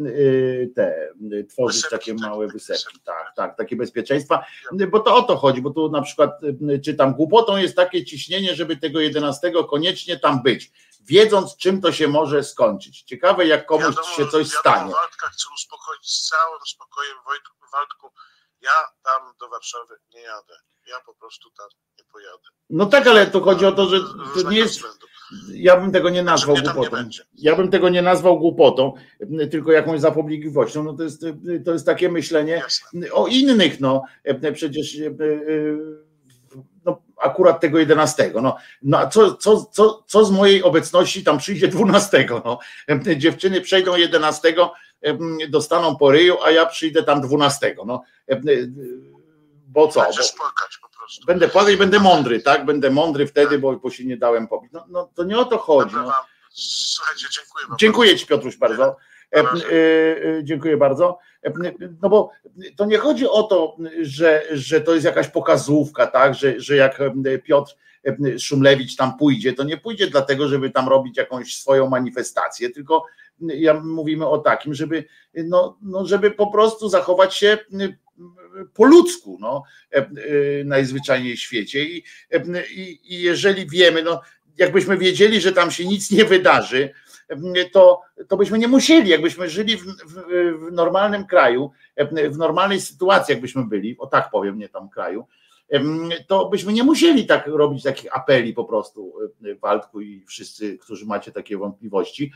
te, 0.75 1.09
tworzyć 1.49 1.81
wysepki, 1.81 1.97
takie 1.97 2.11
tak, 2.11 2.29
małe 2.29 2.47
wysepki, 2.47 2.99
tak, 3.05 3.33
tak, 3.35 3.57
takie 3.57 3.75
bezpieczeństwa, 3.75 4.45
bo 4.91 4.99
to 4.99 5.15
o 5.15 5.21
to 5.21 5.35
chodzi, 5.35 5.61
bo 5.61 5.69
tu 5.69 5.91
na 5.91 6.01
przykład 6.01 6.31
e, 6.69 6.79
czytam, 6.79 7.13
głupotą 7.13 7.57
jest 7.57 7.75
takie 7.75 8.05
ciśnienie, 8.05 8.55
żeby 8.55 8.77
tego 8.77 8.99
11 8.99 9.51
koniecznie 9.69 10.19
tam 10.19 10.43
być, 10.43 10.71
wiedząc 10.99 11.57
czym 11.57 11.81
to 11.81 11.91
się 11.91 12.07
może 12.07 12.43
skończyć. 12.43 13.01
Ciekawe 13.01 13.47
jak 13.47 13.65
komuś 13.65 13.85
wiadomo, 13.85 14.07
się 14.07 14.27
coś 14.27 14.47
wiadomo, 14.47 14.59
stanie. 14.59 14.91
Waldka 14.91 15.27
chcę 15.27 15.45
uspokoić 15.55 16.11
z 16.11 16.29
całym 16.29 16.59
spokojem 16.65 17.17
Wojtku, 17.25 17.55
Waldku, 17.73 18.09
ja 18.61 18.71
tam 19.03 19.33
do 19.39 19.49
Warszawy 19.49 19.95
nie 20.13 20.21
jadę, 20.21 20.53
ja 20.87 20.99
po 21.05 21.13
prostu 21.13 21.49
tam 21.57 21.67
nie 21.97 22.03
pojadę. 22.11 22.43
No 22.69 22.85
tak, 22.85 23.07
ale 23.07 23.27
to 23.27 23.41
chodzi 23.41 23.65
o 23.65 23.71
to, 23.71 23.85
że 23.85 23.99
to 24.43 24.49
nie 24.49 24.57
jest. 24.57 24.81
Ja 25.53 25.77
bym 25.77 25.91
tego 25.91 26.09
nie 26.09 26.23
nazwał 26.23 26.55
głupotą. 26.55 27.09
Ja 27.33 27.55
bym 27.55 27.71
tego 27.71 27.89
nie 27.89 28.01
nazwał 28.01 28.39
głupotą, 28.39 28.93
tylko 29.51 29.71
jakąś 29.71 29.99
zapobiegliwością. 29.99 30.83
No 30.83 30.93
to 30.93 31.03
jest, 31.03 31.25
to 31.65 31.73
jest 31.73 31.85
takie 31.85 32.09
myślenie 32.09 32.53
Jasne. 32.53 33.11
o 33.11 33.27
innych. 33.27 33.79
No 33.79 34.03
przecież 34.53 34.99
e, 34.99 35.05
e, 35.05 36.08
no, 36.85 37.01
akurat 37.17 37.59
tego 37.59 37.79
11. 37.79 38.31
No, 38.41 38.57
no 38.81 38.97
a 38.97 39.07
co, 39.07 39.33
co, 39.33 39.65
co, 39.71 40.03
co 40.07 40.25
z 40.25 40.31
mojej 40.31 40.63
obecności 40.63 41.23
tam 41.23 41.37
przyjdzie 41.37 41.67
12? 41.67 42.27
No, 42.45 42.59
dziewczyny 43.15 43.61
przejdą 43.61 43.95
11, 43.95 44.55
dostaną 45.49 45.95
po 45.95 46.11
ryju, 46.11 46.37
a 46.43 46.51
ja 46.51 46.65
przyjdę 46.65 47.03
tam 47.03 47.21
12. 47.21 47.75
No, 47.85 48.03
bo 49.67 49.87
co? 49.87 50.05
Będę 51.27 51.49
płakać 51.49 51.73
i 51.73 51.77
będę 51.77 51.99
mądry, 51.99 52.41
tak? 52.41 52.65
Będę 52.65 52.89
mądry 52.89 53.27
wtedy, 53.27 53.59
bo, 53.59 53.75
bo 53.75 53.89
się 53.89 54.05
nie 54.05 54.17
dałem 54.17 54.47
pobić. 54.47 54.71
No, 54.73 54.85
no 54.89 55.09
to 55.15 55.23
nie 55.23 55.37
o 55.37 55.45
to 55.45 55.57
chodzi. 55.57 55.95
No. 55.95 56.13
Słuchajcie, 56.49 57.27
dziękuję. 57.31 57.77
Dziękuję 57.79 58.17
Ci 58.17 58.25
Piotruś 58.25 58.57
bardzo. 58.57 58.95
E, 59.35 59.39
e, 59.39 59.43
e, 60.37 60.43
dziękuję 60.43 60.77
bardzo. 60.77 61.19
No 62.01 62.09
bo 62.09 62.31
to 62.75 62.85
nie 62.85 62.97
chodzi 62.97 63.27
o 63.27 63.43
to, 63.43 63.77
że, 64.01 64.43
że 64.51 64.81
to 64.81 64.93
jest 64.93 65.05
jakaś 65.05 65.27
pokazówka, 65.27 66.07
tak? 66.07 66.35
Że, 66.35 66.59
że 66.59 66.75
jak 66.75 67.01
Piotr 67.43 67.75
Szumlewicz 68.39 68.95
tam 68.95 69.17
pójdzie, 69.17 69.53
to 69.53 69.63
nie 69.63 69.77
pójdzie 69.77 70.07
dlatego, 70.07 70.47
żeby 70.47 70.69
tam 70.69 70.89
robić 70.89 71.17
jakąś 71.17 71.55
swoją 71.55 71.89
manifestację, 71.89 72.69
tylko 72.69 73.05
ja 73.41 73.73
mówimy 73.73 74.27
o 74.27 74.37
takim, 74.37 74.73
żeby, 74.73 75.03
no, 75.33 75.77
no 75.81 76.05
żeby 76.05 76.31
po 76.31 76.51
prostu 76.51 76.89
zachować 76.89 77.35
się 77.35 77.57
po 78.73 78.85
ludzku, 78.85 79.37
no, 79.41 79.63
najzwyczajniej 80.65 81.35
w 81.35 81.41
świecie. 81.41 81.83
I, 81.83 82.03
i, 82.75 82.99
I 83.03 83.21
jeżeli 83.21 83.69
wiemy, 83.69 84.03
no, 84.03 84.21
jakbyśmy 84.57 84.97
wiedzieli, 84.97 85.41
że 85.41 85.51
tam 85.51 85.71
się 85.71 85.85
nic 85.85 86.11
nie 86.11 86.25
wydarzy, 86.25 86.89
to, 87.71 88.01
to 88.27 88.37
byśmy 88.37 88.59
nie 88.59 88.67
musieli, 88.67 89.09
jakbyśmy 89.09 89.49
żyli 89.49 89.77
w, 89.77 89.83
w, 89.83 90.13
w, 90.59 90.71
normalnym 90.71 91.25
kraju, 91.25 91.71
w 92.31 92.37
normalnej 92.37 92.81
sytuacji, 92.81 93.31
jakbyśmy 93.31 93.65
byli, 93.65 93.97
o 93.97 94.07
tak 94.07 94.29
powiem, 94.31 94.57
nie 94.57 94.69
tam 94.69 94.89
kraju, 94.89 95.25
to 96.27 96.49
byśmy 96.49 96.73
nie 96.73 96.83
musieli 96.83 97.25
tak 97.25 97.47
robić 97.47 97.83
takich 97.83 98.17
apeli 98.17 98.53
po 98.53 98.65
prostu, 98.65 99.13
Waldku 99.61 100.01
i 100.01 100.25
wszyscy, 100.27 100.77
którzy 100.77 101.05
macie 101.05 101.31
takie 101.31 101.57
wątpliwości. 101.57 102.31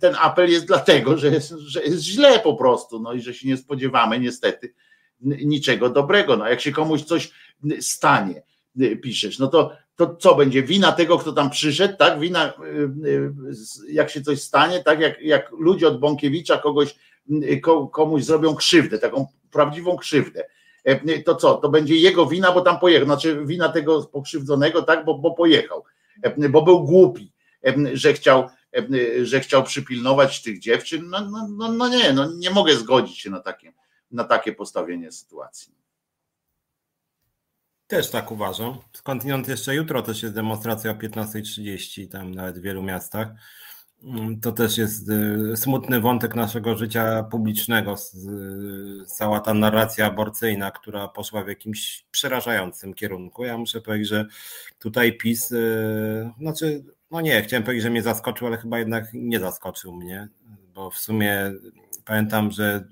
Ten 0.00 0.14
apel 0.20 0.50
jest 0.50 0.66
dlatego, 0.66 1.18
że 1.18 1.28
jest, 1.28 1.50
że 1.50 1.82
jest 1.82 2.02
źle 2.02 2.40
po 2.40 2.54
prostu, 2.54 3.00
no 3.00 3.12
i 3.12 3.20
że 3.20 3.34
się 3.34 3.48
nie 3.48 3.56
spodziewamy 3.56 4.20
niestety 4.20 4.74
niczego 5.20 5.90
dobrego. 5.90 6.36
No 6.36 6.48
jak 6.48 6.60
się 6.60 6.72
komuś 6.72 7.02
coś 7.02 7.30
stanie, 7.80 8.42
piszesz, 9.02 9.38
no 9.38 9.48
to, 9.48 9.72
to 9.96 10.16
co 10.16 10.34
będzie? 10.34 10.62
Wina 10.62 10.92
tego, 10.92 11.18
kto 11.18 11.32
tam 11.32 11.50
przyszedł, 11.50 11.96
tak? 11.96 12.20
Wina, 12.20 12.52
jak 13.88 14.10
się 14.10 14.22
coś 14.22 14.42
stanie, 14.42 14.82
tak? 14.82 15.00
Jak, 15.00 15.20
jak 15.20 15.50
ludzie 15.52 15.88
od 15.88 16.00
Bąkiewicza 16.00 16.58
kogoś, 16.58 16.94
komuś 17.92 18.24
zrobią 18.24 18.54
krzywdę, 18.54 18.98
taką 18.98 19.26
prawdziwą 19.50 19.96
krzywdę. 19.96 20.46
To 21.24 21.34
co? 21.34 21.54
To 21.54 21.68
będzie 21.68 21.96
jego 21.96 22.26
wina, 22.26 22.52
bo 22.52 22.60
tam 22.60 22.78
pojechał. 22.78 23.06
Znaczy 23.06 23.46
wina 23.46 23.68
tego 23.68 24.02
pokrzywdzonego, 24.02 24.82
tak? 24.82 25.04
Bo, 25.04 25.18
bo 25.18 25.34
pojechał, 25.34 25.84
bo 26.50 26.62
był 26.62 26.84
głupi, 26.84 27.32
że 27.92 28.12
chciał, 28.12 28.48
że 29.22 29.40
chciał 29.40 29.62
przypilnować 29.62 30.42
tych 30.42 30.58
dziewczyn. 30.58 31.10
No, 31.10 31.20
no, 31.30 31.48
no, 31.48 31.72
no 31.72 31.88
nie, 31.88 32.12
no 32.12 32.32
nie 32.32 32.50
mogę 32.50 32.76
zgodzić 32.76 33.20
się 33.20 33.30
na 33.30 33.40
takie 33.40 33.72
na 34.10 34.24
takie 34.24 34.52
postawienie 34.52 35.12
sytuacji. 35.12 35.74
Też 37.86 38.10
tak 38.10 38.32
uważam. 38.32 38.78
Skądinąd 38.92 39.48
jeszcze 39.48 39.74
jutro 39.74 40.02
też 40.02 40.22
jest 40.22 40.34
demonstracja 40.34 40.90
o 40.90 40.94
15.30, 40.94 42.08
tam 42.08 42.34
nawet 42.34 42.58
w 42.58 42.62
wielu 42.62 42.82
miastach. 42.82 43.28
Mm, 44.02 44.40
to 44.40 44.52
też 44.52 44.78
jest 44.78 45.08
y, 45.08 45.56
smutny 45.56 46.00
wątek 46.00 46.34
naszego 46.34 46.76
życia 46.76 47.22
publicznego, 47.22 47.94
cała 49.06 49.40
ta 49.40 49.54
narracja 49.54 50.06
aborcyjna, 50.06 50.70
która 50.70 51.08
poszła 51.08 51.44
w 51.44 51.48
jakimś 51.48 52.06
przerażającym 52.10 52.94
kierunku. 52.94 53.44
Ja 53.44 53.58
muszę 53.58 53.80
powiedzieć, 53.80 54.08
że 54.08 54.26
tutaj 54.78 55.16
PiS, 55.16 55.52
y, 55.52 56.30
znaczy, 56.38 56.84
no 57.10 57.20
nie, 57.20 57.42
chciałem 57.42 57.62
powiedzieć, 57.62 57.82
że 57.82 57.90
mnie 57.90 58.02
zaskoczył, 58.02 58.46
ale 58.46 58.56
chyba 58.56 58.78
jednak 58.78 59.04
nie 59.12 59.40
zaskoczył 59.40 59.92
mnie, 59.92 60.28
bo 60.74 60.90
w 60.90 60.98
sumie 60.98 61.52
pamiętam, 62.04 62.50
że 62.50 62.84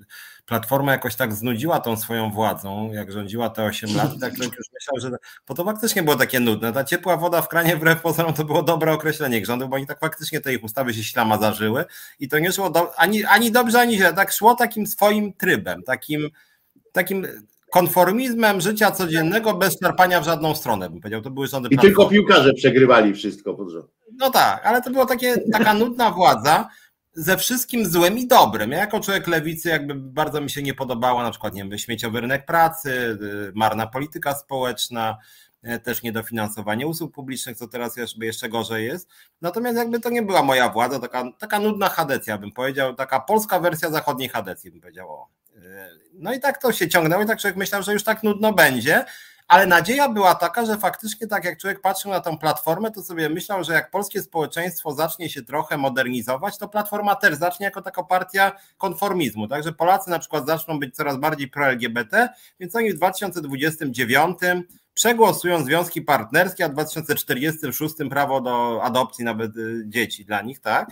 Platforma 0.47 0.93
jakoś 0.93 1.15
tak 1.15 1.35
znudziła 1.35 1.81
tą 1.81 1.97
swoją 1.97 2.31
władzą, 2.31 2.93
jak 2.93 3.13
rządziła 3.13 3.51
te 3.51 3.65
8 3.65 3.97
lat, 3.97 4.11
tak 4.21 4.39
już 4.39 4.49
myślał, 4.49 5.01
że. 5.01 5.11
Bo 5.49 5.55
to 5.55 5.65
faktycznie 5.65 6.03
było 6.03 6.17
takie 6.17 6.41
nudne. 6.41 6.73
Ta 6.73 6.85
ciepła 6.85 7.17
woda 7.17 7.43
w 7.43 7.49
kranie 7.49 7.77
wbrew 7.77 8.01
pozorom 8.01 8.35
to 8.35 8.45
było 8.45 8.63
dobre 8.63 8.93
określenie 8.93 9.47
rządu, 9.47 9.69
bo 9.69 9.77
oni 9.77 9.87
tak 9.87 10.01
faktycznie 10.01 10.41
te 10.41 10.55
ich 10.55 10.65
ustawy 10.65 10.95
się 10.95 11.05
ślama 11.05 11.39
zażyły 11.39 11.85
i 12.19 12.29
to 12.29 12.39
nie 12.39 12.53
szło 12.53 12.71
do, 12.71 12.99
ani, 13.01 13.25
ani 13.25 13.53
dobrze, 13.53 13.81
ani 13.81 13.97
źle. 13.97 14.15
Tak 14.15 14.33
szło 14.33 14.55
takim 14.55 14.87
swoim 14.87 15.33
trybem, 15.33 15.83
takim, 15.83 16.31
takim 16.93 17.27
konformizmem 17.73 18.61
życia 18.61 18.91
codziennego 18.91 19.55
bez 19.55 19.79
czerpania 19.79 20.21
w 20.21 20.25
żadną 20.25 20.55
stronę, 20.55 20.91
bym 20.91 21.01
powiedział. 21.01 21.23
To 21.23 21.31
były 21.31 21.47
rządy. 21.47 21.69
I 21.73 21.79
tylko 21.79 22.09
piłkarze 22.09 22.53
przegrywali 22.53 23.15
wszystko 23.15 23.55
pod 23.55 23.71
rząd. 23.71 23.87
No 24.17 24.31
tak, 24.31 24.67
ale 24.67 24.83
to 24.83 24.91
była 24.91 25.07
takie, 25.07 25.37
taka 25.53 25.75
nudna 25.75 26.11
władza 26.11 26.69
ze 27.15 27.37
wszystkim 27.37 27.87
złym 27.87 28.19
i 28.19 28.27
dobrym. 28.27 28.71
Ja 28.71 28.79
jako 28.79 29.01
człowiek 29.01 29.27
lewicy 29.27 29.69
jakby 29.69 29.95
bardzo 29.95 30.41
mi 30.41 30.51
się 30.51 30.63
nie 30.63 30.75
podobało 30.75 31.23
na 31.23 31.31
przykład 31.31 31.55
nie 31.55 31.65
wiem, 31.65 31.79
śmieciowy 31.79 32.21
rynek 32.21 32.47
pracy, 32.47 32.91
y, 32.91 33.53
marna 33.55 33.87
polityka 33.87 34.35
społeczna, 34.35 35.19
y, 35.65 35.79
też 35.79 36.03
niedofinansowanie 36.03 36.87
usług 36.87 37.15
publicznych, 37.15 37.57
co 37.57 37.69
teraz 37.69 37.97
jeszcze 38.21 38.49
gorzej 38.49 38.87
jest. 38.87 39.09
Natomiast 39.41 39.77
jakby 39.77 40.01
to 40.01 40.11
nie 40.11 40.23
była 40.23 40.43
moja 40.43 40.69
władza, 40.69 40.99
taka, 40.99 41.25
taka 41.39 41.59
nudna 41.59 41.89
chadecja 41.89 42.39
bym 42.39 42.53
powiedział, 42.53 42.95
taka 42.95 43.21
polska 43.21 43.61
wersja 43.61 43.91
zachodniej 43.91 44.29
chadecji 44.29 44.71
bym 44.71 44.81
powiedział. 44.81 45.27
Y, 45.57 45.61
no 46.15 46.35
i 46.35 46.41
tak 46.41 46.59
to 46.63 46.73
się 46.73 46.89
ciągnęło 46.89 47.23
i 47.23 47.27
tak 47.27 47.41
człowiek 47.41 47.57
myślał, 47.57 47.83
że 47.83 47.93
już 47.93 48.05
tak 48.05 48.23
nudno 48.23 48.53
będzie, 48.53 49.05
ale 49.53 49.67
nadzieja 49.67 50.09
była 50.09 50.35
taka, 50.35 50.67
że 50.67 50.79
faktycznie 50.79 51.27
tak 51.27 51.45
jak 51.45 51.59
człowiek 51.59 51.81
patrzył 51.81 52.11
na 52.11 52.21
tą 52.21 52.39
platformę, 52.39 52.91
to 52.91 53.03
sobie 53.03 53.29
myślał, 53.29 53.65
że 53.65 53.73
jak 53.73 53.91
polskie 53.91 54.23
społeczeństwo 54.23 54.95
zacznie 54.95 55.29
się 55.29 55.43
trochę 55.43 55.77
modernizować, 55.77 56.59
to 56.59 56.69
platforma 56.69 57.15
też 57.15 57.35
zacznie 57.35 57.65
jako 57.65 57.83
taka 57.83 58.03
partia 58.03 58.53
konformizmu. 58.79 59.49
Także 59.49 59.73
Polacy 59.73 60.11
na 60.11 60.19
przykład 60.19 60.47
zaczną 60.47 60.79
być 60.79 60.95
coraz 60.97 61.17
bardziej 61.17 61.49
pro-LGBT, 61.49 62.29
więc 62.61 62.77
oni 62.77 62.93
w 62.93 62.97
2029 62.97 64.39
przegłosują 64.95 65.65
związki 65.65 66.03
partnerskie, 66.03 66.65
a 66.65 66.69
w 66.69 66.73
2046 66.73 67.95
prawo 68.11 68.41
do 68.41 68.83
adopcji 68.83 69.25
nawet 69.25 69.57
y, 69.57 69.83
dzieci 69.87 70.25
dla 70.25 70.43
nich, 70.43 70.61
tak? 70.61 70.91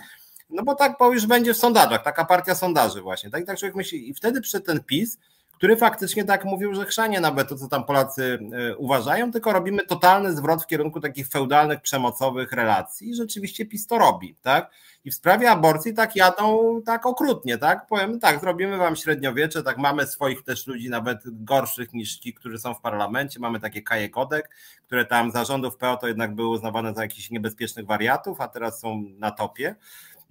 No 0.49 0.63
bo 0.63 0.75
tak 0.75 0.95
bo 0.99 1.13
już 1.13 1.25
będzie 1.25 1.53
w 1.53 1.57
sondażach, 1.57 2.03
taka 2.03 2.25
partia 2.25 2.55
sondaży 2.55 3.01
właśnie. 3.01 3.29
Tak, 3.29 3.45
tak 3.45 3.59
człowiek 3.59 3.75
myśli. 3.75 4.09
I 4.09 4.13
wtedy 4.13 4.41
przy 4.41 4.61
ten 4.61 4.83
PiS 4.83 5.17
który 5.61 5.77
faktycznie 5.77 6.25
tak 6.25 6.45
mówił, 6.45 6.73
że 6.75 6.85
chrzanie 6.85 7.19
nawet 7.19 7.49
to, 7.49 7.55
co 7.55 7.67
tam 7.67 7.83
Polacy 7.83 8.39
e, 8.53 8.77
uważają, 8.77 9.31
tylko 9.31 9.53
robimy 9.53 9.85
totalny 9.85 10.33
zwrot 10.33 10.63
w 10.63 10.67
kierunku 10.67 10.99
takich 10.99 11.27
feudalnych, 11.27 11.81
przemocowych 11.81 12.51
relacji 12.51 13.09
i 13.09 13.15
rzeczywiście 13.15 13.65
PiS 13.65 13.87
to 13.87 13.97
robi, 13.97 14.35
tak? 14.41 14.71
I 15.05 15.11
w 15.11 15.15
sprawie 15.15 15.51
aborcji 15.51 15.93
tak 15.93 16.15
jadą 16.15 16.81
tak 16.85 17.05
okrutnie, 17.05 17.57
tak? 17.57 17.87
Powiem 17.87 18.19
tak, 18.19 18.39
zrobimy 18.39 18.77
wam 18.77 18.95
średniowiecze, 18.95 19.63
tak 19.63 19.77
mamy 19.77 20.07
swoich 20.07 20.43
też 20.43 20.67
ludzi 20.67 20.89
nawet 20.89 21.17
gorszych 21.25 21.93
niż 21.93 22.17
ci, 22.17 22.33
którzy 22.33 22.59
są 22.59 22.73
w 22.73 22.81
parlamencie, 22.81 23.39
mamy 23.39 23.59
takie 23.59 23.81
kaje 23.81 24.09
kodek, 24.09 24.49
które 24.87 25.05
tam 25.05 25.31
zarządów 25.31 25.77
PO 25.77 25.97
to 25.97 26.07
jednak 26.07 26.35
były 26.35 26.47
uznawane 26.47 26.93
za 26.93 27.01
jakichś 27.01 27.29
niebezpiecznych 27.29 27.85
wariatów, 27.85 28.41
a 28.41 28.47
teraz 28.47 28.79
są 28.79 29.03
na 29.17 29.31
topie. 29.31 29.75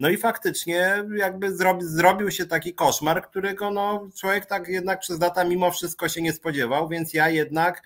No 0.01 0.09
i 0.09 0.17
faktycznie 0.17 1.05
jakby 1.17 1.57
zrobi, 1.57 1.85
zrobił 1.85 2.31
się 2.31 2.47
taki 2.47 2.75
koszmar, 2.75 3.23
którego 3.23 3.71
no, 3.71 4.09
człowiek 4.21 4.47
tak 4.47 4.69
jednak 4.69 5.01
przez 5.01 5.21
lata 5.21 5.45
mimo 5.45 5.71
wszystko 5.71 6.09
się 6.09 6.23
nie 6.23 6.33
spodziewał, 6.33 6.89
więc 6.89 7.15
ja 7.15 7.29
jednak 7.29 7.83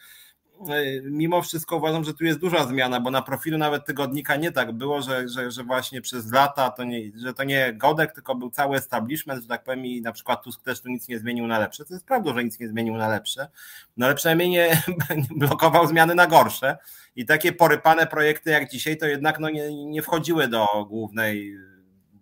mimo 1.02 1.42
wszystko 1.42 1.76
uważam, 1.76 2.04
że 2.04 2.14
tu 2.14 2.24
jest 2.24 2.38
duża 2.38 2.66
zmiana, 2.66 3.00
bo 3.00 3.10
na 3.10 3.22
profilu 3.22 3.58
nawet 3.58 3.86
tygodnika 3.86 4.36
nie 4.36 4.52
tak 4.52 4.72
było, 4.72 5.02
że, 5.02 5.28
że, 5.28 5.50
że 5.50 5.64
właśnie 5.64 6.00
przez 6.00 6.32
lata 6.32 6.70
to 6.70 6.84
nie, 6.84 7.00
że 7.16 7.34
to 7.34 7.44
nie 7.44 7.72
Godek, 7.72 8.12
tylko 8.12 8.34
był 8.34 8.50
cały 8.50 8.76
establishment, 8.76 9.42
że 9.42 9.48
tak 9.48 9.64
powiem, 9.64 9.86
i 9.86 10.02
na 10.02 10.12
przykład 10.12 10.42
Tusk 10.42 10.62
też 10.62 10.80
tu 10.80 10.88
nic 10.88 11.08
nie 11.08 11.18
zmienił 11.18 11.46
na 11.46 11.58
lepsze. 11.58 11.84
To 11.84 11.94
jest 11.94 12.06
prawda, 12.06 12.34
że 12.34 12.44
nic 12.44 12.60
nie 12.60 12.68
zmienił 12.68 12.96
na 12.96 13.08
lepsze, 13.08 13.48
no 13.96 14.06
ale 14.06 14.14
przynajmniej 14.14 14.50
nie 14.50 14.82
blokował 15.36 15.86
zmiany 15.86 16.14
na 16.14 16.26
gorsze. 16.26 16.78
I 17.16 17.26
takie 17.26 17.52
porypane 17.52 18.06
projekty 18.06 18.50
jak 18.50 18.70
dzisiaj, 18.70 18.96
to 18.96 19.06
jednak 19.06 19.38
no 19.40 19.50
nie, 19.50 19.86
nie 19.86 20.02
wchodziły 20.02 20.48
do 20.48 20.66
głównej 20.88 21.58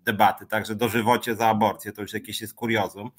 debaty, 0.04 0.46
także 0.46 0.74
dożywocie 0.74 1.34
za 1.34 1.48
aborcję, 1.48 1.92
to 1.92 2.02
już 2.02 2.12
jakieś 2.12 2.40
jest 2.40 2.54
kuriozum. 2.54 3.10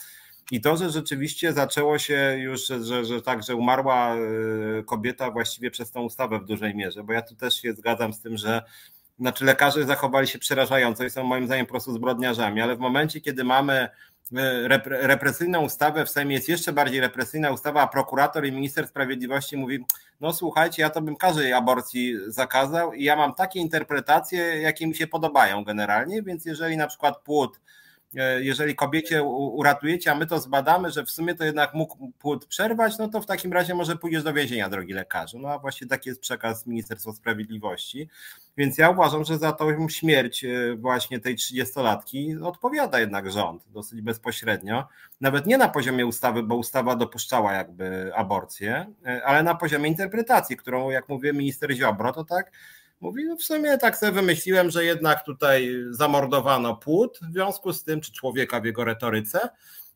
I 0.51 0.61
to, 0.61 0.77
że 0.77 0.89
rzeczywiście 0.89 1.53
zaczęło 1.53 1.97
się 1.97 2.37
już, 2.39 2.67
że, 2.67 3.05
że 3.05 3.21
tak, 3.21 3.43
że 3.43 3.55
umarła 3.55 4.15
y, 4.15 4.83
kobieta 4.85 5.31
właściwie 5.31 5.71
przez 5.71 5.91
tą 5.91 6.01
ustawę 6.01 6.39
w 6.39 6.45
dużej 6.45 6.75
mierze, 6.75 7.03
bo 7.03 7.13
ja 7.13 7.21
tu 7.21 7.35
też 7.35 7.61
się 7.61 7.73
zgadzam 7.73 8.13
z 8.13 8.21
tym, 8.21 8.37
że 8.37 8.63
znaczy 9.19 9.45
lekarze 9.45 9.85
zachowali 9.85 10.27
się 10.27 10.39
przerażająco 10.39 11.03
i 11.03 11.09
są 11.09 11.23
moim 11.23 11.45
zdaniem 11.45 11.65
po 11.65 11.69
prostu 11.69 11.93
zbrodniarzami, 11.93 12.61
ale 12.61 12.75
w 12.75 12.79
momencie, 12.79 13.21
kiedy 13.21 13.43
mamy 13.43 13.89
represyjną 14.85 15.61
ustawę, 15.61 16.05
w 16.05 16.09
Sejmie. 16.09 16.35
Jest 16.35 16.49
jeszcze 16.49 16.73
bardziej 16.73 17.01
represyjna 17.01 17.51
ustawa, 17.51 17.81
a 17.81 17.87
prokurator 17.87 18.45
i 18.45 18.51
minister 18.51 18.87
sprawiedliwości 18.87 19.57
mówi, 19.57 19.85
no 20.21 20.33
słuchajcie, 20.33 20.81
ja 20.81 20.89
to 20.89 21.01
bym 21.01 21.15
każdej 21.15 21.53
aborcji 21.53 22.15
zakazał 22.27 22.93
i 22.93 23.03
ja 23.03 23.15
mam 23.15 23.33
takie 23.33 23.59
interpretacje, 23.59 24.61
jakie 24.61 24.87
mi 24.87 24.95
się 24.95 25.07
podobają 25.07 25.63
generalnie, 25.63 26.23
więc 26.23 26.45
jeżeli 26.45 26.77
na 26.77 26.87
przykład 26.87 27.17
płód 27.17 27.59
E, 27.59 27.82
jeżeli 28.39 28.75
kobiecie 28.75 29.23
uratujecie, 29.23 30.11
a 30.11 30.15
my 30.15 30.27
to 30.27 30.39
zbadamy, 30.39 30.91
że 30.91 31.05
w 31.05 31.11
sumie 31.11 31.35
to 31.35 31.43
jednak 31.43 31.73
mógł 31.73 32.11
płód 32.11 32.45
przerwać, 32.45 32.97
no 32.97 33.07
to 33.07 33.21
w 33.21 33.25
takim 33.25 33.53
razie 33.53 33.75
może 33.75 33.95
pójdziesz 33.95 34.23
do 34.23 34.33
więzienia, 34.33 34.69
drogi 34.69 34.93
lekarzu. 34.93 35.39
No 35.39 35.49
a 35.49 35.59
właśnie 35.59 35.87
taki 35.87 36.09
jest 36.09 36.21
przekaz 36.21 36.67
Ministerstwa 36.67 37.13
Sprawiedliwości. 37.13 38.09
Więc 38.57 38.77
ja 38.77 38.89
uważam, 38.89 39.23
że 39.23 39.37
za 39.37 39.51
tą 39.51 39.89
śmierć 39.89 40.43
e, 40.43 40.75
właśnie 40.75 41.19
tej 41.19 41.35
30-latki 41.35 42.43
odpowiada 42.43 42.99
jednak 42.99 43.31
rząd 43.31 43.63
dosyć 43.71 44.01
bezpośrednio. 44.01 44.87
Nawet 45.21 45.45
nie 45.45 45.57
na 45.57 45.69
poziomie 45.69 46.05
ustawy, 46.05 46.43
bo 46.43 46.55
ustawa 46.55 46.95
dopuszczała 46.95 47.53
jakby 47.53 48.11
aborcję, 48.15 48.85
e, 49.05 49.25
ale 49.25 49.43
na 49.43 49.55
poziomie 49.55 49.89
interpretacji, 49.89 50.57
którą, 50.57 50.89
jak 50.89 51.09
mówię, 51.09 51.33
minister 51.33 51.71
Ziobro, 51.71 52.13
to 52.13 52.23
tak 52.23 52.51
Mówi, 53.01 53.25
no 53.25 53.35
w 53.35 53.43
sumie 53.43 53.77
tak 53.77 53.97
sobie 53.97 54.11
wymyśliłem, 54.11 54.69
że 54.69 54.85
jednak 54.85 55.25
tutaj 55.25 55.75
zamordowano 55.89 56.75
płód 56.75 57.19
w 57.21 57.33
związku 57.33 57.73
z 57.73 57.83
tym, 57.83 58.01
czy 58.01 58.13
człowieka 58.13 58.59
w 58.61 58.65
jego 58.65 58.83
retoryce. 58.83 59.49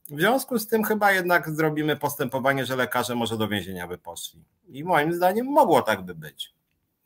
W 0.10 0.19
związku 0.19 0.60
z 0.60 0.68
tym 0.68 0.84
chyba 0.84 1.11
jednak 1.11 1.49
zrobimy 1.49 1.95
postępowanie, 1.95 2.65
że 2.65 2.76
lekarze 2.76 3.15
może 3.15 3.38
do 3.38 3.48
więzienia 3.48 3.88
by 3.88 3.98
poszli. 3.98 4.44
I 4.68 4.84
moim 4.84 5.14
zdaniem 5.14 5.45
mogło 5.45 5.82
tak 5.82 6.02
by 6.02 6.15
być. 6.15 6.57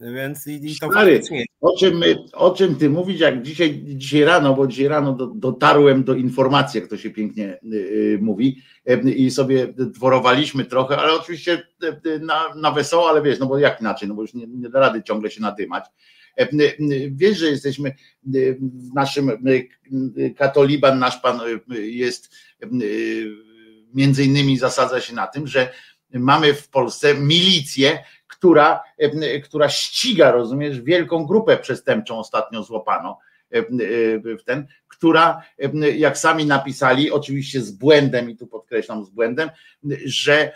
Więc 0.02 0.48
i, 0.48 0.72
i 0.72 0.80
to 0.80 0.92
Stary, 0.92 1.12
faktycznie... 1.12 1.46
o, 1.62 1.78
czym, 1.78 2.04
o 2.34 2.52
czym 2.52 2.76
ty 2.76 2.90
mówisz, 2.90 3.20
jak 3.20 3.42
dzisiaj, 3.42 3.82
dzisiaj 3.86 4.24
rano, 4.24 4.54
bo 4.54 4.68
dzisiaj 4.68 4.88
rano 4.88 5.14
do, 5.14 5.28
dotarłem 5.28 6.04
do 6.04 6.14
informacji, 6.14 6.80
jak 6.80 6.90
to 6.90 6.98
się 6.98 7.10
pięknie 7.10 7.60
y, 7.74 8.20
mówi, 8.22 8.62
y, 8.90 9.12
i 9.12 9.32
sobie 9.32 9.74
dworowaliśmy 9.78 10.66
trochę, 10.66 10.98
ale 10.98 11.14
oczywiście 11.14 11.64
y, 12.06 12.20
na, 12.20 12.56
na 12.56 12.72
wesoło, 12.72 13.10
ale 13.10 13.22
wiesz, 13.22 13.40
no 13.40 13.46
bo 13.46 13.58
jak 13.58 13.82
inaczej, 13.82 14.10
no 14.10 14.16
bo 14.16 14.22
już 14.22 14.34
nie, 14.34 14.48
nie 14.48 14.70
da 14.70 14.80
rady 14.80 15.04
ciągle 15.04 15.32
się 15.32 15.42
nadymać. 15.42 15.86
Wiesz, 17.12 17.38
że 17.38 17.46
jesteśmy 17.46 17.96
w 18.24 18.94
naszym 18.96 19.32
katoliban, 20.38 21.00
nasz 21.00 21.18
pan 21.18 21.40
jest 21.70 22.36
między 23.94 24.24
innymi 24.24 24.58
zasadza 24.58 25.02
się 25.02 25.16
na 25.16 25.28
tym, 25.28 25.48
że 25.48 25.72
mamy 26.14 26.54
w 26.54 26.70
Polsce 26.70 27.16
milicję, 27.16 28.04
która, 28.42 28.84
e, 28.98 29.40
która 29.40 29.70
ściga, 29.70 30.32
rozumiesz, 30.32 30.82
wielką 30.82 31.26
grupę 31.26 31.58
przestępczą 31.58 32.20
ostatnio 32.20 32.64
złapano 32.64 33.20
e, 33.54 33.58
e, 33.58 33.64
ten, 34.46 34.68
która, 34.88 35.42
jak 35.98 36.18
sami 36.18 36.46
napisali, 36.46 37.12
oczywiście 37.12 37.62
z 37.62 37.72
błędem, 37.72 38.30
i 38.30 38.38
tu 38.38 38.48
podkreślam 38.48 39.06
z 39.06 39.10
błędem, 39.10 39.50
że 40.06 40.52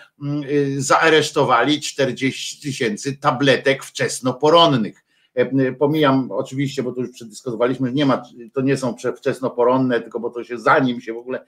zaaresztowali 0.77 1.81
40 1.81 2.61
tysięcy 2.61 3.17
tabletek 3.17 3.83
wczesnoporonnych. 3.83 5.04
E, 5.35 5.71
pomijam 5.71 6.31
oczywiście, 6.31 6.83
bo 6.83 6.91
to 6.91 7.01
już 7.01 7.11
przedyskutowaliśmy, 7.11 7.93
nie 7.93 8.05
ma, 8.05 8.23
to 8.53 8.61
nie 8.61 8.77
są 8.77 8.95
wczesnoporonne, 9.17 10.01
tylko 10.01 10.19
bo 10.19 10.29
to 10.29 10.43
się 10.43 10.59
zanim 10.59 11.01
się 11.01 11.13
w 11.13 11.17
ogóle, 11.17 11.45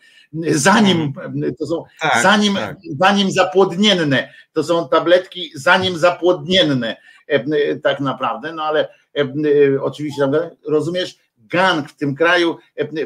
zanim 0.51 1.14
to 1.59 1.68
są, 1.68 1.84
tak, 2.01 2.23
zanim, 2.23 2.55
tak. 2.55 2.77
zanim 2.99 3.31
zapłodnienne, 3.31 4.34
to 4.53 4.64
są 4.64 4.89
tabletki 4.89 5.51
zanim 5.55 5.97
zapłodnienne 5.97 6.97
e, 7.27 7.76
tak 7.76 7.99
naprawdę, 7.99 8.53
no 8.53 8.64
ale 8.64 8.88
e, 9.18 9.81
oczywiście 9.81 10.30
rozumiesz, 10.68 11.15
gang 11.38 11.89
w 11.89 11.95
tym 11.95 12.15
kraju, 12.15 12.57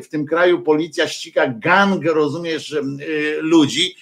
w 0.04 0.08
tym 0.08 0.26
kraju 0.26 0.62
policja 0.62 1.08
ściga 1.08 1.48
gang, 1.48 2.06
rozumiesz, 2.06 2.76
ludzi, 3.40 3.96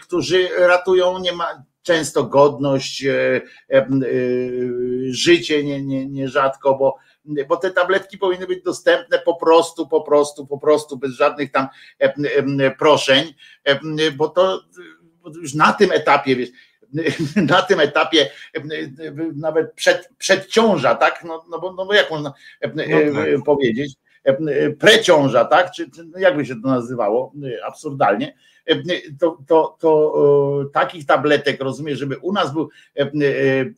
którzy 0.00 0.48
ratują 0.58 1.18
nie 1.18 1.32
ma, 1.32 1.62
często 1.82 2.24
godność, 2.24 3.04
e, 3.04 3.40
e, 3.70 3.76
e, 3.76 3.86
życie 5.10 5.64
nie, 5.64 5.82
nie, 5.82 6.06
nierzadko, 6.06 6.74
bo, 6.74 6.96
bo 7.48 7.56
te 7.56 7.70
tabletki 7.70 8.18
powinny 8.18 8.46
być 8.46 8.62
dostępne 8.62 9.18
po 9.18 9.34
prostu, 9.34 9.88
po 9.88 10.00
prostu, 10.00 10.46
po 10.46 10.58
prostu, 10.58 10.96
bez 10.96 11.12
żadnych 11.12 11.50
tam 11.50 11.68
proszeń, 12.78 13.34
bo 14.16 14.28
to 14.28 14.60
już 15.40 15.54
na 15.54 15.72
tym 15.72 15.92
etapie, 15.92 16.36
wiesz, 16.36 16.48
na 17.36 17.62
tym 17.62 17.80
etapie 17.80 18.30
nawet 19.36 19.72
przed, 19.74 20.08
przedciąża, 20.18 20.94
tak? 20.94 21.24
No, 21.24 21.44
no, 21.50 21.58
bo, 21.58 21.72
no 21.72 21.86
bo 21.86 21.94
jak 21.94 22.10
można 22.10 22.32
no 22.74 22.84
tak. 22.84 23.44
powiedzieć? 23.44 23.92
Preciąża, 24.78 25.44
tak? 25.44 25.70
Czy, 25.70 25.90
czy 25.90 26.06
jakby 26.18 26.46
się 26.46 26.54
to 26.62 26.68
nazywało? 26.68 27.32
Absurdalnie 27.66 28.34
to, 29.20 29.38
to, 29.46 29.76
to 29.80 30.70
takich 30.72 31.06
tabletek, 31.06 31.60
rozumiem, 31.60 31.96
żeby 31.96 32.16
u 32.16 32.32
nas 32.32 32.52
był 32.52 32.70
e, 32.96 33.00
e, 33.02 33.10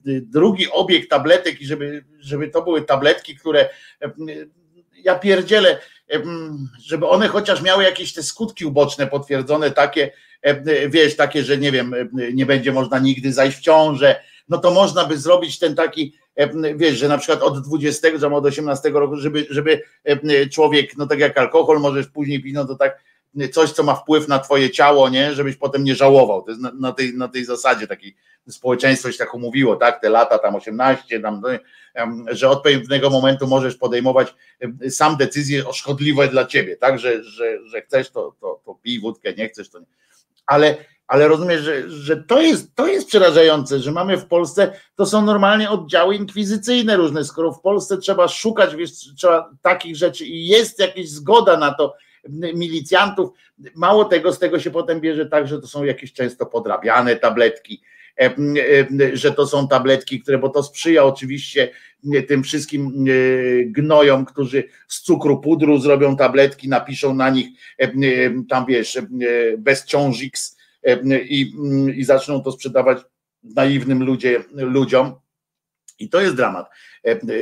drugi 0.05 0.71
obieg 0.71 1.09
tabletek 1.09 1.61
i 1.61 1.67
żeby, 1.67 2.05
żeby 2.21 2.49
to 2.49 2.63
były 2.63 2.83
tabletki, 2.83 3.37
które 3.37 3.69
ja 4.95 5.19
pierdzielę, 5.19 5.79
żeby 6.85 7.09
one 7.09 7.29
chociaż 7.29 7.63
miały 7.63 7.85
jakieś 7.85 8.13
te 8.13 8.23
skutki 8.23 8.65
uboczne 8.65 9.07
potwierdzone, 9.07 9.71
takie, 9.71 10.11
wiesz, 10.89 11.17
takie, 11.17 11.43
że 11.43 11.59
nie 11.59 11.73
wiem, 11.73 11.95
nie 12.35 12.47
będzie 12.47 12.73
można 12.73 12.99
nigdy 12.99 13.33
zajść 13.33 13.59
w 13.59 13.61
ciążę, 13.61 14.17
no 14.49 14.59
to 14.59 14.71
można 14.71 15.05
by 15.05 15.19
zrobić 15.19 15.59
ten 15.59 15.75
taki, 15.75 16.15
wiesz, 16.77 16.97
że 16.97 17.09
na 17.09 17.19
przykład 17.19 17.43
od 17.43 17.67
20, 17.67 18.09
że 18.19 18.35
od 18.35 18.47
18 18.47 18.91
roku, 18.91 19.17
żeby, 19.17 19.47
żeby 19.51 19.83
człowiek, 20.53 20.97
no 20.97 21.07
tak 21.07 21.19
jak 21.19 21.39
alkohol 21.39 21.81
możesz 21.81 22.07
później 22.07 22.43
pić, 22.43 22.55
no 22.55 22.65
to 22.65 22.75
tak 22.77 22.99
coś, 23.53 23.73
co 23.73 23.83
ma 23.83 23.95
wpływ 23.95 24.29
na 24.29 24.39
twoje 24.39 24.71
ciało, 24.71 25.09
nie, 25.09 25.35
żebyś 25.35 25.57
potem 25.57 25.85
nie 25.85 25.95
żałował. 25.95 26.43
To 26.43 26.51
jest 26.51 26.63
na, 26.63 26.73
na 26.73 26.93
tej, 26.93 27.15
na 27.15 27.29
tej 27.29 27.45
zasadzie 27.45 27.87
takiej. 27.87 28.17
Społeczeństwo 28.49 29.13
się 29.13 29.19
tak 29.19 29.35
umówiło, 29.35 29.77
tak, 29.77 30.01
te 30.01 30.11
lata 30.11 30.39
tam 30.39 30.55
18, 30.55 31.21
tam, 31.21 31.41
no, 31.41 31.49
że 32.27 32.49
od 32.49 32.63
pewnego 32.63 33.11
momentu 33.11 33.47
możesz 33.47 33.77
podejmować 33.77 34.35
sam 34.91 35.17
decyzje 35.17 35.63
szkodliwe 35.73 36.29
dla 36.29 36.45
ciebie, 36.45 36.77
tak, 36.77 36.99
że, 36.99 37.25
że, 37.25 37.67
że 37.67 37.83
chcesz, 37.83 38.11
to, 38.11 38.35
to, 38.41 38.61
to 38.65 38.75
pij 38.75 39.01
wódkę, 39.01 39.33
nie 39.33 39.49
chcesz, 39.49 39.71
to 39.71 39.79
nie. 39.79 39.87
Ale, 40.47 40.77
ale 41.07 41.29
rozumiesz, 41.29 41.61
że, 41.61 41.91
że 41.91 42.17
to, 42.17 42.41
jest, 42.41 42.75
to 42.75 42.87
jest 42.87 43.09
przerażające, 43.09 43.81
że 43.81 43.93
mamy 43.93 44.17
w 44.17 44.27
Polsce, 44.27 44.73
to 44.97 45.07
są 45.07 45.23
normalnie 45.23 45.71
oddziały 45.71 46.17
inkwizycyjne 46.17 46.97
różne, 46.97 47.25
skoro 47.25 47.53
w 47.53 47.61
Polsce 47.61 47.99
trzeba 47.99 48.29
szukać, 48.29 48.77
wiesz, 48.77 48.91
trzeba 49.17 49.51
takich 49.63 49.97
rzeczy 49.97 50.27
i 50.27 50.47
jest 50.47 50.79
jakaś 50.79 51.09
zgoda 51.09 51.57
na 51.57 51.75
to, 51.75 51.95
milicjantów. 52.29 53.31
Mało 53.75 54.05
tego, 54.05 54.33
z 54.33 54.39
tego 54.39 54.61
się 54.61 54.71
potem 54.71 55.01
bierze 55.01 55.27
tak, 55.27 55.49
że 55.49 55.61
to 55.61 55.67
są 55.67 55.85
jakieś 55.85 56.13
często 56.13 56.47
podrabiane 56.47 57.17
tabletki, 57.17 57.83
że 59.13 59.33
to 59.33 59.47
są 59.47 59.69
tabletki, 59.69 60.21
które, 60.21 60.39
bo 60.39 60.49
to 60.49 60.63
sprzyja 60.63 61.05
oczywiście 61.05 61.71
tym 62.29 62.43
wszystkim 62.43 63.05
gnojom, 63.67 64.25
którzy 64.25 64.65
z 64.89 65.01
cukru 65.01 65.41
pudru 65.41 65.79
zrobią 65.79 66.17
tabletki, 66.17 66.69
napiszą 66.69 67.15
na 67.15 67.31
nich 67.31 67.47
tam 68.49 68.67
wiesz, 68.67 68.99
bez 69.59 69.87
i, 71.29 71.53
i 71.95 72.05
zaczną 72.05 72.43
to 72.43 72.53
sprzedawać 72.53 72.99
naiwnym 73.43 74.05
ludzie, 74.05 74.45
ludziom 74.53 75.15
i 75.99 76.09
to 76.09 76.21
jest 76.21 76.37
dramat 76.37 76.71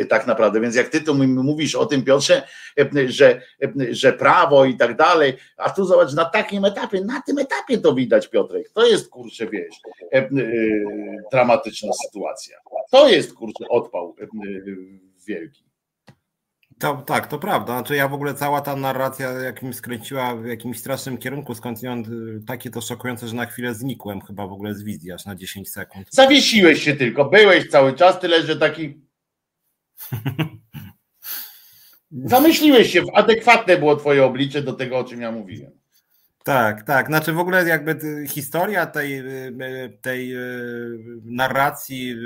tak 0.09 0.27
naprawdę. 0.27 0.61
Więc 0.61 0.75
jak 0.75 0.89
ty 0.89 1.01
tu 1.01 1.15
mówisz 1.15 1.75
o 1.75 1.87
tym, 1.87 2.05
Piotrze, 2.05 2.43
e, 2.79 3.09
że, 3.09 3.41
że 3.91 4.13
prawo 4.13 4.65
i 4.65 4.77
tak 4.77 4.97
dalej, 4.97 5.37
a 5.57 5.71
tu 5.71 5.85
zobacz, 5.85 6.13
na 6.13 6.25
takim 6.25 6.65
etapie, 6.65 7.05
na 7.05 7.23
tym 7.23 7.39
etapie 7.39 7.79
to 7.79 7.95
widać, 7.95 8.29
Piotrek. 8.29 8.71
To 8.71 8.87
jest 8.87 9.09
kurczę, 9.09 9.47
wiesz, 9.47 9.75
dramatyczna 11.33 11.93
sytuacja. 12.07 12.59
To 12.91 13.09
jest 13.09 13.35
kurczę 13.35 13.65
odpał 13.69 14.17
wielki. 15.27 15.65
To, 16.83 17.03
tak, 17.07 17.27
to 17.27 17.39
prawda. 17.39 17.73
Znaczy 17.73 17.97
ja 17.97 18.09
w 18.09 18.15
ogóle 18.15 18.35
cała 18.35 18.61
ta 18.61 18.77
narracja 18.77 19.31
jak 19.31 19.63
mi 19.63 19.75
skręciła 19.75 20.37
w 20.37 20.47
jakimś 20.47 20.79
strasznym 20.79 21.19
kierunku, 21.19 21.55
skądinąd 21.55 22.09
y, 22.09 22.41
takie 22.47 22.71
to 22.71 22.81
szokujące, 22.81 23.29
że 23.29 23.35
na 23.35 23.47
chwilę 23.47 23.75
znikłem 23.75 24.21
chyba 24.21 24.47
w 24.47 24.53
ogóle 24.53 24.75
z 24.75 24.83
wizji, 24.83 25.13
aż 25.13 25.27
na 25.27 25.35
10 25.35 25.71
sekund. 25.71 26.07
Zawiesiłeś 26.11 26.83
się 26.83 26.97
tylko, 26.97 27.25
byłeś 27.25 27.69
cały 27.69 27.93
czas, 27.93 28.21
tyle 28.21 28.43
że 28.43 28.57
taki 28.57 29.01
Zamyśliłeś 32.25 32.93
się, 32.93 33.03
adekwatne 33.15 33.79
było 33.79 33.97
twoje 33.97 34.25
oblicze 34.25 34.63
do 34.63 34.73
tego, 34.73 34.99
o 34.99 35.05
czym 35.05 35.21
ja 35.21 35.33
mówiłem. 35.33 35.71
Tak, 36.45 36.83
tak. 36.83 37.07
Znaczy 37.07 37.33
w 37.33 37.39
ogóle 37.39 37.69
jakby 37.69 38.25
historia 38.29 38.87
tej, 38.87 39.19
y, 39.19 39.55
y, 39.63 39.99
tej 40.03 40.35
narracji 41.25 42.17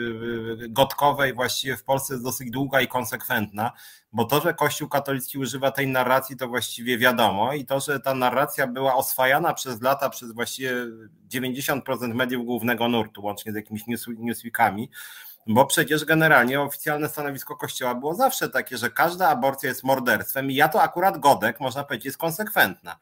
gotkowej 0.68 1.34
właściwie 1.34 1.76
w 1.76 1.84
Polsce 1.84 2.14
jest 2.14 2.24
dosyć 2.24 2.50
długa 2.50 2.80
i 2.80 2.88
konsekwentna 2.88 3.72
bo 4.16 4.24
to, 4.24 4.40
że 4.40 4.54
Kościół 4.54 4.88
katolicki 4.88 5.38
używa 5.38 5.70
tej 5.70 5.86
narracji, 5.86 6.36
to 6.36 6.48
właściwie 6.48 6.98
wiadomo 6.98 7.52
i 7.52 7.64
to, 7.64 7.80
że 7.80 8.00
ta 8.00 8.14
narracja 8.14 8.66
była 8.66 8.94
oswajana 8.94 9.54
przez 9.54 9.82
lata 9.82 10.10
przez 10.10 10.32
właściwie 10.32 10.72
90% 11.28 12.14
mediów 12.14 12.46
głównego 12.46 12.88
nurtu, 12.88 13.22
łącznie 13.22 13.52
z 13.52 13.54
jakimiś 13.54 13.82
newsweekami, 14.18 14.90
bo 15.46 15.66
przecież 15.66 16.04
generalnie 16.04 16.60
oficjalne 16.60 17.08
stanowisko 17.08 17.56
Kościoła 17.56 17.94
było 17.94 18.14
zawsze 18.14 18.48
takie, 18.48 18.76
że 18.78 18.90
każda 18.90 19.28
aborcja 19.28 19.68
jest 19.68 19.84
morderstwem 19.84 20.50
i 20.50 20.54
ja 20.54 20.68
to 20.68 20.82
akurat 20.82 21.18
Godek, 21.18 21.60
można 21.60 21.84
powiedzieć, 21.84 22.04
jest 22.04 22.18
konsekwentna. 22.18 22.96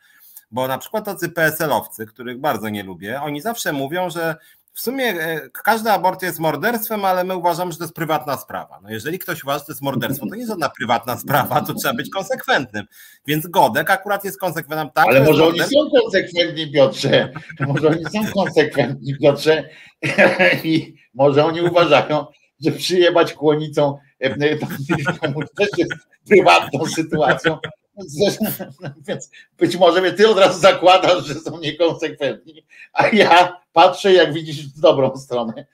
Bo 0.51 0.69
na 0.69 0.79
przykład 0.79 1.05
tacy 1.05 1.29
PSL-owcy, 1.29 2.07
których 2.07 2.41
bardzo 2.41 2.69
nie 2.69 2.83
lubię, 2.83 3.23
oni 3.23 3.41
zawsze 3.41 3.73
mówią, 3.73 4.11
że 4.11 4.37
w 4.75 4.81
sumie 4.81 5.05
e, 5.05 5.51
każda 5.65 5.93
aborcja 5.93 6.29
jest 6.29 6.39
morderstwem, 6.39 7.05
ale 7.05 7.25
my 7.25 7.37
uważamy, 7.37 7.73
że 7.73 7.79
to 7.79 7.85
jest 7.85 7.95
prywatna 7.95 8.37
sprawa. 8.37 8.81
No 8.83 8.91
jeżeli 8.91 9.19
ktoś 9.19 9.43
uważa, 9.43 9.59
że 9.59 9.65
to 9.65 9.73
jest 9.73 9.83
morderstwo, 9.83 10.27
to 10.27 10.35
nie 10.35 10.47
żadna 10.47 10.69
prywatna 10.69 11.19
sprawa, 11.19 11.61
to 11.61 11.75
trzeba 11.75 11.95
być 11.95 12.11
konsekwentnym. 12.11 12.87
Więc 13.27 13.47
Godek 13.47 13.91
akurat 13.91 14.25
jest 14.25 14.41
konsekwentnym. 14.41 14.91
Tak, 14.95 15.07
ale 15.09 15.21
może 15.21 15.47
oni 15.47 15.61
są 15.61 15.91
konsekwentni, 16.01 16.73
Piotrze. 16.73 17.33
Może 17.61 17.89
oni 17.89 18.05
są 18.05 18.33
konsekwentni, 18.33 19.19
Piotrze. 19.19 19.69
I 20.65 21.04
może 21.15 21.45
oni 21.45 21.61
uważają, 21.61 22.27
że 22.65 22.73
przyjebać 22.73 23.33
kłonicą 23.33 23.99
e, 24.21 24.27
e, 24.27 24.59
to 24.59 24.67
też 25.57 25.69
jest 25.79 25.93
prywatną 26.29 26.87
sytuacją, 26.87 27.59
Więc 29.09 29.31
być 29.59 29.77
może 29.77 30.01
mnie 30.01 30.13
ty 30.13 30.29
od 30.29 30.39
razu 30.39 30.61
zakładasz, 30.61 31.27
że 31.27 31.35
są 31.35 31.59
niekonsekwentni, 31.59 32.67
a 32.93 33.07
ja 33.07 33.61
patrzę, 33.73 34.13
jak 34.13 34.33
widzisz, 34.33 34.67
w 34.67 34.81
dobrą 34.81 35.17
stronę. 35.17 35.67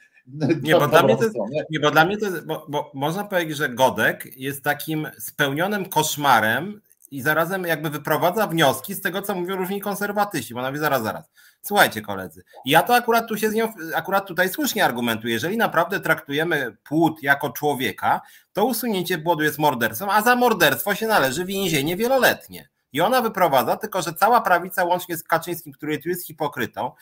Nie 0.62 0.75
bo, 0.75 0.89
dla 0.89 1.03
mnie 1.03 1.17
to, 1.17 1.25
nie, 1.71 1.81
bo 1.81 1.91
dla 1.91 2.05
mnie 2.05 2.17
to 2.17 2.27
jest, 2.27 2.47
bo, 2.47 2.67
bo 2.69 2.91
można 2.95 3.25
powiedzieć, 3.25 3.57
że 3.57 3.69
Godek 3.69 4.37
jest 4.37 4.65
takim 4.65 5.09
spełnionym 5.19 5.89
koszmarem 5.89 6.81
i 7.11 7.23
zarazem 7.23 7.65
jakby 7.65 7.91
wyprowadza 7.91 8.47
wnioski 8.47 8.95
z 8.95 9.01
tego, 9.01 9.23
co 9.23 9.35
mówią 9.35 9.57
różni 9.57 9.81
konserwatyści, 9.81 10.55
bo 10.55 10.62
mówi 10.62 10.79
zaraz, 10.79 11.03
zaraz. 11.03 11.31
Słuchajcie 11.62 12.03
koledzy, 12.03 12.43
ja 12.65 12.82
to 12.82 12.95
akurat 12.95 13.28
tu 13.28 13.37
się 13.37 13.51
z 13.51 13.55
nią, 13.55 13.73
akurat 13.95 14.27
tutaj 14.27 14.49
słusznie 14.49 14.85
argumentuję, 14.85 15.35
jeżeli 15.35 15.57
naprawdę 15.57 16.01
traktujemy 16.01 16.77
płód 16.85 17.23
jako 17.23 17.51
człowieka, 17.51 18.20
to 18.53 18.65
usunięcie 18.65 19.19
płodu 19.19 19.43
jest 19.43 19.59
morderstwem, 19.59 20.11
a 20.11 20.23
za 20.23 20.37
morderstwo 20.37 20.95
się 20.95 21.07
należy 21.07 21.45
więzienie 21.45 21.97
wieloletnie. 21.97 22.69
I 22.93 23.01
ona 23.01 23.23
wyprowadza, 23.23 23.77
tylko 23.77 24.03
że 24.03 24.15
cała 24.15 24.41
prawica 24.41 24.85
łącznie 24.85 25.16
z 25.16 25.23
Kaczyńskim, 25.23 25.73
który 25.73 25.99
tu 25.99 26.09
jest 26.09 26.27
hipokrytą, 26.27 26.93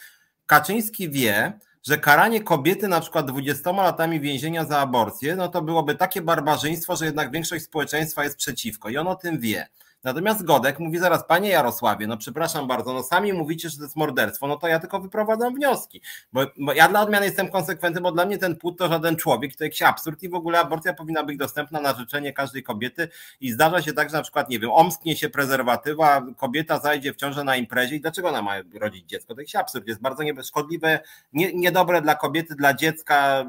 Kaczyński 0.47 1.11
wie, 1.11 1.59
że 1.83 1.99
karanie 1.99 2.43
kobiety 2.43 2.89
na 2.89 3.01
przykład 3.01 3.27
20 3.27 3.73
latami 3.73 4.21
więzienia 4.21 4.65
za 4.65 4.79
aborcję, 4.79 5.37
no 5.37 5.49
to 5.49 5.63
byłoby 5.63 5.95
takie 5.95 6.23
barbarzyństwo, 6.23 6.97
że 6.97 7.05
jednak 7.05 7.31
większość 7.31 7.65
społeczeństwa 7.65 8.25
jest 8.25 8.37
przeciwko 8.37 8.89
i 8.89 8.97
on 8.97 9.09
o 9.09 9.17
tym 9.17 9.39
wie. 9.41 9.69
Natomiast 10.05 10.45
Godek 10.45 10.79
mówi 10.79 10.99
zaraz, 10.99 11.27
panie 11.27 11.49
Jarosławie, 11.49 12.07
no 12.07 12.17
przepraszam 12.17 12.67
bardzo, 12.67 12.93
no 12.93 13.03
sami 13.03 13.33
mówicie, 13.33 13.69
że 13.69 13.77
to 13.77 13.83
jest 13.83 13.97
morderstwo, 13.97 14.47
no 14.47 14.57
to 14.57 14.69
ja 14.69 14.79
tylko 14.79 15.01
wyprowadzam 15.01 15.55
wnioski, 15.55 16.01
bo, 16.33 16.47
bo 16.59 16.73
ja 16.73 16.89
dla 16.89 17.03
odmiany 17.03 17.27
jestem 17.27 17.49
konsekwentny, 17.49 18.01
bo 18.01 18.13
dla 18.13 18.27
mnie 18.27 18.39
ten 18.39 18.57
płód 18.57 18.79
to 18.79 18.89
żaden 18.89 19.17
człowiek, 19.17 19.57
to 19.57 19.65
jakiś 19.65 19.83
absurd 19.83 20.23
i 20.23 20.29
w 20.29 20.35
ogóle 20.35 20.61
aborcja 20.61 20.95
powinna 20.95 21.25
być 21.25 21.39
dostępna 21.39 21.81
na 21.81 21.95
życzenie 21.95 22.33
każdej 22.33 22.63
kobiety 22.63 23.09
i 23.41 23.53
zdarza 23.53 23.83
się 23.83 23.93
tak, 23.93 24.11
że 24.11 24.17
na 24.17 24.23
przykład, 24.23 24.51
nie 24.51 24.59
wiem, 24.59 24.71
omsknie 24.71 25.17
się 25.17 25.31
prezerwatywa, 25.31 26.27
kobieta 26.37 26.79
zajdzie 26.79 27.13
w 27.13 27.17
ciążę 27.17 27.45
na 27.45 27.57
imprezie 27.57 27.97
i 27.97 28.01
dlaczego 28.01 28.29
ona 28.29 28.43
ma 28.43 28.55
rodzić 28.81 29.09
dziecko? 29.09 29.35
To 29.35 29.41
jakiś 29.41 29.57
absurd, 29.57 29.89
jest 29.89 30.01
bardzo 30.01 30.23
szkodliwe, 30.43 31.01
nie, 31.33 31.53
niedobre 31.53 32.03
dla 32.03 32.15
kobiety, 32.15 32.55
dla 32.55 32.75
dziecka, 32.75 33.47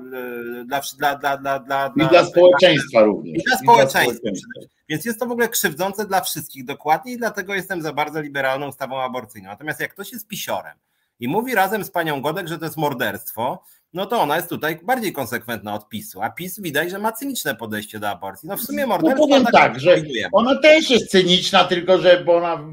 e, 0.62 0.66
dla, 0.66 0.82
dla, 0.98 1.16
dla, 1.16 1.38
dla, 1.38 1.60
dla, 1.60 1.94
I 1.96 2.10
dla 2.10 2.26
społeczeństwa 2.26 3.02
również. 3.02 3.42
I 3.42 3.44
dla 3.44 3.58
społeczeństwa. 3.58 4.30
I 4.30 4.32
dla 4.32 4.36
społeczeństwa. 4.36 4.79
Więc 4.90 5.06
jest 5.06 5.20
to 5.20 5.26
w 5.26 5.32
ogóle 5.32 5.50
krzywdzące 5.50 6.06
dla 6.06 6.22
wszystkich 6.22 6.66
dokładnie 6.66 7.14
i 7.14 7.18
dlatego 7.18 7.56
jestem 7.56 7.82
za 7.82 7.94
bardzo 7.94 8.22
liberalną 8.22 8.68
ustawą 8.68 9.02
aborcyjną. 9.02 9.50
Natomiast 9.50 9.80
jak 9.80 9.94
ktoś 9.94 10.12
jest 10.12 10.28
pisiorem 10.28 10.74
i 11.20 11.28
mówi 11.28 11.56
razem 11.56 11.84
z 11.84 11.92
panią 11.92 12.22
Godek, 12.22 12.48
że 12.48 12.58
to 12.58 12.66
jest 12.66 12.78
morderstwo, 12.78 13.64
no 13.94 14.06
to 14.06 14.22
ona 14.22 14.36
jest 14.36 14.50
tutaj 14.50 14.80
bardziej 14.84 15.14
konsekwentna 15.14 15.74
od 15.74 15.90
PiSu, 15.90 16.22
a 16.22 16.30
PiS 16.30 16.60
widać, 16.60 16.92
że 16.92 17.00
ma 17.00 17.12
cyniczne 17.12 17.56
podejście 17.56 18.00
do 18.00 18.10
aborcji. 18.10 18.50
No 18.50 18.58
w 18.58 18.62
sumie 18.62 18.82
no 18.82 18.88
morderstwo... 18.88 19.28
No 19.28 19.28
powiem 19.28 19.44
tak, 19.44 19.54
tak 19.54 19.80
że 19.80 19.96
ona 20.32 20.60
też 20.62 20.90
jest 20.90 21.12
cyniczna, 21.12 21.64
tylko 21.64 21.98
że 21.98 22.24
bo 22.26 22.38
ona, 22.38 22.64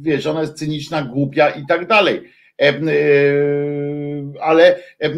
wiesz, 0.00 0.26
ona 0.26 0.40
jest 0.40 0.54
cyniczna, 0.54 1.02
głupia 1.02 1.50
i 1.50 1.66
tak 1.66 1.86
dalej. 1.86 2.30
E, 2.62 2.68
e, 2.68 2.74
ale 4.42 4.76
e, 5.00 5.10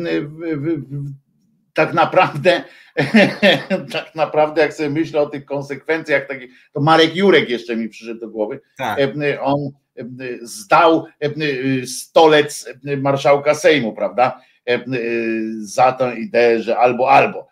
tak 1.76 1.94
naprawdę 1.94 2.62
tak 3.92 4.14
naprawdę, 4.14 4.62
jak 4.62 4.74
sobie 4.74 4.90
myślę 4.90 5.20
o 5.20 5.26
tych 5.26 5.44
konsekwencjach, 5.44 6.28
to 6.72 6.80
Marek 6.80 7.16
Jurek 7.16 7.50
jeszcze 7.50 7.76
mi 7.76 7.88
przyszedł 7.88 8.20
do 8.20 8.28
głowy. 8.28 8.60
Tak. 8.78 8.98
On 9.40 9.70
zdał 10.42 11.06
stolec 11.86 12.68
marszałka 12.96 13.54
Sejmu, 13.54 13.92
prawda? 13.92 14.40
Za 15.58 15.92
tę 15.92 16.16
ideę, 16.16 16.62
że 16.62 16.78
albo, 16.78 17.10
albo. 17.10 17.48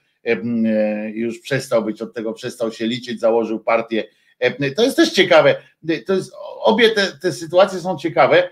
Już 1.13 1.39
przestał 1.39 1.85
być 1.85 2.03
od 2.03 2.15
tego, 2.15 2.33
przestał 2.33 2.73
się 2.73 2.87
liczyć, 2.87 3.21
założył 3.21 3.61
partię. 3.61 4.05
To 4.77 4.83
jest 4.83 4.97
też 4.97 5.13
ciekawe. 5.13 5.57
To 6.07 6.15
jest, 6.15 6.33
obie 6.61 6.91
te, 6.91 7.07
te 7.23 7.33
sytuacje 7.33 7.81
są 7.81 7.99
ciekawe, 7.99 8.49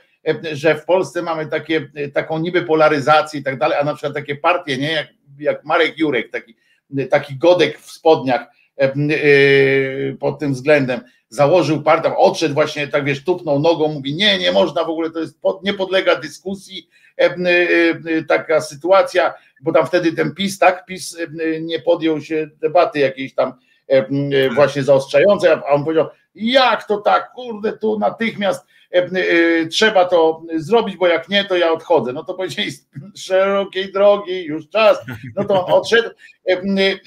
że 0.53 0.75
w 0.75 0.85
Polsce 0.85 1.23
mamy 1.23 1.47
takie, 1.47 1.89
taką 2.15 2.39
niby 2.39 2.63
polaryzację 2.63 3.41
i 3.41 3.43
tak 3.43 3.59
dalej, 3.59 3.79
a 3.81 3.85
na 3.85 3.95
przykład 3.95 4.15
takie 4.15 4.37
partie, 4.37 4.79
nie, 4.79 4.93
jak, 4.93 5.09
jak 5.39 5.65
Marek 5.65 5.99
Jurek, 5.99 6.31
taki 6.31 6.57
taki 7.11 7.37
godek 7.37 7.79
w 7.79 7.91
spodniach 7.91 8.41
e, 8.79 8.83
e, 8.83 8.93
pod 10.21 10.39
tym 10.39 10.53
względem, 10.53 11.01
założył 11.29 11.83
partię, 11.83 12.17
odszedł 12.17 12.55
właśnie, 12.55 12.89
tak 12.89 13.05
wiesz, 13.05 13.25
tupnął 13.25 13.59
nogą, 13.59 13.89
mówi 13.89 14.15
nie, 14.15 14.39
nie 14.39 14.53
można 14.53 14.85
w 14.85 14.91
ogóle, 14.91 15.11
to 15.11 15.21
jest, 15.21 15.39
nie 15.63 15.75
podlega 15.75 16.17
dyskusji 16.17 16.89
e, 17.17 18.25
taka 18.29 18.61
sytuacja, 18.61 19.35
bo 19.61 19.73
tam 19.73 19.87
wtedy 19.87 20.13
ten 20.13 20.35
PiS, 20.35 20.59
tak, 20.59 20.87
PiS 20.87 21.17
nie 21.61 21.81
podjął 21.81 22.21
się 22.21 22.49
debaty 22.61 22.99
jakiejś 22.99 23.35
tam 23.35 23.53
właśnie 24.55 24.83
zaostrzającej, 24.83 25.51
a 25.51 25.67
on 25.67 25.85
powiedział, 25.85 26.09
jak 26.35 26.85
to 26.85 26.97
tak, 26.97 27.33
kurde, 27.33 27.73
tu 27.73 27.99
natychmiast 27.99 28.67
E, 28.82 28.82
e, 28.82 28.82
trzeba 29.71 30.05
to 30.05 30.43
zrobić, 30.55 30.97
bo 30.97 31.07
jak 31.07 31.29
nie, 31.29 31.45
to 31.45 31.57
ja 31.57 31.73
odchodzę. 31.73 32.13
No 32.13 32.25
to 32.25 32.35
powiedzieli 32.35 32.71
szerokiej 33.17 33.93
drogi, 33.93 34.45
już 34.45 34.69
czas. 34.69 34.99
No 35.37 35.45
to 35.45 35.67
odszedł 35.67 36.11
e, 36.49 36.61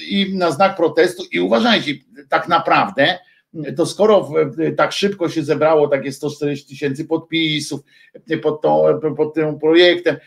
i 0.07 0.38
na 0.38 0.52
znak 0.52 0.76
protestu 0.76 1.24
i 1.32 1.40
uważajcie, 1.40 1.94
tak 2.30 2.48
naprawdę 2.48 3.20
to 3.78 3.86
skoro 3.86 4.30
tak 4.78 4.91
szybko 4.91 5.30
się 5.30 5.44
zebrało 5.44 5.88
takie 5.88 6.12
140 6.12 6.68
tysięcy 6.68 7.06
podpisów 7.06 7.82
pod, 8.41 8.62
tą, 8.62 8.99
pod 9.18 9.34
tym 9.34 9.60
projektem, 9.60 10.18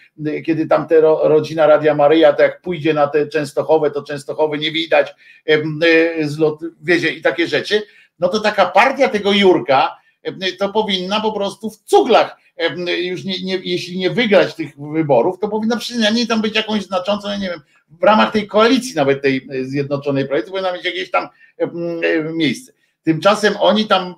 kiedy 0.47 0.67
tam 0.67 0.89
te 0.89 1.01
rodzina 1.01 1.67
Radia 1.67 1.95
Maryja, 1.95 2.33
to 2.33 2.43
jak 2.43 2.61
pójdzie 2.61 2.95
na 2.95 3.07
te 3.07 3.27
Częstochowe, 3.27 3.91
to 3.91 4.03
Częstochowe 4.03 4.59
nie 4.59 4.73
widać, 4.73 5.15
zlot, 6.23 6.61
wiecie, 6.83 7.11
i 7.11 7.23
takie 7.23 7.47
rzeczy, 7.47 7.83
no 8.19 8.29
to 8.29 8.41
taka 8.41 8.67
partia 8.67 9.09
tego 9.09 9.33
Jurka, 9.33 9.97
to 10.59 10.69
powinna 10.69 11.21
po 11.21 11.33
prostu 11.33 11.71
w 11.71 11.79
cuglach, 11.79 12.37
już 12.87 13.25
nie, 13.25 13.43
nie, 13.43 13.59
jeśli 13.65 13.99
nie 13.99 14.11
wygrać 14.11 14.55
tych 14.55 14.81
wyborów, 14.81 15.39
to 15.39 15.49
powinna 15.49 15.77
przynajmniej 15.77 16.27
tam 16.27 16.43
być 16.43 16.57
jakąś 16.57 16.83
znaczącą, 16.83 17.29
nie 17.39 17.49
wiem, 17.49 17.61
w 17.91 18.03
ramach 18.03 18.33
tej 18.33 18.47
koalicji 18.47 18.95
nawet 18.95 19.23
tej 19.23 19.49
zjednoczonej 19.63 20.29
projektu 20.29 20.51
powinna 20.51 20.73
mieć 20.73 20.85
jakieś 20.85 21.11
tam 21.11 21.29
miejsce. 22.33 22.73
Tymczasem 23.03 23.55
oni 23.61 23.87
tam, 23.87 24.15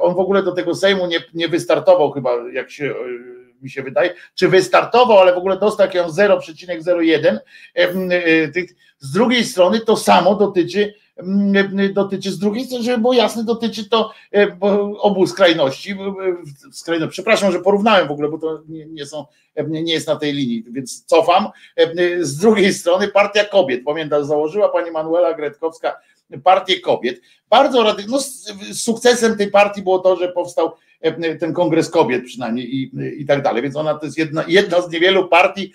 on 0.00 0.14
w 0.14 0.18
ogóle 0.18 0.42
do 0.42 0.52
tego 0.52 0.74
Sejmu 0.74 1.06
nie, 1.06 1.24
nie 1.34 1.48
wystartował 1.48 2.10
chyba, 2.10 2.30
jak 2.52 2.70
się 2.70 2.94
mi 3.62 3.70
się 3.70 3.82
wydaje, 3.82 4.14
czy 4.34 4.48
wystartował, 4.48 5.18
ale 5.18 5.34
w 5.34 5.38
ogóle 5.38 5.58
dostał 5.58 5.86
jakąś 5.86 6.12
0,01. 6.12 7.38
Z 8.98 9.12
drugiej 9.12 9.44
strony 9.44 9.80
to 9.80 9.96
samo 9.96 10.34
dotyczy 10.34 10.94
dotyczy 11.92 12.30
z 12.30 12.38
drugiej 12.38 12.64
strony, 12.64 12.84
żeby 12.84 12.98
było 12.98 13.12
jasne, 13.12 13.44
dotyczy 13.44 13.88
to 13.88 14.12
e, 14.34 14.56
obu 15.00 15.26
skrajności. 15.26 15.96
Skrajności. 16.72 17.12
Przepraszam, 17.12 17.52
że 17.52 17.60
porównałem 17.60 18.08
w 18.08 18.10
ogóle, 18.10 18.28
bo 18.28 18.38
to 18.38 18.62
nie, 18.68 18.86
nie, 18.86 19.06
są, 19.06 19.26
e, 19.54 19.64
nie 19.64 19.92
jest 19.92 20.06
na 20.06 20.16
tej 20.16 20.32
linii, 20.32 20.64
więc 20.70 21.04
cofam. 21.04 21.48
E, 21.76 22.24
z 22.24 22.36
drugiej 22.36 22.74
strony 22.74 23.08
partia 23.08 23.44
kobiet, 23.44 23.82
pamiętam, 23.84 24.24
założyła 24.24 24.68
pani 24.68 24.90
Manuela 24.90 25.34
Gretkowska 25.34 25.96
partię 26.44 26.80
kobiet. 26.80 27.20
Bardzo 27.50 27.82
rady, 27.82 28.04
no, 28.08 28.18
sukcesem 28.72 29.36
tej 29.36 29.50
partii 29.50 29.82
było 29.82 29.98
to, 29.98 30.16
że 30.16 30.28
powstał 30.28 30.72
ten 31.40 31.52
kongres 31.52 31.90
kobiet 31.90 32.24
przynajmniej 32.24 32.74
i, 32.74 32.90
i 33.18 33.26
tak 33.26 33.42
dalej. 33.42 33.62
Więc 33.62 33.76
ona 33.76 33.94
to 33.94 34.06
jest 34.06 34.18
jedna, 34.18 34.44
jedna 34.48 34.80
z 34.80 34.90
niewielu 34.90 35.28
partii, 35.28 35.72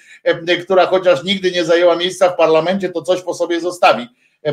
która 0.63 0.85
chociaż 0.85 1.23
nigdy 1.23 1.51
nie 1.51 1.65
zajęła 1.65 1.95
miejsca 1.95 2.29
w 2.29 2.35
parlamencie, 2.35 2.89
to 2.89 3.01
coś 3.01 3.21
po 3.21 3.33
sobie 3.33 3.61
zostawi, 3.61 4.07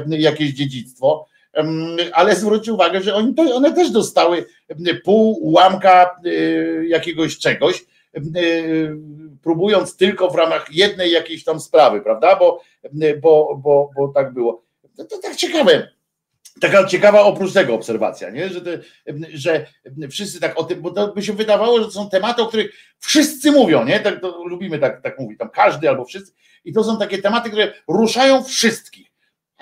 jakieś 0.09 0.52
dziedzictwo. 0.52 1.27
Ale 2.12 2.36
zwróć 2.36 2.69
uwagę, 2.69 3.01
że 3.01 3.14
oni 3.14 3.35
to, 3.35 3.43
one 3.43 3.73
też 3.73 3.90
dostały 3.90 4.44
pół 5.05 5.39
ułamka 5.43 6.20
y, 6.27 6.85
jakiegoś 6.89 7.39
czegoś, 7.39 7.85
y, 8.16 8.97
próbując 9.43 9.97
tylko 9.97 10.31
w 10.31 10.35
ramach 10.35 10.66
jednej 10.70 11.12
jakiejś 11.12 11.44
tam 11.44 11.60
sprawy, 11.60 12.01
prawda? 12.01 12.36
Bo, 12.36 12.62
bo, 13.20 13.60
bo, 13.62 13.90
bo 13.97 14.09
tak 14.09 14.32
było. 14.35 14.62
To, 14.97 15.05
to 15.05 15.19
tak 15.19 15.36
ciekawe 15.36 15.89
taka 16.60 16.86
ciekawa 16.86 17.20
oprócz 17.20 17.52
tego 17.52 17.74
obserwacja, 17.74 18.31
nie? 18.31 18.48
Że, 18.48 18.60
te, 18.60 18.78
że 19.32 19.66
wszyscy 20.10 20.40
tak 20.40 20.59
o 20.59 20.64
tym, 20.64 20.82
bo 20.82 20.90
to 20.90 21.12
by 21.12 21.23
się 21.23 21.32
wydawało, 21.32 21.78
że 21.78 21.85
to 21.85 21.90
są 21.90 22.10
tematy, 22.10 22.43
o 22.43 22.47
których 22.47 22.73
wszyscy 22.98 23.52
mówią, 23.52 23.85
nie? 23.85 24.01
Tak, 24.01 24.20
lubimy 24.47 24.78
tak, 24.78 25.02
tak 25.02 25.19
mówić, 25.19 25.39
tam 25.39 25.51
każdy 25.51 25.89
albo 25.89 26.05
wszyscy. 26.05 26.32
I 26.64 26.73
to 26.73 26.85
są 26.85 26.98
takie 26.98 27.19
tematy, 27.19 27.51
które 27.51 27.73
ruszają 27.89 28.44
wszystkich. 28.44 29.12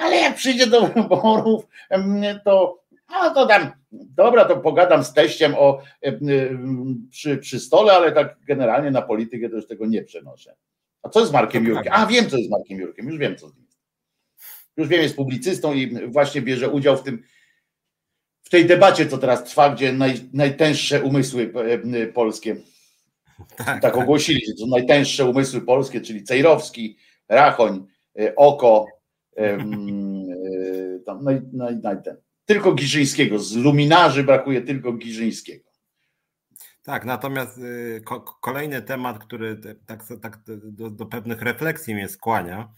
Ale 0.00 0.16
jak 0.16 0.36
przyjdzie 0.36 0.66
do 0.66 0.86
wyborów, 0.86 1.64
to 2.44 2.80
a 3.06 3.30
to 3.30 3.46
tam, 3.46 3.72
dobra, 3.92 4.44
to 4.44 4.56
pogadam 4.56 5.04
z 5.04 5.12
teściem 5.12 5.54
o, 5.58 5.82
przy, 7.10 7.36
przy 7.36 7.60
stole, 7.60 7.92
ale 7.92 8.12
tak 8.12 8.36
generalnie 8.46 8.90
na 8.90 9.02
politykę 9.02 9.48
to 9.48 9.56
już 9.56 9.66
tego 9.66 9.86
nie 9.86 10.02
przenoszę. 10.02 10.56
A 11.02 11.08
co 11.08 11.26
z 11.26 11.32
Markiem 11.32 11.64
Jurkiem? 11.64 11.92
A 11.96 12.06
wiem, 12.06 12.30
co 12.30 12.36
jest 12.36 12.48
z 12.48 12.52
Markiem 12.52 12.78
Jurkiem, 12.78 13.06
już 13.06 13.18
wiem, 13.18 13.36
co 13.36 13.48
z 13.48 13.56
nim 13.56 13.70
już 14.80 14.88
wiem, 14.88 15.02
jest 15.02 15.16
publicystą 15.16 15.74
i 15.74 16.06
właśnie 16.06 16.42
bierze 16.42 16.68
udział 16.68 16.96
w 16.96 17.02
tym, 17.02 17.22
w 18.42 18.50
tej 18.50 18.66
debacie, 18.66 19.06
co 19.06 19.18
teraz 19.18 19.44
trwa, 19.44 19.70
gdzie 19.70 19.92
naj, 19.92 20.14
najtęższe 20.32 21.02
umysły 21.02 21.52
e, 21.94 22.06
polskie 22.06 22.56
tak, 23.56 23.66
tak, 23.66 23.82
tak 23.82 23.96
ogłosili, 23.96 24.46
że 24.46 24.52
to 24.54 24.66
najtęższe 24.66 25.24
umysły 25.24 25.60
polskie, 25.60 26.00
czyli 26.00 26.24
Cejrowski, 26.24 26.96
Rachoń, 27.28 27.86
e, 28.20 28.36
Oko, 28.36 28.86
tam, 31.06 31.24
no, 31.24 31.30
no, 31.52 31.68
no, 31.82 31.96
ten. 32.04 32.16
tylko 32.44 32.72
Giżyńskiego, 32.72 33.38
z 33.38 33.56
luminarzy 33.56 34.24
brakuje 34.24 34.62
tylko 34.62 34.92
Giżyńskiego. 34.92 35.70
Tak, 36.82 37.04
natomiast 37.04 37.58
y, 37.58 38.02
kolejny 38.40 38.82
temat, 38.82 39.18
który 39.18 39.60
tak, 39.86 40.04
tak 40.22 40.38
do, 40.46 40.90
do 40.90 41.06
pewnych 41.06 41.42
refleksji 41.42 41.94
mnie 41.94 42.08
skłania, 42.08 42.68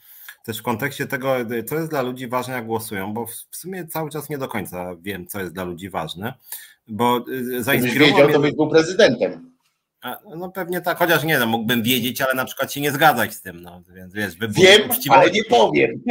też 0.45 0.59
w 0.59 0.63
kontekście 0.63 1.07
tego, 1.07 1.37
co 1.67 1.75
jest 1.75 1.91
dla 1.91 2.03
ludzi 2.03 2.29
ważne, 2.29 2.55
jak 2.55 2.67
głosują, 2.67 3.15
bo 3.15 3.27
w 3.27 3.57
sumie 3.57 3.87
cały 3.87 4.11
czas 4.11 4.29
nie 4.29 4.39
do 4.39 4.49
końca 4.49 4.97
wiem, 5.01 5.27
co 5.27 5.41
jest 5.41 5.53
dla 5.53 5.65
ludzi 5.65 5.91
ważne, 5.91 6.35
bo 6.89 7.25
y, 7.29 7.63
zainspirował 7.63 8.17
wiedział, 8.17 8.33
to 8.33 8.41
byś 8.41 8.55
był 8.57 8.69
prezydentem. 8.69 9.52
No 10.37 10.51
pewnie 10.51 10.81
tak, 10.81 10.99
chociaż 10.99 11.25
nie, 11.25 11.39
no 11.39 11.47
mógłbym 11.47 11.83
wiedzieć, 11.83 12.21
ale 12.21 12.35
na 12.35 12.45
przykład 12.45 12.73
się 12.73 12.81
nie 12.81 12.93
zgadzać 12.93 13.35
z 13.35 13.43
tym, 13.43 13.63
no 13.63 13.83
więc 13.95 14.15
wiesz, 14.15 14.37
by 14.37 14.49
Wiem, 14.49 14.89
ale 15.11 15.31
nie 15.31 15.45
powiem. 15.45 16.03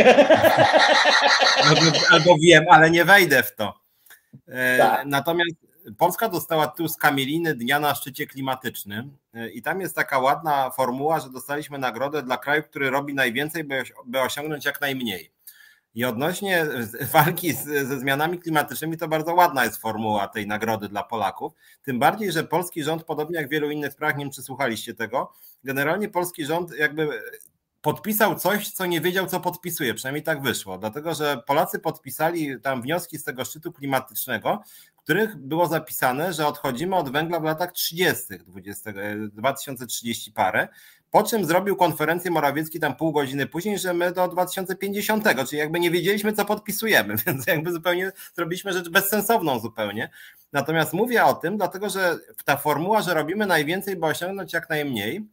Albo, 1.63 1.81
albo 2.11 2.35
wiem, 2.41 2.65
ale 2.69 2.91
nie 2.91 3.05
wejdę 3.05 3.43
w 3.43 3.55
to. 3.55 3.81
E, 4.47 4.77
tak. 4.77 5.05
Natomiast 5.05 5.55
Polska 5.97 6.30
dostała 6.30 6.68
tytuł 6.68 6.88
z 6.88 6.97
Kamieliny 6.97 7.55
Dnia 7.55 7.80
na 7.80 7.95
szczycie 7.95 8.27
klimatycznym 8.27 9.18
i 9.53 9.61
tam 9.61 9.81
jest 9.81 9.95
taka 9.95 10.19
ładna 10.19 10.72
formuła, 10.72 11.19
że 11.19 11.30
dostaliśmy 11.30 11.77
nagrodę 11.77 12.23
dla 12.23 12.38
kraju, 12.38 12.63
który 12.63 12.89
robi 12.89 13.13
najwięcej, 13.13 13.63
by 14.05 14.22
osiągnąć 14.22 14.65
jak 14.65 14.81
najmniej. 14.81 15.31
I 15.95 16.05
odnośnie 16.05 16.65
walki 17.11 17.53
z, 17.53 17.63
ze 17.63 17.99
zmianami 17.99 18.39
klimatycznymi, 18.39 18.97
to 18.97 19.07
bardzo 19.07 19.34
ładna 19.34 19.65
jest 19.65 19.77
formuła 19.77 20.27
tej 20.27 20.47
nagrody 20.47 20.89
dla 20.89 21.03
Polaków. 21.03 21.53
Tym 21.84 21.99
bardziej, 21.99 22.31
że 22.31 22.43
polski 22.43 22.84
rząd, 22.84 23.03
podobnie 23.03 23.38
jak 23.38 23.47
w 23.47 23.51
wielu 23.51 23.72
innych 23.72 23.93
sprawach, 23.93 24.18
nie 24.18 24.26
wiem, 24.26 24.31
czy 24.31 24.43
słuchaliście 24.43 24.93
tego, 24.93 25.34
generalnie 25.63 26.09
polski 26.09 26.45
rząd 26.45 26.76
jakby 26.76 27.09
podpisał 27.81 28.35
coś, 28.35 28.72
co 28.72 28.85
nie 28.85 29.01
wiedział, 29.01 29.27
co 29.27 29.39
podpisuje. 29.39 29.93
Przynajmniej 29.93 30.23
tak 30.23 30.41
wyszło. 30.41 30.77
Dlatego, 30.77 31.13
że 31.13 31.43
Polacy 31.47 31.80
podpisali 31.80 32.61
tam 32.61 32.81
wnioski 32.81 33.18
z 33.18 33.23
tego 33.23 33.45
szczytu 33.45 33.72
klimatycznego, 33.72 34.63
których 35.03 35.38
było 35.38 35.68
zapisane, 35.68 36.34
że 36.34 36.48
odchodzimy 36.48 36.95
od 36.95 37.10
węgla 37.10 37.40
w 37.40 37.44
latach 37.44 37.72
30. 37.72 38.23
20, 38.48 38.94
2030 39.32 40.32
parę. 40.32 40.68
Po 41.11 41.23
czym 41.23 41.45
zrobił 41.45 41.76
konferencję 41.76 42.32
Morawiecki 42.32 42.80
tam 42.80 42.95
pół 42.95 43.11
godziny 43.11 43.48
później, 43.48 43.80
że 43.80 43.94
my 43.94 44.11
do 44.11 44.28
2050, 44.28 45.26
czyli 45.49 45.60
jakby 45.60 45.80
nie 45.80 45.91
wiedzieliśmy, 45.91 46.34
co 46.34 46.45
podpisujemy, 46.45 47.15
więc 47.26 47.48
jakby 47.48 47.72
zupełnie 47.72 48.11
zrobiliśmy 48.36 48.73
rzecz 48.73 48.90
bezsensowną 48.90 49.60
zupełnie. 49.60 50.10
Natomiast 50.53 50.94
mówię 50.94 51.26
o 51.26 51.34
tym, 51.34 51.57
dlatego 51.57 51.90
że 51.90 52.18
ta 52.45 52.57
formuła, 52.57 53.02
że 53.02 53.14
robimy 53.14 53.45
najwięcej, 53.45 53.95
by 53.95 54.06
osiągnąć 54.06 54.53
jak 54.53 54.69
najmniej, 54.69 55.28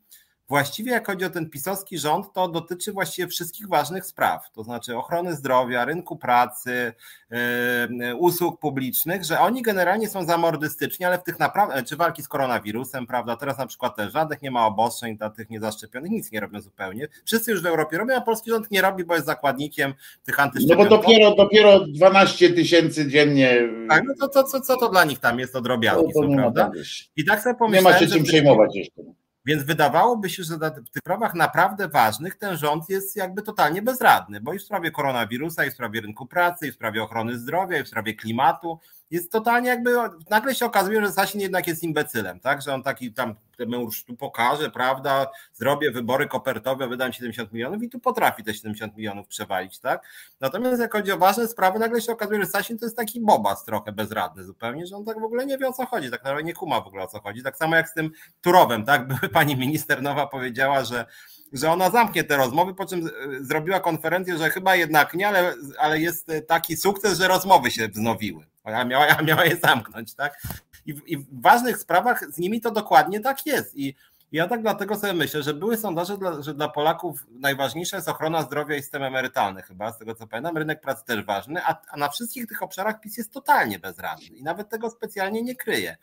właściwie 0.48 0.92
jak 0.92 1.06
chodzi 1.06 1.24
o 1.24 1.30
ten 1.30 1.50
pisowski 1.50 1.98
rząd, 1.98 2.32
to 2.32 2.48
dotyczy 2.48 2.92
właściwie 2.92 3.28
wszystkich 3.28 3.68
ważnych 3.68 4.06
spraw, 4.06 4.50
to 4.52 4.62
znaczy 4.62 4.96
ochrony 4.96 5.34
zdrowia, 5.36 5.84
rynku 5.84 6.16
pracy, 6.16 6.92
yy, 7.30 8.16
usług 8.16 8.60
publicznych, 8.60 9.24
że 9.24 9.40
oni 9.40 9.62
generalnie 9.62 10.08
są 10.08 10.26
zamordystyczni, 10.26 11.06
ale 11.06 11.18
w 11.18 11.22
tych 11.22 11.38
naprawdę, 11.38 11.82
czy 11.82 11.96
walki 11.96 12.22
z 12.22 12.28
koronawirusem, 12.28 13.06
prawda, 13.06 13.36
teraz 13.36 13.58
na 13.58 13.66
przykład 13.66 13.96
też 13.96 14.12
żadnych 14.12 14.42
nie 14.42 14.50
ma 14.50 14.66
obostrzeń 14.66 15.18
dla 15.18 15.30
tych 15.30 15.50
niezaszczepionych, 15.50 16.10
nic 16.10 16.32
nie 16.32 16.40
robią 16.40 16.60
zupełnie. 16.60 17.08
Wszyscy 17.24 17.50
już 17.50 17.62
w 17.62 17.66
Europie 17.66 17.98
robią, 17.98 18.16
a 18.16 18.20
polski 18.20 18.50
rząd 18.50 18.70
nie 18.70 18.82
robi, 18.82 19.04
bo 19.04 19.14
jest 19.14 19.26
zakładnikiem 19.26 19.94
tych 20.24 20.40
antyszczepionek. 20.40 20.90
No 20.90 20.96
bo 20.96 21.02
dopiero, 21.02 21.34
dopiero 21.34 21.80
12 21.86 22.50
tysięcy 22.50 23.08
dziennie. 23.08 23.68
Tak, 23.88 24.04
no 24.06 24.14
to 24.20 24.28
co, 24.28 24.44
co, 24.44 24.60
co 24.60 24.76
to 24.76 24.88
dla 24.88 25.04
nich 25.04 25.18
tam 25.18 25.38
jest 25.38 25.56
od 25.56 25.64
drobiazgi, 25.64 26.12
no, 26.14 26.36
prawda? 26.36 26.70
I 27.16 27.24
tak 27.24 27.42
sobie 27.42 27.54
pomyślałem, 27.54 27.94
Nie 27.94 28.00
ma 28.00 28.06
się 28.06 28.14
czym 28.14 28.24
przejmować 28.24 28.76
jeszcze. 28.76 29.02
Więc 29.48 29.62
wydawało 29.62 30.28
się, 30.28 30.42
że 30.42 30.56
w 30.56 30.90
tych 30.90 30.98
sprawach 30.98 31.34
naprawdę 31.34 31.88
ważnych 31.88 32.34
ten 32.34 32.56
rząd 32.56 32.88
jest 32.88 33.16
jakby 33.16 33.42
totalnie 33.42 33.82
bezradny, 33.82 34.40
bo 34.40 34.54
i 34.54 34.58
w 34.58 34.62
sprawie 34.62 34.90
koronawirusa, 34.90 35.64
i 35.64 35.70
w 35.70 35.74
sprawie 35.74 36.00
rynku 36.00 36.26
pracy, 36.26 36.66
i 36.66 36.72
w 36.72 36.74
sprawie 36.74 37.02
ochrony 37.02 37.38
zdrowia, 37.38 37.78
i 37.78 37.84
w 37.84 37.88
sprawie 37.88 38.14
klimatu 38.14 38.78
jest 39.10 39.32
totalnie 39.32 39.68
jakby, 39.68 39.90
nagle 40.30 40.54
się 40.54 40.66
okazuje, 40.66 41.06
że 41.06 41.12
Sasin 41.12 41.40
jednak 41.40 41.66
jest 41.66 41.82
imbecylem, 41.82 42.40
tak, 42.40 42.62
że 42.62 42.74
on 42.74 42.82
taki 42.82 43.12
tam 43.12 43.34
już 43.58 44.04
tu 44.04 44.16
pokaże, 44.16 44.70
prawda, 44.70 45.26
zrobię 45.54 45.90
wybory 45.90 46.26
kopertowe, 46.26 46.88
wydam 46.88 47.12
70 47.12 47.52
milionów 47.52 47.82
i 47.82 47.88
tu 47.88 48.00
potrafi 48.00 48.44
te 48.44 48.54
70 48.54 48.96
milionów 48.96 49.26
przewalić, 49.26 49.78
tak. 49.78 50.02
Natomiast 50.40 50.80
jak 50.80 50.92
chodzi 50.92 51.12
o 51.12 51.18
ważne 51.18 51.48
sprawy, 51.48 51.78
nagle 51.78 52.00
się 52.00 52.12
okazuje, 52.12 52.40
że 52.40 52.46
Sasin 52.46 52.78
to 52.78 52.86
jest 52.86 52.96
taki 52.96 53.20
bobas 53.20 53.64
trochę 53.64 53.92
bezradny 53.92 54.44
zupełnie, 54.44 54.86
że 54.86 54.96
on 54.96 55.04
tak 55.04 55.20
w 55.20 55.24
ogóle 55.24 55.46
nie 55.46 55.58
wie 55.58 55.68
o 55.68 55.72
co 55.72 55.86
chodzi, 55.86 56.10
tak 56.10 56.24
naprawdę 56.24 56.42
nie 56.42 56.54
kuma 56.54 56.80
w 56.80 56.86
ogóle 56.86 57.02
o 57.02 57.08
co 57.08 57.20
chodzi. 57.20 57.42
Tak 57.42 57.56
samo 57.56 57.76
jak 57.76 57.88
z 57.88 57.94
tym 57.94 58.10
Turowem, 58.40 58.84
tak, 58.84 59.06
pani 59.32 59.56
minister 59.56 60.02
Nowa 60.02 60.26
powiedziała, 60.26 60.84
że 60.84 61.06
że 61.52 61.70
ona 61.70 61.90
zamknie 61.90 62.24
te 62.24 62.36
rozmowy, 62.36 62.74
po 62.74 62.86
czym 62.86 63.10
zrobiła 63.40 63.80
konferencję, 63.80 64.38
że 64.38 64.50
chyba 64.50 64.76
jednak 64.76 65.14
nie, 65.14 65.28
ale, 65.28 65.54
ale 65.78 66.00
jest 66.00 66.32
taki 66.46 66.76
sukces, 66.76 67.18
że 67.18 67.28
rozmowy 67.28 67.70
się 67.70 67.88
wznowiły. 67.88 68.46
A 68.74 68.84
miała, 68.84 69.06
a 69.06 69.22
miała 69.22 69.44
je 69.44 69.56
zamknąć, 69.56 70.14
tak? 70.14 70.42
I 70.86 70.94
w, 70.94 71.08
I 71.08 71.16
w 71.16 71.42
ważnych 71.42 71.78
sprawach 71.78 72.24
z 72.30 72.38
nimi 72.38 72.60
to 72.60 72.70
dokładnie 72.70 73.20
tak 73.20 73.46
jest. 73.46 73.76
I 73.76 73.94
ja 74.32 74.48
tak 74.48 74.62
dlatego 74.62 74.96
sobie 74.96 75.12
myślę, 75.12 75.42
że 75.42 75.54
były 75.54 75.76
sondaże, 75.76 76.18
dla, 76.18 76.42
że 76.42 76.54
dla 76.54 76.68
Polaków 76.68 77.26
najważniejsza 77.30 77.96
jest 77.96 78.08
ochrona 78.08 78.42
zdrowia 78.42 78.76
i 78.76 78.82
system 78.82 79.02
emerytalny 79.02 79.62
chyba, 79.62 79.92
z 79.92 79.98
tego 79.98 80.14
co 80.14 80.26
pamiętam, 80.26 80.56
rynek 80.56 80.80
pracy 80.80 81.04
też 81.04 81.24
ważny, 81.24 81.64
a, 81.64 81.80
a 81.88 81.96
na 81.96 82.08
wszystkich 82.08 82.46
tych 82.46 82.62
obszarach 82.62 83.00
PiS 83.00 83.18
jest 83.18 83.32
totalnie 83.32 83.78
bezradny 83.78 84.36
i 84.36 84.42
nawet 84.42 84.68
tego 84.68 84.90
specjalnie 84.90 85.42
nie 85.42 85.56
kryje. 85.56 85.96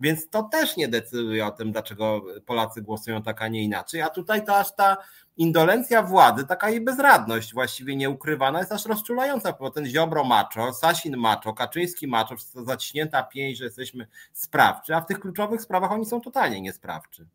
Więc 0.00 0.30
to 0.30 0.42
też 0.42 0.76
nie 0.76 0.88
decyduje 0.88 1.46
o 1.46 1.50
tym, 1.50 1.72
dlaczego 1.72 2.22
Polacy 2.46 2.82
głosują 2.82 3.22
tak, 3.22 3.42
a 3.42 3.48
nie 3.48 3.62
inaczej. 3.62 4.02
A 4.02 4.10
tutaj 4.10 4.44
to 4.44 4.56
aż 4.56 4.74
ta 4.74 4.96
indolencja 5.36 6.02
władzy, 6.02 6.46
taka 6.46 6.70
jej 6.70 6.80
bezradność 6.80 7.54
właściwie 7.54 7.96
nieukrywana 7.96 8.58
jest 8.58 8.72
aż 8.72 8.86
rozczulająca, 8.86 9.52
bo 9.60 9.70
ten 9.70 9.86
Ziobro 9.86 10.24
maczo, 10.24 10.72
Sasin 10.72 11.16
maczo, 11.16 11.52
Kaczyński 11.52 12.06
maczo, 12.06 12.34
to 12.54 12.64
zaciśnięta 12.64 13.22
pięść, 13.22 13.58
że 13.58 13.64
jesteśmy 13.64 14.06
sprawczy, 14.32 14.94
a 14.94 15.00
w 15.00 15.06
tych 15.06 15.20
kluczowych 15.20 15.60
sprawach 15.60 15.92
oni 15.92 16.06
są 16.06 16.20
totalnie 16.20 16.60
niesprawczy. 16.60 17.26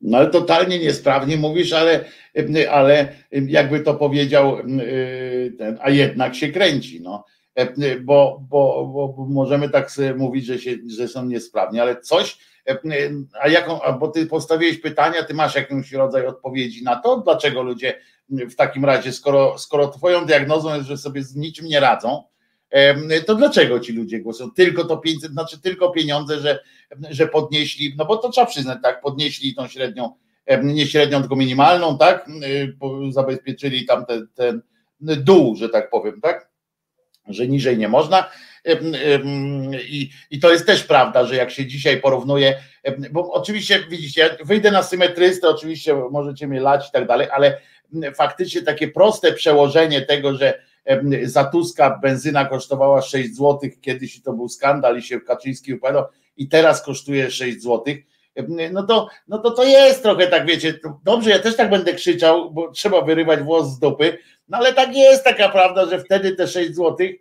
No 0.00 0.18
ale 0.18 0.30
totalnie 0.30 0.78
niesprawnie 0.78 1.36
mówisz, 1.36 1.72
ale, 1.72 2.04
ale 2.70 3.14
jakby 3.32 3.80
to 3.80 3.94
powiedział 3.94 4.58
yy, 4.68 5.54
ten, 5.58 5.78
a 5.82 5.90
jednak 5.90 6.34
się 6.34 6.48
kręci, 6.48 7.00
no. 7.00 7.24
E, 7.54 8.00
bo, 8.00 8.42
bo, 8.48 8.86
bo 8.86 9.26
możemy 9.28 9.68
tak 9.68 9.90
sobie 9.90 10.14
mówić, 10.14 10.46
że, 10.46 10.58
się, 10.58 10.76
że 10.86 11.08
są 11.08 11.24
niesprawni, 11.24 11.80
ale 11.80 12.00
coś, 12.00 12.38
e, 12.68 12.78
a 13.40 13.48
jaką, 13.48 13.80
bo 14.00 14.08
ty 14.08 14.26
postawiłeś 14.26 14.78
pytania, 14.78 15.22
ty 15.22 15.34
masz 15.34 15.54
jakiś 15.54 15.92
rodzaj 15.92 16.26
odpowiedzi 16.26 16.84
na 16.84 16.96
to, 16.96 17.16
dlaczego 17.16 17.62
ludzie 17.62 17.98
w 18.28 18.54
takim 18.54 18.84
razie, 18.84 19.12
skoro, 19.12 19.58
skoro 19.58 19.88
twoją 19.88 20.26
diagnozą 20.26 20.74
jest, 20.74 20.86
że 20.86 20.96
sobie 20.96 21.22
z 21.22 21.36
niczym 21.36 21.66
nie 21.66 21.80
radzą, 21.80 22.24
e, 22.70 23.20
to 23.20 23.34
dlaczego 23.34 23.80
ci 23.80 23.92
ludzie 23.92 24.20
głosują? 24.20 24.50
Tylko 24.50 24.84
to 24.84 24.96
500, 24.96 25.32
znaczy 25.32 25.60
tylko 25.60 25.90
pieniądze, 25.90 26.40
że, 26.40 26.58
że 27.10 27.26
podnieśli, 27.26 27.94
no 27.98 28.04
bo 28.04 28.16
to 28.16 28.28
trzeba 28.28 28.46
przyznać, 28.46 28.78
tak, 28.82 29.00
podnieśli 29.00 29.54
tą 29.54 29.68
średnią, 29.68 30.14
nie 30.62 30.86
średnią, 30.86 31.20
tylko 31.20 31.36
minimalną, 31.36 31.98
tak, 31.98 32.26
zabezpieczyli 33.10 33.86
tam 33.86 34.06
ten, 34.06 34.28
ten 34.34 34.62
dół, 35.00 35.56
że 35.56 35.68
tak 35.68 35.90
powiem, 35.90 36.20
tak, 36.20 36.51
że 37.28 37.48
niżej 37.48 37.78
nie 37.78 37.88
można. 37.88 38.30
I, 39.88 40.10
I 40.30 40.40
to 40.40 40.52
jest 40.52 40.66
też 40.66 40.84
prawda, 40.84 41.24
że 41.24 41.36
jak 41.36 41.50
się 41.50 41.66
dzisiaj 41.66 42.00
porównuje, 42.00 42.58
bo 43.10 43.32
oczywiście 43.32 43.84
widzicie, 43.90 44.20
ja 44.20 44.44
wyjdę 44.44 44.70
na 44.70 44.82
symetrystę, 44.82 45.48
oczywiście 45.48 45.94
możecie 46.10 46.48
mnie 46.48 46.60
lać 46.60 46.88
i 46.88 46.92
tak 46.92 47.06
dalej, 47.06 47.28
ale 47.32 47.58
faktycznie 48.14 48.62
takie 48.62 48.88
proste 48.88 49.32
przełożenie 49.32 50.02
tego, 50.02 50.34
że 50.34 50.62
za 51.22 51.44
Tuska 51.44 51.98
benzyna 52.02 52.44
kosztowała 52.44 53.02
6 53.02 53.36
zł, 53.36 53.70
kiedyś 53.80 54.22
to 54.22 54.32
był 54.32 54.48
skandal 54.48 54.98
i 54.98 55.02
się 55.02 55.20
Kaczyński 55.20 55.74
upadł 55.74 55.98
i 56.36 56.48
teraz 56.48 56.82
kosztuje 56.82 57.30
6 57.30 57.62
zł, 57.62 57.94
no 58.72 58.82
to, 58.82 59.08
no 59.28 59.38
to 59.38 59.50
to 59.50 59.64
jest 59.64 60.02
trochę 60.02 60.26
tak, 60.26 60.46
wiecie, 60.46 60.78
dobrze, 61.04 61.30
ja 61.30 61.38
też 61.38 61.56
tak 61.56 61.70
będę 61.70 61.94
krzyczał, 61.94 62.50
bo 62.50 62.70
trzeba 62.70 63.02
wyrywać 63.02 63.40
włos 63.40 63.68
z 63.68 63.78
dupy, 63.78 64.18
no 64.48 64.58
ale 64.58 64.74
tak 64.74 64.96
jest 64.96 65.24
taka 65.24 65.48
prawda, 65.48 65.86
że 65.86 65.98
wtedy 65.98 66.36
te 66.36 66.48
6 66.48 66.74
złotych 66.74 67.16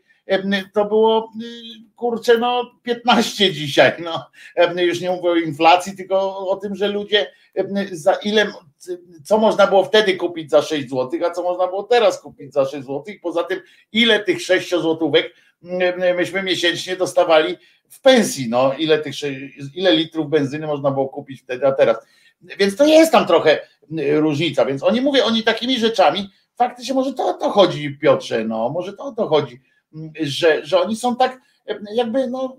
to 0.74 0.86
było 0.86 1.32
y, 1.42 1.96
kurczę, 1.96 2.38
no 2.38 2.72
15 2.84 3.54
dzisiaj. 3.54 3.92
No, 4.04 4.30
już 4.76 5.02
nie 5.02 5.10
mówię 5.10 5.30
o 5.30 5.36
inflacji, 5.36 5.98
tylko 5.98 6.48
o 6.48 6.56
tym, 6.56 6.76
że 6.76 6.88
ludzie 6.88 7.32
za 7.92 8.14
ile, 8.14 8.48
co 9.24 9.38
można 9.38 9.68
było 9.68 9.84
wtedy 9.84 10.18
kupić 10.18 10.50
za 10.50 10.62
6 10.62 10.90
zł, 10.90 11.20
a 11.26 11.32
co 11.32 11.44
można 11.44 11.68
było 11.68 11.84
teraz 11.84 12.22
kupić 12.22 12.54
za 12.54 12.66
6 12.66 12.88
zł. 12.88 13.04
Poza 13.22 13.44
tym, 13.44 13.60
ile 13.92 14.20
tych 14.20 14.42
6 14.42 14.70
złotówek 14.70 15.34
myśmy 16.16 16.44
miesięcznie 16.44 16.96
dostawali 16.96 17.58
w 17.90 18.02
pensji, 18.02 18.50
no 18.50 18.74
ile 18.74 19.00
tych 19.00 19.14
ile 19.76 19.96
litrów 19.96 20.30
benzyny 20.30 20.68
można 20.68 20.92
było 20.92 21.10
kupić 21.10 21.42
wtedy, 21.42 21.68
a 21.68 21.72
teraz. 21.72 21.98
Więc 22.42 22.76
to 22.76 22.86
jest 22.86 23.12
tam 23.12 23.28
trochę 23.28 23.60
różnica. 24.14 24.66
Więc 24.66 24.84
oni 24.84 25.02
mówią, 25.02 25.24
oni 25.24 25.44
takimi 25.44 25.80
rzeczami, 25.80 26.30
faktycznie 26.56 26.94
może 26.94 27.14
to 27.14 27.28
o 27.28 27.34
to 27.34 27.50
chodzi, 27.50 27.98
Piotrze, 28.02 28.44
no, 28.46 28.70
może 28.70 28.94
to 28.94 29.04
o 29.04 29.12
to 29.12 29.28
chodzi 29.28 29.62
że, 30.22 30.66
że 30.66 30.82
oni 30.82 30.96
są 30.96 31.16
tak 31.16 31.42
jakby 31.96 32.28
no 32.28 32.58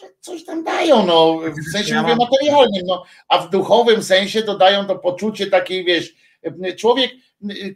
że 0.00 0.06
coś 0.20 0.44
tam 0.44 0.64
dają, 0.64 1.06
no, 1.06 1.40
w 1.68 1.72
sensie 1.72 1.94
ja 1.94 2.02
mówię 2.02 2.16
mam... 2.16 2.28
materialnym, 2.30 2.82
no, 2.86 3.04
a 3.28 3.38
w 3.38 3.50
duchowym 3.50 4.02
sensie 4.02 4.42
to 4.42 4.58
dają 4.58 4.86
to 4.86 4.98
poczucie 4.98 5.46
takiej, 5.46 5.84
wiesz, 5.84 6.14
człowiek, 6.76 7.10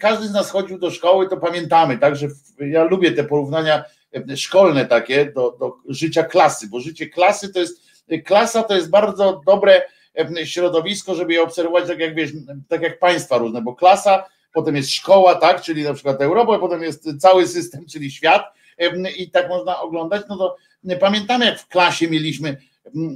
każdy 0.01 0.29
z 0.29 0.33
nas 0.33 0.51
chodził 0.51 0.79
do 0.79 0.91
szkoły, 0.91 1.29
to 1.29 1.37
pamiętamy, 1.37 1.99
także 1.99 2.29
ja 2.61 2.85
lubię 2.85 3.13
te 3.13 3.25
porównania 3.25 3.85
szkolne 4.37 4.87
takie 4.87 5.33
do, 5.33 5.57
do 5.61 5.77
życia 5.89 6.23
klasy, 6.23 6.69
bo 6.69 6.81
życie 6.81 7.07
klasy 7.07 7.53
to 7.53 7.61
jest, 7.61 7.83
klasa 8.25 8.63
to 8.63 8.77
jest 8.77 8.91
bardzo 8.91 9.41
dobre 9.47 9.83
środowisko, 10.45 11.15
żeby 11.15 11.33
je 11.33 11.43
obserwować, 11.43 11.89
tak 11.89 11.99
jak 11.99 12.15
wiesz, 12.15 12.31
tak 12.69 12.83
jak 12.83 12.99
państwa 12.99 13.39
różne, 13.39 13.63
bo 13.63 13.75
klasa, 13.75 14.25
potem 14.53 14.77
jest 14.77 14.91
szkoła, 14.91 15.35
tak, 15.35 15.63
czyli 15.63 15.83
na 15.83 15.95
przykład 15.95 16.23
Europa, 16.23 16.59
potem 16.59 16.83
jest 16.83 17.21
cały 17.21 17.49
system, 17.49 17.87
czyli 17.87 18.11
świat, 18.11 18.45
i 19.17 19.31
tak 19.31 19.49
można 19.49 19.81
oglądać, 19.81 20.23
no 20.29 20.37
to 20.37 20.57
pamiętamy 21.01 21.47
jak 21.47 21.59
w 21.59 21.69
klasie 21.69 22.09
mieliśmy 22.09 22.57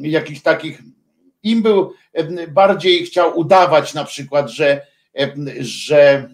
jakichś 0.02 0.40
takich, 0.40 0.82
im 1.42 1.62
był 1.62 1.94
bardziej 2.48 3.06
chciał 3.06 3.38
udawać 3.38 3.94
na 3.94 4.04
przykład, 4.04 4.50
że, 4.50 4.86
że 5.60 6.28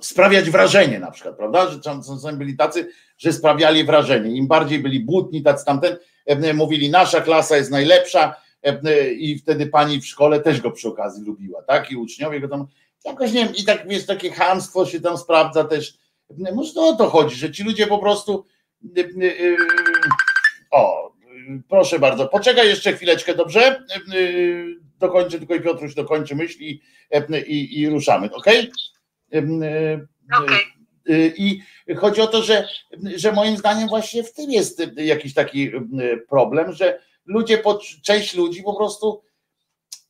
sprawiać 0.00 0.50
wrażenie 0.50 0.98
na 0.98 1.10
przykład, 1.10 1.36
prawda, 1.36 1.70
że 1.70 1.80
czasem 1.80 2.38
byli 2.38 2.56
tacy, 2.56 2.88
że 3.18 3.32
sprawiali 3.32 3.84
wrażenie, 3.84 4.36
im 4.36 4.46
bardziej 4.46 4.78
byli 4.78 5.00
błudni, 5.00 5.42
tacy 5.42 5.64
tamten, 5.64 5.96
mówili 6.54 6.90
nasza 6.90 7.20
klasa 7.20 7.56
jest 7.56 7.70
najlepsza 7.70 8.36
i 9.16 9.38
wtedy 9.38 9.66
pani 9.66 10.00
w 10.00 10.06
szkole 10.06 10.40
też 10.40 10.60
go 10.60 10.70
przy 10.70 10.88
okazji 10.88 11.24
lubiła, 11.24 11.62
tak, 11.62 11.90
i 11.90 11.96
uczniowie 11.96 12.40
go 12.40 12.48
tam, 12.48 12.66
jakoś 13.04 13.32
nie 13.32 13.44
wiem, 13.44 13.54
i 13.56 13.64
tak 13.64 13.88
wiesz, 13.88 14.06
takie 14.06 14.30
hamstwo 14.30 14.86
się 14.86 15.00
tam 15.00 15.18
sprawdza 15.18 15.64
też, 15.64 15.94
może 16.54 16.72
to 16.72 16.88
o 16.88 16.96
to 16.96 17.08
chodzi, 17.08 17.36
że 17.36 17.52
ci 17.52 17.64
ludzie 17.64 17.86
po 17.86 17.98
prostu. 17.98 18.44
Y, 18.98 19.00
y, 19.00 19.24
y, 19.24 19.56
o, 20.70 21.12
proszę 21.68 21.98
bardzo, 21.98 22.28
poczekaj 22.28 22.68
jeszcze 22.68 22.92
chwileczkę, 22.92 23.34
dobrze? 23.34 23.84
Dokończę 24.98 25.38
tylko 25.38 25.54
i 25.54 25.60
Piotruś 25.60 25.94
dokończy 25.94 26.34
myśli 26.34 26.80
i, 27.46 27.80
i 27.80 27.88
ruszamy, 27.88 28.26
ok? 28.26 28.36
Okay. 28.36 28.70
I 31.36 31.60
chodzi 31.96 32.20
o 32.20 32.26
to, 32.26 32.42
że, 32.42 32.68
że 33.16 33.32
moim 33.32 33.56
zdaniem 33.56 33.88
właśnie 33.88 34.22
w 34.22 34.32
tym 34.32 34.50
jest 34.50 34.82
jakiś 34.96 35.34
taki 35.34 35.70
problem, 36.28 36.72
że 36.72 37.00
ludzie, 37.26 37.62
część 38.02 38.34
ludzi 38.34 38.62
po 38.62 38.74
prostu 38.74 39.22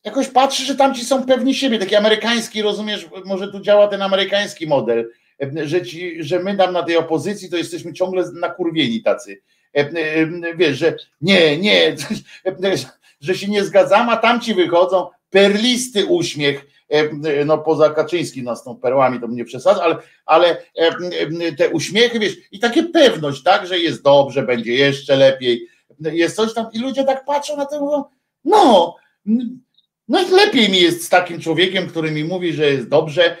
jakoś 0.03 0.27
patrzy, 0.27 0.65
że 0.65 0.75
tamci 0.75 1.05
są 1.05 1.25
pewni 1.25 1.55
siebie, 1.55 1.79
taki 1.79 1.95
amerykański, 1.95 2.61
rozumiesz, 2.61 3.07
może 3.25 3.51
tu 3.51 3.59
działa 3.59 3.87
ten 3.87 4.01
amerykański 4.01 4.67
model, 4.67 5.11
że, 5.63 5.81
ci, 5.81 6.23
że 6.23 6.39
my 6.39 6.57
tam 6.57 6.73
na 6.73 6.83
tej 6.83 6.97
opozycji 6.97 7.49
to 7.49 7.57
jesteśmy 7.57 7.93
ciągle 7.93 8.31
nakurwieni 8.33 9.01
tacy. 9.01 9.41
E, 9.75 9.79
e, 9.79 10.55
wiesz, 10.55 10.77
że 10.77 10.97
nie, 11.21 11.57
nie, 11.57 11.95
że 13.21 13.35
się 13.35 13.47
nie 13.47 13.63
zgadzamy, 13.63 14.11
a 14.11 14.17
tamci 14.17 14.53
wychodzą, 14.53 15.07
perlisty 15.29 16.05
uśmiech, 16.05 16.57
e, 16.59 16.67
no 17.45 17.57
poza 17.57 17.89
Kaczyńskim 17.89 18.45
nas 18.45 18.63
tą 18.63 18.75
perłami 18.75 19.19
to 19.19 19.27
mnie 19.27 19.45
przesadza, 19.45 19.83
ale, 19.83 19.95
ale 20.25 20.57
te 21.57 21.69
uśmiechy, 21.69 22.19
wiesz, 22.19 22.37
i 22.51 22.59
takie 22.59 22.83
pewność, 22.83 23.43
tak, 23.43 23.67
że 23.67 23.79
jest 23.79 24.03
dobrze, 24.03 24.43
będzie 24.43 24.73
jeszcze 24.73 25.15
lepiej, 25.15 25.67
jest 25.99 26.35
coś 26.35 26.53
tam 26.53 26.65
i 26.73 26.79
ludzie 26.79 27.03
tak 27.03 27.25
patrzą 27.25 27.57
na 27.57 27.65
to 27.65 27.79
mówią, 27.79 28.03
no, 28.45 28.95
no 30.07 30.21
lepiej 30.31 30.69
mi 30.69 30.81
jest 30.81 31.03
z 31.03 31.09
takim 31.09 31.39
człowiekiem, 31.39 31.87
który 31.87 32.11
mi 32.11 32.23
mówi, 32.23 32.53
że 32.53 32.65
jest 32.65 32.89
dobrze, 32.89 33.37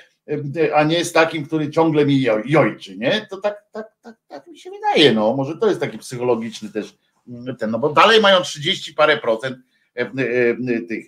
a 0.75 0.83
nie 0.83 1.05
z 1.05 1.13
takim, 1.13 1.45
który 1.45 1.69
ciągle 1.69 2.05
mi 2.05 2.21
jojczy, 2.45 2.97
nie? 2.97 3.27
To 3.29 3.37
tak, 3.37 3.63
tak, 3.71 3.87
tak, 4.01 4.15
tak 4.27 4.47
mi 4.47 4.59
się 4.59 4.71
wydaje, 4.71 5.13
no. 5.13 5.35
Może 5.35 5.57
to 5.57 5.67
jest 5.67 5.79
taki 5.79 5.97
psychologiczny 5.97 6.69
też 6.69 6.97
ten, 7.59 7.71
no 7.71 7.79
bo 7.79 7.89
dalej 7.89 8.21
mają 8.21 8.41
30 8.41 8.93
parę 8.93 9.17
procent 9.17 9.57
e, 9.95 10.01
e, 10.01 10.81
tych 10.81 11.05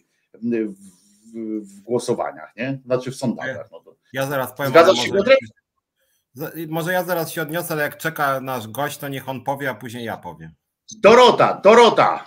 w, 1.33 1.61
w 1.61 1.81
głosowaniach, 1.81 2.55
nie? 2.55 2.79
Znaczy 2.85 3.11
w 3.11 3.15
sondażach. 3.15 3.67
No 3.71 3.79
to... 3.79 3.95
Ja 4.13 4.25
zaraz 4.25 4.53
powiem. 4.53 4.71
Zgadzasz 4.71 4.97
się, 4.97 5.11
Piotrek? 5.11 5.39
Może 6.67 6.93
ja 6.93 7.03
zaraz 7.03 7.31
się 7.31 7.41
odniosę, 7.41 7.73
ale 7.73 7.83
jak 7.83 7.97
czeka 7.97 8.41
nasz 8.41 8.67
gość, 8.67 8.97
to 8.97 9.07
niech 9.07 9.29
on 9.29 9.43
powie, 9.43 9.69
a 9.69 9.75
później 9.75 10.05
ja 10.05 10.17
powiem. 10.17 10.51
Dorota, 10.91 11.53
Dorota. 11.63 12.25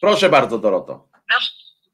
Proszę 0.00 0.28
bardzo, 0.28 0.58
Doroto. 0.58 1.08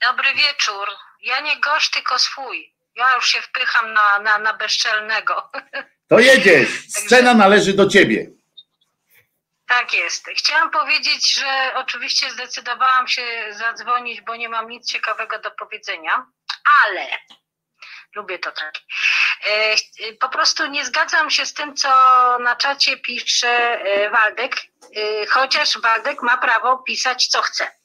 Dobry 0.09 0.29
wieczór. 0.35 0.89
Ja 1.23 1.41
nie 1.41 1.61
gość, 1.61 1.91
tylko 1.91 2.19
swój. 2.19 2.75
Ja 2.97 3.15
już 3.15 3.27
się 3.27 3.43
wpycham 3.43 3.93
na, 3.93 4.19
na, 4.19 4.39
na 4.39 4.55
bezczelnego. 4.55 5.51
To 6.09 6.19
jedziesz. 6.19 6.87
Scena 7.07 7.35
należy 7.35 7.73
do 7.73 7.87
ciebie. 7.89 8.31
Tak 9.67 9.95
jest. 9.95 10.27
Chciałam 10.37 10.71
powiedzieć, 10.71 11.35
że 11.35 11.73
oczywiście 11.75 12.31
zdecydowałam 12.31 13.09
się 13.09 13.23
zadzwonić, 13.51 14.21
bo 14.21 14.37
nie 14.37 14.49
mam 14.49 14.69
nic 14.69 14.87
ciekawego 14.87 15.39
do 15.39 15.51
powiedzenia, 15.51 16.27
ale 16.85 17.07
lubię 18.17 18.39
to 18.39 18.53
tak. 18.53 18.75
E, 19.49 19.77
po 20.21 20.29
prostu 20.29 20.67
nie 20.67 20.85
zgadzam 20.85 21.31
się 21.31 21.47
z 21.47 21.55
tym, 21.55 21.77
co 21.77 21.89
na 22.39 22.57
czacie 22.57 22.97
pisze 22.97 23.49
e, 23.49 24.11
Waldek, 24.11 24.57
e, 24.97 25.27
chociaż 25.27 25.81
Waldek 25.81 26.23
ma 26.23 26.37
prawo 26.37 26.79
pisać, 26.79 27.27
co 27.27 27.43
chce 27.43 27.83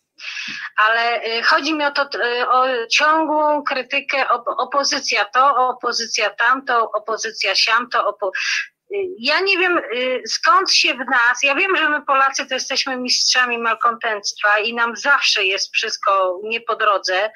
ale 0.75 1.21
chodzi 1.43 1.73
mi 1.73 1.85
o 1.85 1.91
to, 1.91 2.09
o 2.49 2.87
ciągłą 2.87 3.63
krytykę, 3.63 4.29
opozycja 4.57 5.25
to, 5.25 5.67
opozycja 5.69 6.29
tamto, 6.29 6.91
opozycja 6.91 7.55
siamto, 7.55 8.07
opo... 8.07 8.31
Y, 8.91 8.95
ja 9.19 9.39
nie 9.39 9.57
wiem 9.57 9.81
skąd 10.27 10.71
się 10.71 10.93
w 10.93 10.97
nas, 10.97 11.43
ja 11.43 11.55
wiem, 11.55 11.77
że 11.77 11.89
my 11.89 12.05
Polacy 12.05 12.45
to 12.47 12.53
jesteśmy 12.53 12.97
mistrzami 12.97 13.57
malkontentstwa 13.57 14.59
i 14.59 14.73
nam 14.73 14.95
zawsze 14.95 15.43
jest 15.43 15.73
wszystko 15.73 16.39
nie 16.43 16.61
po 16.61 16.75
drodze 16.75 17.31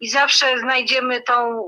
i 0.00 0.08
zawsze 0.08 0.58
znajdziemy 0.58 1.22
tą 1.22 1.62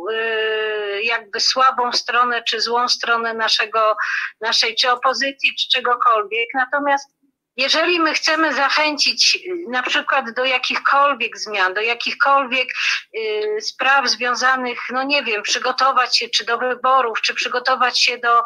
jakby 1.02 1.40
słabą 1.40 1.92
stronę 1.92 2.42
czy 2.42 2.60
złą 2.60 2.88
stronę 2.88 3.34
naszego, 3.34 3.96
naszej 4.40 4.74
czy 4.74 4.90
opozycji, 4.90 5.54
czy 5.58 5.68
czegokolwiek. 5.68 6.48
Natomiast 6.54 7.20
jeżeli 7.56 8.00
my 8.00 8.14
chcemy 8.14 8.54
zachęcić 8.54 9.36
y, 9.36 9.70
na 9.70 9.82
przykład 9.82 10.32
do 10.36 10.44
jakichkolwiek 10.44 11.38
zmian, 11.38 11.74
do 11.74 11.80
jakichkolwiek 11.80 12.68
y, 13.16 13.60
spraw 13.60 14.08
związanych, 14.08 14.78
no 14.90 15.02
nie 15.02 15.22
wiem, 15.22 15.42
przygotować 15.42 16.18
się 16.18 16.28
czy 16.28 16.44
do 16.44 16.58
wyborów, 16.58 17.20
czy 17.20 17.34
przygotować 17.34 18.00
się 18.00 18.18
do, 18.18 18.42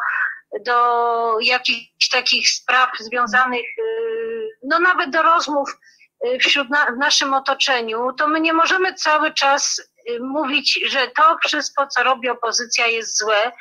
do 0.61 1.39
jakichś 1.39 2.09
takich 2.11 2.49
spraw 2.49 2.89
związanych, 2.99 3.65
y, 3.79 4.49
no 4.63 4.79
nawet 4.79 5.09
do 5.09 5.21
rozmów 5.21 5.69
wśród 6.39 6.69
na, 6.69 6.85
w 6.85 6.97
naszym 6.97 7.33
otoczeniu, 7.33 8.13
to 8.17 8.27
my 8.27 8.41
nie 8.41 8.53
możemy 8.53 8.93
cały 8.93 9.33
czas 9.33 9.81
mówić, 10.21 10.79
że 10.87 11.07
to 11.07 11.37
wszystko, 11.45 11.87
co 11.87 12.03
robi 12.03 12.29
opozycja 12.29 12.87
jest 12.87 13.17
złe, 13.17 13.51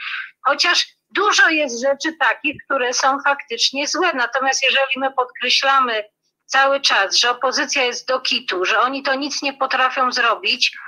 chociaż 0.47 0.95
Dużo 1.15 1.49
jest 1.49 1.81
rzeczy 1.81 2.17
takich, 2.21 2.57
które 2.65 2.95
są 2.95 3.19
faktycznie 3.25 3.89
złe. 3.89 4.13
Natomiast 4.15 4.63
jeżeli 4.63 4.93
my 4.97 5.13
podkreślamy 5.13 6.05
cały 6.47 6.81
czas, 6.81 7.17
że 7.17 7.31
opozycja 7.31 7.85
jest 7.85 8.09
do 8.09 8.21
kitu, 8.21 8.65
że 8.65 8.81
oni 8.81 9.03
to 9.03 9.15
nic 9.15 9.43
nie 9.43 9.53
potrafią 9.53 10.13
zrobić, 10.13 10.79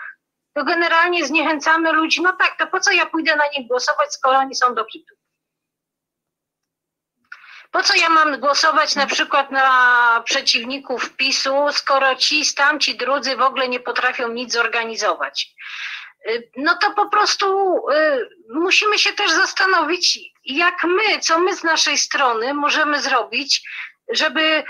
to 0.54 0.64
generalnie 0.64 1.26
zniechęcamy 1.26 1.92
ludzi. 1.92 2.22
No 2.22 2.32
tak, 2.32 2.58
to 2.58 2.66
po 2.66 2.80
co 2.80 2.92
ja 2.92 3.06
pójdę 3.06 3.36
na 3.36 3.44
nich 3.58 3.68
głosować, 3.68 4.12
skoro 4.14 4.38
oni 4.38 4.54
są 4.54 4.74
do 4.74 4.84
kitu? 4.84 5.14
Po 7.76 7.82
co 7.82 7.94
ja 7.94 8.08
mam 8.08 8.40
głosować 8.40 8.94
na 8.94 9.06
przykład 9.06 9.50
na 9.50 10.22
przeciwników 10.24 11.10
PiSu, 11.16 11.54
skoro 11.72 12.14
ci, 12.14 12.44
stamci, 12.44 12.96
drudzy 12.96 13.36
w 13.36 13.40
ogóle 13.40 13.68
nie 13.68 13.80
potrafią 13.80 14.28
nic 14.28 14.52
zorganizować? 14.52 15.54
Y, 16.30 16.50
no 16.56 16.78
to 16.82 16.90
po 16.90 17.08
prostu 17.08 17.76
y, 17.88 18.28
musimy 18.54 18.98
się 18.98 19.12
też 19.12 19.30
zastanowić, 19.30 20.18
jak 20.44 20.84
my, 20.84 21.20
co 21.20 21.38
my 21.38 21.56
z 21.56 21.62
naszej 21.62 21.98
strony 21.98 22.54
możemy 22.54 23.00
zrobić, 23.00 23.68
żeby 24.08 24.64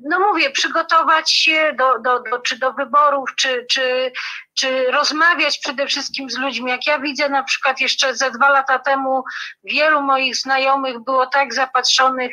no 0.00 0.20
mówię, 0.20 0.50
przygotować 0.50 1.32
się 1.32 1.74
do, 1.78 1.98
do, 1.98 2.20
do, 2.20 2.38
czy 2.38 2.58
do 2.58 2.72
wyborów, 2.72 3.30
czy, 3.36 3.66
czy, 3.70 4.12
czy 4.54 4.90
rozmawiać 4.90 5.58
przede 5.58 5.86
wszystkim 5.86 6.30
z 6.30 6.38
ludźmi. 6.38 6.70
Jak 6.70 6.86
ja 6.86 6.98
widzę 6.98 7.28
na 7.28 7.42
przykład 7.42 7.80
jeszcze 7.80 8.14
ze 8.14 8.30
dwa 8.30 8.50
lata 8.50 8.78
temu 8.78 9.24
wielu 9.64 10.02
moich 10.02 10.36
znajomych 10.36 11.00
było 11.00 11.26
tak 11.26 11.54
zapatrzonych 11.54 12.32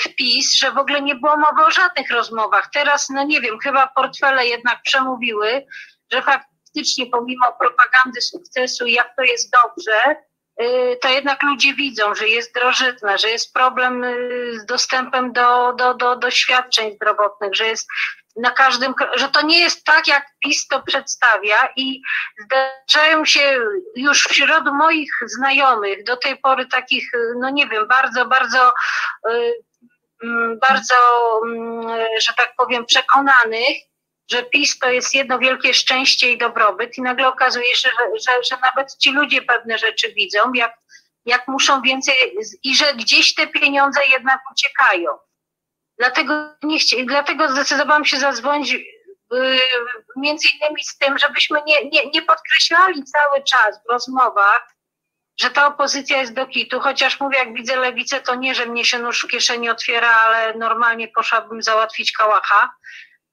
w 0.00 0.14
PiS, 0.18 0.54
że 0.54 0.72
w 0.72 0.78
ogóle 0.78 1.02
nie 1.02 1.14
było 1.14 1.36
mowy 1.36 1.64
o 1.64 1.70
żadnych 1.70 2.10
rozmowach. 2.10 2.70
Teraz, 2.72 3.08
no 3.08 3.24
nie 3.24 3.40
wiem, 3.40 3.58
chyba 3.58 3.86
portfele 3.86 4.46
jednak 4.46 4.82
przemówiły, 4.82 5.66
że 6.12 6.22
fakt 6.22 6.50
faktycznie 6.70 7.06
pomimo 7.06 7.46
propagandy 7.60 8.20
sukcesu, 8.20 8.86
jak 8.86 9.16
to 9.16 9.22
jest 9.22 9.52
dobrze, 9.52 10.10
y, 10.10 10.16
to 11.00 11.08
jednak 11.08 11.42
ludzie 11.42 11.74
widzą, 11.74 12.14
że 12.14 12.28
jest 12.28 12.54
drożyzna, 12.54 13.18
że 13.18 13.28
jest 13.28 13.54
problem 13.54 14.04
y, 14.04 14.60
z 14.60 14.66
dostępem 14.66 15.32
do, 15.32 15.72
do, 15.72 15.94
do, 15.94 16.16
do 16.16 16.30
świadczeń 16.30 16.94
zdrowotnych, 16.94 17.54
że 17.54 17.66
jest 17.66 17.88
na 18.36 18.50
każdym, 18.50 18.94
że 19.14 19.28
to 19.28 19.42
nie 19.42 19.60
jest 19.60 19.84
tak, 19.84 20.08
jak 20.08 20.26
PiS 20.42 20.66
to 20.68 20.82
przedstawia 20.82 21.68
i 21.76 22.02
zdarzają 22.44 23.24
się 23.24 23.60
już 23.96 24.24
wśród 24.24 24.64
moich 24.72 25.12
znajomych 25.26 26.04
do 26.04 26.16
tej 26.16 26.36
pory 26.36 26.66
takich, 26.66 27.10
no 27.36 27.50
nie 27.50 27.66
wiem, 27.66 27.88
bardzo, 27.88 28.26
bardzo, 28.26 28.72
y, 29.30 29.54
mm, 30.22 30.58
bardzo, 30.58 30.94
mm, 31.46 31.98
że 32.20 32.32
tak 32.36 32.54
powiem, 32.56 32.86
przekonanych, 32.86 33.76
że 34.32 34.42
PiS 34.42 34.78
to 34.78 34.90
jest 34.90 35.14
jedno 35.14 35.38
wielkie 35.38 35.74
szczęście 35.74 36.32
i 36.32 36.38
dobrobyt 36.38 36.98
i 36.98 37.02
nagle 37.02 37.28
okazuje 37.28 37.76
się, 37.76 37.88
że, 37.88 38.32
że, 38.32 38.44
że 38.44 38.56
nawet 38.60 38.96
ci 38.96 39.12
ludzie 39.12 39.42
pewne 39.42 39.78
rzeczy 39.78 40.12
widzą, 40.12 40.52
jak, 40.52 40.78
jak 41.24 41.48
muszą 41.48 41.82
więcej 41.82 42.14
i 42.62 42.76
że 42.76 42.94
gdzieś 42.94 43.34
te 43.34 43.46
pieniądze 43.46 44.00
jednak 44.06 44.40
uciekają. 44.52 45.18
Dlatego, 45.98 46.34
nie 46.62 46.78
chci, 46.78 47.06
dlatego 47.06 47.52
zdecydowałam 47.52 48.04
się 48.04 48.18
zadzwonić 48.18 48.72
yy, 48.72 49.58
między 50.16 50.48
innymi 50.48 50.84
z 50.84 50.98
tym, 50.98 51.18
żebyśmy 51.18 51.62
nie, 51.66 51.84
nie, 51.84 52.10
nie 52.10 52.22
podkreślali 52.22 53.04
cały 53.04 53.44
czas 53.44 53.84
w 53.84 53.90
rozmowach, 53.90 54.74
że 55.40 55.50
ta 55.50 55.66
opozycja 55.66 56.20
jest 56.20 56.34
do 56.34 56.46
kitu, 56.46 56.80
chociaż 56.80 57.20
mówię, 57.20 57.38
jak 57.38 57.54
widzę 57.54 57.76
lewicę, 57.76 58.20
to 58.20 58.34
nie, 58.34 58.54
że 58.54 58.66
mnie 58.66 58.84
się 58.84 58.98
nóż 58.98 59.24
w 59.24 59.28
kieszeni 59.28 59.70
otwiera, 59.70 60.14
ale 60.14 60.54
normalnie 60.54 61.08
poszłabym 61.08 61.62
załatwić 61.62 62.12
kałacha 62.12 62.70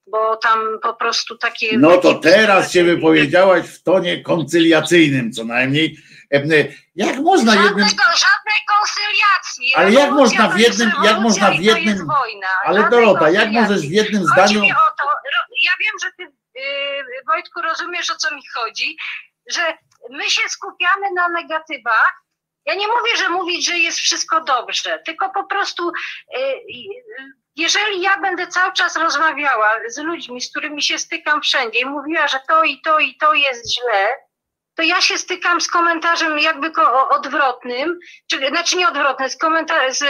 bo 0.07 0.37
tam 0.37 0.79
po 0.81 0.93
prostu 0.93 1.37
takie. 1.37 1.77
No 1.77 1.97
to 1.97 2.13
teraz 2.13 2.71
się 2.71 2.83
wypowiedziałaś 2.83 3.67
w 3.67 3.83
tonie 3.83 4.23
koncyliacyjnym 4.23 5.31
co 5.31 5.43
najmniej. 5.43 5.97
Jak 6.95 7.17
można 7.19 7.51
Żadnego, 7.51 7.79
jednym. 7.79 7.87
Żadnej 7.97 8.61
koncyliacji. 8.67 9.75
Ale 9.75 9.91
jak 9.91 10.11
można 10.11 10.49
w 10.49 10.59
jednym. 10.59 10.91
Jak 11.03 11.19
można 11.19 11.51
w 11.51 11.59
jednym. 11.59 12.07
Ale 12.65 12.89
Dorota, 12.89 13.29
jak 13.29 13.51
możesz 13.51 13.81
w 13.81 13.91
jednym 13.91 14.21
chodzi 14.27 14.33
zdaniu. 14.33 14.61
Mi 14.61 14.71
o 14.71 14.75
to, 14.75 15.03
ja 15.63 15.71
wiem, 15.79 15.93
że 16.03 16.11
ty, 16.17 16.23
yy, 16.55 17.23
Wojtku, 17.27 17.61
rozumiesz 17.61 18.09
o 18.09 18.15
co 18.15 18.35
mi 18.35 18.41
chodzi, 18.55 18.97
że 19.51 19.61
my 20.09 20.29
się 20.29 20.41
skupiamy 20.49 21.11
na 21.15 21.29
negatywach. 21.29 22.23
Ja 22.65 22.75
nie 22.75 22.87
mówię, 22.87 23.17
że 23.17 23.29
mówić, 23.29 23.65
że 23.65 23.77
jest 23.77 23.97
wszystko 23.97 24.41
dobrze, 24.41 24.99
tylko 25.05 25.29
po 25.29 25.43
prostu. 25.43 25.91
Yy, 26.37 26.41
yy, 26.67 27.33
jeżeli 27.57 28.01
ja 28.01 28.19
będę 28.21 28.47
cały 28.47 28.73
czas 28.73 28.95
rozmawiała 28.95 29.69
z 29.87 29.97
ludźmi, 29.97 30.41
z 30.41 30.49
którymi 30.49 30.81
się 30.81 30.97
stykam 30.99 31.41
wszędzie 31.41 31.79
i 31.79 31.85
mówiła, 31.85 32.27
że 32.27 32.39
to 32.47 32.63
i 32.63 32.81
to 32.81 32.99
i 32.99 33.17
to 33.17 33.33
jest 33.33 33.73
źle, 33.73 34.07
to 34.75 34.83
ja 34.83 35.01
się 35.01 35.17
stykam 35.17 35.61
z 35.61 35.67
komentarzem 35.67 36.39
jakby 36.39 36.71
odwrotnym, 37.09 37.99
czy, 38.27 38.47
znaczy 38.47 38.77
nie 38.77 38.87
odwrotnym, 38.87 39.29
z, 39.29 39.37
komentar- 39.37 39.93
z, 39.93 40.03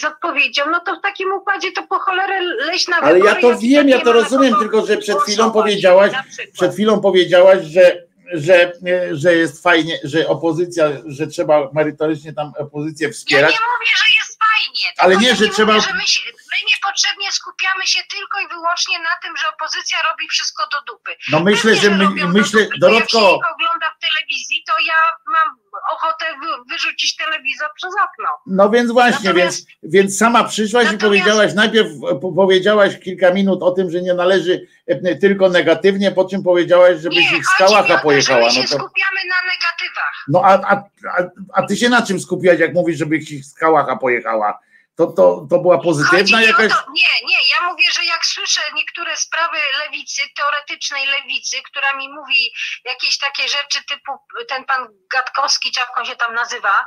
z 0.00 0.04
odpowiedzią, 0.04 0.62
no 0.70 0.80
to 0.80 0.96
w 0.96 1.02
takim 1.02 1.32
układzie 1.32 1.72
to 1.72 1.82
po 1.82 1.98
cholerę 1.98 2.40
leś 2.42 2.88
na 2.88 2.96
Ale 2.96 3.18
ja 3.18 3.34
to 3.34 3.58
wiem, 3.58 3.88
ja 3.88 4.00
to 4.00 4.12
rozumiem, 4.12 4.54
tylko 4.58 4.86
że 4.86 4.96
przed 4.96 5.18
chwilą 5.18 5.52
powiedziałaś, 5.52 6.12
przed 6.52 6.72
chwilą 6.72 7.00
powiedziałaś, 7.00 7.58
że 7.62 8.10
że, 8.32 8.72
że 9.12 9.34
jest 9.34 9.62
fajnie, 9.62 9.98
że 10.04 10.28
opozycja, 10.28 10.90
że 11.06 11.26
trzeba 11.26 11.70
merytorycznie 11.72 12.32
tam 12.32 12.52
opozycję 12.58 13.12
wspierać. 13.12 13.52
Ja 13.52 13.58
nie 13.58 13.72
mówię, 13.78 13.90
że 13.96 14.14
jest 14.18 14.38
fajnie. 14.38 14.94
Ale 14.98 15.16
nie, 15.16 15.36
że 15.36 15.48
trzeba. 15.48 15.74
Mówię, 15.74 15.86
że 15.88 15.94
my, 15.94 16.02
się, 16.06 16.20
my 16.52 16.56
niepotrzebnie 16.70 17.32
skupiamy 17.32 17.86
się 17.86 18.00
tylko 18.14 18.36
i 18.40 18.48
wyłącznie 18.48 18.98
na 18.98 19.14
tym, 19.22 19.32
że 19.36 19.46
opozycja 19.54 19.98
robi 20.10 20.28
wszystko 20.28 20.62
do 20.72 20.78
dupy. 20.92 21.10
No 21.32 21.40
myślę, 21.40 21.72
Pewnie, 21.72 21.80
że, 21.80 21.90
my, 21.90 22.32
myślę, 22.38 22.60
do 22.64 22.78
Dorotko. 22.78 23.18
Jak 23.18 23.30
się 23.30 23.52
ogląda 23.54 23.86
w 23.96 23.98
telewizji, 24.06 24.64
to 24.66 24.72
ja 24.86 24.98
mam 25.34 25.48
ochotę 25.92 26.24
wy, 26.40 26.46
wyrzucić 26.70 27.16
telewizor 27.16 27.68
przez 27.76 27.90
okno. 27.90 28.28
No 28.46 28.70
więc 28.70 28.92
właśnie, 28.92 29.28
natomiast, 29.28 29.66
więc, 29.82 29.94
więc 29.94 30.18
sama 30.18 30.44
przyszłaś 30.44 30.84
natomiast, 30.84 31.04
i 31.04 31.06
powiedziałaś, 31.06 31.54
najpierw 31.54 31.88
powiedziałaś 32.36 32.98
kilka 33.04 33.30
minut 33.30 33.62
o 33.62 33.70
tym, 33.70 33.90
że 33.90 34.02
nie 34.02 34.14
należy 34.14 34.66
e, 34.86 35.16
tylko 35.16 35.48
negatywnie, 35.48 36.12
po 36.12 36.24
czym 36.24 36.42
powiedziałaś, 36.42 36.98
żebyś 37.00 37.32
ich 37.32 37.46
z 37.46 37.56
kałacha 37.58 37.98
pojechała. 37.98 38.46
No 38.46 38.62
to, 38.62 38.68
skupiamy 38.68 39.20
na 39.28 39.40
negatywach. 39.52 40.24
No 40.28 40.42
a, 40.44 40.52
a, 40.52 40.82
a, 41.18 41.22
a 41.52 41.66
ty 41.66 41.76
się 41.76 41.88
na 41.88 42.02
czym 42.02 42.20
skupiłaś, 42.20 42.58
jak 42.58 42.74
mówisz, 42.74 42.98
żebyś 42.98 43.30
ich 43.30 43.44
z 43.44 43.54
kałacha 43.54 43.96
pojechała? 43.96 44.58
To, 45.00 45.06
to, 45.06 45.46
to 45.50 45.58
była 45.58 45.78
pozytywna 45.78 46.42
jakaś. 46.42 46.72
To, 46.72 46.92
nie, 46.92 47.28
nie, 47.28 47.36
ja 47.52 47.68
mówię, 47.68 47.84
że 47.92 48.04
jak 48.04 48.26
słyszę 48.26 48.60
niektóre 48.74 49.16
sprawy 49.16 49.58
lewicy, 49.84 50.22
teoretycznej 50.36 51.06
lewicy, 51.06 51.56
która 51.62 51.92
mi 51.92 52.08
mówi 52.08 52.52
jakieś 52.84 53.18
takie 53.18 53.48
rzeczy 53.48 53.84
typu 53.88 54.12
ten 54.48 54.64
pan 54.64 54.88
Gatkowski, 55.12 55.72
czy 55.72 55.80
jak 55.80 55.98
on 55.98 56.04
się 56.04 56.16
tam 56.16 56.34
nazywa, 56.34 56.86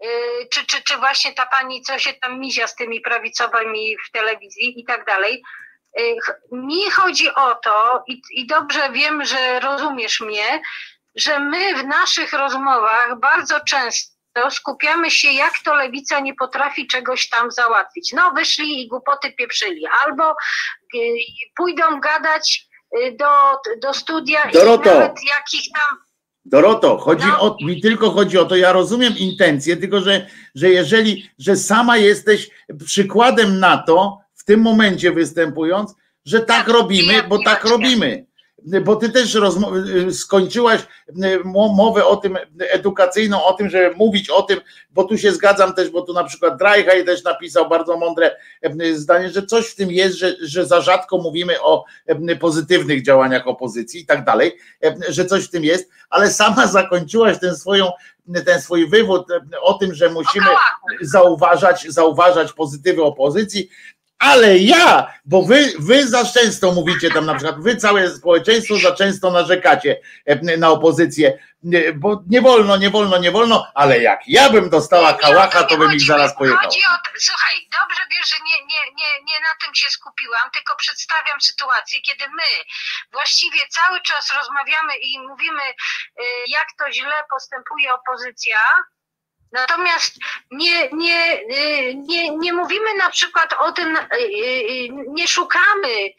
yy, 0.00 0.08
czy, 0.52 0.66
czy, 0.66 0.82
czy 0.82 0.96
właśnie 0.96 1.32
ta 1.32 1.46
pani, 1.46 1.82
co 1.82 1.98
się 1.98 2.12
tam 2.12 2.40
mizia 2.40 2.66
z 2.66 2.76
tymi 2.76 3.00
prawicowymi 3.00 3.96
w 4.08 4.10
telewizji 4.10 4.80
i 4.80 4.84
tak 4.84 5.04
dalej. 5.04 5.42
Yy, 5.96 6.16
mi 6.52 6.90
chodzi 6.90 7.34
o 7.34 7.54
to, 7.54 8.04
i, 8.06 8.22
i 8.30 8.46
dobrze 8.46 8.90
wiem, 8.92 9.24
że 9.24 9.60
rozumiesz 9.60 10.20
mnie, 10.20 10.60
że 11.14 11.40
my 11.40 11.74
w 11.74 11.84
naszych 11.86 12.32
rozmowach 12.32 13.20
bardzo 13.20 13.60
często 13.60 14.15
to 14.36 14.50
skupiamy 14.50 15.10
się, 15.10 15.32
jak 15.32 15.52
to 15.64 15.74
lewica 15.74 16.20
nie 16.20 16.34
potrafi 16.34 16.86
czegoś 16.86 17.28
tam 17.28 17.50
załatwić. 17.50 18.12
No, 18.12 18.32
wyszli 18.36 18.82
i 18.82 18.88
głupoty 18.88 19.32
pieprzyli, 19.32 19.82
albo 20.06 20.30
y, 20.30 20.98
pójdą 21.56 22.00
gadać 22.00 22.68
y, 22.98 23.16
do, 23.18 23.26
do 23.82 23.94
studia 23.94 24.50
Doroto. 24.52 24.90
i 24.90 24.94
nawet 24.94 25.16
jakich 25.38 25.72
tam. 25.72 25.98
Doroto, 26.44 26.98
chodzi 26.98 27.26
no. 27.26 27.40
o, 27.40 27.56
mi 27.64 27.80
tylko 27.80 28.10
chodzi 28.10 28.38
o 28.38 28.44
to, 28.44 28.56
ja 28.56 28.72
rozumiem 28.72 29.16
intencje, 29.18 29.76
tylko 29.76 30.00
że, 30.00 30.26
że 30.54 30.70
jeżeli, 30.70 31.30
że 31.38 31.56
sama 31.56 31.96
jesteś 31.96 32.50
przykładem 32.86 33.60
na 33.60 33.78
to, 33.78 34.18
w 34.34 34.44
tym 34.44 34.60
momencie 34.60 35.12
występując, 35.12 35.94
że 36.24 36.38
tak, 36.38 36.46
tak 36.46 36.68
robimy, 36.68 37.22
bo 37.22 37.42
tak 37.44 37.64
robimy 37.64 38.25
bo 38.84 38.96
ty 38.96 39.08
też 39.10 39.34
y, 39.34 40.14
skończyłaś 40.14 40.80
y, 41.08 41.40
mowę 41.74 42.04
o 42.06 42.16
tym 42.16 42.38
edukacyjną, 42.58 43.44
o 43.44 43.52
tym, 43.52 43.70
żeby 43.70 43.96
mówić 43.96 44.30
o 44.30 44.42
tym, 44.42 44.60
bo 44.90 45.04
tu 45.04 45.18
się 45.18 45.32
zgadzam 45.32 45.74
też, 45.74 45.90
bo 45.90 46.02
tu 46.02 46.12
na 46.12 46.24
przykład 46.24 46.58
Drajhaj 46.58 47.04
też 47.04 47.24
napisał 47.24 47.68
bardzo 47.68 47.96
mądre 47.96 48.36
y, 48.82 48.98
zdanie, 48.98 49.30
że 49.30 49.46
coś 49.46 49.66
w 49.66 49.74
tym 49.74 49.90
jest, 49.90 50.18
że, 50.18 50.36
że 50.40 50.66
za 50.66 50.80
rzadko 50.80 51.18
mówimy 51.18 51.62
o 51.62 51.84
pozytywnych 52.40 53.02
działaniach 53.02 53.46
opozycji 53.46 54.00
i 54.00 54.06
tak 54.06 54.24
dalej, 54.24 54.56
że 55.08 55.24
coś 55.24 55.44
w 55.44 55.50
tym 55.50 55.64
jest, 55.64 55.90
ale 56.10 56.30
sama 56.30 56.66
zakończyłaś 56.78 57.40
ten 57.40 57.56
swoją 57.56 57.90
ten 58.46 58.60
swój 58.60 58.88
wywód 58.88 59.26
o 59.62 59.74
tym, 59.74 59.94
że 59.94 60.10
musimy 60.10 60.46
zauważać, 61.00 61.86
zauważać 61.88 62.52
pozytywy 62.52 63.02
opozycji, 63.02 63.68
ale 64.18 64.58
ja, 64.58 65.14
bo 65.24 65.42
wy, 65.42 65.72
wy 65.78 66.08
za 66.08 66.24
często 66.24 66.72
mówicie 66.72 67.10
tam 67.10 67.26
na 67.26 67.34
przykład, 67.34 67.62
wy 67.62 67.76
całe 67.76 68.10
społeczeństwo 68.10 68.76
za 68.76 68.94
często 68.94 69.30
narzekacie 69.30 70.00
na 70.58 70.70
opozycję, 70.70 71.38
bo 71.94 72.22
nie 72.26 72.40
wolno, 72.40 72.76
nie 72.76 72.90
wolno, 72.90 73.18
nie 73.18 73.30
wolno, 73.30 73.66
ale 73.74 74.02
jak 74.02 74.20
ja 74.26 74.50
bym 74.50 74.70
dostała 74.70 75.14
kałacha, 75.14 75.64
to 75.64 75.76
bym 75.76 75.92
ich 75.92 76.06
zaraz 76.06 76.36
pojechał. 76.36 76.64
Chodzi 76.64 76.80
o, 76.80 77.18
słuchaj, 77.18 77.54
dobrze 77.80 78.02
wiesz, 78.10 78.28
że 78.28 78.36
nie, 78.36 78.58
nie, 78.66 78.82
nie, 78.96 79.24
nie 79.24 79.40
na 79.40 79.54
tym 79.60 79.74
się 79.74 79.90
skupiłam, 79.90 80.50
tylko 80.50 80.76
przedstawiam 80.76 81.40
sytuację, 81.40 82.00
kiedy 82.00 82.24
my 82.28 82.48
właściwie 83.12 83.60
cały 83.68 84.00
czas 84.02 84.32
rozmawiamy 84.38 84.96
i 84.96 85.18
mówimy, 85.18 85.62
y, 85.70 86.24
jak 86.48 86.66
to 86.78 86.92
źle 86.92 87.16
postępuje 87.30 87.94
opozycja, 87.94 88.58
Natomiast 89.52 90.16
nie, 90.50 90.90
nie, 90.92 91.40
y, 91.40 91.94
nie, 91.94 92.30
nie 92.30 92.52
mówimy 92.52 92.94
na 92.94 93.10
przykład 93.10 93.54
o 93.58 93.72
tym, 93.72 93.96
y, 93.96 94.00
y, 94.14 94.88
nie 95.08 95.28
szukamy 95.28 96.10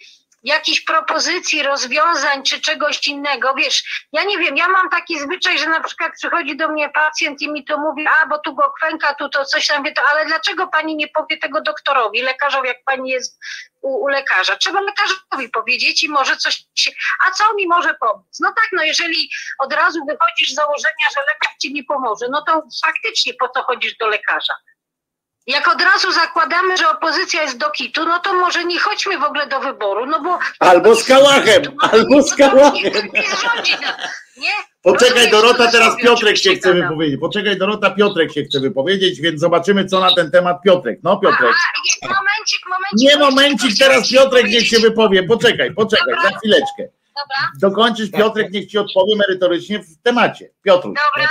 jakichś 0.47 0.81
propozycji, 0.81 1.63
rozwiązań 1.63 2.43
czy 2.43 2.61
czegoś 2.61 3.07
innego. 3.07 3.53
Wiesz, 3.53 4.07
ja 4.11 4.23
nie 4.23 4.37
wiem, 4.37 4.57
ja 4.57 4.67
mam 4.67 4.89
taki 4.89 5.19
zwyczaj, 5.19 5.59
że 5.59 5.69
na 5.69 5.79
przykład 5.81 6.11
przychodzi 6.17 6.57
do 6.57 6.67
mnie 6.67 6.89
pacjent 6.89 7.41
i 7.41 7.51
mi 7.51 7.65
to 7.65 7.77
mówi, 7.77 8.05
a 8.07 8.27
bo 8.27 8.39
tu 8.39 8.55
go 8.55 8.71
kwęka, 8.77 9.13
tu 9.13 9.29
to 9.29 9.45
coś 9.45 9.67
tam 9.67 9.83
wie, 9.83 9.91
to, 9.91 10.01
ale 10.03 10.25
dlaczego 10.25 10.67
pani 10.67 10.95
nie 10.95 11.07
powie 11.07 11.37
tego 11.37 11.61
doktorowi, 11.61 12.21
lekarzowi, 12.21 12.67
jak 12.67 12.83
pani 12.85 13.09
jest 13.09 13.39
u, 13.81 14.03
u, 14.03 14.07
lekarza? 14.07 14.55
Trzeba 14.55 14.81
lekarzowi 14.81 15.49
powiedzieć 15.53 16.03
i 16.03 16.09
może 16.09 16.37
coś 16.37 16.65
się, 16.75 16.91
a 17.27 17.31
co 17.31 17.53
mi 17.53 17.67
może 17.67 17.93
pomóc? 17.93 18.39
No 18.39 18.49
tak, 18.49 18.69
no 18.71 18.83
jeżeli 18.83 19.29
od 19.59 19.73
razu 19.73 19.99
wychodzisz 20.05 20.51
z 20.51 20.55
założenia, 20.55 21.07
że 21.15 21.21
lekarz 21.21 21.57
ci 21.61 21.73
nie 21.73 21.83
pomoże, 21.83 22.25
no 22.29 22.43
to 22.47 22.63
faktycznie 22.85 23.33
po 23.33 23.49
co 23.49 23.63
chodzisz 23.63 23.97
do 23.97 24.07
lekarza? 24.07 24.53
Jak 25.47 25.67
od 25.67 25.81
razu 25.81 26.11
zakładamy, 26.11 26.77
że 26.77 26.89
opozycja 26.89 27.43
jest 27.43 27.57
do 27.57 27.69
kitu, 27.69 28.05
no 28.05 28.19
to 28.19 28.33
może 28.33 28.65
nie 28.65 28.79
chodźmy 28.79 29.17
w 29.19 29.23
ogóle 29.23 29.47
do 29.47 29.59
wyboru, 29.59 30.05
no 30.05 30.21
bo... 30.21 30.39
Albo 30.59 30.95
z 30.95 31.03
kałachem, 31.03 31.63
albo 31.81 32.23
z 32.23 32.35
kałachem. 32.35 32.93
Nie? 34.37 34.51
Poczekaj 34.81 35.31
Dorota, 35.31 35.71
teraz 35.71 35.95
Piotrek 35.95 36.37
się 36.37 36.55
chce 36.55 36.73
wypowiedzieć. 36.73 37.19
Poczekaj 37.19 37.57
Dorota, 37.57 37.91
Piotrek 37.91 38.33
się 38.33 38.43
chce 38.43 38.59
wypowiedzieć, 38.59 39.21
więc 39.21 39.39
zobaczymy 39.39 39.85
co 39.85 39.99
na 39.99 40.15
ten 40.15 40.31
temat 40.31 40.61
Piotrek. 40.65 40.99
No 41.03 41.17
Piotrek. 41.17 41.53
A, 42.01 42.07
momencik, 42.07 42.61
momencik. 42.69 42.99
Nie 42.99 43.17
momencik, 43.17 43.71
teraz 43.79 44.11
Piotrek 44.11 44.45
niech 44.45 44.67
się 44.67 44.79
wypowie. 44.79 45.23
Poczekaj, 45.23 45.73
poczekaj, 45.73 46.13
za 46.23 46.37
chwileczkę. 46.37 46.83
Dobra. 47.17 47.51
Dokończysz 47.59 48.11
Piotrek, 48.11 48.51
niech 48.51 48.69
ci 48.69 48.77
odpowie 48.77 49.15
merytorycznie 49.15 49.79
w 49.79 50.01
temacie. 50.03 50.49
Piotr. 50.63 50.87
Dobra. 50.87 51.27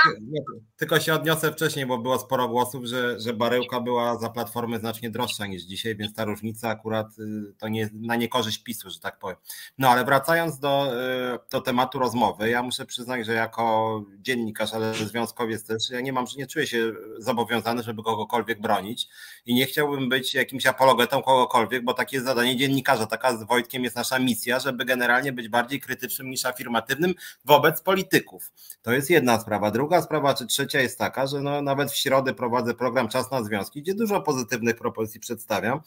Tylko 0.76 1.00
się 1.00 1.14
odniosę 1.14 1.52
wcześniej, 1.52 1.86
bo 1.86 1.98
było 1.98 2.18
sporo 2.18 2.48
głosów, 2.48 2.84
że, 2.84 3.20
że 3.20 3.32
baryłka 3.32 3.80
była 3.80 4.18
za 4.18 4.28
platformy 4.28 4.78
znacznie 4.78 5.10
droższa 5.10 5.46
niż 5.46 5.62
dzisiaj, 5.62 5.96
więc 5.96 6.14
ta 6.14 6.24
różnica 6.24 6.68
akurat 6.68 7.18
y, 7.18 7.52
to 7.58 7.68
nie 7.68 7.90
na 7.92 8.16
niekorzyść 8.16 8.62
PiSu, 8.62 8.90
że 8.90 9.00
tak 9.00 9.18
powiem. 9.18 9.36
No 9.78 9.88
ale 9.88 10.04
wracając 10.04 10.58
do, 10.58 10.92
y, 11.34 11.38
do 11.50 11.60
tematu 11.60 11.98
rozmowy, 11.98 12.50
ja 12.50 12.62
muszę 12.62 12.86
przyznać, 12.86 13.26
że 13.26 13.32
jako 13.32 14.02
dziennikarz, 14.18 14.74
ale 14.74 14.94
związkowiec 14.94 15.64
też, 15.64 15.90
ja 15.90 16.00
nie 16.00 16.12
mam, 16.12 16.24
nie 16.36 16.46
czuję 16.46 16.66
się 16.66 16.92
zobowiązany, 17.18 17.82
żeby 17.82 18.02
kogokolwiek 18.02 18.60
bronić 18.60 19.08
i 19.46 19.54
nie 19.54 19.66
chciałbym 19.66 20.08
być 20.08 20.34
jakimś 20.34 20.66
apologetą 20.66 21.22
kogokolwiek, 21.22 21.84
bo 21.84 21.94
takie 21.94 22.16
jest 22.16 22.26
zadanie 22.26 22.56
dziennikarza, 22.56 23.06
taka 23.06 23.36
z 23.36 23.42
Wojtkiem 23.42 23.84
jest 23.84 23.96
nasza 23.96 24.18
misja, 24.18 24.58
żeby 24.58 24.84
generalnie 24.84 25.32
być 25.32 25.48
bardziej 25.48 25.80
krytycznym 25.80 26.30
niż 26.30 26.44
afirmatywnym 26.44 27.14
wobec 27.44 27.80
polityków. 27.80 28.52
To 28.82 28.92
jest 28.92 29.10
jedna 29.10 29.40
sprawa. 29.40 29.70
Druga 29.70 30.02
sprawa, 30.02 30.34
czy 30.34 30.46
trzecia 30.46 30.65
jest 30.74 30.98
taka, 30.98 31.26
że 31.26 31.40
no, 31.40 31.62
nawet 31.62 31.92
w 31.92 31.96
środę 31.96 32.34
prowadzę 32.34 32.74
program 32.74 33.08
Czas 33.08 33.30
na 33.30 33.44
Związki, 33.44 33.82
gdzie 33.82 33.94
dużo 33.94 34.20
pozytywnych 34.20 34.76
propozycji 34.76 35.20
przedstawiam 35.20 35.80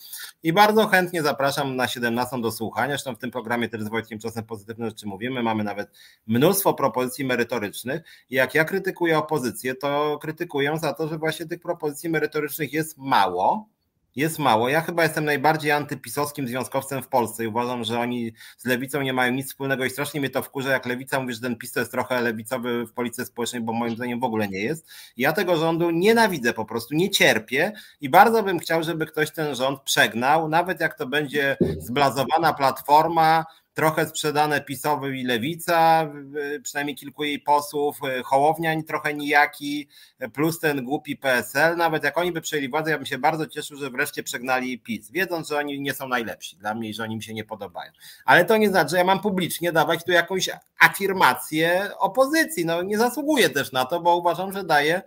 i 0.44 0.54
bardzo 0.54 0.88
chętnie 0.88 1.24
zapraszam 1.24 1.76
na 1.76 1.88
17 1.88 2.42
do 2.42 2.52
słuchania. 2.52 2.94
Zresztą 2.94 3.16
w 3.16 3.20
tym 3.20 3.32
programie 3.32 3.70
też 3.70 3.84
z 3.84 3.90
Wojtkiem 3.90 4.20
czasem 4.20 4.44
pozytywne 4.44 4.90
rzeczy 4.90 5.08
mówimy. 5.08 5.44
Mamy 5.44 5.64
nawet 5.64 5.90
mnóstwo 6.28 6.74
propozycji 6.74 7.26
merytorycznych 7.26 8.02
jak 8.30 8.56
ja 8.56 8.66
krytykuję 8.66 9.18
opozycję, 9.18 9.76
to 9.76 10.18
krytykuję 10.22 10.78
za 10.78 10.94
to, 10.94 11.08
że 11.08 11.18
właśnie 11.18 11.46
tych 11.46 11.60
propozycji 11.60 12.10
merytorycznych 12.10 12.74
jest 12.74 12.98
mało 12.98 13.70
jest 14.16 14.40
mało. 14.40 14.70
Ja 14.70 14.82
chyba 14.82 15.04
jestem 15.04 15.26
najbardziej 15.26 15.72
antypisowskim 15.72 16.48
związkowcem 16.48 17.04
w 17.04 17.08
Polsce 17.08 17.44
i 17.44 17.48
uważam, 17.48 17.84
że 17.84 18.00
oni 18.00 18.34
z 18.58 18.66
lewicą 18.66 19.02
nie 19.02 19.14
mają 19.14 19.32
nic 19.32 19.48
wspólnego 19.48 19.86
i 19.86 19.90
strasznie 19.90 20.20
mnie 20.20 20.30
to 20.30 20.44
wkurza, 20.44 20.72
jak 20.72 20.86
lewica 20.86 21.20
mówi, 21.20 21.34
że 21.34 21.42
ten 21.42 21.56
PiS 21.56 21.72
to 21.72 21.80
jest 21.80 21.92
trochę 21.92 22.22
lewicowy 22.22 22.86
w 22.86 22.94
polityce 22.94 23.26
społecznej, 23.26 23.62
bo 23.62 23.74
moim 23.74 23.96
zdaniem 23.96 24.20
w 24.20 24.24
ogóle 24.24 24.48
nie 24.48 24.60
jest. 24.60 24.88
Ja 25.18 25.34
tego 25.34 25.58
rządu 25.58 25.92
nienawidzę 25.92 26.54
po 26.54 26.66
prostu, 26.66 26.96
nie 26.96 27.10
cierpię 27.10 27.72
i 28.02 28.10
bardzo 28.10 28.44
bym 28.44 28.60
chciał, 28.60 28.84
żeby 28.84 29.06
ktoś 29.06 29.32
ten 29.32 29.56
rząd 29.56 29.82
przegnał, 29.82 30.50
nawet 30.50 30.80
jak 30.80 30.98
to 30.98 31.08
będzie 31.08 31.58
zblazowana 31.78 32.54
platforma, 32.54 33.46
trochę 33.80 34.08
sprzedane 34.08 34.62
PiSowi 34.62 35.24
Lewica, 35.24 36.12
przynajmniej 36.64 36.96
kilku 36.96 37.24
jej 37.24 37.40
posłów, 37.40 38.00
Hołowniań 38.24 38.84
trochę 38.84 39.14
nijaki, 39.14 39.88
plus 40.34 40.60
ten 40.60 40.84
głupi 40.84 41.18
PSL. 41.18 41.78
Nawet 41.78 42.04
jak 42.04 42.18
oni 42.18 42.32
by 42.32 42.42
przejęli 42.42 42.70
władzę, 42.70 42.92
ja 42.92 42.98
bym 42.98 43.06
się 43.06 43.18
bardzo 43.18 43.48
cieszył, 43.48 43.78
że 43.78 43.90
wreszcie 43.90 44.24
przegnali 44.24 44.80
PiS, 44.80 45.12
wiedząc, 45.12 45.50
że 45.50 45.58
oni 45.58 45.82
nie 45.82 45.94
są 45.94 46.08
najlepsi 46.08 46.58
dla 46.58 46.76
mnie 46.76 46.90
i 46.90 46.94
że 46.94 47.04
oni 47.04 47.16
mi 47.16 47.24
się 47.24 47.34
nie 47.34 47.44
podobają. 47.44 47.92
Ale 48.26 48.46
to 48.46 48.58
nie 48.58 48.70
znaczy, 48.70 48.90
że 48.90 48.98
ja 48.98 49.04
mam 49.04 49.20
publicznie 49.20 49.72
dawać 49.72 50.04
tu 50.04 50.12
jakąś 50.12 50.50
afirmację 50.80 51.92
opozycji. 51.98 52.66
No 52.66 52.82
nie 52.82 52.98
zasługuję 52.98 53.50
też 53.50 53.72
na 53.72 53.86
to, 53.86 54.00
bo 54.00 54.18
uważam, 54.18 54.54
że 54.54 54.64
daje 54.64 55.02
E, 55.02 55.04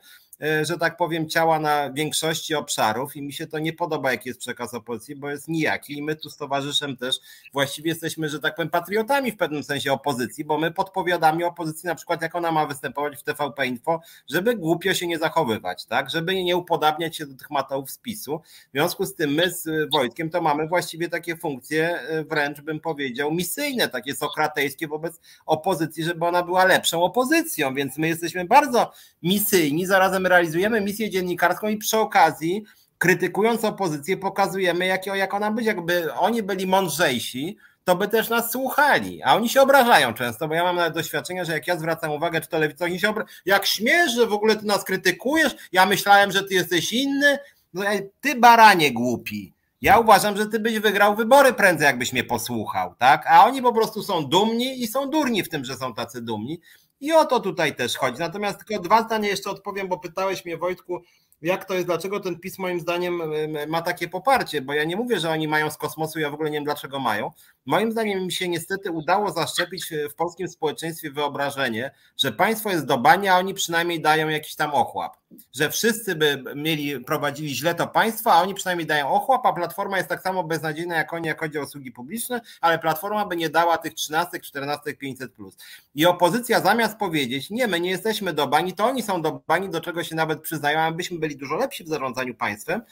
że 0.63 0.79
tak 0.79 0.97
powiem, 0.97 1.29
ciała 1.29 1.59
na 1.59 1.93
większości 1.93 2.55
obszarów 2.55 3.17
i 3.17 3.23
mi 3.23 3.33
się 3.33 3.47
to 3.47 3.59
nie 3.59 3.73
podoba, 3.73 4.13
jaki 4.13 4.29
jest 4.29 4.41
przekaz 4.41 4.75
opozycji, 4.75 5.17
bo 5.17 5.31
jest 5.31 5.49
nijaki 5.49 5.99
i 5.99 6.03
my 6.03 6.17
tu 6.17 6.31
z 6.31 6.37
towarzyszem 6.37 6.97
też 6.97 7.21
właściwie 7.53 7.91
jesteśmy, 7.91 8.29
że 8.29 8.41
tak 8.41 8.55
powiem, 8.55 8.71
patriotami 8.71 9.33
w 9.33 9.37
pewnym 9.37 9.65
sensie 9.65 9.93
opozycji, 9.93 10.45
bo 10.45 10.59
my 10.59 10.71
podpowiadamy 10.71 11.47
opozycji 11.47 11.87
na 11.87 11.95
przykład, 11.95 12.23
jak 12.23 12.35
ona 12.35 12.53
ma 12.53 12.67
występować 12.67 13.19
w 13.19 13.23
TVP 13.23 13.67
Info, 13.67 14.01
żeby 14.31 14.57
głupio 14.57 14.95
się 14.95 15.07
nie 15.07 15.19
zachowywać, 15.19 15.87
tak, 15.87 16.11
żeby 16.11 16.45
nie 16.45 16.57
upodabniać 16.57 17.17
się 17.17 17.27
do 17.27 17.35
tych 17.35 17.51
matołów 17.51 17.91
z 17.91 17.99
PiSu. 17.99 18.41
W 18.69 18.73
związku 18.73 19.07
z 19.07 19.15
tym 19.15 19.31
my 19.35 19.51
z 19.51 19.91
Wojtkiem 19.93 20.31
to 20.31 20.41
mamy 20.41 20.69
właściwie 20.69 21.09
takie 21.09 21.37
funkcje, 21.37 22.01
e, 22.01 22.25
wręcz 22.25 22.61
bym 22.61 22.81
powiedział, 22.81 23.33
misyjne, 23.35 23.89
takie 23.89 24.15
sokratejskie 24.15 24.89
wobec 24.89 25.21
opozycji, 25.47 26.05
żeby 26.05 26.27
ona 26.27 26.43
była 26.43 26.65
lepszą 26.65 27.03
opozycją, 27.03 27.75
więc 27.75 27.99
my 27.99 28.09
jesteśmy 28.09 28.45
bardzo 28.45 28.93
misyjni, 29.23 29.87
zarazem 29.87 30.27
realizujemy 30.33 30.81
misję 30.81 31.11
dziennikarską 31.11 31.69
i 31.69 31.77
przy 31.77 31.99
okazji, 31.99 32.65
krytykując 32.99 33.65
opozycję, 33.65 34.17
pokazujemy, 34.17 34.87
jak, 34.87 35.07
jak 35.07 35.35
ona 35.35 35.51
być. 35.51 35.67
Jakby 35.67 36.15
oni 36.15 36.43
byli 36.43 36.67
mądrzejsi, 36.67 37.57
to 37.85 37.97
by 37.97 38.09
też 38.09 38.29
nas 38.29 38.53
słuchali, 38.53 39.23
a 39.23 39.35
oni 39.35 39.49
się 39.49 39.63
obrażają 39.63 40.15
często, 40.15 40.49
bo 40.49 40.55
ja 40.55 40.65
mam 40.65 40.77
nawet 40.77 40.95
doświadczenia, 40.95 41.45
że 41.45 41.53
jak 41.53 41.67
ja 41.67 41.77
zwracam 41.77 42.11
uwagę, 42.11 42.41
czy 42.41 42.49
to 42.49 42.59
lewica, 42.59 42.85
oni 42.85 43.01
się 43.01 43.09
obrażają, 43.09 43.37
jak 43.47 43.67
śmiesz, 43.67 44.13
że 44.13 44.27
w 44.27 44.33
ogóle 44.33 44.57
ty 44.57 44.67
nas 44.67 44.85
krytykujesz, 44.85 45.57
ja 45.73 45.87
myślałem, 45.87 46.33
że 46.33 46.45
ty 46.45 46.55
jesteś 46.55 46.93
inny, 46.93 47.39
no 47.75 47.83
ty 48.21 48.35
baranie 48.35 48.93
głupi, 48.93 49.53
ja 49.83 49.99
uważam, 49.99 50.37
że 50.37 50.47
ty 50.47 50.61
byś 50.61 50.79
wygrał 50.79 51.17
wybory 51.17 51.53
prędzej, 51.53 51.87
jakbyś 51.87 52.13
mnie 52.13 52.25
posłuchał, 52.25 52.95
tak? 52.99 53.27
A 53.27 53.47
oni 53.47 53.63
po 53.63 53.73
prostu 53.73 54.03
są 54.03 54.25
dumni 54.25 54.83
i 54.83 54.87
są 54.87 55.11
durni 55.11 55.43
w 55.43 55.49
tym, 55.49 55.65
że 55.65 55.77
są 55.77 55.95
tacy 55.95 56.23
dumni. 56.23 56.61
I 57.03 57.13
o 57.13 57.25
to 57.25 57.41
tutaj 57.41 57.77
też 57.77 57.97
chodzi. 57.97 58.19
Natomiast 58.19 58.59
tylko 58.59 58.83
dwa 58.83 59.03
zdania 59.03 59.29
jeszcze 59.29 59.51
odpowiem, 59.51 59.89
bo 59.89 59.99
pytałeś 59.99 60.45
mnie, 60.45 60.57
Wojtku, 60.57 61.03
jak 61.43 61.65
to 61.65 61.75
jest, 61.75 61.87
dlaczego 61.87 62.21
ten 62.21 62.41
PiS 62.41 62.59
moim 62.59 62.81
zdaniem 62.81 63.23
ma 63.69 63.83
takie 63.83 64.09
poparcie, 64.09 64.63
bo 64.63 64.73
ja 64.73 64.85
nie 64.85 64.97
mówię, 64.97 65.21
że 65.21 65.31
oni 65.31 65.49
mają 65.49 65.71
z 65.71 65.77
kosmosu, 65.77 66.19
ja 66.19 66.31
w 66.31 66.35
ogóle 66.35 66.51
nie 66.51 66.57
wiem 66.57 66.65
dlaczego 66.65 67.01
mają. 67.01 67.31
Moim 67.67 67.93
zdaniem 67.93 68.25
mi 68.25 68.33
się 68.33 68.49
niestety 68.49 68.91
udało 68.91 69.33
zaszczepić 69.33 69.87
w 70.11 70.15
polskim 70.15 70.49
społeczeństwie 70.49 71.11
wyobrażenie, 71.11 71.91
że 72.17 72.33
państwo 72.33 72.71
jest 72.71 72.87
do 72.87 72.99
bani, 72.99 73.29
a 73.29 73.39
oni 73.39 73.55
przynajmniej 73.55 74.01
dają 74.01 74.29
jakiś 74.29 74.55
tam 74.55 74.75
ochłap. 74.75 75.17
Że 75.53 75.71
wszyscy 75.71 76.15
by 76.15 76.45
mieli, 76.57 77.01
prowadzili 77.01 77.55
źle 77.55 77.75
to 77.75 77.87
państwo, 77.87 78.33
a 78.33 78.43
oni 78.43 78.55
przynajmniej 78.55 78.87
dają 78.87 79.09
ochłap, 79.09 79.47
a 79.47 79.53
platforma 79.53 79.97
jest 79.97 80.09
tak 80.09 80.23
samo 80.23 80.45
beznadziejna 80.45 80.97
jak 80.97 81.13
oni, 81.13 81.27
jak 81.27 81.41
chodzi 81.41 81.59
o 81.59 81.63
usługi 81.63 81.93
publiczne, 81.93 82.41
ale 82.61 82.79
platforma 82.79 83.27
by 83.27 83.37
nie 83.37 83.49
dała 83.49 83.79
tych 83.79 83.95
13, 83.95 84.41
14, 84.41 84.95
500 84.95 85.33
plus. 85.33 85.57
I 85.95 86.07
opozycja 86.07 86.61
zamiast 86.61 86.99
powiedzieć, 86.99 87.51
nie, 87.51 87.67
my 87.67 87.81
nie 87.81 87.91
jesteśmy 87.91 88.33
do 88.33 88.47
bani, 88.47 88.73
to 88.73 88.85
oni 88.85 89.03
są 89.03 89.23
do 89.23 89.43
bani, 89.47 89.71
do 89.71 89.81
czego 89.81 90.05
się 90.05 90.15
nawet 90.15 90.41
przyznają, 90.41 90.79
a 90.79 90.93
byśmy 90.93 91.19
byli 91.19 91.37
dużo 91.37 91.57
lepsi 91.57 91.85
w 91.85 91.89
zarządzaniu 91.89 92.35
państwem, 92.35 92.83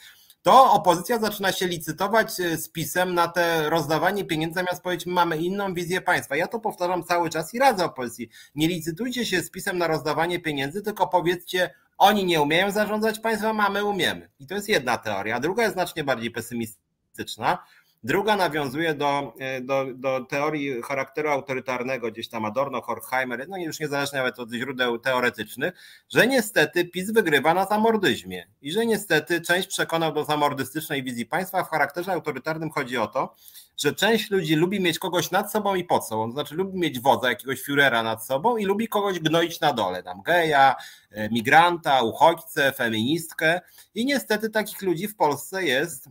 to 0.41 0.71
opozycja 0.71 1.19
zaczyna 1.19 1.51
się 1.51 1.67
licytować 1.67 2.39
e, 2.39 2.57
z 2.57 2.69
pisem 2.69 3.13
na 3.13 3.27
te 3.27 3.69
rozdawanie 3.69 4.25
pieniędzy, 4.25 4.55
zamiast 4.55 4.83
powiedzieć, 4.83 5.05
mamy 5.05 5.37
inną 5.37 5.73
wizję 5.73 6.01
państwa. 6.01 6.35
Ja 6.35 6.47
to 6.47 6.59
powtarzam 6.59 7.03
cały 7.03 7.29
czas 7.29 7.53
i 7.53 7.59
radzę 7.59 7.85
opozycji. 7.85 8.29
Nie 8.55 8.67
licytujcie 8.67 9.25
się 9.25 9.41
z 9.41 9.51
pisem 9.51 9.77
na 9.77 9.87
rozdawanie 9.87 10.39
pieniędzy, 10.39 10.81
tylko 10.81 11.07
powiedzcie, 11.07 11.73
oni 11.97 12.25
nie 12.25 12.41
umieją 12.41 12.71
zarządzać 12.71 13.19
państwem, 13.19 13.59
a 13.59 13.69
my 13.69 13.85
umiemy. 13.85 14.29
I 14.39 14.47
to 14.47 14.55
jest 14.55 14.69
jedna 14.69 14.97
teoria. 14.97 15.35
A 15.35 15.39
druga 15.39 15.63
jest 15.63 15.75
znacznie 15.75 16.03
bardziej 16.03 16.31
pesymistyczna. 16.31 17.63
Druga 18.03 18.35
nawiązuje 18.35 18.93
do, 18.93 19.33
e, 19.39 19.61
do, 19.61 19.85
do 19.95 20.25
teorii 20.25 20.81
charakteru 20.81 21.29
autorytarnego, 21.29 22.11
gdzieś 22.11 22.29
tam 22.29 22.45
Adorno, 22.45 22.81
Horkheimer, 22.81 23.49
no 23.49 23.57
już 23.57 23.79
niezależnie 23.79 24.17
nawet 24.17 24.39
od 24.39 24.51
źródeł 24.51 24.99
teoretycznych, 24.99 25.73
że 26.09 26.27
niestety 26.27 26.85
PiS 26.85 27.11
wygrywa 27.11 27.53
na 27.53 27.65
zamordyzmie 27.65 28.47
i 28.61 28.71
że 28.71 28.85
niestety 28.85 29.41
część 29.41 29.67
przekonał 29.67 30.13
do 30.13 30.23
zamordystycznej 30.23 31.03
wizji 31.03 31.25
państwa. 31.25 31.63
W 31.63 31.69
charakterze 31.69 32.13
autorytarnym 32.13 32.71
chodzi 32.71 32.97
o 32.97 33.07
to, 33.07 33.35
że 33.77 33.93
część 33.93 34.31
ludzi 34.31 34.55
lubi 34.55 34.79
mieć 34.79 34.99
kogoś 34.99 35.31
nad 35.31 35.51
sobą 35.51 35.75
i 35.75 35.83
pod 35.83 36.07
sobą, 36.07 36.27
to 36.27 36.33
znaczy 36.33 36.55
lubi 36.55 36.79
mieć 36.79 36.99
wodza, 36.99 37.29
jakiegoś 37.29 37.63
Führera 37.63 38.03
nad 38.03 38.25
sobą 38.25 38.57
i 38.57 38.65
lubi 38.65 38.87
kogoś 38.87 39.19
gnoić 39.19 39.59
na 39.59 39.73
dole, 39.73 40.03
tam 40.03 40.21
geja, 40.21 40.75
e, 41.11 41.29
migranta, 41.29 42.03
uchodźcę, 42.03 42.71
feministkę 42.71 43.61
i 43.95 44.05
niestety 44.05 44.49
takich 44.49 44.81
ludzi 44.81 45.07
w 45.07 45.15
Polsce 45.15 45.63
jest 45.63 46.09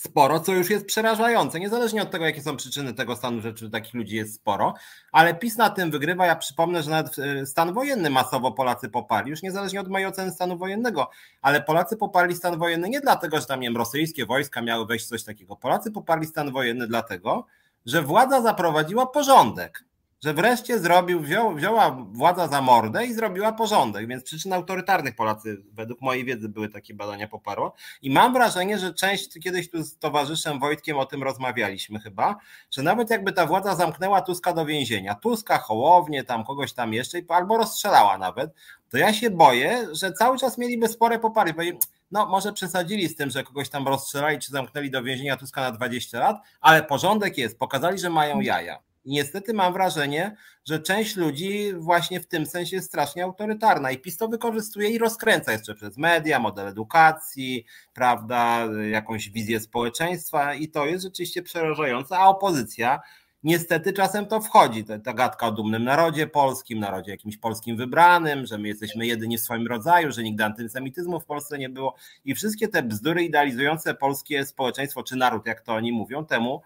sporo, 0.00 0.40
co 0.40 0.52
już 0.52 0.70
jest 0.70 0.86
przerażające. 0.86 1.60
Niezależnie 1.60 2.02
od 2.02 2.10
tego, 2.10 2.24
jakie 2.24 2.42
są 2.42 2.56
przyczyny 2.56 2.94
tego 2.94 3.16
stanu 3.16 3.40
rzeczy, 3.40 3.70
takich 3.70 3.94
ludzi 3.94 4.16
jest 4.16 4.34
sporo, 4.34 4.74
ale 5.12 5.34
PiS 5.34 5.56
na 5.56 5.70
tym 5.70 5.90
wygrywa. 5.90 6.26
Ja 6.26 6.36
przypomnę, 6.36 6.82
że 6.82 6.90
nawet 6.90 7.18
e, 7.18 7.46
stan 7.46 7.72
wojenny 7.72 8.10
masowo 8.10 8.52
Polacy 8.52 8.88
poparli, 8.88 9.30
już 9.30 9.42
niezależnie 9.42 9.80
od 9.80 9.88
mojej 9.88 10.06
oceny 10.06 10.32
stanu 10.32 10.58
wojennego, 10.58 11.10
ale 11.42 11.62
Polacy 11.62 11.96
poparli 11.96 12.36
stan 12.36 12.58
wojenny 12.58 12.88
nie 12.88 13.00
dlatego, 13.00 13.40
że 13.40 13.46
tam 13.46 13.60
nie 13.60 13.68
wiem, 13.68 13.76
rosyjskie 13.76 14.26
wojska 14.26 14.62
miały 14.62 14.86
wejść 14.86 15.06
coś 15.06 15.24
takiego. 15.24 15.56
Polacy 15.56 15.90
poparli 15.90 16.26
stan 16.26 16.52
wojenny 16.52 16.86
dlatego, 16.86 17.46
że 17.86 18.02
władza 18.02 18.42
zaprowadziła 18.42 19.06
porządek 19.06 19.84
że 20.24 20.34
wreszcie 20.34 20.78
zrobił, 20.78 21.20
wziął, 21.20 21.54
wzięła 21.54 21.90
władza 22.12 22.48
za 22.48 22.62
mordę 22.62 23.06
i 23.06 23.14
zrobiła 23.14 23.52
porządek, 23.52 24.06
więc 24.06 24.24
przyczyn 24.24 24.52
autorytarnych 24.52 25.16
Polacy, 25.16 25.62
według 25.72 26.00
mojej 26.00 26.24
wiedzy, 26.24 26.48
były 26.48 26.68
takie 26.68 26.94
badania 26.94 27.28
poparło. 27.28 27.74
I 28.02 28.10
mam 28.10 28.32
wrażenie, 28.32 28.78
że 28.78 28.94
część, 28.94 29.38
kiedyś 29.42 29.70
tu 29.70 29.82
z 29.82 29.98
towarzyszem 29.98 30.60
Wojtkiem 30.60 30.98
o 30.98 31.06
tym 31.06 31.22
rozmawialiśmy 31.22 32.00
chyba, 32.00 32.36
że 32.70 32.82
nawet 32.82 33.10
jakby 33.10 33.32
ta 33.32 33.46
władza 33.46 33.74
zamknęła 33.74 34.20
Tuska 34.20 34.52
do 34.52 34.66
więzienia, 34.66 35.14
Tuska, 35.14 35.58
Hołownię, 35.58 36.24
tam 36.24 36.44
kogoś 36.44 36.72
tam 36.72 36.94
jeszcze, 36.94 37.18
albo 37.28 37.56
rozstrzelała 37.56 38.18
nawet, 38.18 38.50
to 38.90 38.98
ja 38.98 39.12
się 39.12 39.30
boję, 39.30 39.86
że 39.92 40.12
cały 40.12 40.38
czas 40.38 40.58
mieliby 40.58 40.88
spore 40.88 41.18
poparcie, 41.18 41.54
bo 41.54 41.62
no 42.10 42.26
może 42.26 42.52
przesadzili 42.52 43.08
z 43.08 43.16
tym, 43.16 43.30
że 43.30 43.44
kogoś 43.44 43.68
tam 43.68 43.88
rozstrzelali 43.88 44.38
czy 44.38 44.52
zamknęli 44.52 44.90
do 44.90 45.02
więzienia 45.02 45.36
Tuska 45.36 45.60
na 45.60 45.72
20 45.72 46.18
lat, 46.18 46.36
ale 46.60 46.82
porządek 46.82 47.38
jest, 47.38 47.58
pokazali, 47.58 47.98
że 47.98 48.10
mają 48.10 48.40
jaja. 48.40 48.89
Niestety 49.04 49.54
mam 49.54 49.72
wrażenie, 49.72 50.36
że 50.64 50.78
część 50.78 51.16
ludzi 51.16 51.72
właśnie 51.74 52.20
w 52.20 52.26
tym 52.26 52.46
sensie 52.46 52.76
jest 52.76 52.88
strasznie 52.88 53.24
autorytarna 53.24 53.90
i 53.90 53.98
PiS 53.98 54.16
to 54.16 54.28
wykorzystuje 54.28 54.88
i 54.90 54.98
rozkręca 54.98 55.52
jeszcze 55.52 55.74
przez 55.74 55.96
media, 55.96 56.38
model 56.38 56.68
edukacji, 56.68 57.64
prawda, 57.94 58.66
jakąś 58.90 59.30
wizję 59.30 59.60
społeczeństwa 59.60 60.54
i 60.54 60.68
to 60.68 60.86
jest 60.86 61.04
rzeczywiście 61.04 61.42
przerażające, 61.42 62.18
a 62.18 62.26
opozycja 62.26 63.00
niestety 63.42 63.92
czasem 63.92 64.26
to 64.26 64.40
wchodzi, 64.40 64.84
ta, 64.84 64.98
ta 64.98 65.12
gadka 65.12 65.46
o 65.46 65.52
dumnym 65.52 65.84
narodzie 65.84 66.26
polskim, 66.26 66.78
narodzie 66.78 67.10
jakimś 67.10 67.36
polskim 67.36 67.76
wybranym, 67.76 68.46
że 68.46 68.58
my 68.58 68.68
jesteśmy 68.68 69.06
jedyni 69.06 69.38
w 69.38 69.40
swoim 69.40 69.66
rodzaju, 69.66 70.12
że 70.12 70.22
nigdy 70.22 70.44
antysemityzmu 70.44 71.20
w 71.20 71.26
Polsce 71.26 71.58
nie 71.58 71.68
było 71.68 71.94
i 72.24 72.34
wszystkie 72.34 72.68
te 72.68 72.82
bzdury 72.82 73.24
idealizujące 73.24 73.94
polskie 73.94 74.46
społeczeństwo 74.46 75.02
czy 75.02 75.16
naród, 75.16 75.46
jak 75.46 75.60
to 75.60 75.74
oni 75.74 75.92
mówią, 75.92 76.26
temu 76.26 76.62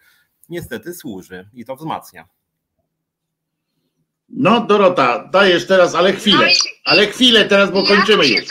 niestety 0.48 0.94
służy 0.94 1.48
i 1.54 1.64
to 1.64 1.76
wzmacnia. 1.76 2.24
No 4.28 4.60
Dorota, 4.60 5.18
dajesz 5.18 5.66
teraz, 5.66 5.94
ale 5.94 6.12
chwilę, 6.12 6.38
no 6.38 6.46
i, 6.46 6.56
ale 6.84 7.06
chwilę 7.06 7.44
teraz, 7.44 7.70
bo 7.70 7.80
ja 7.82 7.88
kończymy 7.88 8.26
już. 8.26 8.48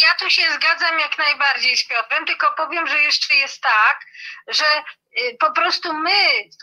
Ja 0.00 0.14
tu 0.20 0.30
się 0.30 0.42
zgadzam 0.54 0.98
jak 0.98 1.18
najbardziej 1.18 1.76
z 1.76 1.88
Piotrem, 1.88 2.26
tylko 2.26 2.46
powiem, 2.56 2.86
że 2.86 3.02
jeszcze 3.02 3.34
jest 3.34 3.60
tak, 3.60 4.00
że 4.48 4.64
po 5.40 5.52
prostu 5.52 5.92
my 5.92 6.10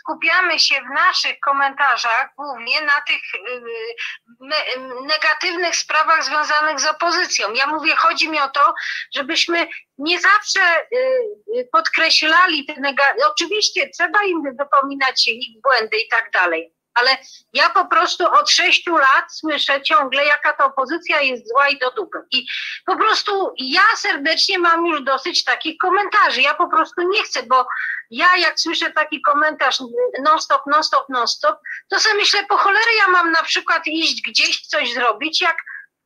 skupiamy 0.00 0.58
się 0.58 0.74
w 0.74 0.94
naszych 0.94 1.40
komentarzach 1.40 2.28
głównie 2.36 2.80
na 2.80 3.00
tych 3.06 3.34
y, 3.34 5.04
negatywnych 5.06 5.76
sprawach 5.76 6.24
związanych 6.24 6.80
z 6.80 6.86
opozycją. 6.86 7.52
Ja 7.52 7.66
mówię, 7.66 7.94
chodzi 7.96 8.28
mi 8.28 8.40
o 8.40 8.48
to, 8.48 8.74
żebyśmy 9.14 9.66
nie 9.98 10.20
zawsze 10.20 10.60
y, 10.92 11.68
podkreślali 11.72 12.66
te 12.66 12.80
negatywne. 12.80 13.26
Oczywiście 13.26 13.90
trzeba 13.90 14.22
im 14.22 14.42
dopominać 14.56 15.28
ich 15.28 15.60
błędy 15.62 15.96
i 15.96 16.08
tak 16.08 16.30
dalej, 16.30 16.74
ale 16.94 17.18
ja 17.52 17.70
po 17.70 17.84
prostu 17.86 18.32
od 18.32 18.50
sześciu 18.50 18.96
lat 18.96 19.24
słyszę 19.32 19.82
ciągle, 19.82 20.24
jaka 20.24 20.52
ta 20.52 20.64
opozycja 20.64 21.20
jest 21.20 21.48
zła 21.48 21.68
i 21.68 21.78
do 21.78 21.90
dupy. 21.90 22.18
I 22.30 22.46
po 22.86 22.96
prostu 22.96 23.54
ja 23.56 23.82
serdecznie 23.96 24.58
mam 24.58 24.86
już 24.86 25.02
dosyć 25.02 25.44
takich 25.44 25.78
komentarzy. 25.78 26.42
Ja 26.42 26.54
po 26.54 26.68
prostu 26.68 27.02
nie 27.08 27.22
chcę, 27.22 27.42
bo 27.42 27.66
ja 28.10 28.36
jak 28.36 28.60
słyszę 28.60 28.92
taki 28.92 29.22
komentarz 29.22 29.80
non-stop, 30.24 30.62
non-stop, 30.66 31.08
non-stop, 31.08 31.58
to 31.88 32.00
sobie 32.00 32.14
myślę, 32.14 32.46
po 32.48 32.56
cholerę 32.56 32.94
ja 32.98 33.08
mam 33.08 33.30
na 33.30 33.42
przykład 33.42 33.86
iść 33.86 34.22
gdzieś 34.28 34.66
coś 34.66 34.92
zrobić, 34.92 35.40
jak, 35.40 35.56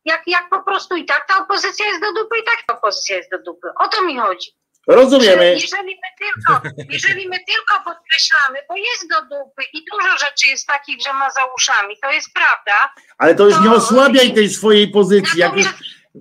jak, 0.05 0.23
jak 0.27 0.48
po 0.48 0.62
prostu 0.62 0.97
i 0.97 1.05
tak 1.05 1.27
ta 1.27 1.39
opozycja 1.39 1.86
jest 1.86 2.01
do 2.01 2.12
dupy, 2.12 2.39
i 2.39 2.44
tak 2.44 2.56
ta 2.66 2.78
opozycja 2.78 3.16
jest 3.16 3.31
do 3.31 3.39
dupy. 3.39 3.69
O 3.78 3.89
to 3.89 4.02
mi 4.02 4.19
chodzi. 4.19 4.57
Rozumiemy. 4.89 5.55
Jeżeli 5.55 5.94
my, 5.94 6.09
tylko, 6.19 6.62
jeżeli 6.97 7.28
my 7.28 7.36
tylko 7.36 7.85
podkreślamy, 7.85 8.59
bo 8.69 8.77
jest 8.77 9.09
do 9.10 9.36
dupy 9.36 9.62
i 9.73 9.85
dużo 9.93 10.19
rzeczy 10.19 10.47
jest 10.47 10.66
takich, 10.66 11.02
że 11.06 11.12
ma 11.12 11.31
za 11.31 11.40
uszami, 11.56 11.94
to 12.02 12.12
jest 12.12 12.28
prawda. 12.35 12.94
Ale 13.19 13.35
to 13.35 13.44
już 13.47 13.55
to... 13.55 13.62
nie 13.62 13.70
osłabiaj 13.70 14.35
tej 14.35 14.48
swojej 14.48 14.89
pozycji. 14.89 15.40
Jak 15.40 15.56
już 15.56 15.66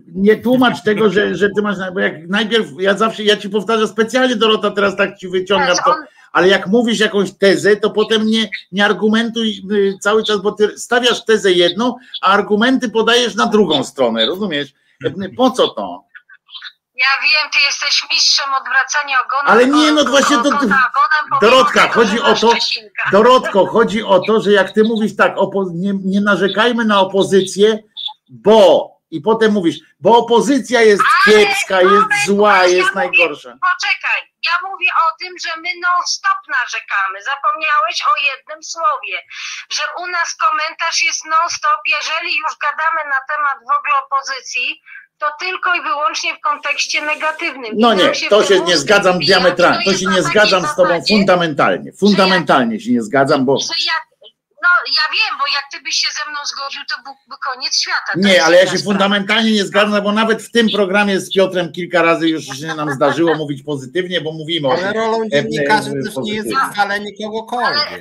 nie 0.07 0.37
tłumacz 0.37 0.83
tego, 0.83 1.09
że, 1.09 1.35
że 1.35 1.49
ty 1.55 1.61
masz, 1.61 1.77
bo 1.93 1.99
jak 1.99 2.27
najpierw, 2.27 2.67
ja 2.79 2.97
zawsze, 2.97 3.23
ja 3.23 3.37
ci 3.37 3.49
powtarzam 3.49 3.87
specjalnie 3.87 4.35
Dorota, 4.35 4.71
teraz 4.71 4.97
tak 4.97 5.17
ci 5.17 5.27
wyciągam 5.27 5.77
to, 5.85 5.95
ale 6.31 6.47
jak 6.47 6.67
mówisz 6.67 6.99
jakąś 6.99 7.31
tezę, 7.31 7.75
to 7.75 7.89
potem 7.89 8.25
nie, 8.25 8.49
nie 8.71 8.85
argumentuj 8.85 9.61
y, 9.71 9.97
cały 10.01 10.23
czas, 10.23 10.41
bo 10.41 10.51
ty 10.51 10.77
stawiasz 10.77 11.25
tezę 11.25 11.51
jedną, 11.51 11.95
a 12.21 12.27
argumenty 12.27 12.89
podajesz 12.89 13.35
na 13.35 13.45
drugą 13.45 13.83
stronę, 13.83 14.25
rozumiesz? 14.25 14.73
Po 15.37 15.51
co 15.51 15.67
to? 15.67 16.06
Ja 16.97 17.07
wiem, 17.23 17.49
ty 17.51 17.59
jesteś 17.59 18.03
mistrzem 18.11 18.53
odwracania 18.53 19.17
ogona. 19.25 19.43
Ale 19.43 19.67
nie, 19.67 19.91
no 19.91 20.05
właśnie 20.05 20.37
to. 20.37 20.49
Dorotka, 21.41 21.87
chodzi 21.87 22.21
o 22.21 22.33
to. 22.35 22.53
Dorotko, 23.11 23.65
chodzi 23.65 24.03
o 24.03 24.19
to, 24.19 24.41
że 24.41 24.51
jak 24.51 24.71
ty 24.71 24.83
mówisz 24.83 25.15
tak, 25.15 25.33
nie, 25.73 25.93
nie 26.05 26.21
narzekajmy 26.21 26.85
na 26.85 26.99
opozycję, 26.99 27.79
bo 28.29 28.97
i 29.11 29.21
potem 29.21 29.51
mówisz, 29.51 29.77
bo 29.99 30.17
opozycja 30.17 30.81
jest 30.81 31.03
Ale 31.03 31.15
kiepska, 31.25 31.81
jest 31.81 32.09
zła, 32.25 32.65
jest 32.65 32.89
ja 32.89 32.95
najgorsza. 32.95 33.49
Mówię, 33.49 33.59
poczekaj, 33.69 34.19
ja 34.43 34.55
mówię 34.69 34.89
o 35.05 35.07
tym, 35.19 35.33
że 35.43 35.51
my 35.63 35.69
non-stop 35.85 36.41
narzekamy. 36.59 37.23
Zapomniałeś 37.23 37.97
o 38.11 38.13
jednym 38.29 38.63
słowie, 38.63 39.17
że 39.69 39.83
u 39.97 40.07
nas 40.07 40.35
komentarz 40.35 41.01
jest 41.01 41.25
non-stop, 41.25 41.81
jeżeli 41.97 42.37
już 42.43 42.53
gadamy 42.65 43.01
na 43.15 43.21
temat 43.31 43.57
w 43.69 43.73
ogóle 43.77 43.95
opozycji, 44.05 44.81
to 45.19 45.25
tylko 45.39 45.75
i 45.75 45.81
wyłącznie 45.81 46.35
w 46.35 46.39
kontekście 46.39 47.05
negatywnym. 47.05 47.71
No 47.75 47.93
nie, 47.93 48.11
to 48.29 48.43
się 48.43 48.59
nie 48.59 48.77
zgadzam 48.77 49.19
diametralnie, 49.19 49.85
to 49.85 49.93
się 49.93 50.05
nie 50.05 50.23
zgadzam 50.23 50.67
z 50.67 50.75
tobą 50.75 51.01
fundamentalnie. 51.09 51.91
Fundamentalnie 51.91 52.79
się 52.79 52.91
nie 52.91 53.01
zgadzam, 53.01 53.45
bo... 53.45 53.57
Że 53.57 53.67
ja 54.87 55.03
wiem, 55.13 55.39
bo 55.39 55.47
jak 55.47 55.65
ty 55.71 55.81
byś 55.81 55.95
się 55.95 56.07
ze 56.13 56.31
mną 56.31 56.39
zgodził, 56.45 56.81
to 56.89 56.95
byłby 57.03 57.41
koniec 57.43 57.81
świata. 57.81 58.11
To 58.13 58.19
nie, 58.19 58.43
ale 58.43 58.57
ja 58.57 58.71
się 58.71 58.77
fundamentalnie 58.77 59.51
nie 59.51 59.65
zgadzam, 59.65 60.03
bo 60.03 60.11
nawet 60.11 60.43
w 60.43 60.51
tym 60.51 60.69
programie 60.69 61.19
z 61.19 61.33
Piotrem 61.33 61.71
kilka 61.71 62.01
razy 62.01 62.29
już 62.29 62.45
się 62.45 62.75
nam 62.75 62.91
zdarzyło 62.91 63.35
mówić 63.35 63.63
pozytywnie, 63.63 64.21
bo 64.21 64.31
mówimy 64.31 64.67
ale 64.67 64.77
o 64.77 64.83
Ale 64.83 64.93
rolą 64.93 65.29
dziennikarzy 65.29 65.91
też 66.05 66.13
nie 66.17 66.33
jest 66.33 66.49
chwalenie 66.71 67.11
kogokolwiek. 67.23 67.87
Ale, 67.87 67.99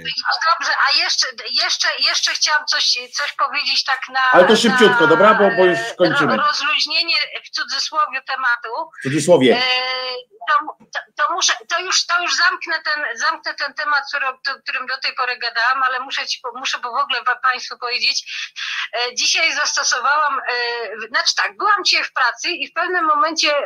dobrze, 0.51 0.73
a 0.87 0.99
jeszcze, 1.05 1.27
jeszcze, 1.65 1.89
jeszcze 2.07 2.33
chciałam 2.33 2.67
coś, 2.67 2.99
coś 3.13 3.33
powiedzieć 3.33 3.85
tak 3.85 4.01
na... 4.13 4.21
Ale 4.33 4.45
to 4.45 4.57
szybciutko, 4.57 5.01
na, 5.01 5.07
dobra, 5.07 5.35
bo, 5.35 5.51
bo 5.57 5.65
już 5.65 5.79
kończymy. 5.99 6.37
Rozluźnienie 6.37 7.17
w 7.45 7.51
cudzysłowie 7.51 8.23
tematu. 8.23 8.91
W 9.01 9.03
cudzysłowie. 9.03 9.57
E, 9.57 9.63
to, 10.49 10.87
to, 11.17 11.35
muszę, 11.35 11.53
to 11.69 11.81
już, 11.81 12.07
to 12.07 12.23
już 12.23 12.37
zamknę 12.37 12.75
ten, 12.85 13.19
zamknę 13.19 13.55
ten 13.55 13.75
temat, 13.75 14.05
który, 14.09 14.27
którym 14.63 14.87
do 14.87 14.99
tej 14.99 15.15
pory 15.15 15.39
gadałam, 15.39 15.83
ale 15.83 16.01
muszę 16.01 16.27
ci 16.27 16.41
muszę 16.55 16.79
w 16.79 16.87
ogóle 16.87 17.21
Państwu 17.43 17.79
powiedzieć, 17.79 18.19
e, 18.93 19.15
dzisiaj 19.15 19.53
zastosowałam, 19.53 20.39
e, 20.39 21.09
znaczy 21.09 21.35
tak, 21.37 21.57
byłam 21.57 21.85
dzisiaj 21.85 22.05
w 22.05 22.13
pracy 22.13 22.51
i 22.51 22.71
w 22.71 22.73
pewnym 22.73 23.05
momencie 23.05 23.57
e, 23.59 23.63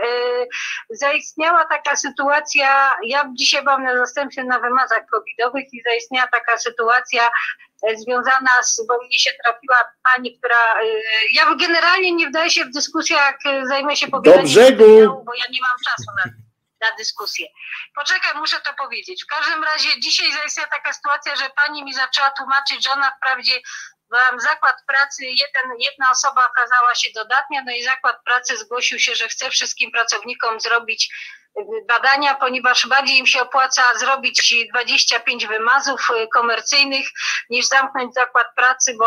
zaistniała 0.91 1.65
taka 1.65 1.97
sytuacja, 1.97 2.97
ja 3.03 3.31
dzisiaj 3.35 3.63
byłam 3.63 3.85
na 3.85 3.97
zastępstwie 3.97 4.45
na 4.45 4.59
wymazach 4.59 5.03
covidowych 5.13 5.65
i 5.73 5.83
zaistniała 5.83 6.29
taka 6.29 6.59
sytuacja, 6.59 7.31
związana 7.95 8.63
z, 8.63 8.87
bo 8.87 8.99
mnie 9.05 9.19
się 9.19 9.31
trafiła 9.45 9.77
pani, 10.05 10.39
która, 10.39 10.81
ja 11.33 11.55
generalnie 11.55 12.13
nie 12.13 12.29
wdaję 12.29 12.51
się 12.51 12.65
w 12.65 12.71
dyskusję, 12.71 13.17
jak 13.17 13.39
zajmę 13.69 13.97
się 13.97 14.07
materiału, 14.73 15.25
bo 15.25 15.35
ja 15.35 15.45
nie 15.51 15.59
mam 15.69 15.79
czasu 15.87 16.11
na 16.17 16.50
na 16.81 16.93
dyskusję. 16.97 17.47
Poczekaj, 17.95 18.35
muszę 18.35 18.61
to 18.61 18.75
powiedzieć. 18.75 19.25
W 19.25 19.27
każdym 19.27 19.65
razie 19.65 20.01
dzisiaj 20.01 20.33
zaistniała 20.33 20.69
taka 20.69 20.93
sytuacja, 20.93 21.37
że 21.37 21.51
pani 21.51 21.85
mi 21.85 21.95
zaczęła 21.95 22.31
tłumaczyć, 22.31 22.85
że 22.85 22.91
ona 22.91 23.11
wprawdzie 23.11 23.61
mam 24.11 24.41
zakład 24.41 24.77
pracy, 24.87 25.25
jeden, 25.25 25.79
jedna 25.79 26.11
osoba 26.11 26.47
okazała 26.47 26.95
się 26.95 27.09
dodatnia, 27.15 27.63
no 27.67 27.73
i 27.73 27.83
zakład 27.83 28.25
pracy 28.25 28.57
zgłosił 28.57 28.99
się, 28.99 29.15
że 29.15 29.29
chce 29.29 29.51
wszystkim 29.51 29.91
pracownikom 29.91 30.61
zrobić 30.61 31.15
badania, 31.89 32.35
ponieważ 32.35 32.87
bardziej 32.87 33.19
im 33.19 33.27
się 33.27 33.43
opłaca 33.43 33.83
zrobić 33.95 34.55
25 34.73 35.47
wymazów 35.47 36.01
y, 36.11 36.29
komercyjnych 36.29 37.07
niż 37.51 37.67
zamknąć 37.67 38.15
zakład 38.15 38.47
pracy, 38.57 38.97
bo 38.99 39.07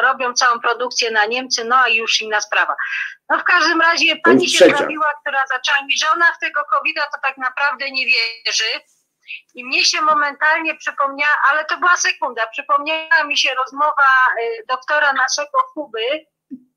robią 0.00 0.34
całą 0.34 0.60
produkcję 0.60 1.10
na 1.10 1.26
Niemcy, 1.26 1.64
no 1.64 1.76
a 1.76 1.88
już 1.88 2.20
inna 2.20 2.40
sprawa. 2.40 2.76
No 3.28 3.38
w 3.38 3.44
każdym 3.44 3.80
razie 3.80 4.16
pani 4.16 4.48
się 4.48 4.66
trafiła, 4.66 5.10
która 5.20 5.42
zaczęła 5.48 5.78
mi, 5.86 5.98
że 5.98 6.06
ona 6.14 6.26
w 6.32 6.38
tego 6.38 6.60
covid 6.64 6.96
to 6.96 7.18
tak 7.22 7.36
naprawdę 7.36 7.90
nie 7.90 8.06
wierzy. 8.06 8.80
I 9.54 9.64
mnie 9.64 9.84
się 9.84 10.00
momentalnie 10.00 10.76
przypomniała, 10.76 11.32
ale 11.50 11.64
to 11.64 11.78
była 11.78 11.96
sekunda, 11.96 12.46
przypomniała 12.46 13.24
mi 13.24 13.38
się 13.38 13.54
rozmowa 13.54 14.08
y, 14.42 14.64
doktora 14.68 15.12
naszego 15.12 15.58
Kuby, 15.74 16.26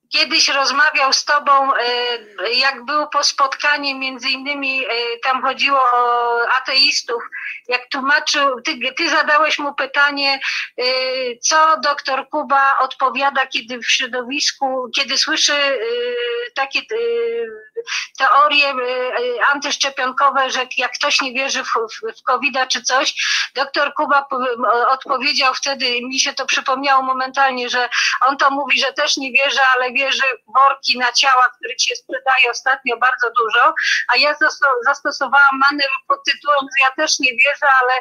kiedyś 0.10 0.50
rozmawiał 0.50 1.14
z 1.14 1.26
tobą, 1.26 1.74
e, 1.76 1.84
jak 2.54 2.86
było 2.86 3.08
po 3.08 3.24
spotkaniu, 3.24 3.98
między 3.98 4.30
innymi 4.30 4.86
e, 4.86 4.90
tam 5.24 5.42
chodziło 5.42 5.82
o 5.82 6.38
ateistów, 6.58 7.24
jak 7.68 7.90
tłumaczył, 7.90 8.62
ty, 8.62 8.94
ty 8.98 9.10
zadałeś 9.10 9.60
mu 9.60 9.74
pytanie, 9.74 10.40
e, 10.78 10.84
co 11.42 11.78
doktor 11.78 12.30
Kuba 12.30 12.78
odpowiada, 12.78 13.48
kiedy 13.48 13.80
w 13.80 13.92
środowisku, 13.92 14.90
kiedy 14.96 15.18
słyszy 15.18 15.54
takie 16.56 16.82
teorie 18.18 18.74
antyszczepionkowe, 19.54 20.52
że 20.52 20.68
jak 20.78 20.92
ktoś 20.92 21.22
nie 21.22 21.34
wierzy 21.34 21.64
w, 21.64 21.74
covid 22.24 22.56
czy 22.70 22.82
coś, 22.82 23.14
doktor 23.56 23.94
Kuba 23.94 24.28
odpowiedział 24.90 25.54
wtedy, 25.54 26.02
mi 26.02 26.20
się 26.20 26.34
to 26.34 26.46
przypomniało 26.46 27.04
momentalnie, 27.04 27.70
że 27.70 27.90
on 28.28 28.38
to 28.38 28.52
mówi, 28.52 28.80
że 28.80 28.94
też 28.94 29.18
nie 29.18 29.32
wierzy, 29.32 29.60
ale 29.76 29.92
wierzy 30.00 30.28
w 30.48 30.54
worki 30.60 30.98
na 30.98 31.12
ciała, 31.14 31.46
które 31.56 31.74
się 31.80 31.96
sprzedaje 31.96 32.52
ostatnio 32.52 32.98
bardzo 32.98 33.28
dużo, 33.38 33.74
a 34.14 34.18
ja 34.18 34.36
zastosowałam 34.86 35.56
manewr 35.70 36.00
pod 36.08 36.20
tytułem, 36.26 36.60
że 36.62 36.78
ja 36.86 36.92
też 37.00 37.20
nie 37.20 37.32
wierzę, 37.32 37.68
ale 37.82 37.94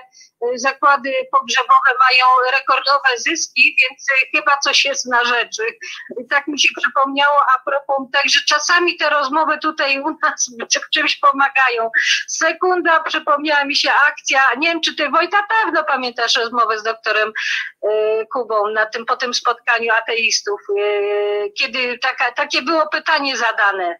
zakłady 0.55 1.13
pogrzebowe 1.33 1.91
mają 1.99 2.51
rekordowe 2.59 3.19
zyski, 3.19 3.77
więc 3.83 4.03
y, 4.11 4.37
chyba 4.37 4.59
coś 4.59 4.85
jest 4.85 5.07
na 5.07 5.25
rzeczy. 5.25 5.63
I 6.21 6.27
tak 6.31 6.47
mi 6.47 6.61
się 6.61 6.69
przypomniało 6.77 7.41
a 7.57 7.71
propos, 7.71 8.07
także 8.13 8.41
czasami 8.49 8.97
te 8.97 9.11
rozmowy 9.11 9.59
tutaj 9.59 10.01
u 10.01 10.11
nas 10.23 10.51
czymś 10.95 11.17
pomagają. 11.17 11.91
Sekunda, 12.29 13.03
przypomniała 13.03 13.65
mi 13.65 13.77
się 13.77 13.91
akcja, 13.93 14.41
nie 14.59 14.69
wiem 14.69 14.81
czy 14.81 14.97
ty 14.97 15.11
Wojta 15.11 15.47
pewno 15.63 15.85
pamiętasz 15.85 16.37
rozmowę 16.37 16.79
z 16.79 16.83
doktorem 16.83 17.29
y, 17.85 17.89
Kubą 18.33 18.71
na 18.71 18.87
tym, 18.87 19.07
po 19.07 19.17
tym 19.17 19.35
spotkaniu 19.35 19.93
ateistów, 19.93 20.61
kiedy 21.59 21.99
taka, 21.99 22.33
takie 22.33 22.63
było 22.63 22.89
pytanie 22.89 23.37
zadane. 23.37 23.99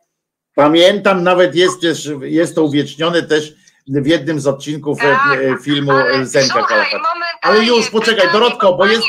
Pamiętam, 0.55 1.23
nawet 1.23 1.55
jest, 1.55 1.81
jest 2.21 2.55
to 2.55 2.63
uwiecznione 2.63 3.23
też 3.23 3.53
w 3.89 4.07
jednym 4.07 4.41
z 4.41 4.47
odcinków 4.47 4.99
e, 5.03 5.17
tak, 5.17 5.39
filmu 5.65 5.93
ale, 5.93 6.27
Zenka 6.27 6.55
słuchaj, 6.55 7.01
Ale 7.43 7.59
już, 7.59 7.91
poczekaj, 7.91 8.27
pytanie, 8.27 8.33
Dorotko, 8.33 8.73
bo 8.73 8.79
pani, 8.79 8.93
jest... 8.93 9.07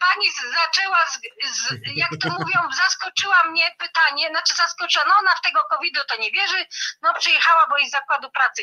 Pani 0.00 0.26
zaczęła, 0.60 0.98
z, 1.10 1.14
z, 1.58 1.74
jak 1.96 2.10
to 2.20 2.28
mówią, 2.28 2.60
zaskoczyła 2.84 3.36
mnie 3.50 3.70
pytanie, 3.78 4.28
znaczy 4.30 4.54
zaskoczyła, 4.56 5.04
no 5.08 5.14
ona 5.20 5.30
w 5.34 5.42
tego 5.42 5.60
COVID-u 5.70 6.00
to 6.08 6.16
nie 6.16 6.30
wierzy, 6.30 6.66
no 7.02 7.14
przyjechała, 7.18 7.66
bo 7.70 7.78
jej 7.78 7.90
zakładu 7.90 8.30
pracy 8.30 8.62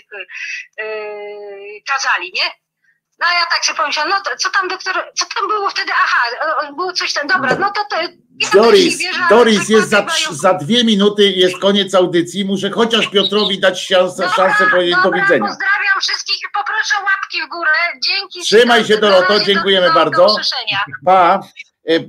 yy, 0.77 1.81
kazali, 1.87 2.31
nie? 2.35 2.51
No 3.19 3.27
ja 3.31 3.45
tak 3.45 3.65
sobie 3.65 3.77
pomyślałam, 3.77 4.11
no 4.11 4.21
to, 4.21 4.37
co 4.37 4.49
tam 4.49 4.67
doktor, 4.67 5.11
co 5.19 5.25
tam 5.25 5.47
było 5.47 5.69
wtedy? 5.69 5.91
Aha, 6.03 6.23
było 6.75 6.93
coś 6.93 7.13
tam, 7.13 7.27
dobra, 7.27 7.55
no 7.55 7.71
to 7.71 7.85
to... 7.85 7.97
Doris, 8.53 9.03
Doris, 9.29 9.69
jest 9.69 9.89
za, 9.89 10.05
za 10.31 10.53
dwie 10.53 10.83
minuty, 10.83 11.31
jest 11.31 11.57
koniec 11.57 11.95
audycji, 11.95 12.45
muszę 12.45 12.69
chociaż 12.69 13.07
Piotrowi 13.07 13.59
dać 13.59 13.81
szansę, 13.81 14.29
szansę 14.35 14.65
powiedzieć 14.71 14.95
do 15.03 15.11
widzenia. 15.11 15.47
pozdrawiam 15.47 16.01
wszystkich 16.01 16.35
i 16.35 16.47
poproszę 16.53 16.95
łapki 17.03 17.37
w 17.47 17.49
górę, 17.49 17.69
dzięki. 18.03 18.41
Trzymaj 18.41 18.85
się 18.85 18.97
Doroto, 18.97 19.39
dziękujemy 19.39 19.87
do, 19.87 19.93
bardzo. 19.93 20.25
Do 20.25 20.35
pa. 21.05 21.39
E, 21.89 21.95
e, 21.95 21.97
e, 21.97 22.03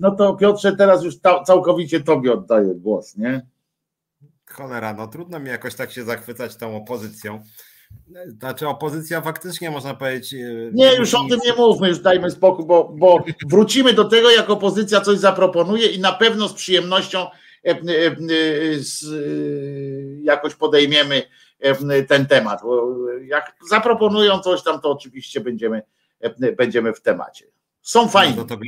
no 0.00 0.10
to 0.10 0.34
Piotrze, 0.34 0.76
teraz 0.76 1.04
już 1.04 1.14
całkowicie 1.46 2.00
Tobie 2.00 2.32
oddaję 2.32 2.74
głos, 2.74 3.16
nie? 3.16 3.46
Cholera, 4.50 4.94
no 4.94 5.06
trudno 5.06 5.40
mi 5.40 5.48
jakoś 5.48 5.74
tak 5.74 5.92
się 5.92 6.04
zachwycać 6.04 6.56
tą 6.56 6.76
opozycją. 6.76 7.42
Znaczy 8.26 8.68
opozycja 8.68 9.20
faktycznie 9.20 9.70
można 9.70 9.94
powiedzieć. 9.94 10.34
E, 10.34 10.38
nie, 10.72 10.94
już 10.94 11.14
o 11.14 11.24
tym 11.28 11.40
nie 11.44 11.52
mówmy, 11.52 11.88
już 11.88 11.98
dajmy 11.98 12.30
spokój, 12.30 12.66
bo, 12.66 12.94
bo 12.98 13.24
wrócimy 13.46 13.92
do 13.92 14.04
tego, 14.04 14.30
jak 14.30 14.50
opozycja 14.50 15.00
coś 15.00 15.18
zaproponuje 15.18 15.86
i 15.86 16.00
na 16.00 16.12
pewno 16.12 16.48
z 16.48 16.52
przyjemnością 16.52 17.26
e, 17.64 17.70
e, 17.70 17.76
jakoś 20.22 20.54
podejmiemy 20.54 21.22
ten 22.08 22.26
temat. 22.26 22.60
Jak 23.26 23.56
zaproponują 23.70 24.38
coś 24.38 24.62
tam, 24.62 24.80
to 24.80 24.90
oczywiście 24.90 25.40
będziemy, 25.40 25.82
będziemy 26.56 26.92
w 26.92 27.00
temacie. 27.00 27.46
Są 27.82 28.08
fajni. 28.08 28.36
No 28.36 28.44
to, 28.44 28.58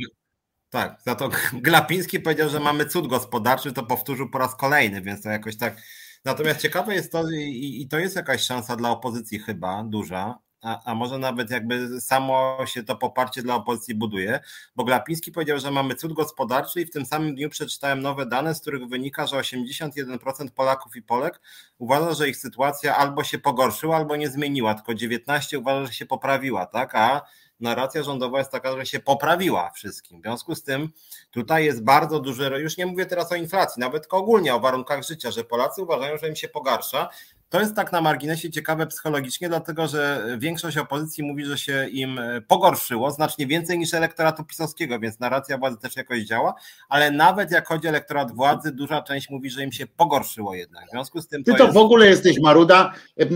tak, 0.69 1.01
za 1.05 1.15
to 1.15 1.29
Glapiński 1.53 2.19
powiedział, 2.19 2.49
że 2.49 2.59
mamy 2.59 2.85
cud 2.85 3.07
gospodarczy, 3.07 3.73
to 3.73 3.83
powtórzył 3.83 4.29
po 4.29 4.37
raz 4.37 4.55
kolejny, 4.55 5.01
więc 5.01 5.21
to 5.21 5.29
jakoś 5.29 5.57
tak 5.57 5.77
Natomiast 6.25 6.61
ciekawe 6.61 6.95
jest 6.95 7.11
to, 7.11 7.29
i, 7.31 7.81
i 7.81 7.87
to 7.87 7.99
jest 7.99 8.15
jakaś 8.15 8.41
szansa 8.41 8.75
dla 8.75 8.89
opozycji 8.89 9.39
chyba 9.39 9.83
duża, 9.83 10.39
a, 10.61 10.91
a, 10.91 10.95
może 10.95 11.17
nawet 11.17 11.51
jakby 11.51 12.01
samo 12.01 12.57
się 12.65 12.83
to 12.83 12.95
poparcie 12.95 13.41
dla 13.41 13.55
opozycji 13.55 13.95
buduje, 13.95 14.39
bo 14.75 14.83
Glapiński 14.83 15.31
powiedział, 15.31 15.59
że 15.59 15.71
mamy 15.71 15.95
cud 15.95 16.13
gospodarczy 16.13 16.81
i 16.81 16.85
w 16.85 16.91
tym 16.91 17.05
samym 17.05 17.35
dniu 17.35 17.49
przeczytałem 17.49 18.01
nowe 18.01 18.25
dane, 18.25 18.55
z 18.55 18.61
których 18.61 18.87
wynika, 18.87 19.27
że 19.27 19.37
81% 19.37 20.49
Polaków 20.55 20.95
i 20.95 21.01
Polek 21.01 21.41
uważa, 21.77 22.13
że 22.13 22.29
ich 22.29 22.37
sytuacja 22.37 22.97
albo 22.97 23.23
się 23.23 23.39
pogorszyła, 23.39 23.97
albo 23.97 24.15
nie 24.15 24.29
zmieniła, 24.29 24.73
tylko 24.73 24.93
19 24.93 25.59
uważa, 25.59 25.85
że 25.85 25.93
się 25.93 26.05
poprawiła, 26.05 26.65
tak? 26.65 26.95
A 26.95 27.21
narracja 27.59 28.03
rządowa 28.03 28.37
jest 28.37 28.51
taka, 28.51 28.77
że 28.77 28.85
się 28.85 28.99
poprawiła 28.99 29.71
wszystkim. 29.71 30.19
W 30.19 30.23
związku 30.23 30.55
z 30.55 30.63
tym 30.63 30.89
tutaj 31.31 31.65
jest 31.65 31.83
bardzo 31.83 32.19
duży, 32.19 32.51
już 32.59 32.77
nie 32.77 32.85
mówię 32.85 33.05
teraz 33.05 33.31
o 33.31 33.35
inflacji, 33.35 33.79
nawet 33.79 34.07
ogólnie 34.09 34.55
o 34.55 34.59
warunkach 34.59 35.03
życia, 35.03 35.31
że 35.31 35.43
Polacy 35.43 35.81
uważają, 35.81 36.17
że 36.17 36.29
im 36.29 36.35
się 36.35 36.47
pogarsza. 36.47 37.09
To 37.49 37.59
jest 37.59 37.75
tak 37.75 37.91
na 37.91 38.01
marginesie 38.01 38.51
ciekawe 38.51 38.87
psychologicznie, 38.87 39.49
dlatego 39.49 39.87
że 39.87 40.25
większość 40.37 40.77
opozycji 40.77 41.23
mówi, 41.23 41.45
że 41.45 41.57
się 41.57 41.87
im 41.87 42.19
pogorszyło, 42.47 43.11
znacznie 43.11 43.47
więcej 43.47 43.79
niż 43.79 43.93
elektoratu 43.93 44.43
pisowskiego, 44.43 44.99
więc 44.99 45.19
narracja 45.19 45.57
władzy 45.57 45.77
też 45.77 45.95
jakoś 45.95 46.23
działa, 46.23 46.53
ale 46.89 47.11
nawet 47.11 47.51
jak 47.51 47.67
chodzi 47.67 47.87
o 47.87 47.89
elektorat 47.89 48.31
władzy, 48.31 48.71
duża 48.71 49.01
część 49.01 49.29
mówi, 49.29 49.49
że 49.49 49.63
im 49.63 49.71
się 49.71 49.87
pogorszyło 49.87 50.55
jednak. 50.55 50.87
W 50.87 50.91
związku 50.91 51.21
z 51.21 51.27
tym. 51.27 51.43
To 51.43 51.51
Ty 51.51 51.57
to 51.57 51.63
jest... 51.63 51.75
w 51.75 51.77
ogóle 51.77 52.07
jesteś 52.07 52.39
maruda. 52.39 52.93
E, 53.19 53.23
e, 53.23 53.27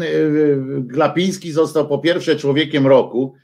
Glapiński 0.79 1.51
został 1.51 1.87
po 1.87 1.97
pierwsze 1.99 2.35
człowiekiem 2.35 2.87
roku 2.87 3.35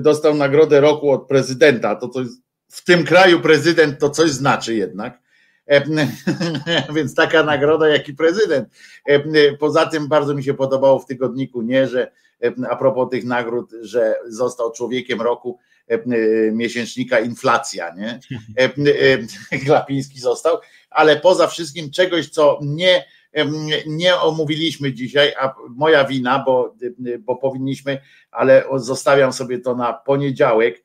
dostał 0.00 0.34
nagrodę 0.34 0.80
roku 0.80 1.10
od 1.10 1.26
prezydenta. 1.26 1.96
To 1.96 2.08
coś, 2.08 2.26
w 2.68 2.84
tym 2.84 3.04
kraju 3.04 3.40
prezydent 3.40 3.98
to 3.98 4.10
coś 4.10 4.30
znaczy 4.30 4.74
jednak. 4.74 5.20
Więc 6.96 7.14
taka 7.14 7.42
nagroda, 7.42 7.88
jak 7.88 8.08
i 8.08 8.14
prezydent. 8.14 8.68
Poza 9.58 9.86
tym 9.86 10.08
bardzo 10.08 10.34
mi 10.34 10.44
się 10.44 10.54
podobało 10.54 10.98
w 10.98 11.06
tygodniku 11.06 11.62
nie, 11.62 11.86
że 11.86 12.12
a 12.70 12.76
propos 12.76 13.10
tych 13.10 13.24
nagród, 13.24 13.72
że 13.82 14.14
został 14.28 14.72
człowiekiem 14.72 15.20
roku 15.20 15.58
miesięcznika 16.52 17.20
inflacja, 17.20 17.94
nie? 17.94 18.20
Glapiński 19.64 20.20
został, 20.20 20.58
ale 20.90 21.16
poza 21.16 21.46
wszystkim 21.46 21.90
czegoś, 21.90 22.28
co 22.28 22.58
nie 22.62 23.04
nie 23.86 24.16
omówiliśmy 24.16 24.92
dzisiaj, 24.92 25.34
a 25.40 25.54
moja 25.68 26.04
wina, 26.04 26.42
bo, 26.46 26.74
bo 27.18 27.36
powinniśmy, 27.36 28.00
ale 28.30 28.64
zostawiam 28.76 29.32
sobie 29.32 29.58
to 29.58 29.74
na 29.74 29.92
poniedziałek 29.92 30.84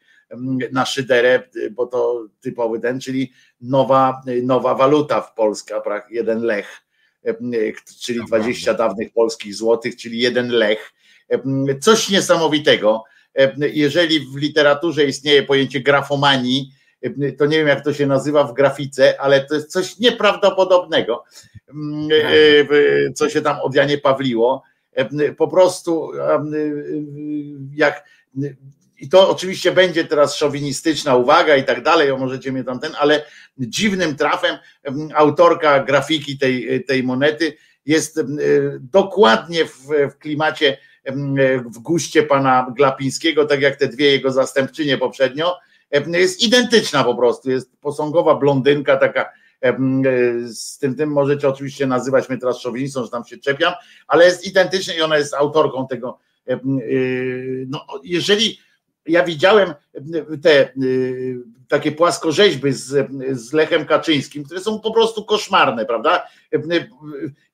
na 0.72 0.86
szyderę, 0.86 1.44
bo 1.72 1.86
to 1.86 2.28
typowy 2.42 2.80
ten, 2.80 3.00
czyli 3.00 3.32
nowa, 3.62 4.22
nowa 4.44 4.76
waluta 4.76 5.22
w 5.22 5.34
Polsce, 5.34 5.82
jeden 6.10 6.42
lech, 6.42 6.82
czyli 8.02 8.26
20 8.28 8.74
dawnych 8.74 9.14
polskich 9.14 9.56
złotych, 9.56 9.96
czyli 9.96 10.20
jeden 10.20 10.50
lech. 10.50 10.94
Coś 11.82 12.10
niesamowitego. 12.10 13.04
Jeżeli 13.58 14.20
w 14.20 14.36
literaturze 14.36 15.06
istnieje 15.06 15.44
pojęcie 15.44 15.80
grafomanii, 15.80 16.72
to 17.38 17.46
nie 17.46 17.58
wiem 17.58 17.68
jak 17.68 17.84
to 17.84 17.94
się 17.94 18.08
nazywa 18.08 18.44
w 18.44 18.54
grafice, 18.54 19.22
ale 19.22 19.46
to 19.46 19.56
jest 19.56 19.72
coś 19.72 20.00
nieprawdopodobnego, 20.00 21.24
mm, 21.70 22.10
e, 23.08 23.14
co 23.14 23.30
się 23.30 23.42
tam 23.42 23.60
od 23.60 23.76
Janie 23.76 23.98
Pawliło. 23.98 24.64
E, 24.94 25.34
po 25.34 25.48
prostu 25.48 26.12
jak 27.76 28.04
i 29.00 29.10
to 29.10 29.30
oczywiście 29.30 29.72
będzie 29.72 30.06
teraz 30.06 30.36
szowinistyczna 30.36 31.16
uwaga 31.16 31.56
i 31.56 31.64
tak 31.64 31.84
dalej, 31.84 32.18
możecie 32.18 32.52
mnie 32.52 32.64
tam 32.64 32.80
ten, 32.80 32.92
ale 33.00 33.26
dziwnym 33.58 34.16
trafem 34.16 34.58
autorka 35.16 35.84
grafiki 35.84 36.38
tej, 36.38 36.84
tej 36.86 37.04
monety 37.04 37.58
jest 37.86 38.22
dokładnie 38.80 39.66
w, 39.66 39.88
w 40.12 40.18
klimacie, 40.18 40.78
w 41.66 41.80
guście 41.80 42.24
pana 42.24 42.74
Glapińskiego, 42.76 43.46
tak 43.46 43.62
jak 43.62 43.76
te 43.76 43.88
dwie 43.88 44.12
jego 44.12 44.32
zastępczynie 44.32 44.98
poprzednio, 44.98 45.58
jest 46.08 46.44
identyczna 46.44 47.04
po 47.04 47.16
prostu, 47.16 47.52
jest 47.52 47.78
posągowa 47.82 48.36
blondynka 48.36 48.98
taka 48.98 49.30
z 50.46 50.78
tym, 50.78 50.96
tym 50.96 51.10
możecie 51.10 51.50
oczywiście 51.50 51.88
nazywać 51.88 52.30
mnie 52.30 52.38
teraz 52.38 52.60
szowinistą, 52.60 53.04
że 53.04 53.10
tam 53.10 53.26
się 53.26 53.38
czepiam, 53.38 53.74
ale 54.08 54.26
jest 54.26 54.46
identyczna 54.46 54.94
i 54.94 55.02
ona 55.02 55.18
jest 55.18 55.34
autorką 55.34 55.88
tego. 55.88 56.20
Y, 56.50 57.66
no, 57.70 57.86
jeżeli 58.04 58.60
ja 59.06 59.24
widziałem 59.24 59.74
te 60.44 60.74
y, 60.84 61.38
takie 61.68 61.92
płaskorzeźby 61.92 62.74
z, 62.74 63.08
z 63.32 63.54
Lechem 63.54 63.86
Kaczyńskim, 63.86 64.44
które 64.44 64.60
są 64.60 64.80
po 64.80 64.94
prostu 64.94 65.26
koszmarne, 65.26 65.86
prawda? 65.86 66.28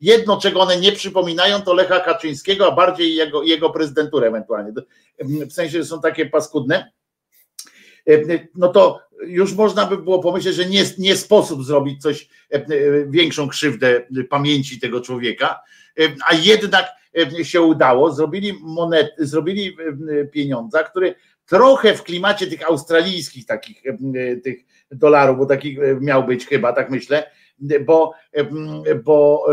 Jedno, 0.01 0.39
czego 0.39 0.59
one 0.59 0.77
nie 0.77 0.91
przypominają, 0.91 1.61
to 1.61 1.73
Lecha 1.73 1.99
Kaczyńskiego, 1.99 2.67
a 2.67 2.75
bardziej 2.75 3.15
jego, 3.15 3.43
jego 3.43 3.69
prezydenturę 3.69 4.27
ewentualnie. 4.27 4.71
W 5.19 5.53
sensie, 5.53 5.77
że 5.77 5.85
są 5.85 6.01
takie 6.01 6.25
paskudne 6.25 6.91
E, 6.91 7.00
no 8.55 8.67
to 8.67 8.99
już 9.27 9.53
można 9.53 9.85
by 9.85 9.97
było 9.97 10.19
pomyśleć, 10.19 10.55
że 10.55 10.65
nie, 10.65 10.83
nie 10.97 11.15
sposób 11.15 11.63
zrobić 11.63 12.01
coś, 12.01 12.29
e, 12.51 12.55
e, 12.55 12.65
większą 13.07 13.47
krzywdę 13.47 14.01
pamięci 14.29 14.79
tego 14.79 15.01
człowieka, 15.01 15.59
a 16.29 16.35
jednak 16.35 16.87
się 17.43 17.61
udało, 17.61 18.11
zrobili 18.11 18.53
monety, 18.61 19.27
zrobili 19.27 19.77
pieniądze, 20.31 20.83
które 20.83 21.13
trochę 21.45 21.93
w 21.93 22.03
klimacie 22.03 22.47
tych 22.47 22.69
australijskich 22.69 23.45
takich 23.45 23.83
tych 24.43 24.59
dolarów, 24.91 25.37
bo 25.37 25.45
taki 25.45 25.77
miał 26.01 26.23
być 26.23 26.47
chyba, 26.47 26.73
tak 26.73 26.89
myślę, 26.89 27.31
bo, 27.85 28.13
bo 29.03 29.45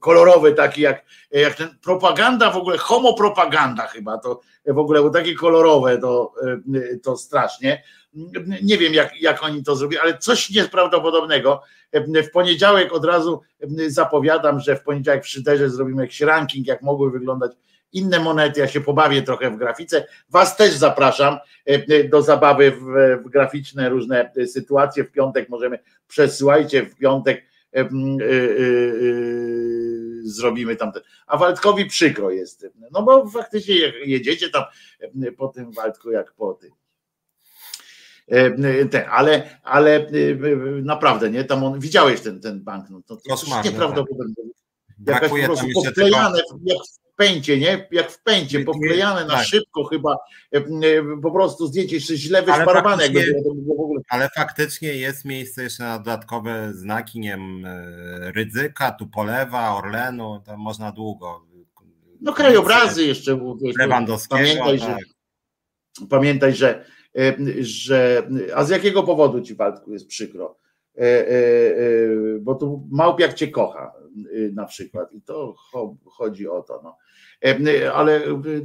kolorowy 0.00 0.52
taki 0.52 0.80
jak, 0.80 1.04
jak 1.30 1.54
ten 1.54 1.68
propaganda 1.82 2.50
w 2.50 2.56
ogóle, 2.56 2.78
homopropaganda 2.78 3.86
chyba, 3.86 4.18
to 4.18 4.40
w 4.66 4.78
ogóle 4.78 5.10
takie 5.10 5.34
kolorowe 5.34 5.98
to, 5.98 6.32
to 7.02 7.16
strasznie. 7.16 7.82
Nie 8.62 8.78
wiem 8.78 8.94
jak, 8.94 9.20
jak 9.20 9.44
oni 9.44 9.64
to 9.64 9.76
zrobili, 9.76 10.00
ale 10.00 10.18
coś 10.18 10.50
nieprawdopodobnego. 10.50 11.62
W 11.94 12.30
poniedziałek 12.32 12.92
od 12.92 13.04
razu 13.04 13.40
zapowiadam, 13.86 14.60
że 14.60 14.76
w 14.76 14.82
poniedziałek 14.82 15.24
w 15.24 15.28
Szyderze 15.28 15.70
zrobimy 15.70 16.02
jakiś 16.02 16.20
ranking, 16.20 16.66
jak 16.66 16.82
mogły 16.82 17.10
wyglądać 17.10 17.52
inne 17.92 18.20
monety, 18.20 18.60
ja 18.60 18.68
się 18.68 18.80
pobawię 18.80 19.22
trochę 19.22 19.50
w 19.50 19.56
grafice. 19.56 20.06
Was 20.30 20.56
też 20.56 20.74
zapraszam 20.74 21.38
do 22.10 22.22
zabawy 22.22 22.70
w, 22.70 22.84
w 23.24 23.30
graficzne 23.30 23.88
różne 23.88 24.32
sytuacje. 24.46 25.04
W 25.04 25.10
piątek 25.12 25.48
możemy, 25.48 25.78
przesyłajcie 26.08 26.86
w 26.86 26.96
piątek 26.96 27.44
yy, 27.72 27.88
yy, 28.58 30.20
zrobimy 30.22 30.76
tam. 30.76 30.92
A 31.26 31.36
Waldkowi 31.36 31.86
przykro 31.86 32.30
jest, 32.30 32.66
no 32.92 33.02
bo 33.02 33.28
faktycznie 33.28 33.74
jedziecie 34.04 34.50
tam 34.50 34.64
po 35.36 35.48
tym 35.48 35.72
Waldku 35.72 36.10
jak 36.10 36.32
po 36.32 36.54
tym. 36.54 36.70
Te, 38.90 39.08
ale, 39.08 39.60
ale 39.62 40.06
naprawdę, 40.82 41.30
nie? 41.30 41.44
Tam 41.44 41.64
on, 41.64 41.80
widziałeś 41.80 42.20
ten, 42.20 42.40
ten 42.40 42.60
bank, 42.60 42.90
no 42.90 43.00
to, 43.06 43.16
to 43.16 43.62
nieprawdopodobne. 43.64 44.34
Jakaś 45.06 45.30
po 45.30 45.36
prostu 45.36 45.66
podklejane, 45.74 46.38
jak 46.64 46.78
w 46.78 47.09
pęcie, 47.20 47.58
nie? 47.58 47.88
Jak 47.90 48.10
w 48.10 48.22
pęcie, 48.22 48.60
poklejane 48.60 49.24
na 49.24 49.34
tak. 49.34 49.46
szybko 49.46 49.84
chyba, 49.84 50.16
po 51.22 51.30
prostu 51.30 51.66
zdjęcie 51.66 51.94
jeszcze 51.94 52.16
źle 52.16 52.42
wyszparowane. 52.42 53.04
Ale, 53.04 53.24
ale 54.08 54.28
faktycznie 54.36 54.88
jest 54.94 55.24
miejsce 55.24 55.62
jeszcze 55.62 55.82
na 55.82 55.98
dodatkowe 55.98 56.72
znaki, 56.74 57.20
nie 57.20 57.30
wiem, 57.30 57.66
Rydzyka, 58.34 58.92
Tupolewa, 58.92 59.76
Orlenu, 59.76 60.40
to 60.44 60.56
można 60.56 60.92
długo. 60.92 61.46
No 62.20 62.32
krajobrazy 62.32 63.06
jeszcze. 63.06 63.38
Lewandowskiego. 63.78 64.42
Pamiętaj, 64.42 64.78
tak. 64.78 64.88
że, 64.88 66.06
pamiętaj, 66.06 66.54
że 66.54 66.84
że 67.60 68.28
a 68.54 68.64
z 68.64 68.70
jakiego 68.70 69.02
powodu 69.02 69.40
ci 69.40 69.54
Waldku 69.54 69.92
jest 69.92 70.06
przykro? 70.06 70.58
E, 70.98 71.02
e, 71.02 71.36
e, 71.36 72.38
bo 72.40 72.54
tu 72.54 72.88
małpiak 72.90 73.34
cię 73.34 73.48
kocha 73.48 73.92
na 74.52 74.64
przykład 74.64 75.12
i 75.12 75.22
to 75.22 75.54
chodzi 76.06 76.48
o 76.48 76.62
to. 76.62 76.80
No. 76.84 76.96
Ale 77.94 78.22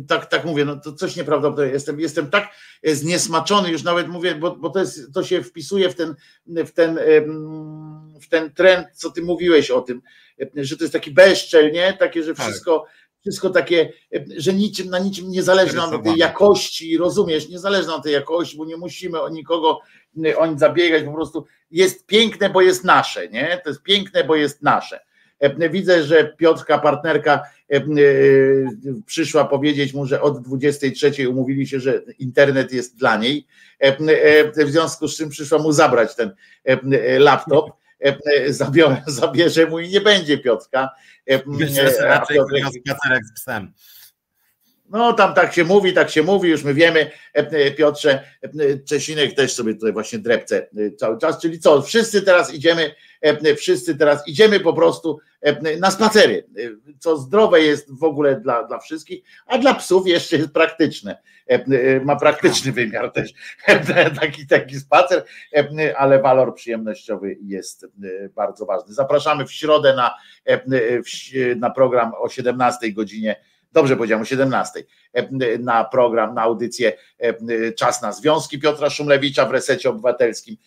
tak, 0.07 0.25
tak 0.25 0.45
mówię, 0.45 0.65
no 0.65 0.75
to 0.75 0.93
coś 0.93 1.15
nieprawdopodobnego. 1.15 1.73
Jestem, 1.73 1.99
jestem 1.99 2.29
tak 2.29 2.49
zniesmaczony, 2.83 3.71
już 3.71 3.83
nawet 3.83 4.07
mówię, 4.07 4.35
bo, 4.35 4.55
bo 4.55 4.69
to, 4.69 4.79
jest, 4.79 5.13
to 5.13 5.23
się 5.23 5.43
wpisuje 5.43 5.89
w 5.89 5.95
ten, 5.95 6.15
w, 6.47 6.71
ten, 6.71 6.99
w 8.21 8.29
ten 8.29 8.53
trend, 8.53 8.87
co 8.93 9.11
ty 9.11 9.21
mówiłeś 9.21 9.71
o 9.71 9.81
tym, 9.81 10.01
że 10.55 10.77
to 10.77 10.83
jest 10.83 10.93
taki 10.93 11.11
bezczel, 11.11 11.71
nie? 11.71 11.93
Takie, 11.93 12.23
że 12.23 12.35
tak. 12.35 12.45
wszystko. 12.45 12.85
Wszystko 13.21 13.49
takie, 13.49 13.93
że 14.37 14.53
niczym, 14.53 14.89
na 14.89 14.99
niczym 14.99 15.29
nie 15.29 15.43
zależy 15.43 15.75
nam 15.75 16.03
tej 16.03 16.17
jakości, 16.17 16.97
rozumiesz, 16.97 17.49
nie 17.49 17.59
zależy 17.59 17.87
nam 17.87 18.01
tej 18.01 18.13
jakości, 18.13 18.57
bo 18.57 18.65
nie 18.65 18.77
musimy 18.77 19.21
o 19.21 19.29
nikogo 19.29 19.79
o 20.37 20.45
nic 20.45 20.59
zabiegać, 20.59 21.03
po 21.03 21.13
prostu 21.13 21.45
jest 21.71 22.05
piękne, 22.05 22.49
bo 22.49 22.61
jest 22.61 22.83
nasze, 22.83 23.27
nie? 23.27 23.61
To 23.63 23.69
jest 23.69 23.81
piękne, 23.81 24.23
bo 24.23 24.35
jest 24.35 24.61
nasze. 24.61 24.99
Widzę, 25.71 26.03
że 26.03 26.33
Piotrka, 26.37 26.79
partnerka, 26.79 27.33
e, 27.35 27.45
przyszła 29.05 29.45
powiedzieć 29.45 29.93
mu, 29.93 30.05
że 30.05 30.21
od 30.21 30.41
23 30.41 31.29
umówili 31.29 31.67
się, 31.67 31.79
że 31.79 32.01
internet 32.19 32.73
jest 32.73 32.97
dla 32.97 33.17
niej. 33.17 33.47
W 34.55 34.69
związku 34.69 35.07
z 35.07 35.17
czym 35.17 35.29
przyszła 35.29 35.59
mu 35.59 35.71
zabrać 35.71 36.15
ten 36.15 36.35
laptop 37.19 37.71
E, 38.05 38.17
e, 38.25 38.53
zabiorę, 38.53 39.01
zabierze 39.21 39.65
mu 39.65 39.79
i 39.79 39.89
nie 39.89 40.01
będzie 40.01 40.37
Piotrka. 40.37 40.89
Że 41.59 41.91
raczej 41.99 42.39
spacerek 42.81 43.25
z 43.25 43.33
psem. 43.33 43.73
No 44.89 45.13
tam 45.13 45.33
tak 45.33 45.53
się 45.53 45.63
mówi, 45.63 45.93
tak 45.93 46.09
się 46.09 46.23
mówi, 46.23 46.49
już 46.49 46.63
my 46.63 46.73
wiemy, 46.73 47.11
Piotrze, 47.77 48.23
Czesinek 48.87 49.35
też 49.35 49.53
sobie 49.53 49.73
tutaj 49.73 49.93
właśnie 49.93 50.19
drepce 50.19 50.67
cały 50.97 51.17
czas, 51.17 51.41
czyli 51.41 51.59
co, 51.59 51.81
wszyscy 51.81 52.21
teraz 52.21 52.53
idziemy, 52.53 52.95
wszyscy 53.57 53.95
teraz 53.95 54.27
idziemy 54.27 54.59
po 54.59 54.73
prostu 54.73 55.19
na 55.79 55.91
spacery, 55.91 56.47
co 56.99 57.17
zdrowe 57.17 57.61
jest 57.61 57.99
w 57.99 58.03
ogóle 58.03 58.41
dla, 58.41 58.63
dla 58.63 58.79
wszystkich, 58.79 59.23
a 59.45 59.57
dla 59.57 59.73
psów 59.73 60.07
jeszcze 60.07 60.37
jest 60.37 60.51
praktyczne, 60.51 61.17
ma 62.03 62.15
praktyczny 62.15 62.71
wymiar 62.71 63.11
też, 63.11 63.33
taki, 64.21 64.47
taki 64.47 64.79
spacer, 64.79 65.23
ale 65.97 66.21
walor 66.21 66.55
przyjemnościowy 66.55 67.37
jest 67.41 67.85
bardzo 68.35 68.65
ważny. 68.65 68.93
Zapraszamy 68.93 69.45
w 69.45 69.51
środę 69.51 69.95
na, 69.95 70.15
na 71.55 71.69
program 71.69 72.11
o 72.19 72.29
17 72.29 72.91
godzinie 72.91 73.35
dobrze 73.75 73.95
powiedziałem, 73.95 74.21
o 74.21 74.25
17 74.25 74.83
e, 75.13 75.27
na 75.59 75.83
program, 75.83 76.33
na 76.33 76.41
audycję 76.41 76.93
e, 77.19 77.71
Czas 77.71 78.01
na 78.01 78.11
Związki 78.11 78.59
Piotra 78.59 78.89
Szumlewicza 78.89 79.45
w 79.45 79.51
Resecie 79.51 79.89
Obywatelskim, 79.89 80.57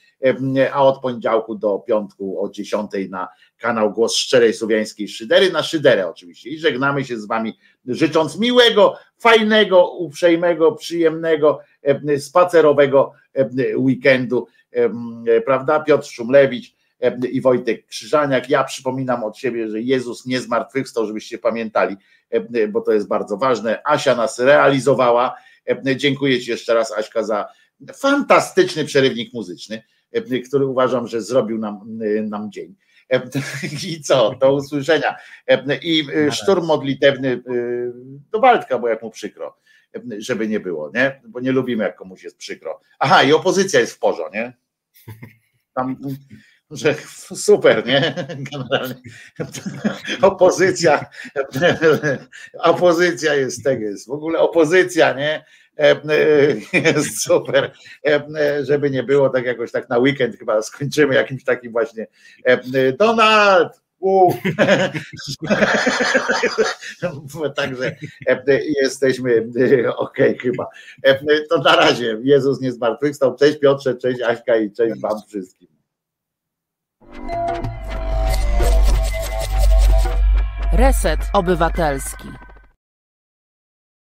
e, 0.57 0.73
a 0.73 0.83
od 0.83 1.01
poniedziałku 1.01 1.55
do 1.55 1.79
piątku 1.79 2.45
o 2.45 2.51
10 2.51 2.91
na 3.11 3.29
kanał 3.59 3.93
Głos 3.93 4.15
Szczerej 4.15 4.55
Słowiańskiej 4.55 5.09
Szydery, 5.09 5.53
na 5.53 5.63
Szyderę 5.63 6.09
oczywiście. 6.09 6.51
I 6.51 6.59
żegnamy 6.59 7.05
się 7.05 7.19
z 7.19 7.27
Wami 7.27 7.59
życząc 7.87 8.39
miłego, 8.39 8.97
fajnego, 9.19 9.91
uprzejmego, 9.91 10.73
przyjemnego, 10.73 11.61
spacerowego 12.19 13.13
weekendu, 13.77 14.47
prawda? 15.47 15.81
Piotr 15.81 16.07
Szumlewicz, 16.07 16.78
i 17.31 17.41
Wojtek 17.41 17.87
Krzyżaniak. 17.87 18.51
Ja 18.51 18.65
przypominam 18.65 19.25
od 19.25 19.39
siebie, 19.39 19.69
że 19.69 19.81
Jezus 19.81 20.27
nie 20.27 20.41
zmartwychwstał, 20.41 21.07
żebyście 21.07 21.39
pamiętali, 21.39 21.97
bo 22.69 22.81
to 22.81 22.93
jest 22.93 23.09
bardzo 23.09 23.37
ważne. 23.37 23.83
Asia 23.85 24.15
nas 24.15 24.39
realizowała. 24.39 25.37
Dziękuję 25.97 26.41
Ci 26.41 26.51
jeszcze 26.51 26.75
raz, 26.75 26.93
Aśka, 26.93 27.23
za 27.23 27.49
fantastyczny 27.95 28.85
przerywnik 28.85 29.35
muzyczny, 29.35 29.83
który 30.49 30.67
uważam, 30.67 31.07
że 31.07 31.23
zrobił 31.23 31.59
nam, 31.59 31.99
nam 32.23 32.53
dzień. 32.53 32.75
I 33.89 34.01
co? 34.01 34.35
Do 34.41 34.55
usłyszenia. 34.55 35.17
I 35.83 36.07
szturm 36.31 36.67
modlitewny 36.67 37.43
do 38.31 38.41
Waldka, 38.41 38.79
bo 38.79 38.89
jak 38.89 39.03
mu 39.03 39.11
przykro, 39.11 39.57
żeby 40.19 40.49
nie 40.49 40.61
było, 40.61 40.91
nie? 40.95 41.21
Bo 41.29 41.41
nie 41.41 41.53
lubimy, 41.53 41.85
jak 41.85 41.97
komuś 41.97 42.23
jest 42.23 42.37
przykro. 42.37 42.81
Aha, 42.99 43.23
i 43.23 43.33
opozycja 43.33 43.81
jest 43.81 43.93
w 43.93 43.99
porządku, 43.99 44.35
nie? 44.35 44.53
Tam 45.75 45.97
że 46.71 46.95
super, 47.35 47.87
nie? 47.87 48.15
Generalnie 48.53 48.95
opozycja, 50.23 51.07
opozycja 52.59 53.35
jest 53.35 53.65
tego, 53.65 53.85
jest 53.85 54.07
w 54.07 54.11
ogóle 54.11 54.39
opozycja, 54.39 55.13
nie? 55.13 55.45
Jest 56.73 57.23
super, 57.23 57.73
żeby 58.63 58.91
nie 58.91 59.03
było 59.03 59.31
tak 59.31 59.45
jakoś 59.45 59.73
tak 59.73 59.89
na 59.89 59.99
weekend 59.99 60.39
chyba 60.39 60.63
skończymy 60.63 61.15
jakimś 61.15 61.45
takim 61.45 61.73
właśnie 61.73 62.07
Donald, 62.99 63.81
Także 67.57 67.97
jesteśmy 68.83 69.49
ok, 69.97 70.17
chyba. 70.43 70.67
To 71.51 71.59
na 71.59 71.77
razie. 71.77 72.19
Jezus 72.23 72.61
nie 72.61 72.73
zmartwychwstał. 72.73 73.37
Cześć 73.37 73.59
Piotrze, 73.59 73.95
cześć 73.95 74.23
Aśka 74.23 74.57
i 74.57 74.73
cześć 74.73 75.01
Wam 75.01 75.21
wszystkim. 75.29 75.78
Reset 80.73 81.21
Obywatelski. 81.33 82.48